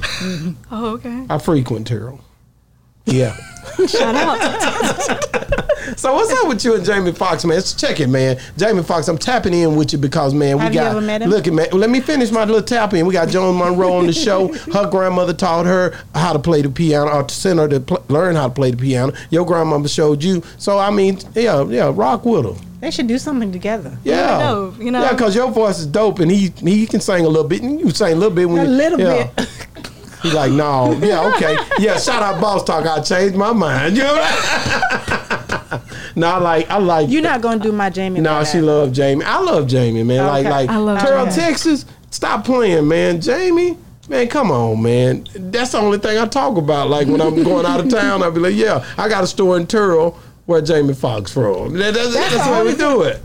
oh, 0.72 0.93
okay. 0.95 1.26
I 1.30 1.38
frequent 1.38 1.86
Terrell. 1.88 2.20
Yeah. 3.05 3.36
Shout 3.88 4.16
out. 4.16 5.57
So 6.01 6.15
what's 6.15 6.31
up 6.31 6.47
with 6.47 6.65
you 6.65 6.73
and 6.73 6.83
Jamie 6.83 7.11
Foxx, 7.11 7.45
man? 7.45 7.57
Let's 7.57 7.75
check 7.75 7.99
it, 7.99 8.07
man. 8.07 8.39
Jamie 8.57 8.81
Foxx, 8.81 9.07
I'm 9.07 9.19
tapping 9.19 9.53
in 9.53 9.75
with 9.75 9.93
you 9.93 9.99
because, 9.99 10.33
man, 10.33 10.57
we 10.57 10.63
Have 10.63 10.73
you 10.73 10.79
got. 10.79 10.91
ever 10.93 11.01
met 11.01 11.21
him? 11.21 11.29
Look, 11.29 11.45
at 11.45 11.53
man. 11.53 11.67
Let 11.73 11.91
me 11.91 11.99
finish 11.99 12.31
my 12.31 12.43
little 12.43 12.63
tap 12.63 12.95
in. 12.95 13.05
We 13.05 13.13
got 13.13 13.29
Joan 13.29 13.55
Monroe 13.55 13.93
on 13.93 14.07
the 14.07 14.11
show. 14.11 14.47
Her 14.73 14.89
grandmother 14.89 15.33
taught 15.33 15.67
her 15.67 15.95
how 16.15 16.33
to 16.33 16.39
play 16.39 16.63
the 16.63 16.71
piano, 16.71 17.11
or 17.11 17.21
to 17.21 17.35
send 17.35 17.59
her 17.59 17.67
to 17.67 17.81
pl- 17.81 18.03
learn 18.07 18.35
how 18.35 18.47
to 18.47 18.53
play 18.53 18.71
the 18.71 18.77
piano. 18.77 19.13
Your 19.29 19.45
grandmother 19.45 19.87
showed 19.87 20.23
you. 20.23 20.41
So 20.57 20.79
I 20.79 20.89
mean, 20.89 21.19
yeah, 21.35 21.63
yeah, 21.65 21.91
rock 21.93 22.25
with 22.25 22.45
her. 22.45 22.65
They 22.79 22.89
should 22.89 23.05
do 23.05 23.19
something 23.19 23.51
together. 23.51 23.95
Yeah, 24.03 24.39
know, 24.39 24.73
you 24.79 24.89
know. 24.89 25.03
Yeah, 25.03 25.11
because 25.11 25.35
your 25.35 25.51
voice 25.51 25.77
is 25.77 25.85
dope, 25.85 26.17
and 26.17 26.31
he 26.31 26.51
he 26.61 26.87
can 26.87 26.99
sing 26.99 27.25
a 27.25 27.29
little 27.29 27.47
bit, 27.47 27.61
and 27.61 27.79
you 27.79 27.91
sing 27.91 28.13
a 28.13 28.15
little 28.15 28.35
bit 28.35 28.49
when 28.49 28.65
A 28.65 28.67
you, 28.67 28.75
little 28.75 28.99
yeah. 28.99 29.29
bit. 29.35 29.47
He's 30.23 30.33
like, 30.33 30.51
no, 30.51 30.93
yeah, 30.93 31.31
okay, 31.35 31.57
yeah. 31.77 31.99
Shout 31.99 32.23
out, 32.23 32.41
boss 32.41 32.63
talk. 32.63 32.87
I 32.87 33.01
changed 33.01 33.35
my 33.35 33.53
mind. 33.53 33.97
You 33.97 34.01
know. 34.01 34.15
What 34.15 35.61
no, 36.15 36.28
I 36.28 36.38
like, 36.39 36.69
I 36.69 36.78
like. 36.78 37.09
You're 37.09 37.22
not 37.22 37.41
gonna 37.41 37.61
do 37.61 37.72
my 37.72 37.89
Jamie. 37.89 38.19
No, 38.22 38.34
like 38.34 38.47
she 38.47 38.57
that. 38.59 38.63
love 38.65 38.91
Jamie. 38.91 39.24
I 39.26 39.39
love 39.41 39.67
Jamie, 39.67 40.03
man. 40.03 40.26
Like, 40.28 40.41
Okay. 40.45 40.49
like 40.49 40.69
I 40.69 40.78
love 40.78 40.99
Terrell, 40.99 41.26
Jamie. 41.26 41.36
Texas. 41.38 41.86
Stop 42.09 42.43
playing, 42.45 42.88
man. 42.88 43.22
Jamie, 43.22 43.78
man, 44.09 44.28
come 44.28 44.51
on, 44.51 44.82
man. 44.82 45.26
That's 45.36 45.72
the 45.72 45.78
only 45.80 45.97
thing 45.97 46.17
I 46.17 46.26
talk 46.28 46.57
about. 46.57 46.89
Like 46.89 47.07
when 47.07 47.22
I'm 47.22 47.41
going 47.43 47.65
out 47.65 47.80
of 47.80 47.89
town, 48.01 48.22
I'll 48.24 48.32
be 48.32 48.39
like, 48.41 48.55
yeah, 48.55 48.86
I 48.97 49.07
got 49.07 49.24
a 49.24 49.28
store 49.28 49.57
in 49.57 49.65
Terrell 49.67 50.17
where 50.45 50.61
Jamie 50.61 50.93
Foxx 50.93 51.32
from. 51.32 51.74
That- 51.78 51.93
that's 51.93 52.13
that's, 52.13 52.34
the 52.38 52.43
the 52.43 52.51
way 52.51 52.63
we 52.72 52.76
do 52.76 53.01
it. 53.03 53.22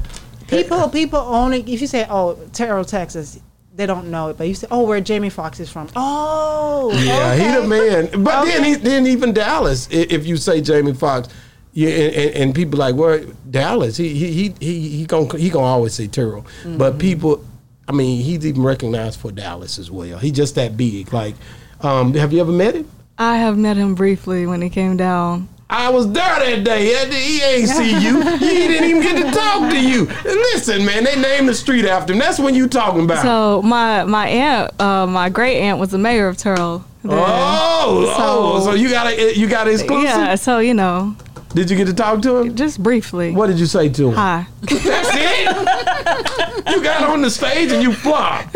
People, 0.47 0.89
people 0.91 1.19
only. 1.19 1.61
If 1.63 1.81
you 1.81 1.89
say, 1.89 2.07
"Oh, 2.09 2.39
Terrell, 2.53 2.85
Texas," 2.85 3.41
they 3.75 3.85
don't 3.85 4.13
know 4.13 4.29
it. 4.29 4.39
But 4.39 4.47
you 4.47 4.55
say, 4.55 4.69
"Oh, 4.71 4.85
where 4.85 5.01
Jamie 5.01 5.29
Foxx 5.29 5.59
is 5.59 5.69
from." 5.69 5.89
Oh, 5.97 6.93
Yeah, 6.95 7.33
okay. 7.33 7.45
he 7.45 7.61
the 7.61 7.67
man. 7.67 8.23
But 8.23 8.45
then 8.45 8.63
he 8.63 8.75
then 8.77 9.07
even 9.09 9.33
Dallas, 9.33 9.89
if 9.91 10.25
you 10.25 10.37
say 10.37 10.61
Jamie 10.61 10.95
Foxx, 10.95 11.29
yeah, 11.77 11.91
and, 11.91 12.35
and, 12.37 12.55
people 12.55 12.79
like, 12.79 12.95
well, 12.95 13.23
Dallas, 13.51 13.99
he 13.99 14.09
he 14.15 14.33
he 14.33 14.55
he 14.61 14.89
he 14.89 15.05
gonna 15.05 15.37
he 15.37 15.51
gonna 15.51 15.67
always 15.67 15.93
say 15.93 16.07
Terrell. 16.07 16.41
Mm-hmm. 16.41 16.79
But 16.79 16.99
people, 16.99 17.45
I 17.87 17.93
mean, 17.93 18.23
he's 18.23 18.47
even 18.47 18.63
recognized 18.63 19.21
for 19.21 19.31
Dallas 19.31 19.79
as 19.79 19.91
well. 19.91 20.19
He 20.19 20.31
just 20.31 20.55
that 20.55 20.79
big. 20.79 21.13
Like, 21.13 21.35
um, 21.83 22.15
have 22.15 22.33
you 22.33 22.41
ever 22.41 22.51
met 22.51 22.77
him? 22.77 22.91
I 23.19 23.37
have 23.37 23.59
met 23.59 23.77
him 23.77 23.95
briefly 23.95 24.47
when 24.47 24.63
he 24.63 24.71
came 24.71 24.97
down. 24.97 25.51
I 25.69 25.91
was 25.91 26.11
there 26.13 26.25
that 26.25 26.65
day. 26.65 26.87
He- 26.87 27.43
ain't 27.43 27.69
see 27.69 27.91
you. 27.91 28.23
He 28.39 28.69
didn't 28.69 28.89
even 28.89 29.03
get 29.03 29.27
to 29.27 29.31
talk 29.39 29.71
to 29.71 29.79
you. 29.79 30.07
Listen, 30.25 30.83
man, 30.87 31.05
they 31.05 31.21
named 31.21 31.47
the 31.47 31.55
street 31.55 31.85
after 31.85 32.15
him. 32.15 32.21
That's 32.21 32.39
when 32.39 32.55
you 32.55 32.69
talking 32.69 33.05
about. 33.05 33.23
So 33.23 33.61
my 33.61 34.05
my 34.05 34.29
aunt, 34.29 34.81
uh, 34.81 35.07
my 35.07 35.29
great 35.29 35.59
aunt, 35.59 35.79
was 35.79 35.91
the 35.91 35.99
mayor 35.99 36.29
of 36.29 36.39
Terrell. 36.39 36.87
oh, 37.05 38.15
oh, 38.17 38.65
so 38.65 38.73
you 38.73 38.89
got 38.89 39.09
a 39.09 39.37
you 39.37 39.47
got 39.47 39.69
an 39.69 39.75
exclusive. 39.75 40.05
yeah. 40.05 40.37
So 40.37 40.59
you 40.59 40.73
know, 40.73 41.15
Did 41.57 41.71
you 41.71 41.77
get 41.79 41.87
to 41.87 41.95
talk 41.95 42.21
to 42.21 42.37
him? 42.37 42.55
just 42.55 42.83
briefly. 42.83 43.33
What 43.33 43.47
did 43.47 43.59
you 43.59 43.65
say 43.65 43.89
to 43.89 44.09
him? 44.09 44.15
Hi. 44.15 44.47
That's 44.61 44.83
it. 44.85 46.67
you 46.69 46.83
got 46.83 47.03
on 47.09 47.23
the 47.23 47.31
stage 47.31 47.73
and 47.73 47.83
you 47.83 47.95
flop. 47.95 48.53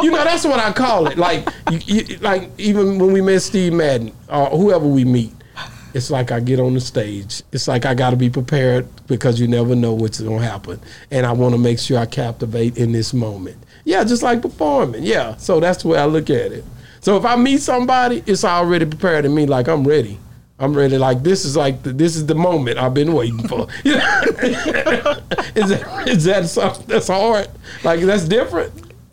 You 0.00 0.12
know 0.12 0.22
that's 0.22 0.44
what 0.44 0.60
I 0.60 0.72
call 0.72 1.08
it. 1.08 1.18
Like, 1.18 1.48
you, 1.72 1.80
you, 2.04 2.16
like 2.18 2.48
even 2.56 3.00
when 3.00 3.12
we 3.12 3.20
met 3.20 3.42
Steve 3.42 3.72
Madden 3.72 4.12
or 4.28 4.46
whoever 4.50 4.86
we 4.86 5.04
meet, 5.04 5.32
it's 5.94 6.12
like 6.12 6.30
I 6.30 6.38
get 6.38 6.60
on 6.60 6.74
the 6.74 6.80
stage. 6.80 7.42
It's 7.50 7.66
like 7.66 7.84
I 7.84 7.94
got 7.94 8.10
to 8.10 8.16
be 8.16 8.30
prepared 8.30 8.86
because 9.08 9.40
you 9.40 9.48
never 9.48 9.74
know 9.74 9.92
what's 9.92 10.20
gonna 10.20 10.40
happen, 10.40 10.78
and 11.10 11.26
I 11.26 11.32
want 11.32 11.56
to 11.56 11.58
make 11.58 11.80
sure 11.80 11.98
I 11.98 12.06
captivate 12.06 12.78
in 12.78 12.92
this 12.92 13.12
moment. 13.12 13.56
Yeah, 13.84 14.04
just 14.04 14.22
like 14.22 14.42
performing. 14.42 15.02
Yeah, 15.02 15.34
so 15.38 15.58
that's 15.58 15.82
the 15.82 15.88
way 15.88 15.98
I 15.98 16.04
look 16.04 16.30
at 16.30 16.52
it. 16.52 16.64
So 17.00 17.16
if 17.16 17.24
I 17.24 17.34
meet 17.34 17.62
somebody, 17.62 18.22
it's 18.26 18.44
already 18.44 18.86
prepared 18.86 19.24
to 19.24 19.28
me. 19.28 19.46
Like 19.46 19.66
I'm 19.66 19.82
ready. 19.82 20.20
I'm 20.60 20.74
really 20.74 20.98
Like 20.98 21.22
this 21.22 21.44
is 21.44 21.56
like 21.56 21.82
the, 21.82 21.92
this 21.92 22.16
is 22.16 22.26
the 22.26 22.34
moment 22.34 22.78
I've 22.78 22.94
been 22.94 23.12
waiting 23.12 23.46
for. 23.46 23.68
is 23.84 23.94
that 25.68 26.04
is 26.08 26.24
that 26.24 26.48
something 26.48 26.86
that's 26.86 27.08
hard? 27.08 27.48
Like 27.84 28.00
that's 28.00 28.24
different. 28.24 28.72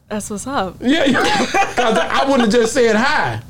That's 0.10 0.30
what's 0.30 0.48
up. 0.48 0.78
Yeah, 0.82 1.06
because 1.06 1.98
I 1.98 2.26
wouldn't 2.26 2.52
have 2.52 2.62
just 2.62 2.74
said 2.74 2.96
hi. 2.96 3.42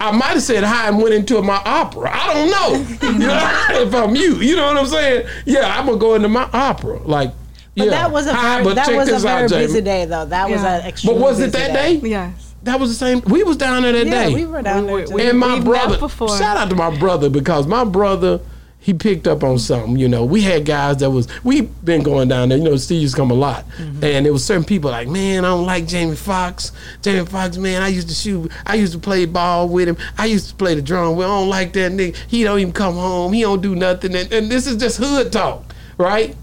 I 0.00 0.10
might 0.10 0.30
have 0.30 0.42
said 0.42 0.64
hi 0.64 0.88
and 0.88 1.00
went 1.00 1.14
into 1.14 1.40
my 1.42 1.62
opera. 1.64 2.10
I 2.12 2.34
don't 2.34 2.50
know. 2.50 3.08
You 3.08 3.18
know, 3.18 3.66
if 3.86 3.94
I'm 3.94 4.16
you, 4.16 4.36
you 4.36 4.56
know 4.56 4.66
what 4.66 4.76
I'm 4.78 4.86
saying? 4.86 5.28
Yeah, 5.46 5.78
I'm 5.78 5.86
gonna 5.86 5.98
go 5.98 6.14
into 6.14 6.28
my 6.28 6.48
opera. 6.52 6.98
Like, 7.04 7.32
But 7.76 7.84
yeah, 7.84 7.90
that 7.90 8.10
was 8.10 8.26
a 8.26 8.34
hi, 8.34 8.54
very, 8.54 8.64
but 8.64 8.74
that 8.74 8.92
was 8.96 9.08
a 9.08 9.12
this 9.12 9.24
out, 9.24 9.36
very 9.36 9.48
Jamie. 9.48 9.66
busy 9.66 9.80
day, 9.80 10.04
though. 10.06 10.26
That 10.26 10.50
was 10.50 10.62
an 10.62 10.86
extremely 10.86 11.20
But 11.20 11.24
was 11.24 11.40
it 11.40 11.52
busy 11.52 11.66
that 11.66 11.72
day? 11.72 11.94
Yes. 12.02 12.51
That 12.64 12.78
was 12.80 12.90
the 12.90 12.96
same. 12.96 13.20
We 13.22 13.42
was 13.42 13.56
down 13.56 13.82
there 13.82 13.92
that 13.92 14.06
Yeah, 14.06 14.26
day. 14.28 14.34
we 14.34 14.46
were 14.46 14.62
down 14.62 14.86
there. 14.86 15.06
too. 15.06 15.18
and 15.18 15.38
my 15.38 15.54
we've 15.54 15.64
met 15.64 15.70
brother, 15.70 15.98
before. 15.98 16.36
shout 16.38 16.56
out 16.56 16.70
to 16.70 16.76
my 16.76 16.96
brother 16.96 17.28
because 17.28 17.66
my 17.66 17.82
brother, 17.84 18.40
he 18.78 18.94
picked 18.94 19.26
up 19.28 19.42
on 19.44 19.58
something. 19.58 19.96
You 19.96 20.08
know, 20.08 20.24
we 20.24 20.42
had 20.42 20.64
guys 20.64 20.98
that 20.98 21.10
was 21.10 21.26
we 21.44 21.62
been 21.62 22.02
going 22.02 22.28
down 22.28 22.48
there. 22.50 22.58
You 22.58 22.64
know, 22.64 22.76
Steve's 22.76 23.14
come 23.14 23.30
a 23.30 23.34
lot, 23.34 23.64
Mm-hmm. 23.70 24.04
and 24.04 24.26
there 24.26 24.32
was 24.32 24.44
certain 24.44 24.64
people 24.64 24.90
like, 24.92 25.08
man, 25.08 25.44
I 25.44 25.48
don't 25.48 25.66
like 25.66 25.86
Jamie 25.86 26.14
Foxx. 26.16 26.70
Jamie 27.00 27.26
Foxx, 27.26 27.56
man, 27.58 27.82
I 27.82 27.88
used 27.88 28.08
to 28.08 28.14
shoot. 28.14 28.50
I 28.66 28.74
used 28.76 28.92
to 28.92 28.98
play 29.00 29.24
ball 29.26 29.68
with 29.68 29.88
him. 29.88 29.96
I 30.18 30.26
used 30.26 30.48
to 30.50 30.54
play 30.54 30.74
the 30.76 30.82
drum. 30.82 31.16
Well, 31.16 31.30
I 31.32 31.40
don't 31.40 31.48
like 31.48 31.72
that 31.74 31.92
nigga. 31.92 32.16
He 32.28 32.44
don't 32.44 32.58
even 32.60 32.72
come 32.72 32.94
home. 32.94 33.32
He 33.32 33.42
don't 33.42 33.60
do 33.60 33.74
nothing. 33.74 34.14
And, 34.16 34.32
and 34.32 34.50
this 34.50 34.66
is 34.68 34.76
just 34.76 34.98
hood 34.98 35.32
talk, 35.32 35.64
right? 35.98 36.34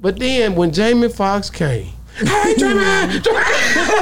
But 0.00 0.18
then 0.18 0.54
when 0.56 0.72
Jamie 0.72 1.08
Foxx 1.08 1.50
came. 1.50 1.90
Hey, 2.18 2.54
Jamie! 2.58 3.20
Jamie! 3.20 3.38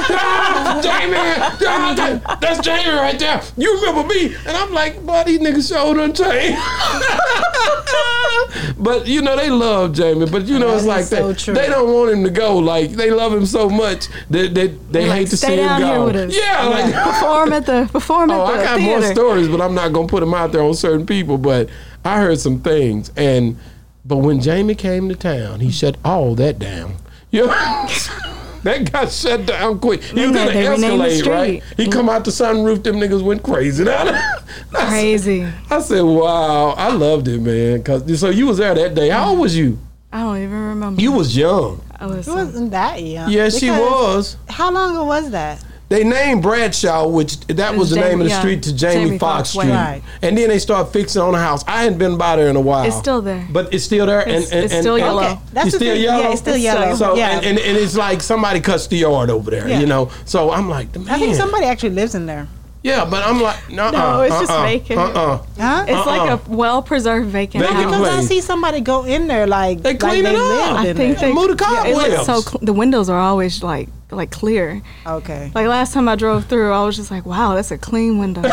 Ah, 0.09 0.79
Jamie! 0.83 1.15
Ah, 1.17 2.37
that's 2.41 2.59
Jamie 2.61 2.89
right 2.89 3.17
there. 3.19 3.41
You 3.57 3.75
remember 3.79 4.11
me? 4.13 4.35
And 4.45 4.57
I'm 4.57 4.73
like, 4.73 5.05
boy, 5.05 5.23
these 5.25 5.39
niggas 5.39 5.69
showed 5.69 5.99
on 5.99 6.13
change. 6.13 6.57
but, 8.77 9.07
you 9.07 9.21
know, 9.21 9.35
they 9.35 9.49
love 9.49 9.93
Jamie. 9.93 10.25
But, 10.25 10.45
you 10.47 10.59
know, 10.59 10.71
That 10.71 10.77
it's 10.77 10.85
like 10.85 11.05
so 11.05 11.33
that. 11.33 11.55
They 11.55 11.67
don't 11.67 11.93
want 11.93 12.11
him 12.11 12.23
to 12.23 12.29
go. 12.29 12.57
Like, 12.57 12.91
they 12.91 13.11
love 13.11 13.33
him 13.33 13.45
so 13.45 13.69
much 13.69 14.07
that 14.29 14.53
they, 14.53 14.67
they 14.67 15.09
hate 15.09 15.29
to 15.29 15.37
see 15.37 15.55
him 15.57 15.79
go. 15.79 16.07
us. 16.09 16.35
Yeah, 16.35 16.65
like, 16.67 16.93
Perform 17.13 17.53
at 17.53 17.65
the 17.65 17.89
perform 17.91 18.31
at 18.31 18.39
Oh, 18.39 18.47
the 18.53 18.59
I 18.59 18.63
got 18.63 18.77
theater. 18.77 18.99
more 19.01 19.11
stories, 19.13 19.47
but 19.47 19.61
I'm 19.61 19.73
not 19.75 19.93
gonna 19.93 20.07
put 20.07 20.19
them 20.21 20.33
out 20.33 20.51
there 20.51 20.63
on 20.63 20.73
certain 20.73 21.05
people. 21.05 21.37
But 21.37 21.69
I 22.03 22.19
heard 22.19 22.39
some 22.39 22.59
things, 22.61 23.11
and 23.15 23.57
but 24.05 24.17
when 24.17 24.41
Jamie 24.41 24.75
came 24.75 25.09
to 25.09 25.15
town, 25.15 25.59
he 25.59 25.71
shut 25.71 25.97
all 26.03 26.35
that 26.35 26.59
down. 26.59 26.95
You 27.31 27.47
that 28.63 28.89
got 28.91 29.11
shut 29.11 29.45
down 29.45 29.79
quick. 29.79 30.01
He 30.03 30.21
was 30.21 30.31
They- 30.31 30.37
gonna 30.39 30.53
they 30.53 30.67
renamed 30.69 31.01
the 31.01 31.05
escalate, 31.05 31.25
right? 31.27 31.63
street. 31.63 31.85
He 31.85 31.91
come 31.91 32.07
mm. 32.07 32.13
out 32.13 32.25
the 32.25 32.31
sunroof, 32.31 32.83
them 32.83 32.95
niggas 32.95 33.21
went 33.23 33.43
crazy. 33.43 33.83
I 33.89 34.05
said- 34.05 34.87
Crazy. 34.89 35.47
I 35.69 35.81
said, 35.81 36.01
"Wow, 36.01 36.69
I 36.71 36.91
loved 36.91 37.27
it, 37.27 37.39
man." 37.41 37.83
Cause 37.83 38.19
so 38.19 38.29
you 38.29 38.47
was 38.47 38.57
there 38.57 38.73
that 38.73 38.95
day. 38.95 39.09
How 39.09 39.29
old 39.29 39.39
was 39.39 39.55
you? 39.55 39.77
I 40.11 40.21
don't 40.21 40.37
even 40.37 40.51
remember. 40.69 41.01
You 41.01 41.11
was 41.11 41.35
young. 41.35 41.81
I 41.99 42.05
It 42.05 42.09
listen. 42.09 42.33
wasn't 42.33 42.71
that 42.71 43.01
young. 43.01 43.29
Yes, 43.29 43.59
she 43.59 43.69
was. 43.69 44.37
How 44.49 44.71
long 44.71 44.91
ago 44.91 45.03
was 45.05 45.29
that? 45.31 45.63
They 45.89 46.03
named 46.03 46.41
Bradshaw, 46.43 47.07
which 47.07 47.39
that 47.47 47.75
was 47.77 47.91
the 47.91 47.95
Jamie- 47.95 48.07
name 48.09 48.19
of 48.21 48.25
the 48.25 48.31
yeah, 48.31 48.39
street 48.39 48.63
to 48.63 48.73
Jamie, 48.75 49.05
Jamie 49.05 49.19
Foxx 49.19 49.53
Foxx 49.53 49.65
Street. 49.67 49.71
Right. 49.73 50.01
And 50.21 50.37
then 50.37 50.49
they 50.49 50.59
start 50.59 50.91
fixing 50.91 51.21
on 51.21 51.31
the 51.31 51.39
house. 51.39 51.63
I 51.65 51.83
hadn't 51.83 51.97
been 51.97 52.17
by 52.17 52.35
there 52.35 52.49
in 52.49 52.57
a 52.57 52.61
while. 52.61 52.85
It's 52.85 52.97
still 52.97 53.21
there. 53.21 53.47
But 53.49 53.73
it's 53.73 53.85
still 53.85 54.05
there. 54.05 54.19
It's- 54.27 54.51
and, 54.51 54.53
and, 54.53 54.65
it's 54.65 54.79
still 54.81 54.95
and- 54.95 55.03
yellow. 55.05 55.23
Okay, 55.23 55.39
that's 55.53 55.67
It's 55.67 55.75
still 55.77 55.93
thing. 55.93 56.03
yellow? 56.03 56.23
Yeah, 56.23 56.31
it's 56.31 56.41
still 56.41 56.57
yellow. 56.57 56.95
So 56.95 57.15
yeah. 57.15 57.37
and, 57.37 57.45
and, 57.45 57.59
and 57.59 57.77
it's 57.77 57.95
like 57.95 58.21
somebody 58.21 58.59
cuts 58.59 58.87
the 58.87 58.97
yard 58.97 59.29
over 59.29 59.49
there, 59.49 59.65
Yeah. 59.69 59.79
you 59.79 59.85
know. 59.85 60.11
So 60.25 60.51
I'm 60.51 60.67
like, 60.69 60.93
man, 60.93 61.07
I 61.09 61.19
think 61.19 61.35
somebody 61.35 61.65
actually 61.65 61.91
lives 61.91 62.15
in 62.15 62.25
there. 62.25 62.47
yeah, 62.83 63.05
but 63.05 63.25
I'm 63.25 63.41
like, 63.41 63.69
no, 63.69 63.89
No, 63.89 64.21
it's 64.23 64.37
just 64.39 64.51
uh-uh, 64.51 64.63
vacant. 64.63 64.99
Uh-uh. 64.99 65.37
Huh? 65.57 65.85
It's 65.87 66.05
like 66.05 66.29
Uh-uh. 66.29 66.39
a 66.51 66.55
well 66.55 66.81
preserved 66.81 67.29
vacant 67.29 67.63
Vacant 67.63 67.81
house. 67.83 67.97
Because 68.01 68.25
I 68.25 68.27
see 68.27 68.41
somebody 68.41 68.81
go 68.81 69.05
in 69.05 69.27
there 69.27 69.47
like 69.47 69.81
They 69.83 69.91
like 69.91 69.99
clean 70.01 70.25
it 70.25 70.35
up. 70.35 70.41
lived 70.41 70.77
I 70.79 70.93
think 70.93 71.17
there. 71.19 71.29
they 71.29 71.33
Move 71.33 71.57
the 71.57 71.63
yeah, 71.63 71.85
it 71.87 71.95
looks 71.95 72.25
so. 72.25 72.41
Cl- 72.41 72.59
the 72.61 72.73
windows 72.73 73.09
are 73.09 73.19
always 73.19 73.63
like 73.63 73.87
like 74.11 74.31
clear. 74.31 74.81
Okay. 75.05 75.51
Like 75.53 75.67
last 75.67 75.93
time 75.93 76.07
I 76.07 76.15
drove 76.15 76.45
through, 76.45 76.71
I 76.71 76.83
was 76.85 76.95
just 76.95 77.11
like, 77.11 77.25
wow, 77.25 77.55
that's 77.55 77.71
a 77.71 77.77
clean 77.77 78.19
window. 78.19 78.41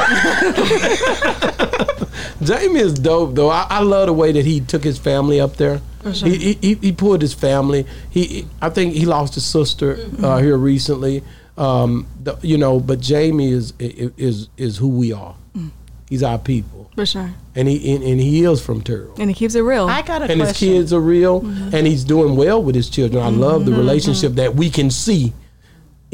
Jamie 2.43 2.81
is 2.81 2.95
dope 2.95 3.35
though. 3.35 3.49
I, 3.49 3.67
I 3.71 3.81
love 3.81 4.07
the 4.07 4.13
way 4.13 4.33
that 4.33 4.45
he 4.45 4.61
took 4.61 4.85
his 4.85 4.99
family 4.99 5.41
up 5.41 5.57
there. 5.57 5.81
sure. 6.13 6.29
He, 6.29 6.37
he, 6.37 6.53
he 6.61 6.75
he 6.75 6.93
pulled 6.93 7.23
his 7.23 7.35
family. 7.35 7.87
He, 8.11 8.25
he- 8.27 8.47
I 8.61 8.69
think 8.71 8.95
he 8.95 9.05
lost 9.07 9.35
his 9.35 9.45
sister 9.47 9.97
Mm-hmm. 9.97 10.25
uh, 10.25 10.39
here 10.39 10.57
recently. 10.57 11.23
Um, 11.57 12.07
the, 12.23 12.37
you 12.43 12.59
know, 12.59 12.81
but 12.81 13.01
Jamie 13.01 13.53
is 13.53 13.73
is 13.79 14.49
is 14.57 14.77
who 14.79 14.89
we 14.89 15.13
are. 15.13 15.37
Mm. 15.57 15.71
He's 16.09 16.23
our 16.23 16.39
people, 16.39 16.91
For 16.97 17.07
sure. 17.07 17.31
and 17.55 17.69
he 17.69 17.95
and, 17.95 18.03
and 18.03 18.21
he 18.21 18.45
is 18.45 18.61
from 18.65 18.83
Terrell. 18.83 19.15
And 19.19 19.31
he 19.31 19.35
keeps 19.35 19.55
it 19.55 19.61
real. 19.61 19.87
I 19.87 20.03
got 20.03 20.23
a 20.23 20.31
and 20.31 20.41
his 20.41 20.53
kids 20.57 20.93
are 20.93 21.01
real, 21.01 21.41
Mm-hmm. 21.43 21.75
and 21.75 21.87
he's 21.87 22.03
doing 22.05 22.37
well 22.37 22.61
with 22.63 22.75
his 22.75 22.91
children. 22.91 23.23
I 23.23 23.29
love 23.29 23.65
the 23.67 23.73
relationship 23.73 24.33
that 24.35 24.55
we 24.57 24.69
can 24.69 24.91
see 24.91 25.33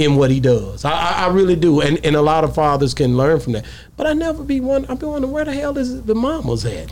in 0.00 0.16
what 0.16 0.30
he 0.30 0.40
does. 0.40 0.84
I, 0.84 0.92
I, 0.92 1.10
I 1.24 1.28
really 1.28 1.56
do, 1.56 1.80
and 1.80 2.04
and 2.04 2.16
a 2.16 2.22
lot 2.22 2.42
of 2.42 2.54
fathers 2.54 2.94
can 2.94 3.16
learn 3.16 3.38
from 3.38 3.52
that. 3.52 3.66
But 3.96 4.06
I 4.06 4.14
never 4.14 4.42
be 4.42 4.58
one. 4.58 4.86
I've 4.86 4.98
been 4.98 5.10
wondering 5.10 5.32
where 5.32 5.44
the 5.44 5.52
hell 5.52 5.76
is 5.76 6.02
the 6.02 6.14
mamas 6.14 6.64
at? 6.64 6.90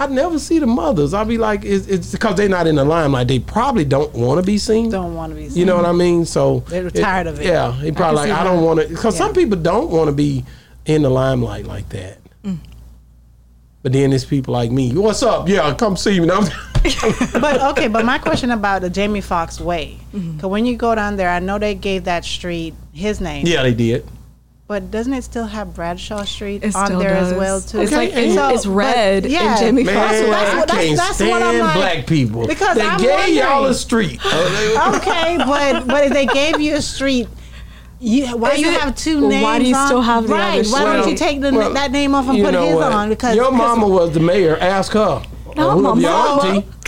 I 0.00 0.06
never 0.06 0.38
see 0.38 0.58
the 0.60 0.66
mothers. 0.66 1.12
I'll 1.12 1.24
be 1.24 1.38
like, 1.38 1.64
it's, 1.64 1.88
it's 1.88 2.12
because 2.12 2.36
they're 2.36 2.48
not 2.48 2.68
in 2.68 2.76
the 2.76 2.84
limelight. 2.84 3.26
They 3.26 3.40
probably 3.40 3.84
don't 3.84 4.14
want 4.14 4.40
to 4.40 4.46
be 4.46 4.56
seen. 4.56 4.90
Don't 4.90 5.14
want 5.14 5.32
to 5.32 5.36
be. 5.36 5.48
Seen. 5.48 5.58
You 5.58 5.66
know 5.66 5.76
what 5.76 5.86
I 5.86 5.92
mean? 5.92 6.24
So 6.24 6.60
They're 6.60 6.88
tired 6.88 7.26
of 7.26 7.40
it. 7.40 7.46
Yeah, 7.46 7.72
he 7.72 7.92
probably 7.92 8.22
can 8.22 8.30
like 8.30 8.40
I 8.40 8.44
don't 8.44 8.64
want 8.64 8.80
to 8.80 8.88
because 8.88 9.16
some 9.16 9.34
people 9.34 9.58
don't 9.58 9.90
want 9.90 10.08
to 10.08 10.14
be 10.14 10.44
in 10.86 11.02
the 11.02 11.10
limelight 11.10 11.66
like 11.66 11.88
that. 11.90 12.18
Mm. 12.44 12.58
But 13.82 13.92
then 13.92 14.10
there's 14.10 14.24
people 14.24 14.54
like 14.54 14.70
me. 14.70 14.94
What's 14.94 15.22
up? 15.22 15.48
Yeah, 15.48 15.74
come 15.74 15.96
see 15.96 16.18
me. 16.18 16.28
Now, 16.84 17.12
but 17.40 17.60
okay, 17.72 17.88
but 17.88 18.04
my 18.04 18.18
question 18.18 18.50
about 18.50 18.82
the 18.82 18.90
Jamie 18.90 19.20
Foxx 19.20 19.60
way, 19.60 19.98
Mm-hmm. 20.12 20.32
because 20.36 20.50
when 20.50 20.64
you 20.66 20.76
go 20.76 20.94
down 20.94 21.16
there, 21.16 21.28
I 21.28 21.38
know 21.38 21.58
they 21.58 21.74
gave 21.74 22.04
that 22.04 22.24
street 22.24 22.74
his 22.92 23.20
name. 23.20 23.46
yeah, 23.46 23.62
they 23.62 23.74
did. 23.74 24.06
But 24.66 24.90
doesn't 24.90 25.14
it 25.14 25.24
still 25.24 25.46
have 25.46 25.74
Bradshaw 25.74 26.24
Street 26.24 26.62
It 26.62 26.76
on 26.76 26.86
still 26.86 26.98
there 26.98 27.16
as 27.16 27.32
well 27.32 27.58
too? 27.58 27.80
It's 27.80 27.90
like 27.92 28.10
Okay, 28.10 28.28
it's, 28.28 28.36
and- 28.38 28.54
it's 28.54 28.66
red 28.66 29.22
but, 29.22 29.30
in 29.30 29.32
yeah. 29.32 29.58
Jamie 29.58 29.82
Man, 29.84 29.94
Foxx. 29.94 30.20
what- 30.20 30.30
that's 30.30 30.50
I 30.52 30.58
what- 30.58 30.68
that's- 30.68 30.86
can't 30.86 30.96
that's 30.98 31.14
stand 31.14 31.30
what 31.30 31.42
I'm 31.42 31.58
like- 31.58 31.74
black 31.74 32.06
people. 32.06 32.46
Because 32.46 32.76
they 32.76 32.82
I'm 32.86 33.00
gave 33.00 33.34
y'all 33.34 33.64
a 33.64 33.72
street. 33.74 34.20
Okay, 34.24 35.38
but 35.38 35.86
but 35.86 36.04
if 36.04 36.12
they 36.12 36.26
gave 36.26 36.60
you 36.60 36.76
a 36.76 36.82
street, 36.82 37.28
you, 38.00 38.26
why 38.36 38.52
Is 38.52 38.60
you 38.60 38.68
it- 38.68 38.80
have 38.80 38.94
two 38.94 39.26
names? 39.28 39.42
why 39.42 39.58
do 39.58 39.64
you 39.64 39.74
on? 39.74 39.86
still 39.86 40.02
have 40.02 40.26
the 40.28 40.34
right? 40.34 40.60
other 40.60 40.70
Why 40.70 40.84
don't 40.96 41.08
you 41.10 41.16
take 41.16 41.40
the, 41.40 41.50
Well, 41.52 41.72
that 41.72 41.90
name 41.90 42.14
off 42.14 42.28
and 42.28 42.42
put 42.44 42.54
his 42.54 42.74
what? 42.74 42.92
on? 42.92 43.08
Because 43.08 43.34
your 43.36 43.46
'cause- 43.46 43.54
mama 43.54 43.88
was 43.88 44.12
the 44.12 44.20
mayor. 44.20 44.56
Ask 44.58 44.92
her. 44.92 45.22
No, 45.58 45.70
Or 45.70 45.76
my 45.76 45.94
mama. 46.00 46.42
auntie. 46.42 46.68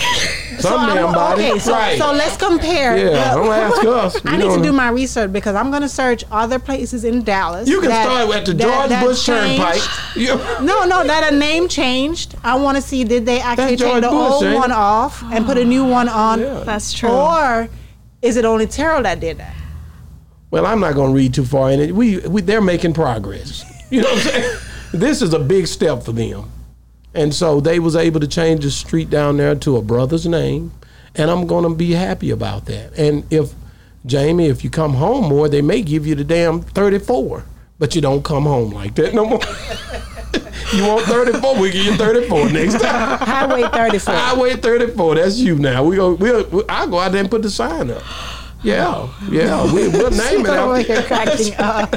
So 0.60 0.68
Some 0.68 0.80
I'm- 0.80 0.94
damn 0.94 1.12
body. 1.14 1.42
okay, 1.44 1.58
so, 1.58 1.72
right. 1.72 1.98
so 1.98 2.12
let's 2.12 2.36
compare. 2.36 2.94
Yeah, 2.98 3.34
don't 3.34 3.46
ask 3.50 3.82
us. 3.86 4.20
I 4.26 4.36
need 4.36 4.42
to 4.50 4.62
don't- 4.62 4.74
my 4.76 4.90
research 4.90 5.32
because 5.32 5.54
I'm 5.54 5.70
going 5.70 5.80
to 5.80 5.88
search 5.88 6.22
other 6.30 6.58
places 6.58 7.04
in 7.04 7.22
Dallas. 7.22 7.66
you 7.66 7.80
can 7.80 7.88
that- 7.88 8.04
start 8.04 8.36
at 8.36 8.44
the 8.44 8.52
that- 8.52 8.62
George 8.62 8.88
that 8.90 9.02
Bush. 9.04 9.24
Turnpike. 9.24 9.80
No, 10.62 10.84
no, 10.84 11.02
that 11.06 11.32
a 11.32 11.34
name 11.36 11.66
changed. 11.66 12.34
I 12.44 12.56
want 12.56 12.76
to 12.76 12.82
see 12.82 13.04
did 13.04 13.24
they 13.24 13.40
actually 13.40 13.76
That's 13.76 13.82
take 13.82 13.94
the 14.02 14.08
Bush, 14.10 14.12
old 14.32 14.44
ain't 14.44 14.54
one 14.58 14.72
off 14.72 15.22
and 15.32 15.46
put 15.46 15.56
a 15.56 15.64
new 15.64 15.84
one 15.86 16.10
on, 16.10 16.40
Yeah. 16.40 16.60
That's 16.64 16.92
true. 16.92 17.08
or 17.08 17.68
is 18.20 18.36
it 18.36 18.44
only 18.44 18.66
Terrell 18.66 19.02
that 19.04 19.18
did 19.18 19.38
that? 19.38 19.54
Well, 20.50 20.66
I'm 20.66 20.80
not 20.80 20.94
going 20.94 21.12
to 21.12 21.16
read 21.16 21.32
too 21.32 21.46
far 21.46 21.70
in 21.70 21.80
it. 21.80 21.94
We, 21.94 22.18
we 22.18 22.42
they're 22.42 22.60
making 22.60 22.92
progress. 22.92 23.64
You 23.88 24.02
know 24.02 24.08
what 24.10 24.26
I'm 24.26 24.32
saying? 24.32 24.58
this 24.92 25.22
is 25.22 25.32
a 25.32 25.38
big 25.38 25.66
step 25.68 26.02
for 26.02 26.12
them. 26.12 26.50
And 27.14 27.34
so 27.34 27.60
they 27.60 27.78
was 27.78 27.96
able 27.96 28.20
to 28.20 28.28
change 28.28 28.64
the 28.64 28.70
street 28.70 29.10
down 29.10 29.36
there 29.36 29.54
to 29.56 29.76
a 29.76 29.82
brother's 29.82 30.26
name, 30.26 30.72
and 31.16 31.30
I'm 31.30 31.46
going 31.46 31.64
to 31.64 31.74
be 31.74 31.92
happy 31.92 32.30
about 32.30 32.66
that. 32.66 32.96
And 32.96 33.24
if 33.32 33.52
Jamie, 34.06 34.46
if 34.46 34.62
you 34.64 34.70
come 34.70 34.94
home 34.94 35.28
more, 35.28 35.48
they 35.48 35.60
may 35.62 35.82
give 35.82 36.06
you 36.06 36.14
the 36.14 36.24
damn 36.24 36.60
34, 36.62 37.44
but 37.78 37.94
you 37.94 38.00
don't 38.00 38.24
come 38.24 38.44
home 38.44 38.70
like 38.70 38.94
that 38.94 39.12
no 39.12 39.26
more. 39.26 39.40
you 40.74 40.86
want 40.86 41.04
34, 41.06 41.60
we 41.60 41.70
give 41.70 41.84
you 41.84 41.96
34 41.96 42.50
next 42.50 42.80
time. 42.80 43.18
Highway 43.26 43.62
34. 43.62 44.14
Highway 44.14 44.56
34, 44.56 45.14
that's 45.16 45.38
you 45.38 45.58
now. 45.58 45.82
We 45.84 45.96
go 45.96 46.14
we'll, 46.14 46.64
I'll 46.68 46.88
go 46.88 47.00
out 47.00 47.12
there 47.12 47.20
and 47.20 47.30
put 47.30 47.42
the 47.42 47.50
sign 47.50 47.90
up. 47.90 48.02
Yeah, 48.62 49.08
yeah, 49.30 49.64
we, 49.72 49.88
we'll 49.88 50.10
name 50.10 50.44
it 50.46 50.86
here 50.86 51.02
cracking 51.02 51.54
up. 51.58 51.90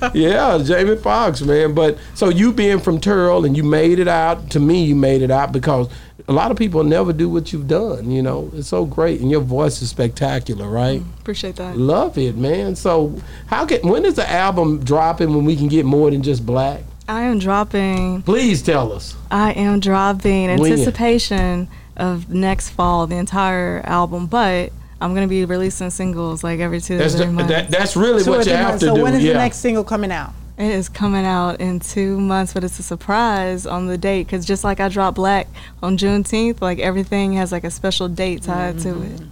yeah, 0.14 0.58
Jamie 0.62 0.96
Foxx, 0.96 1.42
man. 1.42 1.74
But 1.74 1.98
so 2.14 2.28
you 2.28 2.52
being 2.52 2.78
from 2.78 3.00
Terrell 3.00 3.44
and 3.44 3.56
you 3.56 3.62
made 3.62 3.98
it 3.98 4.08
out. 4.08 4.50
To 4.50 4.60
me, 4.60 4.84
you 4.84 4.94
made 4.94 5.22
it 5.22 5.30
out 5.30 5.52
because 5.52 5.88
a 6.28 6.32
lot 6.32 6.50
of 6.50 6.56
people 6.56 6.84
never 6.84 7.12
do 7.12 7.28
what 7.28 7.52
you've 7.52 7.68
done. 7.68 8.10
You 8.10 8.22
know, 8.22 8.50
it's 8.54 8.68
so 8.68 8.84
great, 8.84 9.20
and 9.20 9.30
your 9.30 9.40
voice 9.40 9.82
is 9.82 9.90
spectacular, 9.90 10.68
right? 10.68 11.00
Mm, 11.00 11.20
appreciate 11.20 11.56
that. 11.56 11.76
Love 11.76 12.16
it, 12.18 12.36
man. 12.36 12.76
So 12.76 13.20
how 13.46 13.66
can 13.66 13.86
when 13.86 14.04
is 14.04 14.14
the 14.14 14.30
album 14.30 14.84
dropping? 14.84 15.34
When 15.34 15.44
we 15.44 15.56
can 15.56 15.68
get 15.68 15.84
more 15.84 16.10
than 16.10 16.22
just 16.22 16.46
black? 16.46 16.82
I 17.08 17.22
am 17.22 17.40
dropping. 17.40 18.22
Please 18.22 18.62
tell 18.62 18.92
us. 18.92 19.16
I 19.30 19.52
am 19.52 19.80
dropping 19.80 20.46
When? 20.46 20.60
anticipation 20.60 21.68
of 21.96 22.30
next 22.30 22.70
fall, 22.70 23.06
the 23.08 23.16
entire 23.16 23.82
album, 23.84 24.26
but 24.26 24.72
I'm 25.00 25.14
gonna 25.14 25.26
be 25.28 25.44
releasing 25.44 25.90
singles 25.90 26.44
like 26.44 26.60
every 26.60 26.80
two 26.80 26.98
That's 26.98 27.14
the, 27.14 27.26
months. 27.26 27.50
that, 27.50 27.70
that's 27.70 27.96
really 27.96 28.22
So, 28.22 28.30
what 28.32 28.46
you 28.46 28.52
within- 28.52 28.56
have 28.56 28.80
to 28.80 28.86
so 28.86 28.96
do. 28.96 29.02
when 29.02 29.14
is 29.14 29.22
yeah. 29.24 29.32
the 29.34 29.38
next 29.38 29.58
single 29.58 29.84
coming 29.84 30.12
out? 30.12 30.32
It 30.58 30.70
is 30.72 30.90
coming 30.90 31.24
out 31.24 31.58
in 31.58 31.80
two 31.80 32.20
months, 32.20 32.52
but 32.52 32.64
it's 32.64 32.78
a 32.78 32.82
surprise 32.82 33.64
on 33.64 33.86
the 33.86 33.96
date 33.96 34.26
because 34.26 34.44
just 34.44 34.62
like 34.62 34.78
I 34.78 34.90
dropped 34.90 35.14
Black 35.16 35.48
on 35.82 35.96
Juneteenth, 35.96 36.60
like 36.60 36.78
everything 36.80 37.32
has 37.34 37.50
like 37.50 37.64
a 37.64 37.70
special 37.70 38.08
date 38.08 38.42
tied 38.42 38.78
to 38.80 39.00
it. 39.02 39.22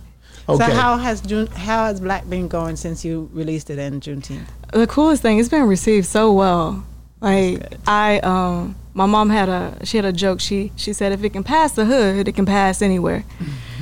okay. 0.49 0.65
So 0.67 0.73
how 0.73 0.97
has 0.97 1.21
June, 1.21 1.47
how 1.49 1.85
has 1.85 2.01
Black 2.01 2.29
been 2.31 2.49
going 2.49 2.77
since 2.77 3.05
you 3.05 3.29
released 3.35 3.69
it 3.69 3.79
in 3.79 4.01
Juneteenth? 4.01 4.47
The 4.73 4.87
coolest 4.87 5.21
thing, 5.21 5.39
it's 5.39 5.51
been 5.51 5.65
received 5.69 6.07
so 6.07 6.33
well. 6.33 6.87
Like 7.21 7.75
I, 7.87 8.21
um, 8.21 8.75
my 8.95 9.05
mom 9.05 9.29
had 9.29 9.51
a 9.51 9.85
she 9.85 9.99
had 9.99 10.07
a 10.07 10.13
joke. 10.13 10.41
She 10.41 10.73
she 10.77 10.95
said 10.95 11.13
if 11.13 11.23
it 11.25 11.31
can 11.35 11.45
pass 11.45 11.73
the 11.73 11.85
hood, 11.85 12.27
it 12.27 12.35
can 12.37 12.47
pass 12.47 12.81
anywhere. 12.81 13.25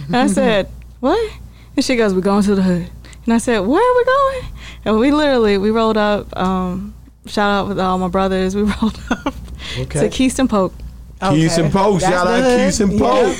And 0.07 0.17
I 0.17 0.27
said 0.27 0.69
what? 1.01 1.33
And 1.77 1.85
she 1.85 1.97
goes, 1.97 2.15
we're 2.15 2.21
going 2.23 2.43
to 2.45 2.55
the 2.55 2.63
hood. 2.63 2.91
And 3.25 3.35
I 3.35 3.39
said, 3.39 3.61
where 3.61 3.81
are 3.83 3.97
we 3.97 4.05
going? 4.05 4.53
And 4.85 4.99
we 4.99 5.11
literally 5.11 5.59
we 5.59 5.71
rolled 5.71 5.97
up. 5.97 6.35
Um, 6.37 6.95
shout 7.27 7.51
out 7.51 7.69
with 7.69 7.79
all 7.81 7.99
my 7.99 8.09
brothers. 8.09 8.55
We 8.57 8.63
rolled 8.81 9.01
up 9.11 9.35
Okay. 9.79 10.01
to 10.01 10.09
Keystone 10.09 10.49
Polk. 10.49 10.73
Keys 11.31 11.57
and 11.57 11.73
Poke. 11.73 12.01
That's 12.01 12.13
Shout 12.13 12.27
out 12.27 12.43
hood. 12.43 12.59
Keys 12.67 12.81
and 12.81 12.93
Yeah. 12.93 13.35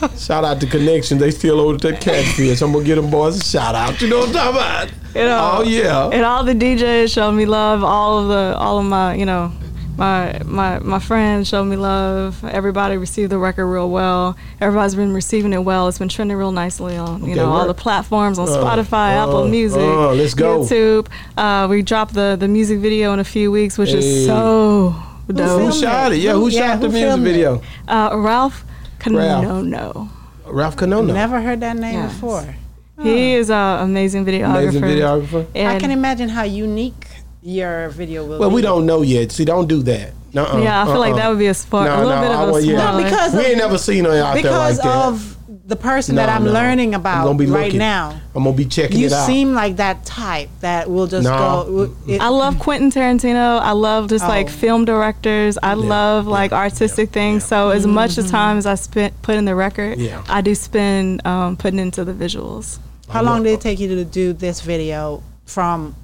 Poke. 0.00 0.10
shout 0.16 0.44
out 0.44 0.60
to 0.60 0.66
Connection. 0.66 1.18
They 1.18 1.32
still 1.32 1.60
owe 1.60 1.76
that 1.76 2.00
catfish. 2.00 2.62
I'm 2.62 2.72
gonna 2.72 2.84
get 2.84 2.94
them 2.94 3.10
boys 3.10 3.36
a 3.40 3.44
shout 3.44 3.74
out. 3.74 4.00
You 4.00 4.08
know 4.08 4.20
what 4.20 4.28
I'm 4.28 4.32
talking 4.34 4.56
about? 4.56 4.90
You 5.14 5.22
know, 5.24 5.50
oh 5.54 5.62
yeah. 5.62 6.08
and 6.12 6.24
all 6.24 6.44
the 6.44 6.54
DJs 6.54 7.12
showed 7.12 7.32
me 7.32 7.44
love. 7.44 7.82
All 7.82 8.18
of 8.20 8.28
the, 8.28 8.56
all 8.56 8.78
of 8.78 8.84
my, 8.84 9.14
you 9.16 9.26
know, 9.26 9.50
my 9.96 10.40
my 10.44 10.78
my 10.80 10.98
friends 10.98 11.48
showed 11.48 11.64
me 11.64 11.76
love. 11.76 12.44
Everybody 12.44 12.96
received 12.96 13.30
the 13.32 13.38
record 13.38 13.66
real 13.66 13.90
well. 13.90 14.36
Everybody's 14.60 14.94
been 14.94 15.12
receiving 15.14 15.52
it 15.52 15.64
well. 15.64 15.88
It's 15.88 15.98
been 15.98 16.08
trending 16.08 16.36
real 16.36 16.52
nicely 16.52 16.96
on, 16.96 17.20
you 17.24 17.32
Okay, 17.32 17.34
know, 17.36 17.50
all 17.50 17.66
the 17.66 17.74
platforms 17.74 18.38
on 18.38 18.48
Uh, 18.48 18.52
Spotify, 18.52 19.12
Apple 19.22 19.44
uh, 19.44 19.48
Music, 19.48 19.80
uh, 19.80 20.12
let's 20.12 20.34
go. 20.34 20.60
YouTube. 20.60 21.06
Uh, 21.36 21.66
we 21.68 21.82
dropped 21.82 22.14
the 22.14 22.36
the 22.38 22.48
music 22.48 22.78
video 22.80 23.12
in 23.12 23.18
a 23.20 23.24
few 23.24 23.50
weeks, 23.50 23.78
which 23.78 23.90
Hey. 23.90 23.98
is 23.98 24.26
so 24.26 24.94
dope. 25.28 25.36
Who 25.60 25.70
dope. 25.70 25.74
shot 25.74 26.12
it? 26.12 26.18
Yeah, 26.18 26.32
who, 26.32 26.40
Who- 26.40 26.48
yeah, 26.50 26.72
shot 26.72 26.80
the 26.80 26.86
who 26.86 26.92
music 26.92 27.08
filmed 27.08 27.26
it? 27.26 27.32
video? 27.32 27.62
Uh, 27.88 28.10
Ralph 28.14 28.64
Ralph. 29.06 29.44
Canono. 29.44 30.08
Ralph 30.46 30.76
Canono. 30.76 31.12
Never 31.12 31.40
heard 31.40 31.60
that 31.60 31.76
name 31.76 31.94
Yes. 31.94 32.12
before. 32.14 32.54
He 33.02 33.34
is 33.34 33.50
an 33.50 33.80
amazing 33.80 34.24
videographer. 34.24 34.60
Amazing 34.62 34.82
videographer. 34.82 35.46
I 35.54 35.78
can 35.78 35.90
imagine 35.90 36.28
how 36.30 36.44
unique 36.44 37.06
your 37.46 37.88
video 37.90 38.24
will 38.26 38.38
Well, 38.40 38.48
be. 38.50 38.56
we 38.56 38.62
don't 38.62 38.86
know 38.86 39.02
yet. 39.02 39.30
See, 39.32 39.44
don't 39.44 39.68
do 39.68 39.82
that. 39.84 40.12
Nuh-uh, 40.34 40.58
yeah, 40.58 40.82
I 40.82 40.86
feel 40.86 40.98
like 40.98 41.12
uh-uh. 41.12 41.16
that 41.18 41.28
would 41.30 41.38
be 41.38 41.46
a 41.46 41.54
spark, 41.54 41.86
No, 41.88 41.96
a 41.96 42.02
little 42.04 42.16
no, 42.16 42.20
bit 42.22 42.30
of 42.32 42.48
a 42.48 42.52
want- 42.52 42.64
yeah. 42.64 42.78
spark. 42.78 42.96
No, 42.96 43.04
because 43.04 43.32
we 43.32 43.38
of- 43.40 43.46
ain't 43.46 43.58
never 43.58 43.78
seen 43.78 44.04
her 44.04 44.10
out 44.10 44.34
there 44.42 44.52
like 44.52 44.76
that. 44.76 44.82
Because 44.82 45.22
of 45.22 45.36
the 45.68 45.76
person 45.76 46.14
no, 46.16 46.22
that 46.22 46.28
I'm 46.28 46.44
no. 46.44 46.52
learning 46.52 46.94
I'm 46.94 47.00
about 47.00 47.24
gonna 47.24 47.38
be 47.38 47.46
right 47.46 47.64
looking. 47.66 47.78
now. 47.78 48.10
I'm 48.34 48.44
gonna 48.44 48.56
be 48.56 48.66
checking 48.66 48.98
You 49.00 49.06
it 49.06 49.12
out. 49.12 49.26
seem 49.26 49.54
like 49.54 49.76
that 49.76 50.04
type 50.04 50.48
that 50.60 50.90
will 50.90 51.06
just 51.06 51.24
No. 51.24 51.36
go. 51.36 51.90
it- 52.12 52.20
I 52.20 52.28
love 52.28 52.58
Quentin 52.58 52.90
Tarantino. 52.90 53.60
I 53.60 53.72
love 53.72 54.08
just 54.08 54.26
like 54.28 54.46
Oh. 54.46 54.50
film 54.50 54.84
directors. 54.84 55.56
I 55.62 55.74
love 55.74 56.26
like 56.26 56.52
artistic 56.52 57.10
things. 57.10 57.44
So 57.44 57.70
as 57.70 57.86
much 57.86 58.18
as 58.18 58.30
time 58.30 58.58
as 58.58 58.66
I 58.66 58.74
spent 58.74 59.14
putting 59.22 59.44
the 59.44 59.54
record, 59.54 59.98
Yeah. 59.98 60.22
I 60.28 60.40
do 60.40 60.54
spend 60.54 61.24
um, 61.26 61.56
putting 61.56 61.78
into 61.78 62.04
the 62.04 62.12
visuals. 62.12 62.78
How 63.08 63.22
long 63.22 63.42
did 63.44 63.52
it 63.52 63.60
take 63.60 63.78
you 63.80 63.88
to 63.88 64.04
do 64.04 64.32
this 64.32 64.60
video 64.60 65.22
from 65.46 65.94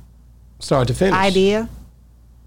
Start 0.63 0.89
to 0.89 0.95
finish. 0.95 1.15
idea 1.15 1.69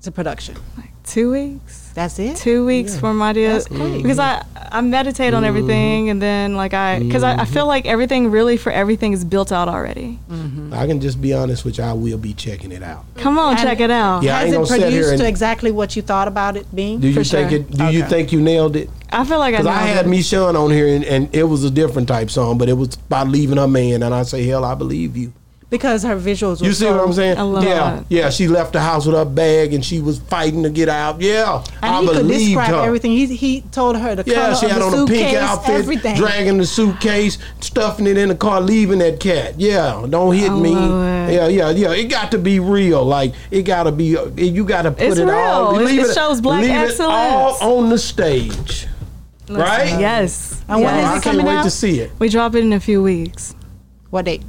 to 0.02 0.12
production? 0.12 0.56
Like 0.78 0.92
Two 1.06 1.32
weeks. 1.32 1.92
That's 1.94 2.18
it. 2.18 2.36
Two 2.38 2.66
weeks 2.66 3.00
from 3.00 3.22
idea 3.22 3.54
That's 3.54 3.68
great. 3.68 4.02
because 4.02 4.18
I 4.18 4.44
I 4.72 4.82
meditate 4.82 5.34
on 5.34 5.44
mm-hmm. 5.44 5.48
everything 5.48 6.10
and 6.10 6.20
then 6.22 6.56
like 6.56 6.74
I 6.74 7.00
because 7.00 7.22
I, 7.22 7.34
I 7.34 7.36
mm-hmm. 7.38 7.54
feel 7.54 7.68
like 7.68 7.86
everything 7.86 8.32
really 8.32 8.58
for 8.58 8.72
everything 8.72 9.14
is 9.14 9.24
built 9.24 9.52
out 9.52 9.70
already. 9.70 10.20
Mm-hmm. 10.30 10.74
I 10.74 10.88
can 10.88 11.00
just 11.00 11.22
be 11.22 11.32
honest 11.34 11.64
with 11.64 11.78
you. 11.78 11.84
I 11.84 11.94
will 11.94 12.18
be 12.18 12.34
checking 12.34 12.72
it 12.72 12.82
out. 12.82 13.06
Come 13.18 13.38
on, 13.38 13.52
And- 13.52 13.60
check 13.60 13.80
it 13.80 13.92
out. 13.92 14.24
Yeah, 14.24 14.36
I 14.36 14.40
Has 14.40 14.46
ain't 14.46 14.54
it 14.54 14.56
gonna 14.56 14.68
sit 14.68 14.80
here 14.80 14.88
produced 14.90 15.10
and- 15.12 15.22
to 15.22 15.28
exactly 15.28 15.72
what 15.72 15.96
you 15.96 16.02
thought 16.02 16.28
about 16.28 16.58
it 16.58 16.74
being? 16.76 17.00
Do 17.00 17.08
you 17.08 17.14
For 17.14 17.24
think 17.24 17.50
sure. 17.52 17.60
it? 17.60 17.72
Do 17.72 17.92
you 17.92 18.04
think 18.04 18.32
you 18.32 18.42
nailed 18.42 18.76
it? 18.76 18.90
I 19.12 19.24
feel 19.24 19.38
like 19.38 19.54
I, 19.54 19.60
Because 19.60 19.68
I 19.68 19.84
had 19.84 20.08
it. 20.08 20.10
me 20.10 20.24
Sean 20.24 20.56
on 20.56 20.72
here, 20.72 20.88
and, 20.88 21.06
and 21.06 21.34
it 21.34 21.44
was 21.44 21.64
a 21.64 21.70
different 21.72 22.08
type 22.08 22.32
song, 22.32 22.58
but 22.58 22.68
it 22.68 22.74
was 22.74 22.96
about 22.96 23.28
leaving 23.28 23.58
her 23.58 23.68
man, 23.68 24.02
and 24.02 24.14
I 24.14 24.24
say, 24.24 24.44
hell, 24.44 24.66
I 24.66 24.74
believe 24.74 25.16
you. 25.16 25.32
Because 25.70 26.04
her 26.04 26.16
visuals. 26.16 26.62
You 26.62 26.72
see 26.74 26.86
so, 26.86 26.96
what 26.96 27.06
I'm 27.08 27.14
saying? 27.14 27.38
I 27.38 27.42
love 27.42 27.64
yeah, 27.64 27.74
that. 27.96 28.06
yeah. 28.10 28.30
She 28.30 28.48
left 28.48 28.74
the 28.74 28.80
house 28.82 29.06
with 29.06 29.16
her 29.16 29.26
bag, 29.26 29.74
and 29.74 29.84
she 29.84 30.00
was 30.00 30.20
fighting 30.20 30.64
to 30.64 30.70
get 30.70 30.88
out. 30.90 31.20
Yeah, 31.22 31.64
And 31.82 31.96
I 31.96 32.02
he 32.02 32.08
could 32.08 32.16
believed 32.18 32.40
describe 32.46 32.70
her. 32.70 32.82
everything. 32.82 33.12
He 33.12 33.26
he 33.36 33.62
told 33.72 33.98
her 33.98 34.16
the 34.16 34.24
Yeah, 34.26 34.36
color 34.36 34.56
she 34.56 34.66
of 34.68 34.72
had 34.72 34.82
the 34.82 34.86
on 34.86 35.00
a 35.04 35.06
pink 35.08 35.36
outfit, 35.38 35.76
everything. 35.76 36.16
dragging 36.16 36.58
the 36.58 36.66
suitcase, 36.66 37.38
stuffing 37.62 38.08
it 38.08 38.18
in 38.18 38.30
the 38.30 38.36
car, 38.36 38.62
leaving 38.62 39.00
that 39.00 39.20
cat. 39.20 39.60
Yeah, 39.60 40.06
don't 40.10 40.34
hit 40.36 40.52
I 40.52 40.56
me. 40.56 40.72
love 40.76 41.30
it. 41.30 41.34
Yeah, 41.34 41.48
yeah, 41.48 41.70
yeah. 41.72 41.92
It 41.94 42.06
got 42.06 42.32
to 42.32 42.38
be 42.38 42.60
real. 42.60 43.04
Like 43.04 43.34
it 43.52 43.64
got 43.64 43.84
to 43.84 43.92
be. 43.92 44.16
You 44.38 44.64
got 44.66 44.84
to 44.84 44.92
put 44.92 45.02
It's 45.02 45.18
it 45.18 45.30
all. 45.30 45.78
real. 45.78 45.88
It- 45.88 45.96
it 45.96 46.14
shows 46.14 46.40
black 46.42 46.62
leave 46.62 46.72
excellence. 46.72 47.58
It 47.60 47.64
all 47.64 47.78
on 47.80 47.90
the 47.90 47.98
stage, 47.98 48.88
right? 49.50 50.00
Yes. 50.00 50.62
And 50.68 50.82
when 50.84 50.94
Oh, 50.94 50.98
is 51.00 51.06
I 51.06 51.10
it 51.10 51.12
can't 51.14 51.24
coming 51.24 51.46
wait 51.48 51.56
out? 51.58 51.64
to 51.64 51.70
see 51.72 52.00
it. 52.00 52.12
We 52.20 52.30
drop 52.30 52.54
it 52.56 52.64
in 52.64 52.74
a 52.74 52.80
few 52.80 53.02
weeks. 53.02 53.56
What 54.12 54.26
date? 54.26 54.44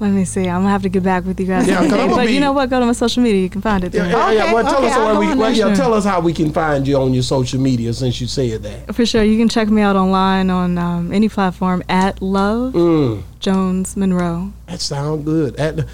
Let 0.00 0.10
me 0.10 0.24
see. 0.24 0.48
I'm 0.48 0.62
gonna 0.62 0.70
have 0.70 0.82
to 0.82 0.88
get 0.88 1.04
back 1.04 1.24
with 1.24 1.38
you 1.38 1.46
guys. 1.46 1.68
Yeah, 1.68 1.78
I'm 1.80 1.88
but 2.10 2.26
be- 2.26 2.32
you 2.34 2.40
know 2.40 2.52
what? 2.52 2.68
Go 2.68 2.80
to 2.80 2.86
my 2.86 2.92
social 2.92 3.22
media. 3.22 3.40
You 3.40 3.48
can 3.48 3.60
find 3.62 3.84
it 3.84 3.94
Yeah, 3.94 4.02
there. 4.02 4.10
yeah, 4.10 4.30
yeah. 4.32 4.42
Okay, 4.44 4.54
Well, 4.54 4.64
tell 4.64 4.78
okay, 4.78 4.90
us 4.90 4.96
where 4.96 5.18
we. 5.20 5.34
Well, 5.34 5.52
yeah, 5.52 5.74
tell 5.74 5.94
us 5.94 6.04
how 6.04 6.20
we 6.20 6.32
can 6.32 6.52
find 6.52 6.86
you 6.86 6.96
on 6.96 7.14
your 7.14 7.22
social 7.22 7.60
media 7.60 7.92
since 7.92 8.20
you 8.20 8.26
said 8.26 8.64
that. 8.64 8.94
For 8.94 9.06
sure. 9.06 9.22
You 9.22 9.38
can 9.38 9.48
check 9.48 9.68
me 9.68 9.82
out 9.82 9.94
online 9.96 10.50
on 10.50 10.78
um, 10.78 11.12
any 11.12 11.28
platform 11.28 11.82
at 11.88 12.20
Love 12.20 12.72
Mm, 12.74 13.22
Jones 13.38 13.96
Monroe. 13.96 14.52
that 14.66 14.80
sounds 14.80 15.24
good. 15.24 15.54
At, 15.56 15.86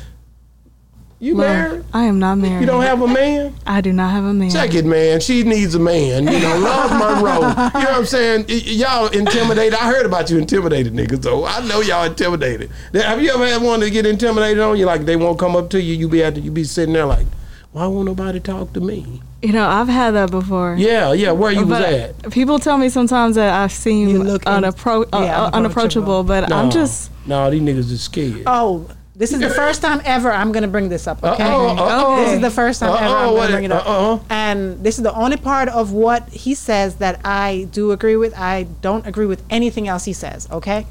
you 1.20 1.34
Love. 1.34 1.46
married? 1.46 1.84
I 1.92 2.04
am 2.04 2.18
not 2.18 2.36
married. 2.38 2.60
You 2.62 2.66
don't 2.66 2.82
have 2.82 3.02
a 3.02 3.06
man? 3.06 3.54
I 3.66 3.82
do 3.82 3.92
not 3.92 4.10
have 4.10 4.24
a 4.24 4.32
man. 4.32 4.50
Check 4.50 4.72
it, 4.74 4.86
man. 4.86 5.20
She 5.20 5.42
needs 5.42 5.74
a 5.74 5.78
man. 5.78 6.24
You 6.24 6.40
know, 6.40 6.58
love 6.58 6.90
Monroe. 6.90 7.40
You 7.80 7.84
know 7.86 7.90
what 7.90 7.98
I'm 7.98 8.06
saying? 8.06 8.46
Y- 8.48 8.54
y'all 8.64 9.06
intimidated. 9.08 9.74
I 9.74 9.86
heard 9.86 10.06
about 10.06 10.30
you 10.30 10.38
intimidated 10.38 10.94
niggas, 10.94 11.22
so 11.22 11.44
I 11.44 11.64
know 11.66 11.82
y'all 11.82 12.04
intimidated. 12.04 12.70
Now, 12.94 13.02
Have 13.02 13.22
you 13.22 13.30
ever 13.32 13.46
had 13.46 13.60
one 13.62 13.80
to 13.80 13.90
get 13.90 14.06
intimidated 14.06 14.60
on 14.60 14.78
you? 14.78 14.86
Like 14.86 15.04
they 15.04 15.16
won't 15.16 15.38
come 15.38 15.56
up 15.56 15.68
to 15.70 15.80
you, 15.80 15.94
you 15.94 16.08
be 16.08 16.24
at 16.24 16.36
the, 16.36 16.40
you 16.40 16.50
be 16.50 16.64
sitting 16.64 16.94
there 16.94 17.04
like, 17.06 17.26
why 17.72 17.86
won't 17.86 18.06
nobody 18.06 18.40
talk 18.40 18.72
to 18.72 18.80
me? 18.80 19.22
You 19.42 19.52
know, 19.52 19.66
I've 19.66 19.88
had 19.88 20.12
that 20.12 20.30
before. 20.30 20.74
Yeah, 20.78 21.12
yeah. 21.12 21.32
Where 21.32 21.52
you 21.52 21.66
was 21.66 21.80
at? 21.80 22.30
people 22.30 22.58
tell 22.58 22.76
me 22.78 22.88
sometimes 22.88 23.36
that 23.36 23.52
I 23.54 23.68
seem 23.68 24.08
You 24.08 24.22
look 24.22 24.44
in- 24.46 24.52
uh, 24.64 24.72
yeah, 25.12 25.42
uh, 25.44 25.50
unapproachable, 25.52 26.24
but 26.24 26.48
No, 26.48 26.56
I'm 26.56 26.70
just 26.70 27.10
no. 27.26 27.50
These 27.50 27.62
niggas 27.62 27.90
is 27.90 28.02
scared. 28.02 28.42
Oh, 28.46 28.86
this 29.20 29.34
is 29.34 29.40
the 29.40 29.50
first 29.50 29.82
time 29.82 30.00
ever 30.06 30.32
I'm 30.32 30.50
going 30.50 30.62
to 30.62 30.68
bring 30.68 30.88
this 30.88 31.06
up. 31.06 31.22
Okay. 31.22 31.44
Uh-oh, 31.44 31.76
uh-oh. 31.76 32.16
This 32.24 32.32
is 32.32 32.40
the 32.40 32.50
first 32.50 32.80
time 32.80 32.88
ever 32.88 33.04
Uh-oh, 33.04 33.28
I'm 33.28 33.34
going 33.34 33.46
to 33.48 33.52
bring 33.52 33.64
it 33.64 33.72
up. 33.72 34.24
And 34.30 34.82
this 34.82 34.96
is 34.96 35.04
the 35.04 35.12
only 35.12 35.36
part 35.36 35.68
of 35.68 35.92
what 35.92 36.26
he 36.30 36.54
says 36.54 36.96
that 36.96 37.20
I 37.22 37.68
do 37.70 37.92
agree 37.92 38.16
with. 38.16 38.32
I 38.34 38.62
don't 38.80 39.06
agree 39.06 39.26
with 39.26 39.44
anything 39.50 39.88
else 39.88 40.06
he 40.06 40.14
says. 40.14 40.48
Okay. 40.50 40.86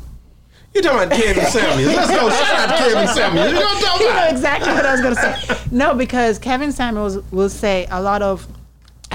You're 0.75 0.83
talking 0.83 1.07
about 1.07 1.19
Kevin 1.19 1.45
Samuels? 1.45 1.95
Let's 1.95 2.11
go 2.11 2.29
shout 2.29 2.69
out 2.69 2.77
Kevin 2.77 3.07
Samuels. 3.07 3.47
You 3.47 3.53
know 3.55 3.61
what 3.61 3.77
I'm 3.77 3.83
talking 3.83 4.07
You 4.07 4.13
know 4.13 4.27
exactly 4.27 4.73
what 4.73 4.85
I 4.85 4.91
was 4.91 5.01
going 5.01 5.15
to 5.15 5.21
say. 5.21 5.57
No, 5.71 5.95
because 5.95 6.37
Kevin 6.37 6.71
Samuels 6.71 7.17
will 7.31 7.49
say 7.49 7.87
a 7.89 7.99
lot 7.99 8.21
of 8.21 8.47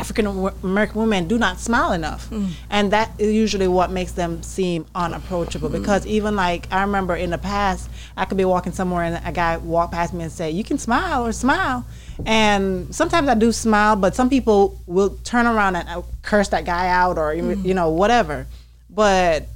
African 0.05 0.27
American 0.63 1.01
women 1.01 1.27
do 1.27 1.39
not 1.39 1.59
smile 1.59 1.93
enough, 1.93 2.29
mm. 2.29 2.51
and 2.69 2.93
that 2.93 3.11
is 3.19 3.33
usually 3.33 3.67
what 3.67 3.91
makes 3.91 4.13
them 4.13 4.43
seem 4.43 4.85
unapproachable. 4.95 5.71
Mm. 5.71 5.81
Because 5.81 6.07
even 6.07 6.37
like 6.37 6.71
I 6.71 6.83
remember 6.83 7.17
in 7.17 7.31
the 7.31 7.39
past, 7.39 7.89
I 8.15 8.27
could 8.27 8.37
be 8.37 8.45
walking 8.45 8.75
somewhere 8.75 9.05
and 9.05 9.27
a 9.27 9.33
guy 9.33 9.57
walk 9.57 9.93
past 9.93 10.13
me 10.13 10.25
and 10.25 10.33
say, 10.33 10.51
"You 10.51 10.63
can 10.63 10.77
smile 10.77 11.25
or 11.25 11.33
smile," 11.33 11.87
and 12.27 12.95
sometimes 12.95 13.29
I 13.29 13.35
do 13.35 13.51
smile, 13.51 13.97
but 13.97 14.15
some 14.15 14.29
people 14.29 14.79
will 14.87 15.17
turn 15.25 15.47
around 15.47 15.77
and 15.77 15.89
uh, 15.89 16.03
curse 16.21 16.49
that 16.49 16.67
guy 16.67 16.89
out 16.89 17.17
or 17.17 17.33
you 17.33 17.43
mm. 17.43 17.75
know 17.75 17.89
whatever. 17.89 18.47
But 18.91 19.47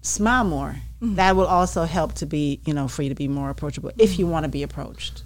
smile 0.00 0.44
more. 0.44 0.76
That 1.02 1.36
will 1.36 1.46
also 1.46 1.84
help 1.84 2.14
to 2.14 2.26
be, 2.26 2.60
you 2.64 2.72
know, 2.72 2.88
for 2.88 3.02
you 3.02 3.10
to 3.10 3.14
be 3.14 3.28
more 3.28 3.50
approachable 3.50 3.90
if 3.98 4.18
you 4.18 4.26
want 4.26 4.44
to 4.44 4.50
be 4.50 4.62
approached. 4.62 5.22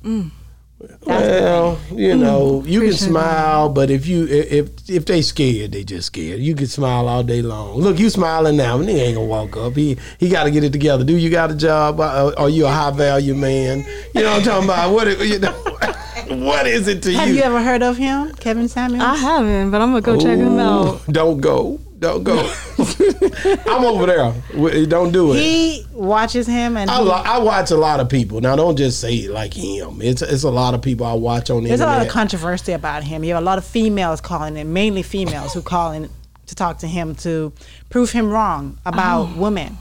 Well, 1.07 1.79
you 1.93 2.17
know, 2.17 2.63
you 2.67 2.81
can 2.81 2.89
Appreciate 2.89 3.09
smile, 3.09 3.69
but 3.69 3.91
if 3.91 4.07
you 4.07 4.27
if 4.27 4.71
if 4.89 5.05
they 5.07 5.23
scared, 5.23 5.73
they 5.73 5.85
just 5.85 6.07
scared. 6.07 6.41
You 6.41 6.55
can 6.55 6.67
smile 6.67 7.09
all 7.09 7.23
day 7.23 7.43
long. 7.43 7.79
Look, 7.79 7.99
you 7.99 8.11
smiling 8.11 8.57
now, 8.57 8.79
and 8.79 8.89
he 8.89 9.01
ain't 9.01 9.17
gonna 9.17 9.27
walk 9.27 9.57
up. 9.57 9.75
He 9.75 9.97
he 10.19 10.29
got 10.29 10.45
to 10.45 10.51
get 10.51 10.65
it 10.65 10.73
together. 10.73 11.05
Do 11.05 11.17
you 11.17 11.31
got 11.31 11.51
a 11.51 11.55
job? 11.55 12.01
Uh, 12.01 12.33
Are 12.37 12.49
you 12.49 12.67
a 12.67 12.71
high 12.71 12.91
value 12.91 13.35
man? 13.35 13.85
You 14.15 14.23
know 14.23 14.31
what 14.33 14.39
I'm 14.39 14.43
talking 14.45 14.65
about? 14.69 14.93
What 14.93 15.09
it- 15.09 15.21
you 15.21 15.39
know? 15.39 15.79
What 16.27 16.67
is 16.67 16.89
it 16.89 17.03
to 17.03 17.13
Have 17.13 17.29
you? 17.29 17.35
Have 17.35 17.37
you 17.37 17.43
ever 17.43 17.63
heard 17.63 17.83
of 17.83 17.99
him, 17.99 18.33
Kevin 18.37 18.67
Samuels? 18.67 19.03
I 19.05 19.15
haven't, 19.15 19.71
but 19.71 19.83
I'm 19.83 19.91
gonna 19.91 20.01
go 20.01 20.17
check 20.19 20.39
him 20.39 20.59
out. 20.59 21.05
Don't 21.07 21.39
go. 21.39 21.79
Don't 21.99 22.25
go. 22.25 22.37
I'm 23.67 23.85
over 23.85 24.07
there. 24.07 24.33
We- 24.55 24.87
Don't 24.87 25.13
do 25.13 25.33
it. 25.33 25.37
he 25.41 25.87
watches 25.93 26.47
him, 26.47 26.77
and 26.77 26.91
I, 26.91 27.03
he- 27.03 27.11
I 27.11 27.39
watch 27.39 27.71
a 27.71 27.77
lot 27.77 28.01
of 28.01 28.09
people. 28.09 28.41
Now, 28.41 28.57
don't 28.57 28.77
just 28.77 29.01
say 29.01 29.15
it 29.15 29.31
like 29.31 29.55
him. 29.55 30.01
It's 30.03 30.23
it's 30.23 30.43
a 30.45 30.51
lot 30.51 30.75
of 30.75 30.83
people 30.83 31.07
I 31.07 31.15
watch 31.15 31.51
on 31.51 31.63
the 31.63 31.69
there's 31.69 31.81
a 31.81 31.87
lot 31.87 32.03
of 32.03 32.09
controversy 32.09 32.73
about 32.73 33.03
him. 33.05 33.25
You 33.25 33.35
have 33.35 33.43
a 33.43 33.47
lot 33.47 33.59
of 33.59 33.65
females 33.65 34.21
calling 34.21 34.57
in, 34.57 34.73
mainly 34.73 35.03
females 35.03 35.53
who 35.55 35.63
call 35.63 35.93
in 35.93 36.09
to 36.47 36.55
talk 36.55 36.79
to 36.79 36.87
him 36.87 37.15
to 37.17 37.53
prove 37.91 38.11
him 38.11 38.31
wrong 38.31 38.79
about 38.85 39.29
oh. 39.31 39.41
women. 39.41 39.79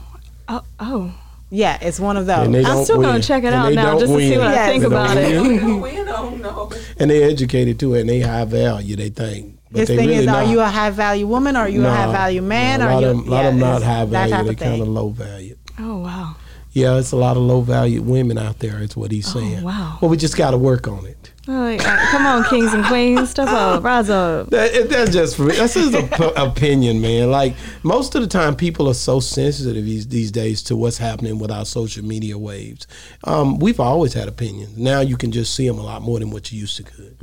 Oh, 0.48 0.62
oh. 0.80 1.14
Yeah, 1.50 1.78
it's 1.80 2.00
one 2.00 2.16
of 2.16 2.26
those. 2.26 2.48
I'm 2.48 2.52
don't 2.52 2.84
still 2.84 3.00
gonna 3.00 3.22
check 3.22 3.44
it 3.44 3.52
And 3.52 3.54
out 3.54 3.72
now 3.74 3.90
don't 3.92 4.00
just 4.00 4.12
to 4.12 4.18
see 4.18 4.30
win. 4.30 4.38
what 4.40 4.48
I 4.48 4.66
think 4.66 4.82
They 4.82 4.88
don't 4.88 5.04
about 5.04 5.16
it. 5.16 6.70
win. 6.72 6.82
and 6.98 7.10
they 7.10 7.22
educated 7.22 7.78
too, 7.78 7.94
and 7.94 8.08
they 8.08 8.20
high 8.20 8.44
value. 8.44 8.96
They 8.96 9.10
think. 9.10 9.56
But 9.74 9.80
His 9.80 9.88
they 9.88 9.96
thing 9.96 10.08
really 10.08 10.20
is, 10.20 10.26
not. 10.26 10.36
are 10.46 10.50
you 10.52 10.60
a 10.60 10.66
high 10.66 10.90
value 10.90 11.26
woman 11.26 11.56
or 11.56 11.60
are 11.66 11.68
you 11.68 11.84
a 11.84 11.90
high 11.90 12.12
value 12.12 12.42
man? 12.42 12.78
no, 12.78 12.86
a 12.86 12.88
or 12.90 12.92
lot 12.94 13.02
you, 13.02 13.08
of 13.10 13.16
them, 13.16 13.26
a 13.26 13.30
lot 13.30 13.44
of 13.46 13.52
them 13.52 13.58
not 13.60 13.82
high 13.82 14.04
value. 14.04 14.32
type 14.34 14.44
They 14.44 14.50
of 14.52 14.56
kind 14.58 14.72
of 14.74 14.86
thing. 14.86 14.94
low 14.94 15.08
value. 15.08 15.56
Oh 15.80 15.96
wow. 15.98 16.36
Yeah, 16.74 16.98
it's 16.98 17.12
a 17.12 17.16
lot 17.16 17.36
of 17.36 17.44
low 17.44 17.60
valued 17.60 18.04
women 18.04 18.36
out 18.36 18.58
there. 18.58 18.82
Is 18.82 18.96
what 18.96 19.12
he's 19.12 19.32
saying. 19.32 19.60
Oh, 19.60 19.66
wow. 19.66 19.98
Well, 20.02 20.10
we 20.10 20.16
just 20.16 20.36
got 20.36 20.50
to 20.50 20.58
work 20.58 20.88
on 20.88 21.06
it. 21.06 21.32
Oh, 21.46 21.76
uh, 21.76 22.06
come 22.10 22.24
on, 22.24 22.42
kings 22.44 22.72
and 22.72 22.84
queens, 22.86 23.30
step 23.30 23.48
up, 23.48 23.84
rise 23.84 24.08
up. 24.08 24.48
That, 24.48 24.88
that's 24.88 25.12
just 25.12 25.36
for 25.36 25.52
that's 25.52 25.74
his 25.74 25.94
op- 25.94 26.32
opinion, 26.36 27.00
man. 27.00 27.30
Like 27.30 27.54
most 27.82 28.14
of 28.14 28.22
the 28.22 28.26
time, 28.26 28.56
people 28.56 28.88
are 28.88 28.94
so 28.94 29.20
sensitive 29.20 29.84
these 29.84 30.08
these 30.08 30.32
days 30.32 30.62
to 30.64 30.76
what's 30.76 30.98
happening 30.98 31.38
with 31.38 31.50
our 31.50 31.64
social 31.64 32.04
media 32.04 32.36
waves. 32.36 32.88
Um, 33.24 33.58
we've 33.58 33.78
always 33.78 34.14
had 34.14 34.26
opinions. 34.26 34.76
Now 34.76 35.00
you 35.00 35.16
can 35.16 35.30
just 35.32 35.54
see 35.54 35.68
them 35.68 35.78
a 35.78 35.82
lot 35.82 36.02
more 36.02 36.18
than 36.18 36.30
what 36.30 36.50
you 36.50 36.58
used 36.58 36.76
to 36.78 36.82
could. 36.82 37.16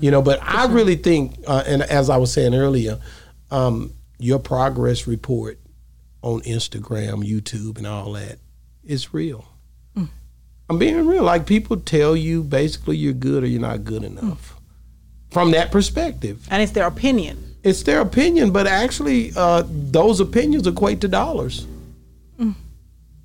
You 0.00 0.10
know, 0.10 0.22
but 0.22 0.40
I 0.42 0.66
really 0.66 0.96
think, 0.96 1.34
uh, 1.46 1.62
and 1.66 1.82
as 1.82 2.08
I 2.08 2.16
was 2.16 2.32
saying 2.32 2.54
earlier, 2.54 2.98
um, 3.50 3.92
your 4.18 4.38
progress 4.38 5.06
report 5.06 5.58
on 6.22 6.40
Instagram, 6.42 7.24
YouTube, 7.24 7.78
and 7.78 7.86
all 7.86 8.12
that 8.12 8.38
is 8.88 9.12
real. 9.14 9.44
I'm 10.70 10.78
being 10.78 11.06
real. 11.06 11.22
Like 11.22 11.46
people 11.46 11.78
tell 11.78 12.14
you 12.14 12.42
basically 12.42 12.98
you're 12.98 13.14
good 13.14 13.42
or 13.42 13.46
you're 13.46 13.60
not 13.60 13.84
good 13.84 14.02
enough. 14.04 14.54
From 15.30 15.52
that 15.52 15.70
perspective, 15.72 16.46
And 16.50 16.62
it's 16.62 16.72
their 16.72 16.86
opinion. 16.86 17.54
it's 17.62 17.82
their 17.84 18.00
opinion, 18.02 18.50
but 18.50 18.66
actually, 18.66 19.32
uh, 19.34 19.62
those 19.66 20.20
opinions 20.20 20.66
equate 20.66 21.00
to 21.02 21.08
dollars. 21.08 21.66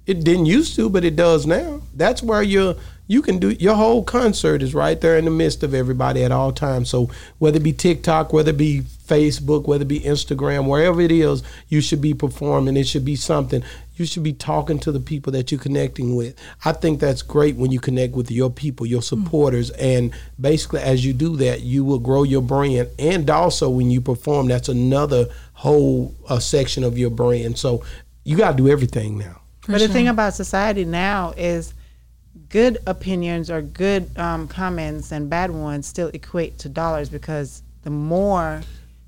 It 0.05 0.26
didn't 0.26 0.47
used 0.47 0.76
to, 0.76 0.89
but 0.89 1.05
it 1.05 1.16
does 1.16 1.45
now. 1.45 1.82
That's 1.95 2.22
where 2.22 2.43
your 2.43 2.76
you 3.07 3.22
can 3.22 3.39
do 3.39 3.51
your 3.51 3.76
whole 3.76 4.03
concert 4.03 4.61
is 4.61 4.74
right 4.76 4.99
there 4.99 5.18
in 5.18 5.24
the 5.26 5.32
midst 5.32 5.64
of 5.64 5.74
everybody 5.74 6.24
at 6.26 6.32
all 6.34 6.51
times. 6.51 6.89
So 6.89 7.09
whether 7.39 7.55
it 7.57 7.64
be 7.64 7.72
TikTok, 7.72 8.34
whether 8.34 8.49
it 8.49 8.57
be 8.57 8.82
Facebook, 8.82 9.66
whether 9.66 9.84
it 9.84 9.88
be 9.88 10.01
Instagram, 10.01 10.68
wherever 10.68 10.99
it 10.99 11.11
is, 11.11 11.41
you 11.70 11.80
should 11.80 12.01
be 12.01 12.14
performing. 12.14 12.76
It 12.76 12.86
should 12.88 13.05
be 13.05 13.16
something. 13.16 13.64
You 13.96 14.06
should 14.06 14.24
be 14.24 14.34
talking 14.34 14.80
to 14.80 14.91
the 14.91 15.00
people 15.00 15.32
that 15.34 15.52
you're 15.52 15.62
connecting 15.62 16.16
with. 16.16 16.36
I 16.66 16.72
think 16.72 17.00
that's 17.00 17.22
great 17.22 17.56
when 17.56 17.72
you 17.72 17.80
connect 17.80 18.16
with 18.16 18.32
your 18.32 18.50
people, 18.50 18.86
your 18.86 19.04
supporters, 19.04 19.70
and 19.72 20.12
basically 20.39 20.82
as 20.82 21.06
you 21.06 21.14
do 21.14 21.36
that, 21.38 21.62
you 21.62 21.84
will 21.86 22.00
grow 22.00 22.24
your 22.24 22.41
brand. 22.41 22.89
And 22.98 23.30
also 23.30 23.70
when 23.70 23.91
you 23.91 24.02
perform, 24.02 24.48
that's 24.48 24.68
another 24.70 25.28
whole 25.54 26.16
uh, 26.28 26.39
section 26.39 26.84
of 26.84 26.98
your 26.98 27.12
brand. 27.12 27.58
So 27.60 27.84
you 28.24 28.36
got 28.38 28.52
to 28.52 28.58
do 28.58 28.68
everything 28.68 29.18
now. 29.18 29.41
but 29.68 29.80
the 29.80 29.88
thing 29.88 30.08
about 30.08 30.34
society 30.34 30.86
now 30.86 31.34
is 31.38 31.74
good 32.50 32.78
opinions 32.86 33.50
or 33.50 33.62
good 33.62 34.16
um, 34.17 34.47
comments 34.47 35.12
and 35.12 35.30
bad 35.30 35.51
ones 35.51 35.88
still 35.88 36.09
equate 36.13 36.58
to 36.59 36.70
dollars 36.70 37.09
because 37.09 37.63
the 37.84 37.89
more 37.89 38.62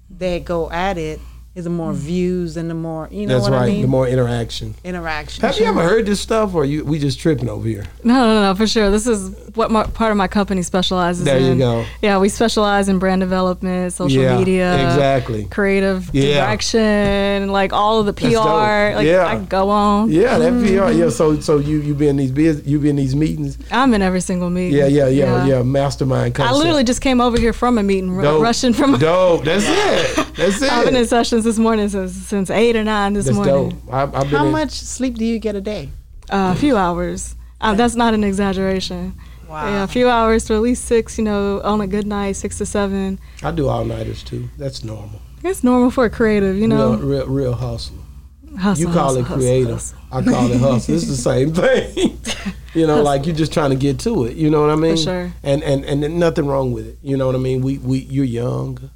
they 0.10 0.40
go 0.40 0.70
at 0.72 0.98
it, 0.98 1.20
is 1.56 1.64
the 1.64 1.70
more 1.70 1.94
views 1.94 2.58
and 2.58 2.70
the 2.70 2.74
more 2.76 3.08
you 3.12 3.26
know 3.26 3.36
That's 3.36 3.50
what 3.50 3.54
right. 3.58 3.64
I 3.64 3.68
mean. 3.72 3.82
The 3.82 3.88
more 3.88 4.08
interaction. 4.08 4.76
interaction. 4.84 5.42
Have 5.42 5.58
you 5.58 5.66
ever 5.66 5.82
heard 5.84 6.06
this 6.06 6.20
stuff, 6.20 6.54
or 6.54 6.66
you 6.66 6.84
we 6.84 7.00
just 7.00 7.18
tripping 7.20 7.48
over 7.48 7.66
here? 7.68 7.86
No, 8.04 8.14
no, 8.28 8.42
no, 8.42 8.56
for 8.56 8.68
sure. 8.68 8.92
This 8.92 9.08
is 9.08 9.34
what 9.56 9.72
my, 9.72 9.86
part 9.86 10.12
of 10.12 10.18
my 10.18 10.28
company 10.28 10.62
specializes 10.64 11.24
There 11.24 11.38
in. 11.38 11.44
There 11.44 11.54
you 11.54 11.60
go. 11.60 11.86
Yeah, 12.02 12.18
we 12.20 12.28
specialize 12.28 12.90
in 12.90 13.00
brand 13.00 13.22
development, 13.22 13.94
social 13.94 14.22
Yeah, 14.22 14.38
media, 14.38 14.74
exactly. 14.86 15.46
creative 15.46 16.10
Yeah. 16.14 16.46
direction, 16.46 17.52
like 17.52 17.72
all 17.72 18.00
of 18.02 18.06
the 18.06 18.14
PR. 18.14 18.96
Like 18.98 19.06
Yeah. 19.08 19.26
I 19.26 19.38
go 19.46 19.70
on. 19.70 20.12
Yeah, 20.12 20.38
that 20.38 20.52
Mm-hmm. 20.52 20.66
VR. 20.66 20.98
Yeah, 20.98 21.10
so 21.10 21.40
so 21.40 21.58
you 21.60 21.80
you 21.80 21.94
be 21.96 22.08
in 22.10 22.18
these 22.18 22.32
biz, 22.32 22.64
you 22.66 22.80
be 22.80 22.90
in 22.90 22.98
these 22.98 23.16
meetings. 23.16 23.58
I'm 23.72 23.94
in 23.94 24.02
every 24.02 24.22
single 24.22 24.50
meeting. 24.50 24.78
Yeah, 24.78 24.88
yeah, 24.88 25.08
yeah, 25.08 25.46
yeah. 25.46 25.64
Mastermind. 25.64 26.38
I 26.40 26.52
literally 26.52 26.84
just 26.84 27.00
came 27.02 27.22
over 27.22 27.40
here 27.40 27.54
from 27.54 27.78
a 27.78 27.84
meeting, 27.84 28.22
Dope. 28.22 28.42
rushing 28.44 28.74
from. 28.74 28.98
dope. 29.00 29.46
That's 29.46 29.64
it. 29.66 30.36
That's 30.36 30.62
it. 30.62 30.70
I've 30.76 30.86
been 30.86 30.96
in 30.98 31.08
sessions 31.08 31.45
this 31.46 31.58
morning 31.58 31.88
since 31.88 32.12
since 32.14 32.50
eight 32.50 32.76
or 32.76 32.84
nine 32.84 33.14
this 33.14 33.26
That's 33.26 33.38
morning. 33.38 33.70
dope. 33.70 33.94
I, 33.94 34.02
I've 34.04 34.12
been 34.12 34.26
How 34.28 34.46
in- 34.48 34.52
much 34.52 34.72
sleep 34.72 35.16
do 35.16 35.24
you 35.24 35.40
get 35.40 35.56
a 35.56 35.62
day? 35.62 35.90
Uh, 36.30 36.54
a 36.56 36.60
few 36.60 36.76
hours. 36.76 37.36
Uh, 37.62 37.74
that's 37.76 37.96
not 37.96 38.14
an 38.14 38.24
exaggeration. 38.26 39.14
Wow. 39.48 39.66
Yeah, 39.68 39.84
a 39.84 39.88
few 39.88 40.10
hours 40.10 40.44
to 40.46 40.56
at 40.56 40.62
least 40.62 40.86
six. 40.86 41.18
You 41.18 41.24
know, 41.24 41.62
on 41.64 41.80
a 41.80 41.88
good 41.88 42.06
night, 42.06 42.34
six 42.34 42.58
to 42.58 42.66
seven. 42.66 43.20
I 43.44 43.52
do 43.52 43.68
all 43.70 43.86
nighters 43.86 44.24
too. 44.24 44.50
That's 44.58 44.84
normal. 44.84 45.22
It's 45.44 45.64
normal 45.64 45.92
for 45.92 46.06
a 46.06 46.10
creative. 46.10 46.58
You 46.58 46.68
know, 46.68 46.96
real, 46.96 47.00
real, 47.08 47.28
real 47.28 47.54
hustle. 47.54 47.96
hustle, 48.58 48.88
You 48.88 48.94
call 48.94 49.16
hustle, 49.16 49.22
it 49.22 49.26
creative. 49.28 49.74
hustle. 49.74 49.98
I 50.12 50.22
call 50.24 50.52
it 50.52 50.60
hustle. 50.60 50.96
It's 50.96 51.08
the 51.08 51.16
same 51.16 51.54
thing. 51.64 52.20
you 52.74 52.88
know, 52.88 53.04
like 53.04 53.28
you're 53.28 53.36
just 53.36 53.54
trying 53.54 53.70
to 53.70 53.76
get 53.76 54.00
to 54.00 54.26
it. 54.26 54.36
You 54.36 54.50
know 54.50 54.62
what 54.62 54.72
I 54.72 54.76
mean? 54.76 54.98
sure. 54.98 55.32
And 55.44 55.62
and 55.64 55.86
and 55.86 56.20
nothing 56.20 56.48
wrong 56.48 56.72
with 56.74 56.88
it. 56.88 56.98
You 57.04 57.16
know 57.16 57.28
what 57.28 57.36
I 57.36 57.40
mean? 57.40 57.62
We 57.62 57.78
we 57.78 58.00
you're 58.00 58.26
young. 58.26 58.90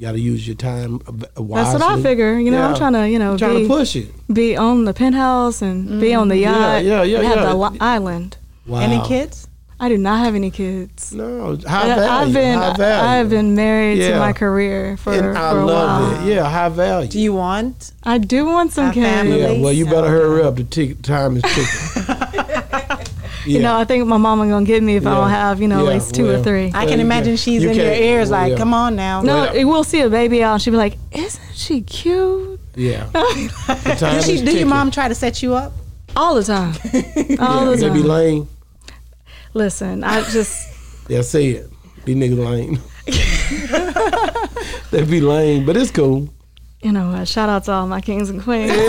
You 0.00 0.06
got 0.06 0.12
to 0.12 0.18
use 0.18 0.46
your 0.46 0.56
time 0.56 0.98
wisely. 1.36 1.72
That's 1.72 1.74
what 1.74 1.82
I 1.82 2.02
figure. 2.02 2.38
You 2.38 2.50
know, 2.50 2.62
I'm 2.62 2.74
trying 2.74 2.94
to, 2.94 3.06
you 3.06 3.18
know, 3.18 3.36
trying 3.36 3.56
be, 3.56 3.62
to 3.64 3.68
push 3.68 3.94
it. 3.96 4.08
be 4.32 4.56
on 4.56 4.86
the 4.86 4.94
penthouse 4.94 5.60
and 5.60 6.00
be 6.00 6.14
on 6.14 6.28
the 6.28 6.36
mm-hmm. 6.36 6.54
yacht. 6.54 6.84
yeah, 6.84 7.02
yeah, 7.02 7.18
and 7.18 7.26
have 7.26 7.36
yeah. 7.36 7.44
the 7.44 7.54
li- 7.54 7.78
island. 7.82 8.38
Wow. 8.64 8.80
Any 8.80 9.06
kids? 9.06 9.46
I 9.78 9.90
do 9.90 9.98
not 9.98 10.24
have 10.24 10.34
any 10.34 10.50
kids. 10.50 11.12
No, 11.12 11.54
high 11.66 11.82
I- 11.82 11.94
value. 11.96 12.10
I've 12.10 12.32
been 12.32 12.58
high 12.58 12.72
value. 12.72 13.08
I've 13.10 13.28
been 13.28 13.54
married 13.54 13.98
Yeah. 13.98 14.12
to 14.12 14.18
my 14.20 14.32
career 14.32 14.96
for, 14.96 15.12
and 15.12 15.36
I 15.36 15.50
for 15.52 15.58
a 15.58 15.66
love 15.66 16.12
while. 16.12 16.26
it. 16.26 16.32
Yeah, 16.34 16.48
high 16.48 16.70
value. 16.70 17.10
Do 17.10 17.20
you 17.20 17.34
want? 17.34 17.92
I 18.02 18.16
do 18.16 18.46
want 18.46 18.72
some 18.72 18.88
A 18.88 18.92
kids. 18.94 19.04
family? 19.04 19.38
yeah, 19.38 19.60
well, 19.60 19.72
you 19.72 19.84
better 19.84 20.08
hurry 20.08 20.42
up. 20.42 20.56
The 20.56 20.64
tick 20.64 21.02
time 21.02 21.36
is 21.36 21.42
ticking. 21.42 22.16
You 23.46 23.60
know, 23.60 23.76
I 23.76 23.84
think 23.84 24.06
my 24.06 24.16
mama 24.18 24.46
gonna 24.48 24.66
get 24.66 24.82
me 24.82 24.96
if 24.96 25.06
I 25.06 25.14
don't 25.14 25.30
have, 25.30 25.60
you 25.62 25.68
know, 25.68 25.82
Yeah, 25.84 25.90
at 25.90 25.94
least 25.94 26.14
two 26.14 26.26
well, 26.26 26.40
or 26.40 26.42
three. 26.42 26.70
I 26.74 26.86
can 26.86 27.00
imagine 27.00 27.32
can't- 27.32 27.38
she's 27.40 27.62
you 27.62 27.70
in 27.70 27.76
your 27.76 27.92
ears 27.92 28.30
well, 28.30 28.40
like, 28.42 28.50
yeah. 28.52 28.56
come 28.58 28.74
on 28.74 28.96
now. 28.96 29.22
no, 29.22 29.50
Well, 29.52 29.66
we'll 29.68 29.84
see 29.84 30.00
a 30.00 30.10
baby 30.10 30.42
out 30.42 30.54
and 30.54 30.62
she'll 30.62 30.72
be 30.72 30.76
like, 30.76 30.98
"Isn't 31.12 31.40
she 31.54 31.80
cute?" 31.82 32.60
yeah. 32.76 33.06
The 33.12 33.96
Did 33.98 34.24
she, 34.24 34.44
do 34.44 34.56
your 34.56 34.66
mom 34.68 34.90
try 34.90 35.08
to 35.08 35.14
set 35.14 35.42
you 35.42 35.54
up? 35.54 35.72
All 36.16 36.34
the 36.34 36.42
time, 36.44 36.74
all 37.40 37.64
Yeah, 37.64 37.70
the 37.70 37.76
they 37.76 37.90
be 37.90 38.02
lame. 38.02 38.48
Listen, 39.54 40.04
I 40.04 40.22
just 40.30 40.68
Yeah, 41.08 41.22
say 41.22 41.48
it. 41.50 41.70
These 42.04 42.16
niggas 42.16 42.38
lame. 42.38 42.78
they 44.90 45.04
be 45.04 45.20
lame, 45.20 45.64
but 45.66 45.76
it's 45.76 45.90
cool. 45.90 46.28
You 46.82 46.92
know 46.92 47.10
what? 47.12 47.28
Shout 47.28 47.48
out 47.48 47.64
to 47.64 47.72
all 47.72 47.86
my 47.86 48.00
kings 48.00 48.30
and 48.30 48.42
queens. 48.42 48.72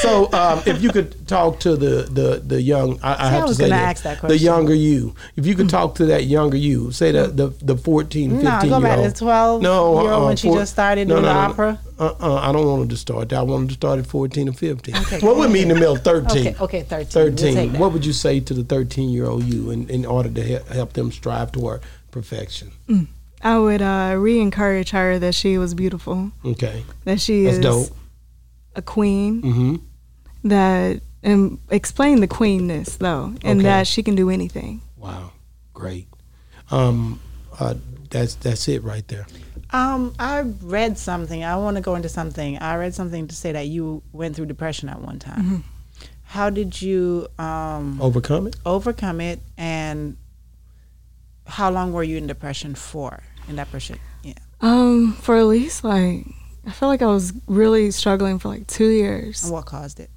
So, 0.00 0.32
um, 0.32 0.62
if 0.66 0.80
you 0.82 0.90
could 0.90 1.26
talk 1.28 1.60
to 1.60 1.76
the 1.76 2.02
the 2.10 2.42
the 2.44 2.60
young, 2.62 2.98
I, 3.02 3.26
I 3.26 3.30
have 3.30 3.34
I 3.34 3.40
to 3.40 3.48
was 3.48 3.56
say 3.58 3.64
gonna 3.68 3.74
that, 3.80 3.90
ask 3.96 4.02
that 4.04 4.22
the 4.26 4.38
younger 4.38 4.74
you. 4.74 5.14
If 5.36 5.44
you 5.46 5.54
could 5.54 5.68
talk 5.68 5.96
to 5.96 6.06
that 6.06 6.24
younger 6.24 6.56
you, 6.56 6.90
say 6.92 7.12
the 7.12 7.26
the, 7.26 7.48
the 7.62 7.76
14, 7.76 8.30
15 8.40 8.44
No, 8.44 8.60
go 8.68 8.80
back 8.80 8.98
to 9.12 9.12
12 9.18 9.62
No, 9.62 10.00
year 10.02 10.12
old 10.12 10.22
uh, 10.22 10.26
when 10.26 10.36
she 10.36 10.48
four- 10.48 10.58
just 10.58 10.72
started 10.72 11.08
no, 11.08 11.16
doing 11.16 11.24
no, 11.24 11.28
the 11.28 11.34
no, 11.34 11.40
no. 11.46 11.50
opera. 11.52 11.80
Uh-uh, 11.98 12.34
I 12.36 12.52
don't 12.52 12.66
want 12.66 12.82
her 12.84 12.88
to 12.88 12.96
start 12.96 13.28
that. 13.30 13.36
I 13.38 13.42
want 13.42 13.62
her 13.64 13.68
to 13.68 13.74
start 13.74 13.98
at 13.98 14.06
14 14.06 14.48
or 14.48 14.52
15. 14.52 14.94
well, 15.22 15.36
we're 15.36 15.48
meeting 15.48 15.62
in 15.70 15.74
the 15.74 15.80
middle, 15.80 15.96
13. 15.96 16.54
Okay, 16.54 16.54
okay, 16.60 16.82
13. 16.84 17.22
We'll 17.22 17.36
13. 17.36 17.78
what 17.78 17.92
would 17.92 18.06
you 18.06 18.12
say 18.12 18.40
to 18.40 18.54
the 18.54 18.64
13 18.64 19.10
year 19.10 19.26
old 19.26 19.44
you 19.44 19.70
in, 19.70 19.88
in 19.90 20.06
order 20.06 20.30
to 20.30 20.42
he- 20.42 20.74
help 20.74 20.92
them 20.94 21.10
strive 21.12 21.52
toward 21.52 21.82
perfection? 22.10 22.70
I 23.42 23.58
would 23.58 23.80
uh, 23.82 24.16
re-encourage 24.18 24.90
her 24.90 25.18
that 25.18 25.34
she 25.34 25.58
was 25.58 25.74
beautiful, 25.74 26.32
Okay. 26.44 26.84
that 27.04 27.20
she 27.20 27.44
That's 27.44 27.56
is 27.58 27.62
dope. 27.62 27.96
a 28.74 28.82
queen, 28.82 29.42
Mm-hmm. 29.42 30.48
that 30.48 31.00
and 31.22 31.58
explain 31.70 32.20
the 32.20 32.26
queenness 32.28 32.96
though, 32.96 33.34
and 33.42 33.60
Okay. 33.60 33.62
that 33.62 33.86
she 33.86 34.02
can 34.02 34.14
do 34.14 34.30
anything. 34.30 34.80
Wow. 34.96 35.32
Great. 35.74 36.08
Um, 36.70 37.20
uh, 37.58 37.74
that's 38.10 38.34
that's 38.36 38.68
it 38.68 38.82
right 38.84 39.06
there. 39.08 39.26
Um, 39.70 40.14
I 40.18 40.40
read 40.62 40.96
something. 40.98 41.44
I 41.44 41.56
want 41.56 41.76
to 41.76 41.82
go 41.82 41.94
into 41.94 42.08
something. 42.08 42.56
I 42.58 42.76
read 42.76 42.94
something 42.94 43.28
to 43.28 43.34
say 43.34 43.52
that 43.52 43.66
you 43.66 44.02
went 44.12 44.34
through 44.36 44.46
depression 44.46 44.88
at 44.88 45.00
one 45.00 45.18
time. 45.18 45.42
Mm-hmm. 45.42 45.56
How 46.24 46.50
did 46.50 46.80
you 46.80 47.26
um, 47.38 47.98
Overcome 48.00 48.46
it. 48.48 48.56
overcome 48.66 49.20
it, 49.20 49.40
and 49.56 50.16
how 51.48 51.70
long 51.70 51.92
were 51.92 52.02
you 52.02 52.16
in 52.16 52.26
depression 52.26 52.74
for? 52.74 53.22
In 53.48 53.56
depression, 53.56 53.98
yeah. 54.22 54.34
Um, 54.60 55.14
for 55.14 55.36
at 55.36 55.46
least 55.46 55.84
like 55.84 56.26
I 56.66 56.70
felt 56.70 56.90
like 56.90 57.02
I 57.02 57.06
was 57.06 57.32
really 57.46 57.90
struggling 57.90 58.38
for 58.38 58.48
like 58.48 58.66
two 58.66 58.88
years. 58.88 59.42
And 59.42 59.52
what 59.52 59.64
caused 59.64 60.00
it? 60.00 60.10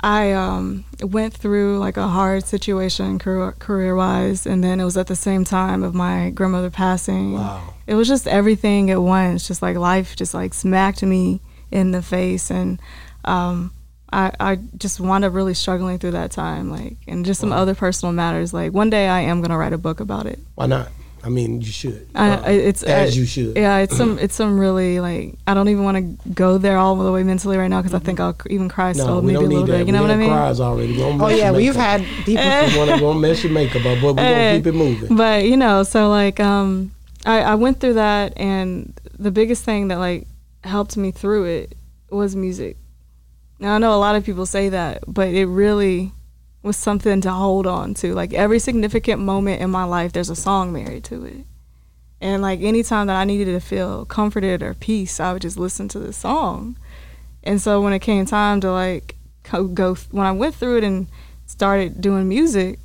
I 0.00 0.32
um, 0.32 0.86
went 1.00 1.34
through 1.34 1.78
like 1.78 1.98
a 1.98 2.08
hard 2.08 2.44
situation 2.44 3.18
career 3.18 3.94
wise, 3.94 4.46
and 4.46 4.64
then 4.64 4.80
it 4.80 4.84
was 4.84 4.96
at 4.96 5.08
the 5.08 5.16
same 5.16 5.44
time 5.44 5.82
of 5.82 5.94
my 5.94 6.30
grandmother 6.30 6.70
passing. 6.70 7.34
Wow. 7.34 7.74
It 7.86 7.94
was 7.94 8.08
just 8.08 8.26
everything 8.26 8.90
at 8.90 9.02
once. 9.02 9.46
Just 9.46 9.60
like 9.60 9.76
life, 9.76 10.16
just 10.16 10.32
like 10.32 10.54
smacked 10.54 11.02
me 11.02 11.40
in 11.70 11.90
the 11.90 12.00
face, 12.00 12.50
and 12.50 12.80
um, 13.26 13.73
I 14.14 14.32
I 14.52 14.58
just 14.78 15.00
wound 15.00 15.24
up 15.24 15.34
really 15.34 15.54
struggling 15.54 15.98
through 15.98 16.12
that 16.12 16.30
time. 16.30 16.70
Like, 16.70 16.96
and 17.08 17.26
just 17.26 17.40
some 17.40 17.52
other 17.52 17.74
personal 17.74 18.12
matters. 18.12 18.54
Like 18.54 18.72
one 18.72 18.90
day 18.90 19.08
I 19.08 19.20
am 19.22 19.42
gonna 19.42 19.58
write 19.58 19.72
a 19.72 19.78
book 19.78 20.00
about 20.00 20.26
it. 20.26 20.38
Why 20.54 20.66
not? 20.66 20.88
I 21.24 21.30
mean, 21.30 21.62
you 21.62 21.72
should. 21.72 22.06
I, 22.14 22.30
Uh, 22.32 22.42
it's 22.50 22.82
as 22.82 23.12
I- 23.14 23.18
you 23.18 23.24
should. 23.24 23.56
Yeah, 23.56 23.78
it's 23.78 23.96
some 23.96 24.18
it's 24.24 24.34
some 24.34 24.58
really 24.58 25.00
like 25.00 25.36
I 25.46 25.54
don't 25.54 25.68
even 25.68 25.82
want 25.82 25.96
to 25.96 26.30
go 26.30 26.58
there 26.58 26.76
all 26.76 26.96
the 26.96 27.10
way 27.10 27.22
mentally 27.22 27.56
right 27.56 27.68
now 27.68 27.80
because 27.80 27.94
I 27.94 27.98
think 27.98 28.20
I'll 28.20 28.36
even 28.50 28.68
cry 28.68 28.92
No, 28.92 29.20
we 29.20 29.32
maybe 29.32 29.44
a 29.44 29.48
little 29.48 29.64
bit. 29.66 29.72
that. 29.78 29.86
You 29.86 29.92
know 29.92 30.02
we 30.02 30.08
what 30.08 30.14
I 30.14 30.16
mean? 30.18 30.28
cries 30.30 30.60
already. 30.60 31.02
Oh 31.02 31.28
yeah, 31.42 31.50
we've 31.50 31.74
had 31.74 32.04
people. 32.24 32.44
Want 32.76 32.90
to 33.00 33.14
mess 33.14 33.42
your 33.42 33.52
makeup 33.52 33.84
up, 33.86 33.98
but 34.02 34.14
we're 34.14 34.14
gonna 34.14 34.56
keep 34.58 34.66
it 34.66 34.74
moving. 34.74 35.16
But 35.16 35.44
you 35.46 35.56
know, 35.56 35.82
so 35.82 36.08
like 36.10 36.40
um, 36.40 36.92
I, 37.24 37.40
I 37.40 37.54
went 37.54 37.80
through 37.80 37.94
that, 37.94 38.34
and 38.36 38.92
the 39.18 39.30
biggest 39.30 39.64
thing 39.64 39.88
that 39.88 39.98
like 39.98 40.26
helped 40.62 40.96
me 40.96 41.10
through 41.10 41.44
it 41.44 41.74
was 42.10 42.36
music. 42.36 42.76
Now 43.58 43.74
I 43.74 43.78
know 43.78 43.94
a 43.94 43.96
lot 43.96 44.16
of 44.16 44.24
people 44.24 44.46
say 44.46 44.68
that, 44.68 45.04
but 45.06 45.28
it 45.28 45.46
really 45.46 46.12
was 46.62 46.76
something 46.76 47.20
to 47.20 47.30
hold 47.30 47.66
on 47.66 47.94
to. 47.94 48.14
Like 48.14 48.32
every 48.32 48.58
significant 48.58 49.20
moment 49.20 49.60
in 49.60 49.70
my 49.70 49.84
life, 49.84 50.12
there's 50.12 50.30
a 50.30 50.36
song 50.36 50.72
married 50.72 51.04
to 51.04 51.24
it. 51.24 51.46
And 52.20 52.40
like 52.42 52.60
anytime 52.60 53.06
that 53.08 53.16
I 53.16 53.24
needed 53.24 53.52
to 53.52 53.60
feel 53.60 54.06
comforted 54.06 54.62
or 54.62 54.74
peace, 54.74 55.20
I 55.20 55.32
would 55.32 55.42
just 55.42 55.58
listen 55.58 55.88
to 55.88 55.98
this 55.98 56.16
song. 56.16 56.78
And 57.42 57.60
so 57.60 57.82
when 57.82 57.92
it 57.92 57.98
came 57.98 58.24
time 58.24 58.60
to 58.62 58.72
like 58.72 59.16
go, 59.42 59.64
go 59.64 59.94
when 60.10 60.26
I 60.26 60.32
went 60.32 60.54
through 60.54 60.78
it 60.78 60.84
and 60.84 61.06
started 61.44 62.00
doing 62.00 62.28
music, 62.28 62.78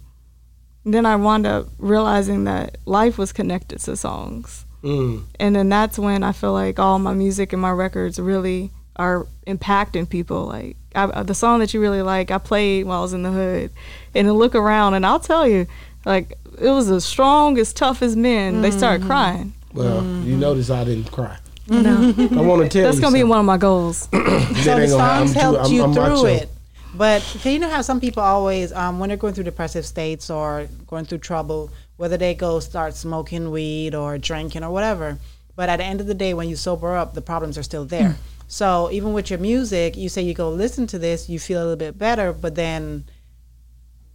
then 0.84 1.06
I 1.06 1.16
wound 1.16 1.48
up 1.48 1.68
realizing 1.78 2.44
that 2.44 2.78
life 2.86 3.18
was 3.18 3.32
connected 3.32 3.80
to 3.80 3.96
songs. 3.96 4.66
Mm. 4.84 5.24
And 5.40 5.56
then 5.56 5.70
that's 5.70 5.98
when 5.98 6.24
I 6.24 6.32
feel 6.32 6.54
like 6.54 6.80
all 6.80 7.00
my 7.00 7.14
music 7.14 7.54
and 7.54 7.62
my 7.62 7.72
records 7.72 8.20
really 8.20 8.72
are 9.00 9.26
impacting 9.48 10.08
people. 10.08 10.46
Like 10.46 10.76
I, 10.94 11.24
the 11.24 11.34
song 11.34 11.60
that 11.60 11.74
you 11.74 11.82
really 11.82 12.04
like, 12.04 12.30
I 12.30 12.38
played 12.38 12.86
while 12.86 13.00
I 13.00 13.02
was 13.02 13.14
in 13.14 13.24
the 13.24 13.32
hood, 13.32 13.72
and 14.14 14.28
I 14.28 14.32
look 14.32 14.54
around 14.54 14.94
and 14.94 15.06
I'll 15.06 15.20
tell 15.20 15.48
you, 15.48 15.66
like 16.06 16.34
it 16.60 16.70
was 16.70 16.92
as 16.92 17.06
strong 17.06 17.58
as 17.58 17.74
tough 17.74 18.04
as 18.04 18.16
men. 18.16 18.62
They 18.62 18.70
started 18.70 19.08
crying. 19.08 19.54
Well, 19.74 20.04
you 20.24 20.36
notice 20.38 20.70
I 20.70 20.84
didn't 20.84 21.12
cry. 21.12 21.38
No, 21.68 22.14
I 22.18 22.42
want 22.42 22.64
to 22.64 22.70
tell 22.70 22.82
you 22.82 22.84
that's 22.88 22.96
you 22.98 23.02
gonna 23.02 23.14
be 23.14 23.24
one 23.24 23.40
of 23.40 23.46
my 23.46 23.58
goals. 23.58 24.08
So 24.12 24.18
the 24.20 24.82
ain't 24.82 24.90
gonna- 24.92 25.04
I'm 25.04 25.28
songs 25.28 25.34
too- 25.34 25.40
helped 25.40 25.60
I'm- 25.62 25.72
you 25.74 25.84
I'm 25.84 25.94
through 25.94 26.04
macho. 26.04 26.26
it. 26.26 26.50
But 26.96 27.22
can 27.42 27.54
you 27.54 27.60
know 27.60 27.70
how 27.70 27.82
some 27.84 28.00
people 28.02 28.24
always, 28.24 28.74
um, 28.74 28.98
when 29.00 29.10
they're 29.10 29.18
going 29.18 29.36
through 29.36 29.44
depressive 29.44 29.86
states 29.86 30.30
or 30.32 30.68
going 30.88 31.06
through 31.06 31.20
trouble, 31.20 31.70
whether 31.98 32.18
they 32.18 32.34
go 32.34 32.60
start 32.60 32.96
smoking 32.96 33.52
weed 33.52 33.94
or 33.94 34.18
drinking 34.18 34.64
or 34.64 34.72
whatever, 34.72 35.20
but 35.56 35.70
at 35.70 35.78
the 35.78 35.84
end 35.86 36.02
of 36.02 36.08
the 36.08 36.16
day, 36.16 36.34
when 36.34 36.50
you 36.50 36.56
sober 36.56 36.96
up, 36.98 37.14
the 37.14 37.22
problems 37.22 37.58
are 37.60 37.64
still 37.64 37.86
there. 37.86 38.18
So 38.52 38.90
even 38.92 39.14
with 39.14 39.30
your 39.30 39.38
music, 39.40 39.96
you 39.96 40.10
say 40.10 40.24
you 40.24 40.34
go 40.34 40.50
listen 40.50 40.88
to 40.88 40.98
this, 41.00 41.30
you 41.30 41.38
feel 41.38 41.60
a 41.60 41.62
little 41.62 41.76
bit 41.78 42.00
better, 42.00 42.34
but 42.34 42.56
then 42.56 43.06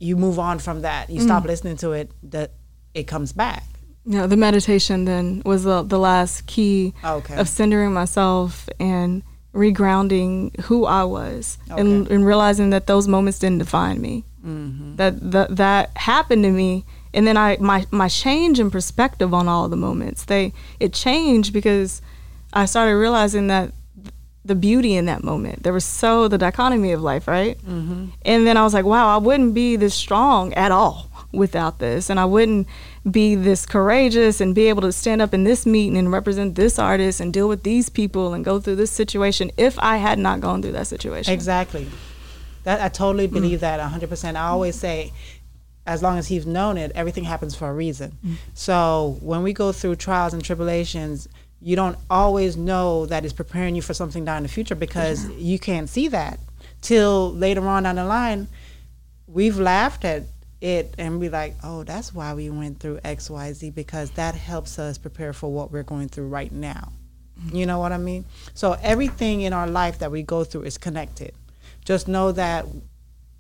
you 0.01 0.17
move 0.17 0.41
on 0.41 0.59
from 0.59 0.83
that. 0.83 1.09
You 1.09 1.21
stop 1.21 1.45
listening 1.45 1.77
to 1.79 1.93
it, 1.93 2.11
that 2.31 2.51
it 2.95 3.05
comes 3.05 3.33
back. 3.33 3.63
Yeah, 4.05 4.27
the 4.27 4.37
meditation 4.37 5.05
then 5.05 5.41
was 5.47 5.63
the, 5.63 5.83
the 5.85 6.01
last 6.01 6.47
key 6.47 6.93
Okay. 7.05 7.37
of 7.37 7.49
centering 7.49 7.93
myself 7.93 8.69
and 8.81 9.23
regrounding 9.55 10.59
who 10.63 10.85
I 10.85 11.05
was 11.05 11.57
and, 11.71 12.09
and 12.11 12.27
realizing 12.27 12.71
that 12.71 12.89
those 12.89 13.07
moments 13.07 13.39
didn't 13.39 13.59
define 13.59 14.01
me. 14.01 14.25
Mm-hmm. 14.45 14.97
That, 14.97 15.31
that 15.31 15.57
that 15.57 15.97
happened 15.97 16.43
to 16.43 16.51
me, 16.51 16.85
and 17.15 17.27
then 17.27 17.39
I 17.39 17.57
my 17.61 17.87
my 17.91 18.09
change 18.09 18.61
in 18.61 18.71
perspective 18.71 19.33
on 19.33 19.49
all 19.49 19.71
the 19.71 19.77
moments 19.77 20.27
they 20.27 20.53
it 20.79 20.93
changed 20.93 21.55
because 21.55 22.03
I 22.53 22.67
started 22.67 22.97
realizing 22.97 23.47
that 23.47 23.73
the 24.45 24.55
beauty 24.55 24.95
in 24.95 25.07
that 25.07 25.25
moment. 25.25 25.63
There 25.63 25.73
was 25.73 25.85
so 25.85 26.29
the 26.29 26.39
dichotomy 26.39 26.93
of 26.93 27.01
life, 27.01 27.27
right? 27.27 27.59
Mm-hmm. 27.59 28.07
And 28.23 28.47
then 28.47 28.57
I 28.57 28.63
was 28.63 28.75
like, 28.75 28.85
wow, 28.85 29.15
I 29.15 29.19
wouldn't 29.19 29.55
be 29.55 29.77
this 29.77 29.95
strong 29.95 30.53
at 30.55 30.71
all 30.71 31.09
without 31.33 31.79
this, 31.79 32.11
and 32.11 32.21
I 32.21 32.27
wouldn't 32.27 32.69
be 33.11 33.35
this 33.35 33.67
courageous 33.67 34.41
and 34.41 34.55
be 34.55 34.69
able 34.69 34.83
to 34.83 34.93
stand 34.93 35.21
up 35.21 35.35
in 35.35 35.45
this 35.45 35.67
meeting 35.67 35.97
and 35.97 36.13
represent 36.13 36.55
this 36.55 36.79
artist 36.79 37.21
and 37.21 37.33
deal 37.33 37.49
with 37.49 37.63
these 37.63 37.89
people 37.89 38.35
and 38.35 38.45
go 38.45 38.61
through 38.61 38.77
this 38.77 38.91
situation 38.91 39.51
if 39.57 39.79
I 39.79 39.97
had 39.97 40.19
not 40.19 40.41
gone 40.41 40.63
through 40.63 40.73
that 40.73 40.87
situation. 40.87 41.33
Exactly. 41.33 41.89
That 42.63 42.81
I 42.81 42.89
totally 42.89 43.27
believe 43.27 43.61
that 43.61 43.81
100%. 43.81 44.37
I 44.37 44.47
always 44.47 44.77
say 44.77 45.13
as 45.87 46.03
long 46.03 46.17
as 46.17 46.29
he's 46.29 46.47
known 46.47 46.79
it, 46.79 46.93
everything 46.95 47.25
happens 47.25 47.55
for 47.55 47.69
a 47.69 47.75
reason. 47.75 48.17
So 48.55 49.19
when 49.21 49.43
we 49.43 49.53
go 49.53 49.71
through 49.73 49.97
trials 49.97 50.33
and 50.33 50.43
tribulations, 50.43 51.29
you 51.65 51.77
don't 51.77 51.97
always 52.11 52.59
know 52.59 53.07
that 53.07 53.25
it's 53.25 53.33
preparing 53.33 53.75
you 53.75 53.81
for 53.81 53.95
something 53.95 54.23
down 54.23 54.37
in 54.37 54.43
the 54.43 54.51
future 54.51 54.75
because 54.75 55.25
mm-hmm. 55.25 55.39
you 55.39 55.59
can't 55.59 55.89
see 55.89 56.09
that 56.09 56.39
till 56.83 57.33
later 57.33 57.67
on 57.67 57.85
down 57.85 57.97
the 57.97 58.05
line. 58.05 58.47
We've 59.27 59.59
laughed 59.59 60.05
at 60.05 60.25
it 60.61 60.95
and 60.99 61.19
be 61.19 61.31
like, 61.31 61.55
oh, 61.65 61.83
that's 61.83 62.13
why 62.13 62.35
we 62.35 62.51
went 62.51 62.81
through 62.81 63.01
X, 63.03 63.31
Y, 63.31 63.51
Z 63.55 63.71
because 63.71 64.11
that 64.11 64.35
helps 64.35 64.79
us 64.79 64.99
prepare 64.99 65.33
for 65.33 65.51
what 65.51 65.73
we're 65.73 65.83
going 65.83 66.11
through 66.11 66.29
right 66.29 66.53
now. 66.53 66.93
Mm-hmm. 67.41 67.57
You 67.57 67.65
know 67.65 67.79
what 67.79 67.93
I 67.93 67.99
mean? 67.99 68.27
So 68.53 68.77
everything 68.83 69.41
in 69.41 69.55
our 69.55 69.67
life 69.67 70.01
that 70.01 70.11
we 70.11 70.23
go 70.23 70.45
through 70.45 70.65
is 70.65 70.77
connected. 70.77 71.33
Just 71.87 72.09
know 72.09 72.31
that 72.33 72.67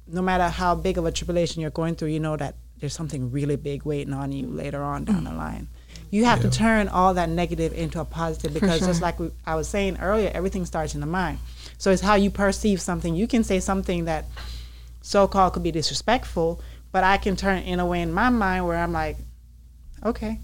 no 0.07 0.23
matter 0.23 0.49
how 0.49 0.75
big 0.75 0.97
of 0.97 1.05
a 1.05 1.13
tribulation 1.13 1.61
you're 1.61 1.71
going 1.71 1.95
through, 1.95 2.09
you 2.09 2.21
know 2.21 2.39
that 2.39 2.55
there's 2.81 2.95
something 2.95 3.31
really 3.31 3.57
big 3.57 3.85
waiting 3.85 4.15
on 4.15 4.33
you 4.33 4.47
later 4.47 4.83
on 4.83 5.05
down 5.05 5.25
the 5.25 5.31
mm-hmm. 5.31 5.39
line. 5.39 5.69
You 6.11 6.25
have 6.27 6.43
to 6.43 6.51
turn 6.51 6.89
all 6.89 7.15
that 7.15 7.29
negative 7.29 7.73
into 7.73 8.01
a 8.01 8.05
positive 8.05 8.55
because 8.55 8.81
just 8.81 9.03
like 9.03 9.19
we, 9.19 9.31
I 9.47 9.57
was 9.57 9.69
saying 9.69 9.99
earlier, 10.01 10.31
everything 10.33 10.65
starts 10.65 10.95
in 10.95 11.01
the 11.01 11.07
mind. 11.07 11.39
So 11.79 11.91
it's 11.91 12.03
how 12.03 12.15
you 12.15 12.31
perceive 12.31 12.81
something. 12.81 13.15
You 13.15 13.27
can 13.27 13.43
say 13.43 13.59
something 13.61 14.05
that 14.05 14.27
so 15.03 15.27
called 15.27 15.55
could 15.55 15.62
be 15.62 15.73
disrespectful, 15.73 16.61
but 16.93 17.03
I 17.05 17.16
can 17.16 17.37
turn 17.37 17.59
it 17.59 17.66
in 17.66 17.81
a 17.81 17.87
way 17.87 18.01
in 18.01 18.12
my 18.12 18.31
mind 18.31 18.66
where 18.66 18.77
I'm 18.77 18.93
like, 18.93 19.16
okay, 20.05 20.39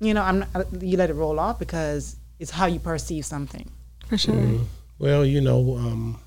you 0.00 0.14
know, 0.14 0.22
I'm 0.22 0.38
not, 0.38 0.66
you 0.80 0.96
let 0.96 1.10
it 1.10 1.14
roll 1.14 1.40
off 1.40 1.58
because 1.58 2.16
it's 2.38 2.50
how 2.50 2.66
you 2.66 2.78
perceive 2.78 3.26
something. 3.26 3.70
For 4.08 4.16
sure. 4.16 4.34
Mm-hmm. 4.34 4.64
Well, 4.98 5.24
you 5.24 5.40
know, 5.40 5.76
um, 5.76 6.20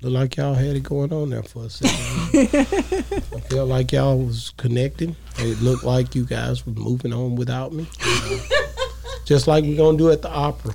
look 0.00 0.12
like 0.12 0.36
y'all 0.36 0.54
had 0.54 0.76
it 0.76 0.82
going 0.82 1.12
on 1.12 1.30
there 1.30 1.42
for 1.42 1.64
a 1.64 1.70
second. 1.70 1.94
I 3.36 3.40
felt 3.40 3.68
like 3.68 3.92
y'all 3.92 4.18
was 4.18 4.52
connecting. 4.56 5.16
It 5.38 5.60
looked 5.60 5.84
like 5.84 6.14
you 6.14 6.24
guys 6.24 6.64
was 6.64 6.76
moving 6.76 7.12
on 7.12 7.36
without 7.36 7.72
me. 7.72 7.86
Just 9.24 9.46
like 9.46 9.64
we're 9.64 9.76
gonna 9.76 9.98
do 9.98 10.10
at 10.10 10.22
the 10.22 10.30
opera. 10.30 10.74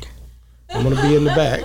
I'm 0.69 0.83
gonna 0.83 1.01
be 1.01 1.15
in 1.15 1.23
the 1.23 1.31
back, 1.31 1.61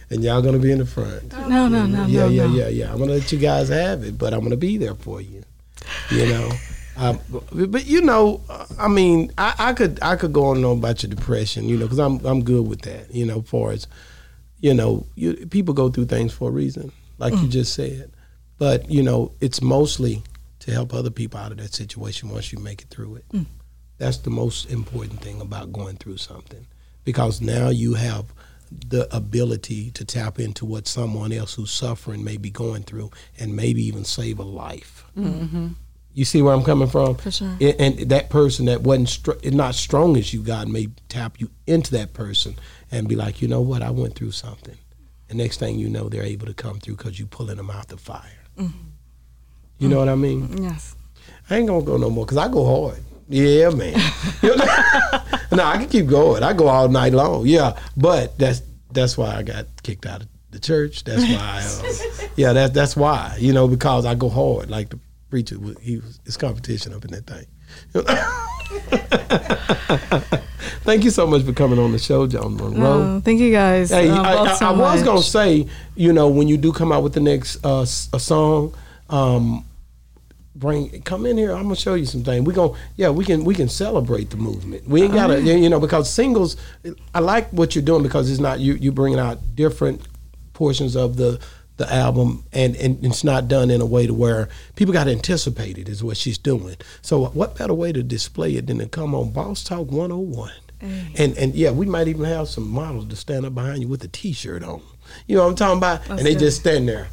and 0.10 0.22
y'all 0.22 0.42
gonna 0.42 0.58
be 0.58 0.72
in 0.72 0.78
the 0.78 0.86
front. 0.86 1.32
No, 1.48 1.68
no, 1.68 1.86
no, 1.86 2.06
yeah, 2.06 2.22
no, 2.22 2.28
yeah, 2.28 2.46
no. 2.46 2.54
yeah, 2.54 2.68
yeah. 2.68 2.92
I'm 2.92 2.98
gonna 2.98 3.12
let 3.12 3.30
you 3.32 3.38
guys 3.38 3.68
have 3.68 4.02
it, 4.02 4.18
but 4.18 4.34
I'm 4.34 4.42
gonna 4.42 4.56
be 4.56 4.76
there 4.76 4.94
for 4.94 5.20
you. 5.20 5.44
You 6.10 6.26
know. 6.26 6.50
Um, 6.96 7.18
but 7.52 7.86
you 7.86 8.02
know, 8.02 8.40
I 8.78 8.88
mean, 8.88 9.32
I, 9.38 9.54
I 9.58 9.72
could 9.72 9.98
I 10.02 10.16
could 10.16 10.32
go 10.32 10.46
on 10.46 10.58
and 10.58 10.66
on 10.66 10.78
about 10.78 11.02
your 11.02 11.10
depression, 11.10 11.68
you 11.68 11.76
know, 11.76 11.86
because 11.86 11.98
I'm 11.98 12.24
I'm 12.26 12.42
good 12.44 12.66
with 12.66 12.82
that, 12.82 13.12
you 13.14 13.24
know, 13.24 13.40
as 13.40 13.48
far 13.48 13.72
as 13.72 13.86
you 14.62 14.72
know, 14.72 15.04
you, 15.14 15.34
people 15.50 15.74
go 15.74 15.90
through 15.90 16.06
things 16.06 16.32
for 16.32 16.48
a 16.48 16.52
reason, 16.52 16.90
like 17.18 17.34
you 17.34 17.48
mm. 17.48 17.50
just 17.50 17.74
said. 17.74 18.10
But 18.56 18.90
you 18.90 19.02
know, 19.02 19.32
it's 19.40 19.60
mostly 19.60 20.22
to 20.60 20.70
help 20.70 20.94
other 20.94 21.10
people 21.10 21.38
out 21.38 21.52
of 21.52 21.58
that 21.58 21.74
situation 21.74 22.30
once 22.30 22.52
you 22.52 22.58
make 22.58 22.80
it 22.80 22.88
through 22.88 23.16
it. 23.16 23.28
Mm. 23.32 23.46
That's 23.98 24.18
the 24.18 24.30
most 24.30 24.70
important 24.70 25.20
thing 25.20 25.40
about 25.40 25.72
going 25.72 25.96
through 25.96 26.16
something, 26.16 26.66
because 27.04 27.40
now 27.42 27.68
you 27.68 27.94
have 27.94 28.32
the 28.70 29.14
ability 29.14 29.90
to 29.90 30.04
tap 30.04 30.38
into 30.38 30.64
what 30.64 30.88
someone 30.88 31.30
else 31.30 31.54
who's 31.54 31.70
suffering 31.70 32.24
may 32.24 32.38
be 32.38 32.50
going 32.50 32.84
through, 32.84 33.10
and 33.38 33.54
maybe 33.54 33.82
even 33.82 34.04
save 34.04 34.38
a 34.38 34.44
life. 34.44 35.04
Mm-hmm. 35.16 35.68
You 36.14 36.24
see 36.24 36.42
where 36.42 36.54
I'm 36.54 36.62
coming 36.62 36.88
from? 36.88 37.16
For 37.16 37.30
sure. 37.30 37.56
And, 37.60 37.80
and 37.80 38.10
that 38.10 38.28
person 38.30 38.66
that 38.66 38.82
wasn't 38.82 39.08
str- 39.08 39.32
not 39.44 39.74
strong 39.74 40.16
as 40.16 40.32
you, 40.32 40.42
God 40.42 40.68
may 40.68 40.88
tap 41.08 41.40
you 41.40 41.50
into 41.66 41.90
that 41.92 42.12
person 42.12 42.54
and 42.92 43.08
be 43.08 43.16
like, 43.16 43.42
you 43.42 43.48
know 43.48 43.60
what, 43.60 43.82
I 43.82 43.90
went 43.90 44.14
through 44.14 44.30
something. 44.32 44.76
And 45.28 45.38
next 45.38 45.58
thing 45.58 45.78
you 45.78 45.88
know, 45.88 46.08
they're 46.08 46.22
able 46.22 46.46
to 46.46 46.54
come 46.54 46.78
through 46.78 46.96
because 46.96 47.18
you're 47.18 47.26
pulling 47.26 47.56
them 47.56 47.70
out 47.70 47.88
the 47.88 47.96
fire. 47.96 48.38
You 49.78 49.88
know 49.88 49.98
what 49.98 50.08
I 50.08 50.14
mean? 50.14 50.62
Yes. 50.62 50.94
I 51.50 51.56
ain't 51.56 51.66
gonna 51.66 51.84
go 51.84 51.96
no 51.96 52.10
more 52.10 52.24
because 52.24 52.38
I 52.38 52.48
go 52.48 52.64
hard. 52.64 53.02
Yeah, 53.28 53.70
man. 53.70 53.98
No, 55.52 55.64
I 55.66 55.76
can 55.76 55.88
keep 55.88 56.06
going. 56.06 56.42
I 56.42 56.54
go 56.54 56.68
all 56.68 56.88
night 56.88 57.12
long. 57.12 57.46
Yeah, 57.46 57.78
but 57.96 58.38
that's 58.38 58.62
that's 58.90 59.18
why 59.18 59.34
I 59.36 59.42
got 59.42 59.66
kicked 59.82 60.06
out 60.06 60.22
of 60.22 60.28
the 60.50 60.58
church. 60.58 61.04
That's 61.04 61.22
why. 61.22 61.62
Um, 62.22 62.28
yeah, 62.36 62.52
that 62.54 62.72
that's 62.72 62.96
why. 62.96 63.36
You 63.38 63.52
know, 63.52 63.68
because 63.68 64.06
I 64.06 64.14
go 64.14 64.30
hard. 64.30 64.70
Like 64.70 64.88
the 64.90 64.98
preacher, 65.28 65.56
he 65.82 65.98
was 65.98 66.20
his 66.24 66.36
competition 66.38 66.94
up 66.94 67.04
in 67.04 67.10
that 67.10 67.26
thing. 67.26 67.46
Thank 70.84 71.04
you 71.04 71.10
so 71.10 71.26
much 71.26 71.42
for 71.42 71.52
coming 71.52 71.78
on 71.78 71.92
the 71.92 71.98
show, 71.98 72.26
John 72.26 72.56
Monroe. 72.56 73.16
Oh, 73.16 73.20
thank 73.20 73.38
you 73.40 73.52
guys. 73.52 73.90
Hey, 73.90 74.08
uh, 74.10 74.20
I, 74.22 74.50
I- 74.50 74.54
so 74.54 74.66
I 74.66 74.70
was 74.72 75.02
gonna 75.02 75.22
say, 75.22 75.66
you 75.94 76.12
know, 76.12 76.28
when 76.28 76.48
you 76.48 76.56
do 76.56 76.72
come 76.72 76.90
out 76.90 77.02
with 77.04 77.12
the 77.12 77.20
next 77.20 77.64
uh, 77.64 77.82
a 78.12 78.18
song, 78.18 78.74
um, 79.08 79.64
bring 80.56 81.02
come 81.02 81.24
in 81.26 81.36
here. 81.36 81.52
I'm 81.52 81.64
gonna 81.64 81.76
show 81.76 81.94
you 81.94 82.06
some 82.06 82.24
things. 82.24 82.44
We 82.44 82.52
going 82.52 82.76
yeah, 82.96 83.10
we 83.10 83.24
can 83.24 83.44
we 83.44 83.54
can 83.54 83.68
celebrate 83.68 84.30
the 84.30 84.36
movement. 84.38 84.86
We 84.88 85.02
ain't 85.04 85.14
gotta 85.14 85.40
you 85.40 85.68
know 85.68 85.78
because 85.78 86.12
singles. 86.12 86.56
I 87.14 87.20
like 87.20 87.48
what 87.50 87.76
you're 87.76 87.84
doing 87.84 88.02
because 88.02 88.28
it's 88.30 88.40
not 88.40 88.58
you 88.58 88.74
you 88.74 88.90
bringing 88.92 89.20
out 89.20 89.38
different 89.54 90.00
portions 90.52 90.96
of 90.96 91.16
the 91.16 91.40
the 91.76 91.92
album 91.92 92.44
and, 92.52 92.76
and 92.76 93.04
it's 93.04 93.24
not 93.24 93.48
done 93.48 93.70
in 93.70 93.80
a 93.80 93.86
way 93.86 94.06
to 94.06 94.14
where 94.14 94.48
people 94.76 94.92
got 94.92 95.04
to 95.04 95.10
anticipate 95.10 95.78
it 95.78 95.88
is 95.88 96.04
what 96.04 96.16
she's 96.16 96.38
doing 96.38 96.76
so 97.00 97.26
what 97.26 97.56
better 97.56 97.74
way 97.74 97.92
to 97.92 98.02
display 98.02 98.54
it 98.56 98.66
than 98.66 98.78
to 98.78 98.86
come 98.86 99.14
on 99.14 99.30
boss 99.30 99.64
talk 99.64 99.90
101 99.90 100.52
mm. 100.80 101.18
and 101.18 101.36
and 101.38 101.54
yeah 101.54 101.70
we 101.70 101.86
might 101.86 102.08
even 102.08 102.24
have 102.24 102.48
some 102.48 102.68
models 102.68 103.06
to 103.08 103.16
stand 103.16 103.46
up 103.46 103.54
behind 103.54 103.80
you 103.80 103.88
with 103.88 104.04
a 104.04 104.08
t-shirt 104.08 104.62
on 104.62 104.82
you 105.26 105.36
know 105.36 105.44
what 105.44 105.50
i'm 105.50 105.56
talking 105.56 105.78
about 105.78 106.08
and 106.10 106.20
they 106.20 106.34
good. 106.34 106.40
just 106.40 106.60
stand 106.60 106.88
there 106.88 107.08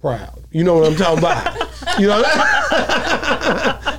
proud 0.00 0.42
you 0.50 0.62
know 0.62 0.74
what 0.74 0.86
i'm 0.86 0.96
talking 0.96 1.18
about 1.18 1.98
you 1.98 2.06
know 2.06 2.22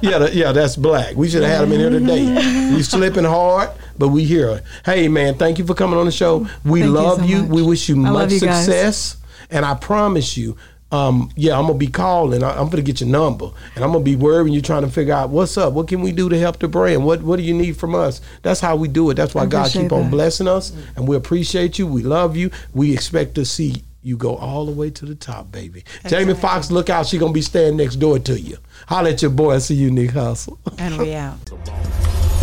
yeah, 0.03 0.17
that- 0.19 0.33
yeah, 0.33 0.51
that's 0.51 0.75
black. 0.75 1.15
We 1.15 1.29
should 1.29 1.43
have 1.43 1.51
had 1.51 1.63
him 1.63 1.71
in 1.73 1.79
here 1.79 1.89
today. 1.89 2.73
We 2.73 2.83
slipping 2.83 3.23
hard, 3.23 3.69
but 3.97 4.09
we 4.09 4.25
here. 4.25 4.61
Hey, 4.85 5.07
man, 5.07 5.35
thank 5.35 5.59
you 5.59 5.65
for 5.65 5.73
coming 5.73 5.97
on 5.97 6.05
the 6.05 6.11
show. 6.11 6.39
We 6.65 6.81
Thank 6.81 6.83
you 6.83 6.89
love 6.89 7.19
so 7.19 7.25
you. 7.25 7.45
We 7.45 7.61
wish 7.61 7.87
you 7.87 8.05
I 8.05 8.09
much 8.09 8.31
you 8.31 8.39
success, 8.39 9.17
and 9.53 9.65
I 9.65 9.75
promise 9.75 10.35
you. 10.35 10.57
Um, 10.91 11.31
yeah, 11.35 11.57
I'm 11.57 11.65
gonna 11.65 11.79
be 11.79 11.87
calling. 11.87 12.43
I- 12.43 12.55
I'm 12.59 12.69
gonna 12.69 12.83
get 12.83 13.01
your 13.01 13.09
number, 13.09 13.49
and 13.73 13.83
I'm 13.83 13.91
gonna 13.91 14.03
be 14.03 14.15
worrying 14.15 14.53
You're 14.53 14.61
trying 14.61 14.83
to 14.83 14.87
figure 14.91 15.15
out 15.15 15.31
what's 15.31 15.57
up. 15.57 15.73
What 15.73 15.87
can 15.87 16.01
we 16.01 16.11
do 16.11 16.29
to 16.29 16.37
help 16.39 16.59
the 16.59 16.67
brand? 16.67 17.03
What 17.03 17.23
What 17.23 17.37
do 17.37 17.41
you 17.43 17.53
need 17.55 17.77
from 17.77 17.95
us? 17.95 18.21
That's 18.43 18.59
how 18.59 18.75
we 18.75 18.87
do 18.87 19.09
it. 19.09 19.15
That's 19.15 19.33
why 19.33 19.47
God 19.47 19.71
keep 19.71 19.91
on 19.91 20.03
that. 20.03 20.11
blessing 20.11 20.47
us, 20.47 20.71
and 20.95 21.07
we 21.07 21.15
appreciate 21.15 21.79
you. 21.79 21.87
We 21.87 22.03
love 22.03 22.37
you. 22.37 22.51
We 22.75 22.93
expect 22.93 23.33
to 23.35 23.43
see 23.45 23.81
you 24.03 24.17
go 24.17 24.35
all 24.35 24.67
the 24.67 24.71
way 24.71 24.91
to 24.91 25.05
the 25.07 25.15
top, 25.15 25.51
baby. 25.51 25.83
Jamie 26.05 26.35
Foxx, 26.35 26.69
look 26.69 26.91
out. 26.91 27.07
She 27.07 27.17
gonna 27.17 27.33
be 27.33 27.41
standing 27.41 27.77
next 27.77 27.95
door 27.95 28.19
to 28.19 28.39
you. 28.39 28.57
Holla 28.87 29.09
at 29.11 29.21
your 29.23 29.31
boy. 29.31 29.55
I 29.55 29.57
see 29.59 29.73
you, 29.75 29.89
Nick 29.89 30.11
Hustle. 30.11 30.59
And 30.77 30.99
we 30.99 31.15
out. 31.15 31.39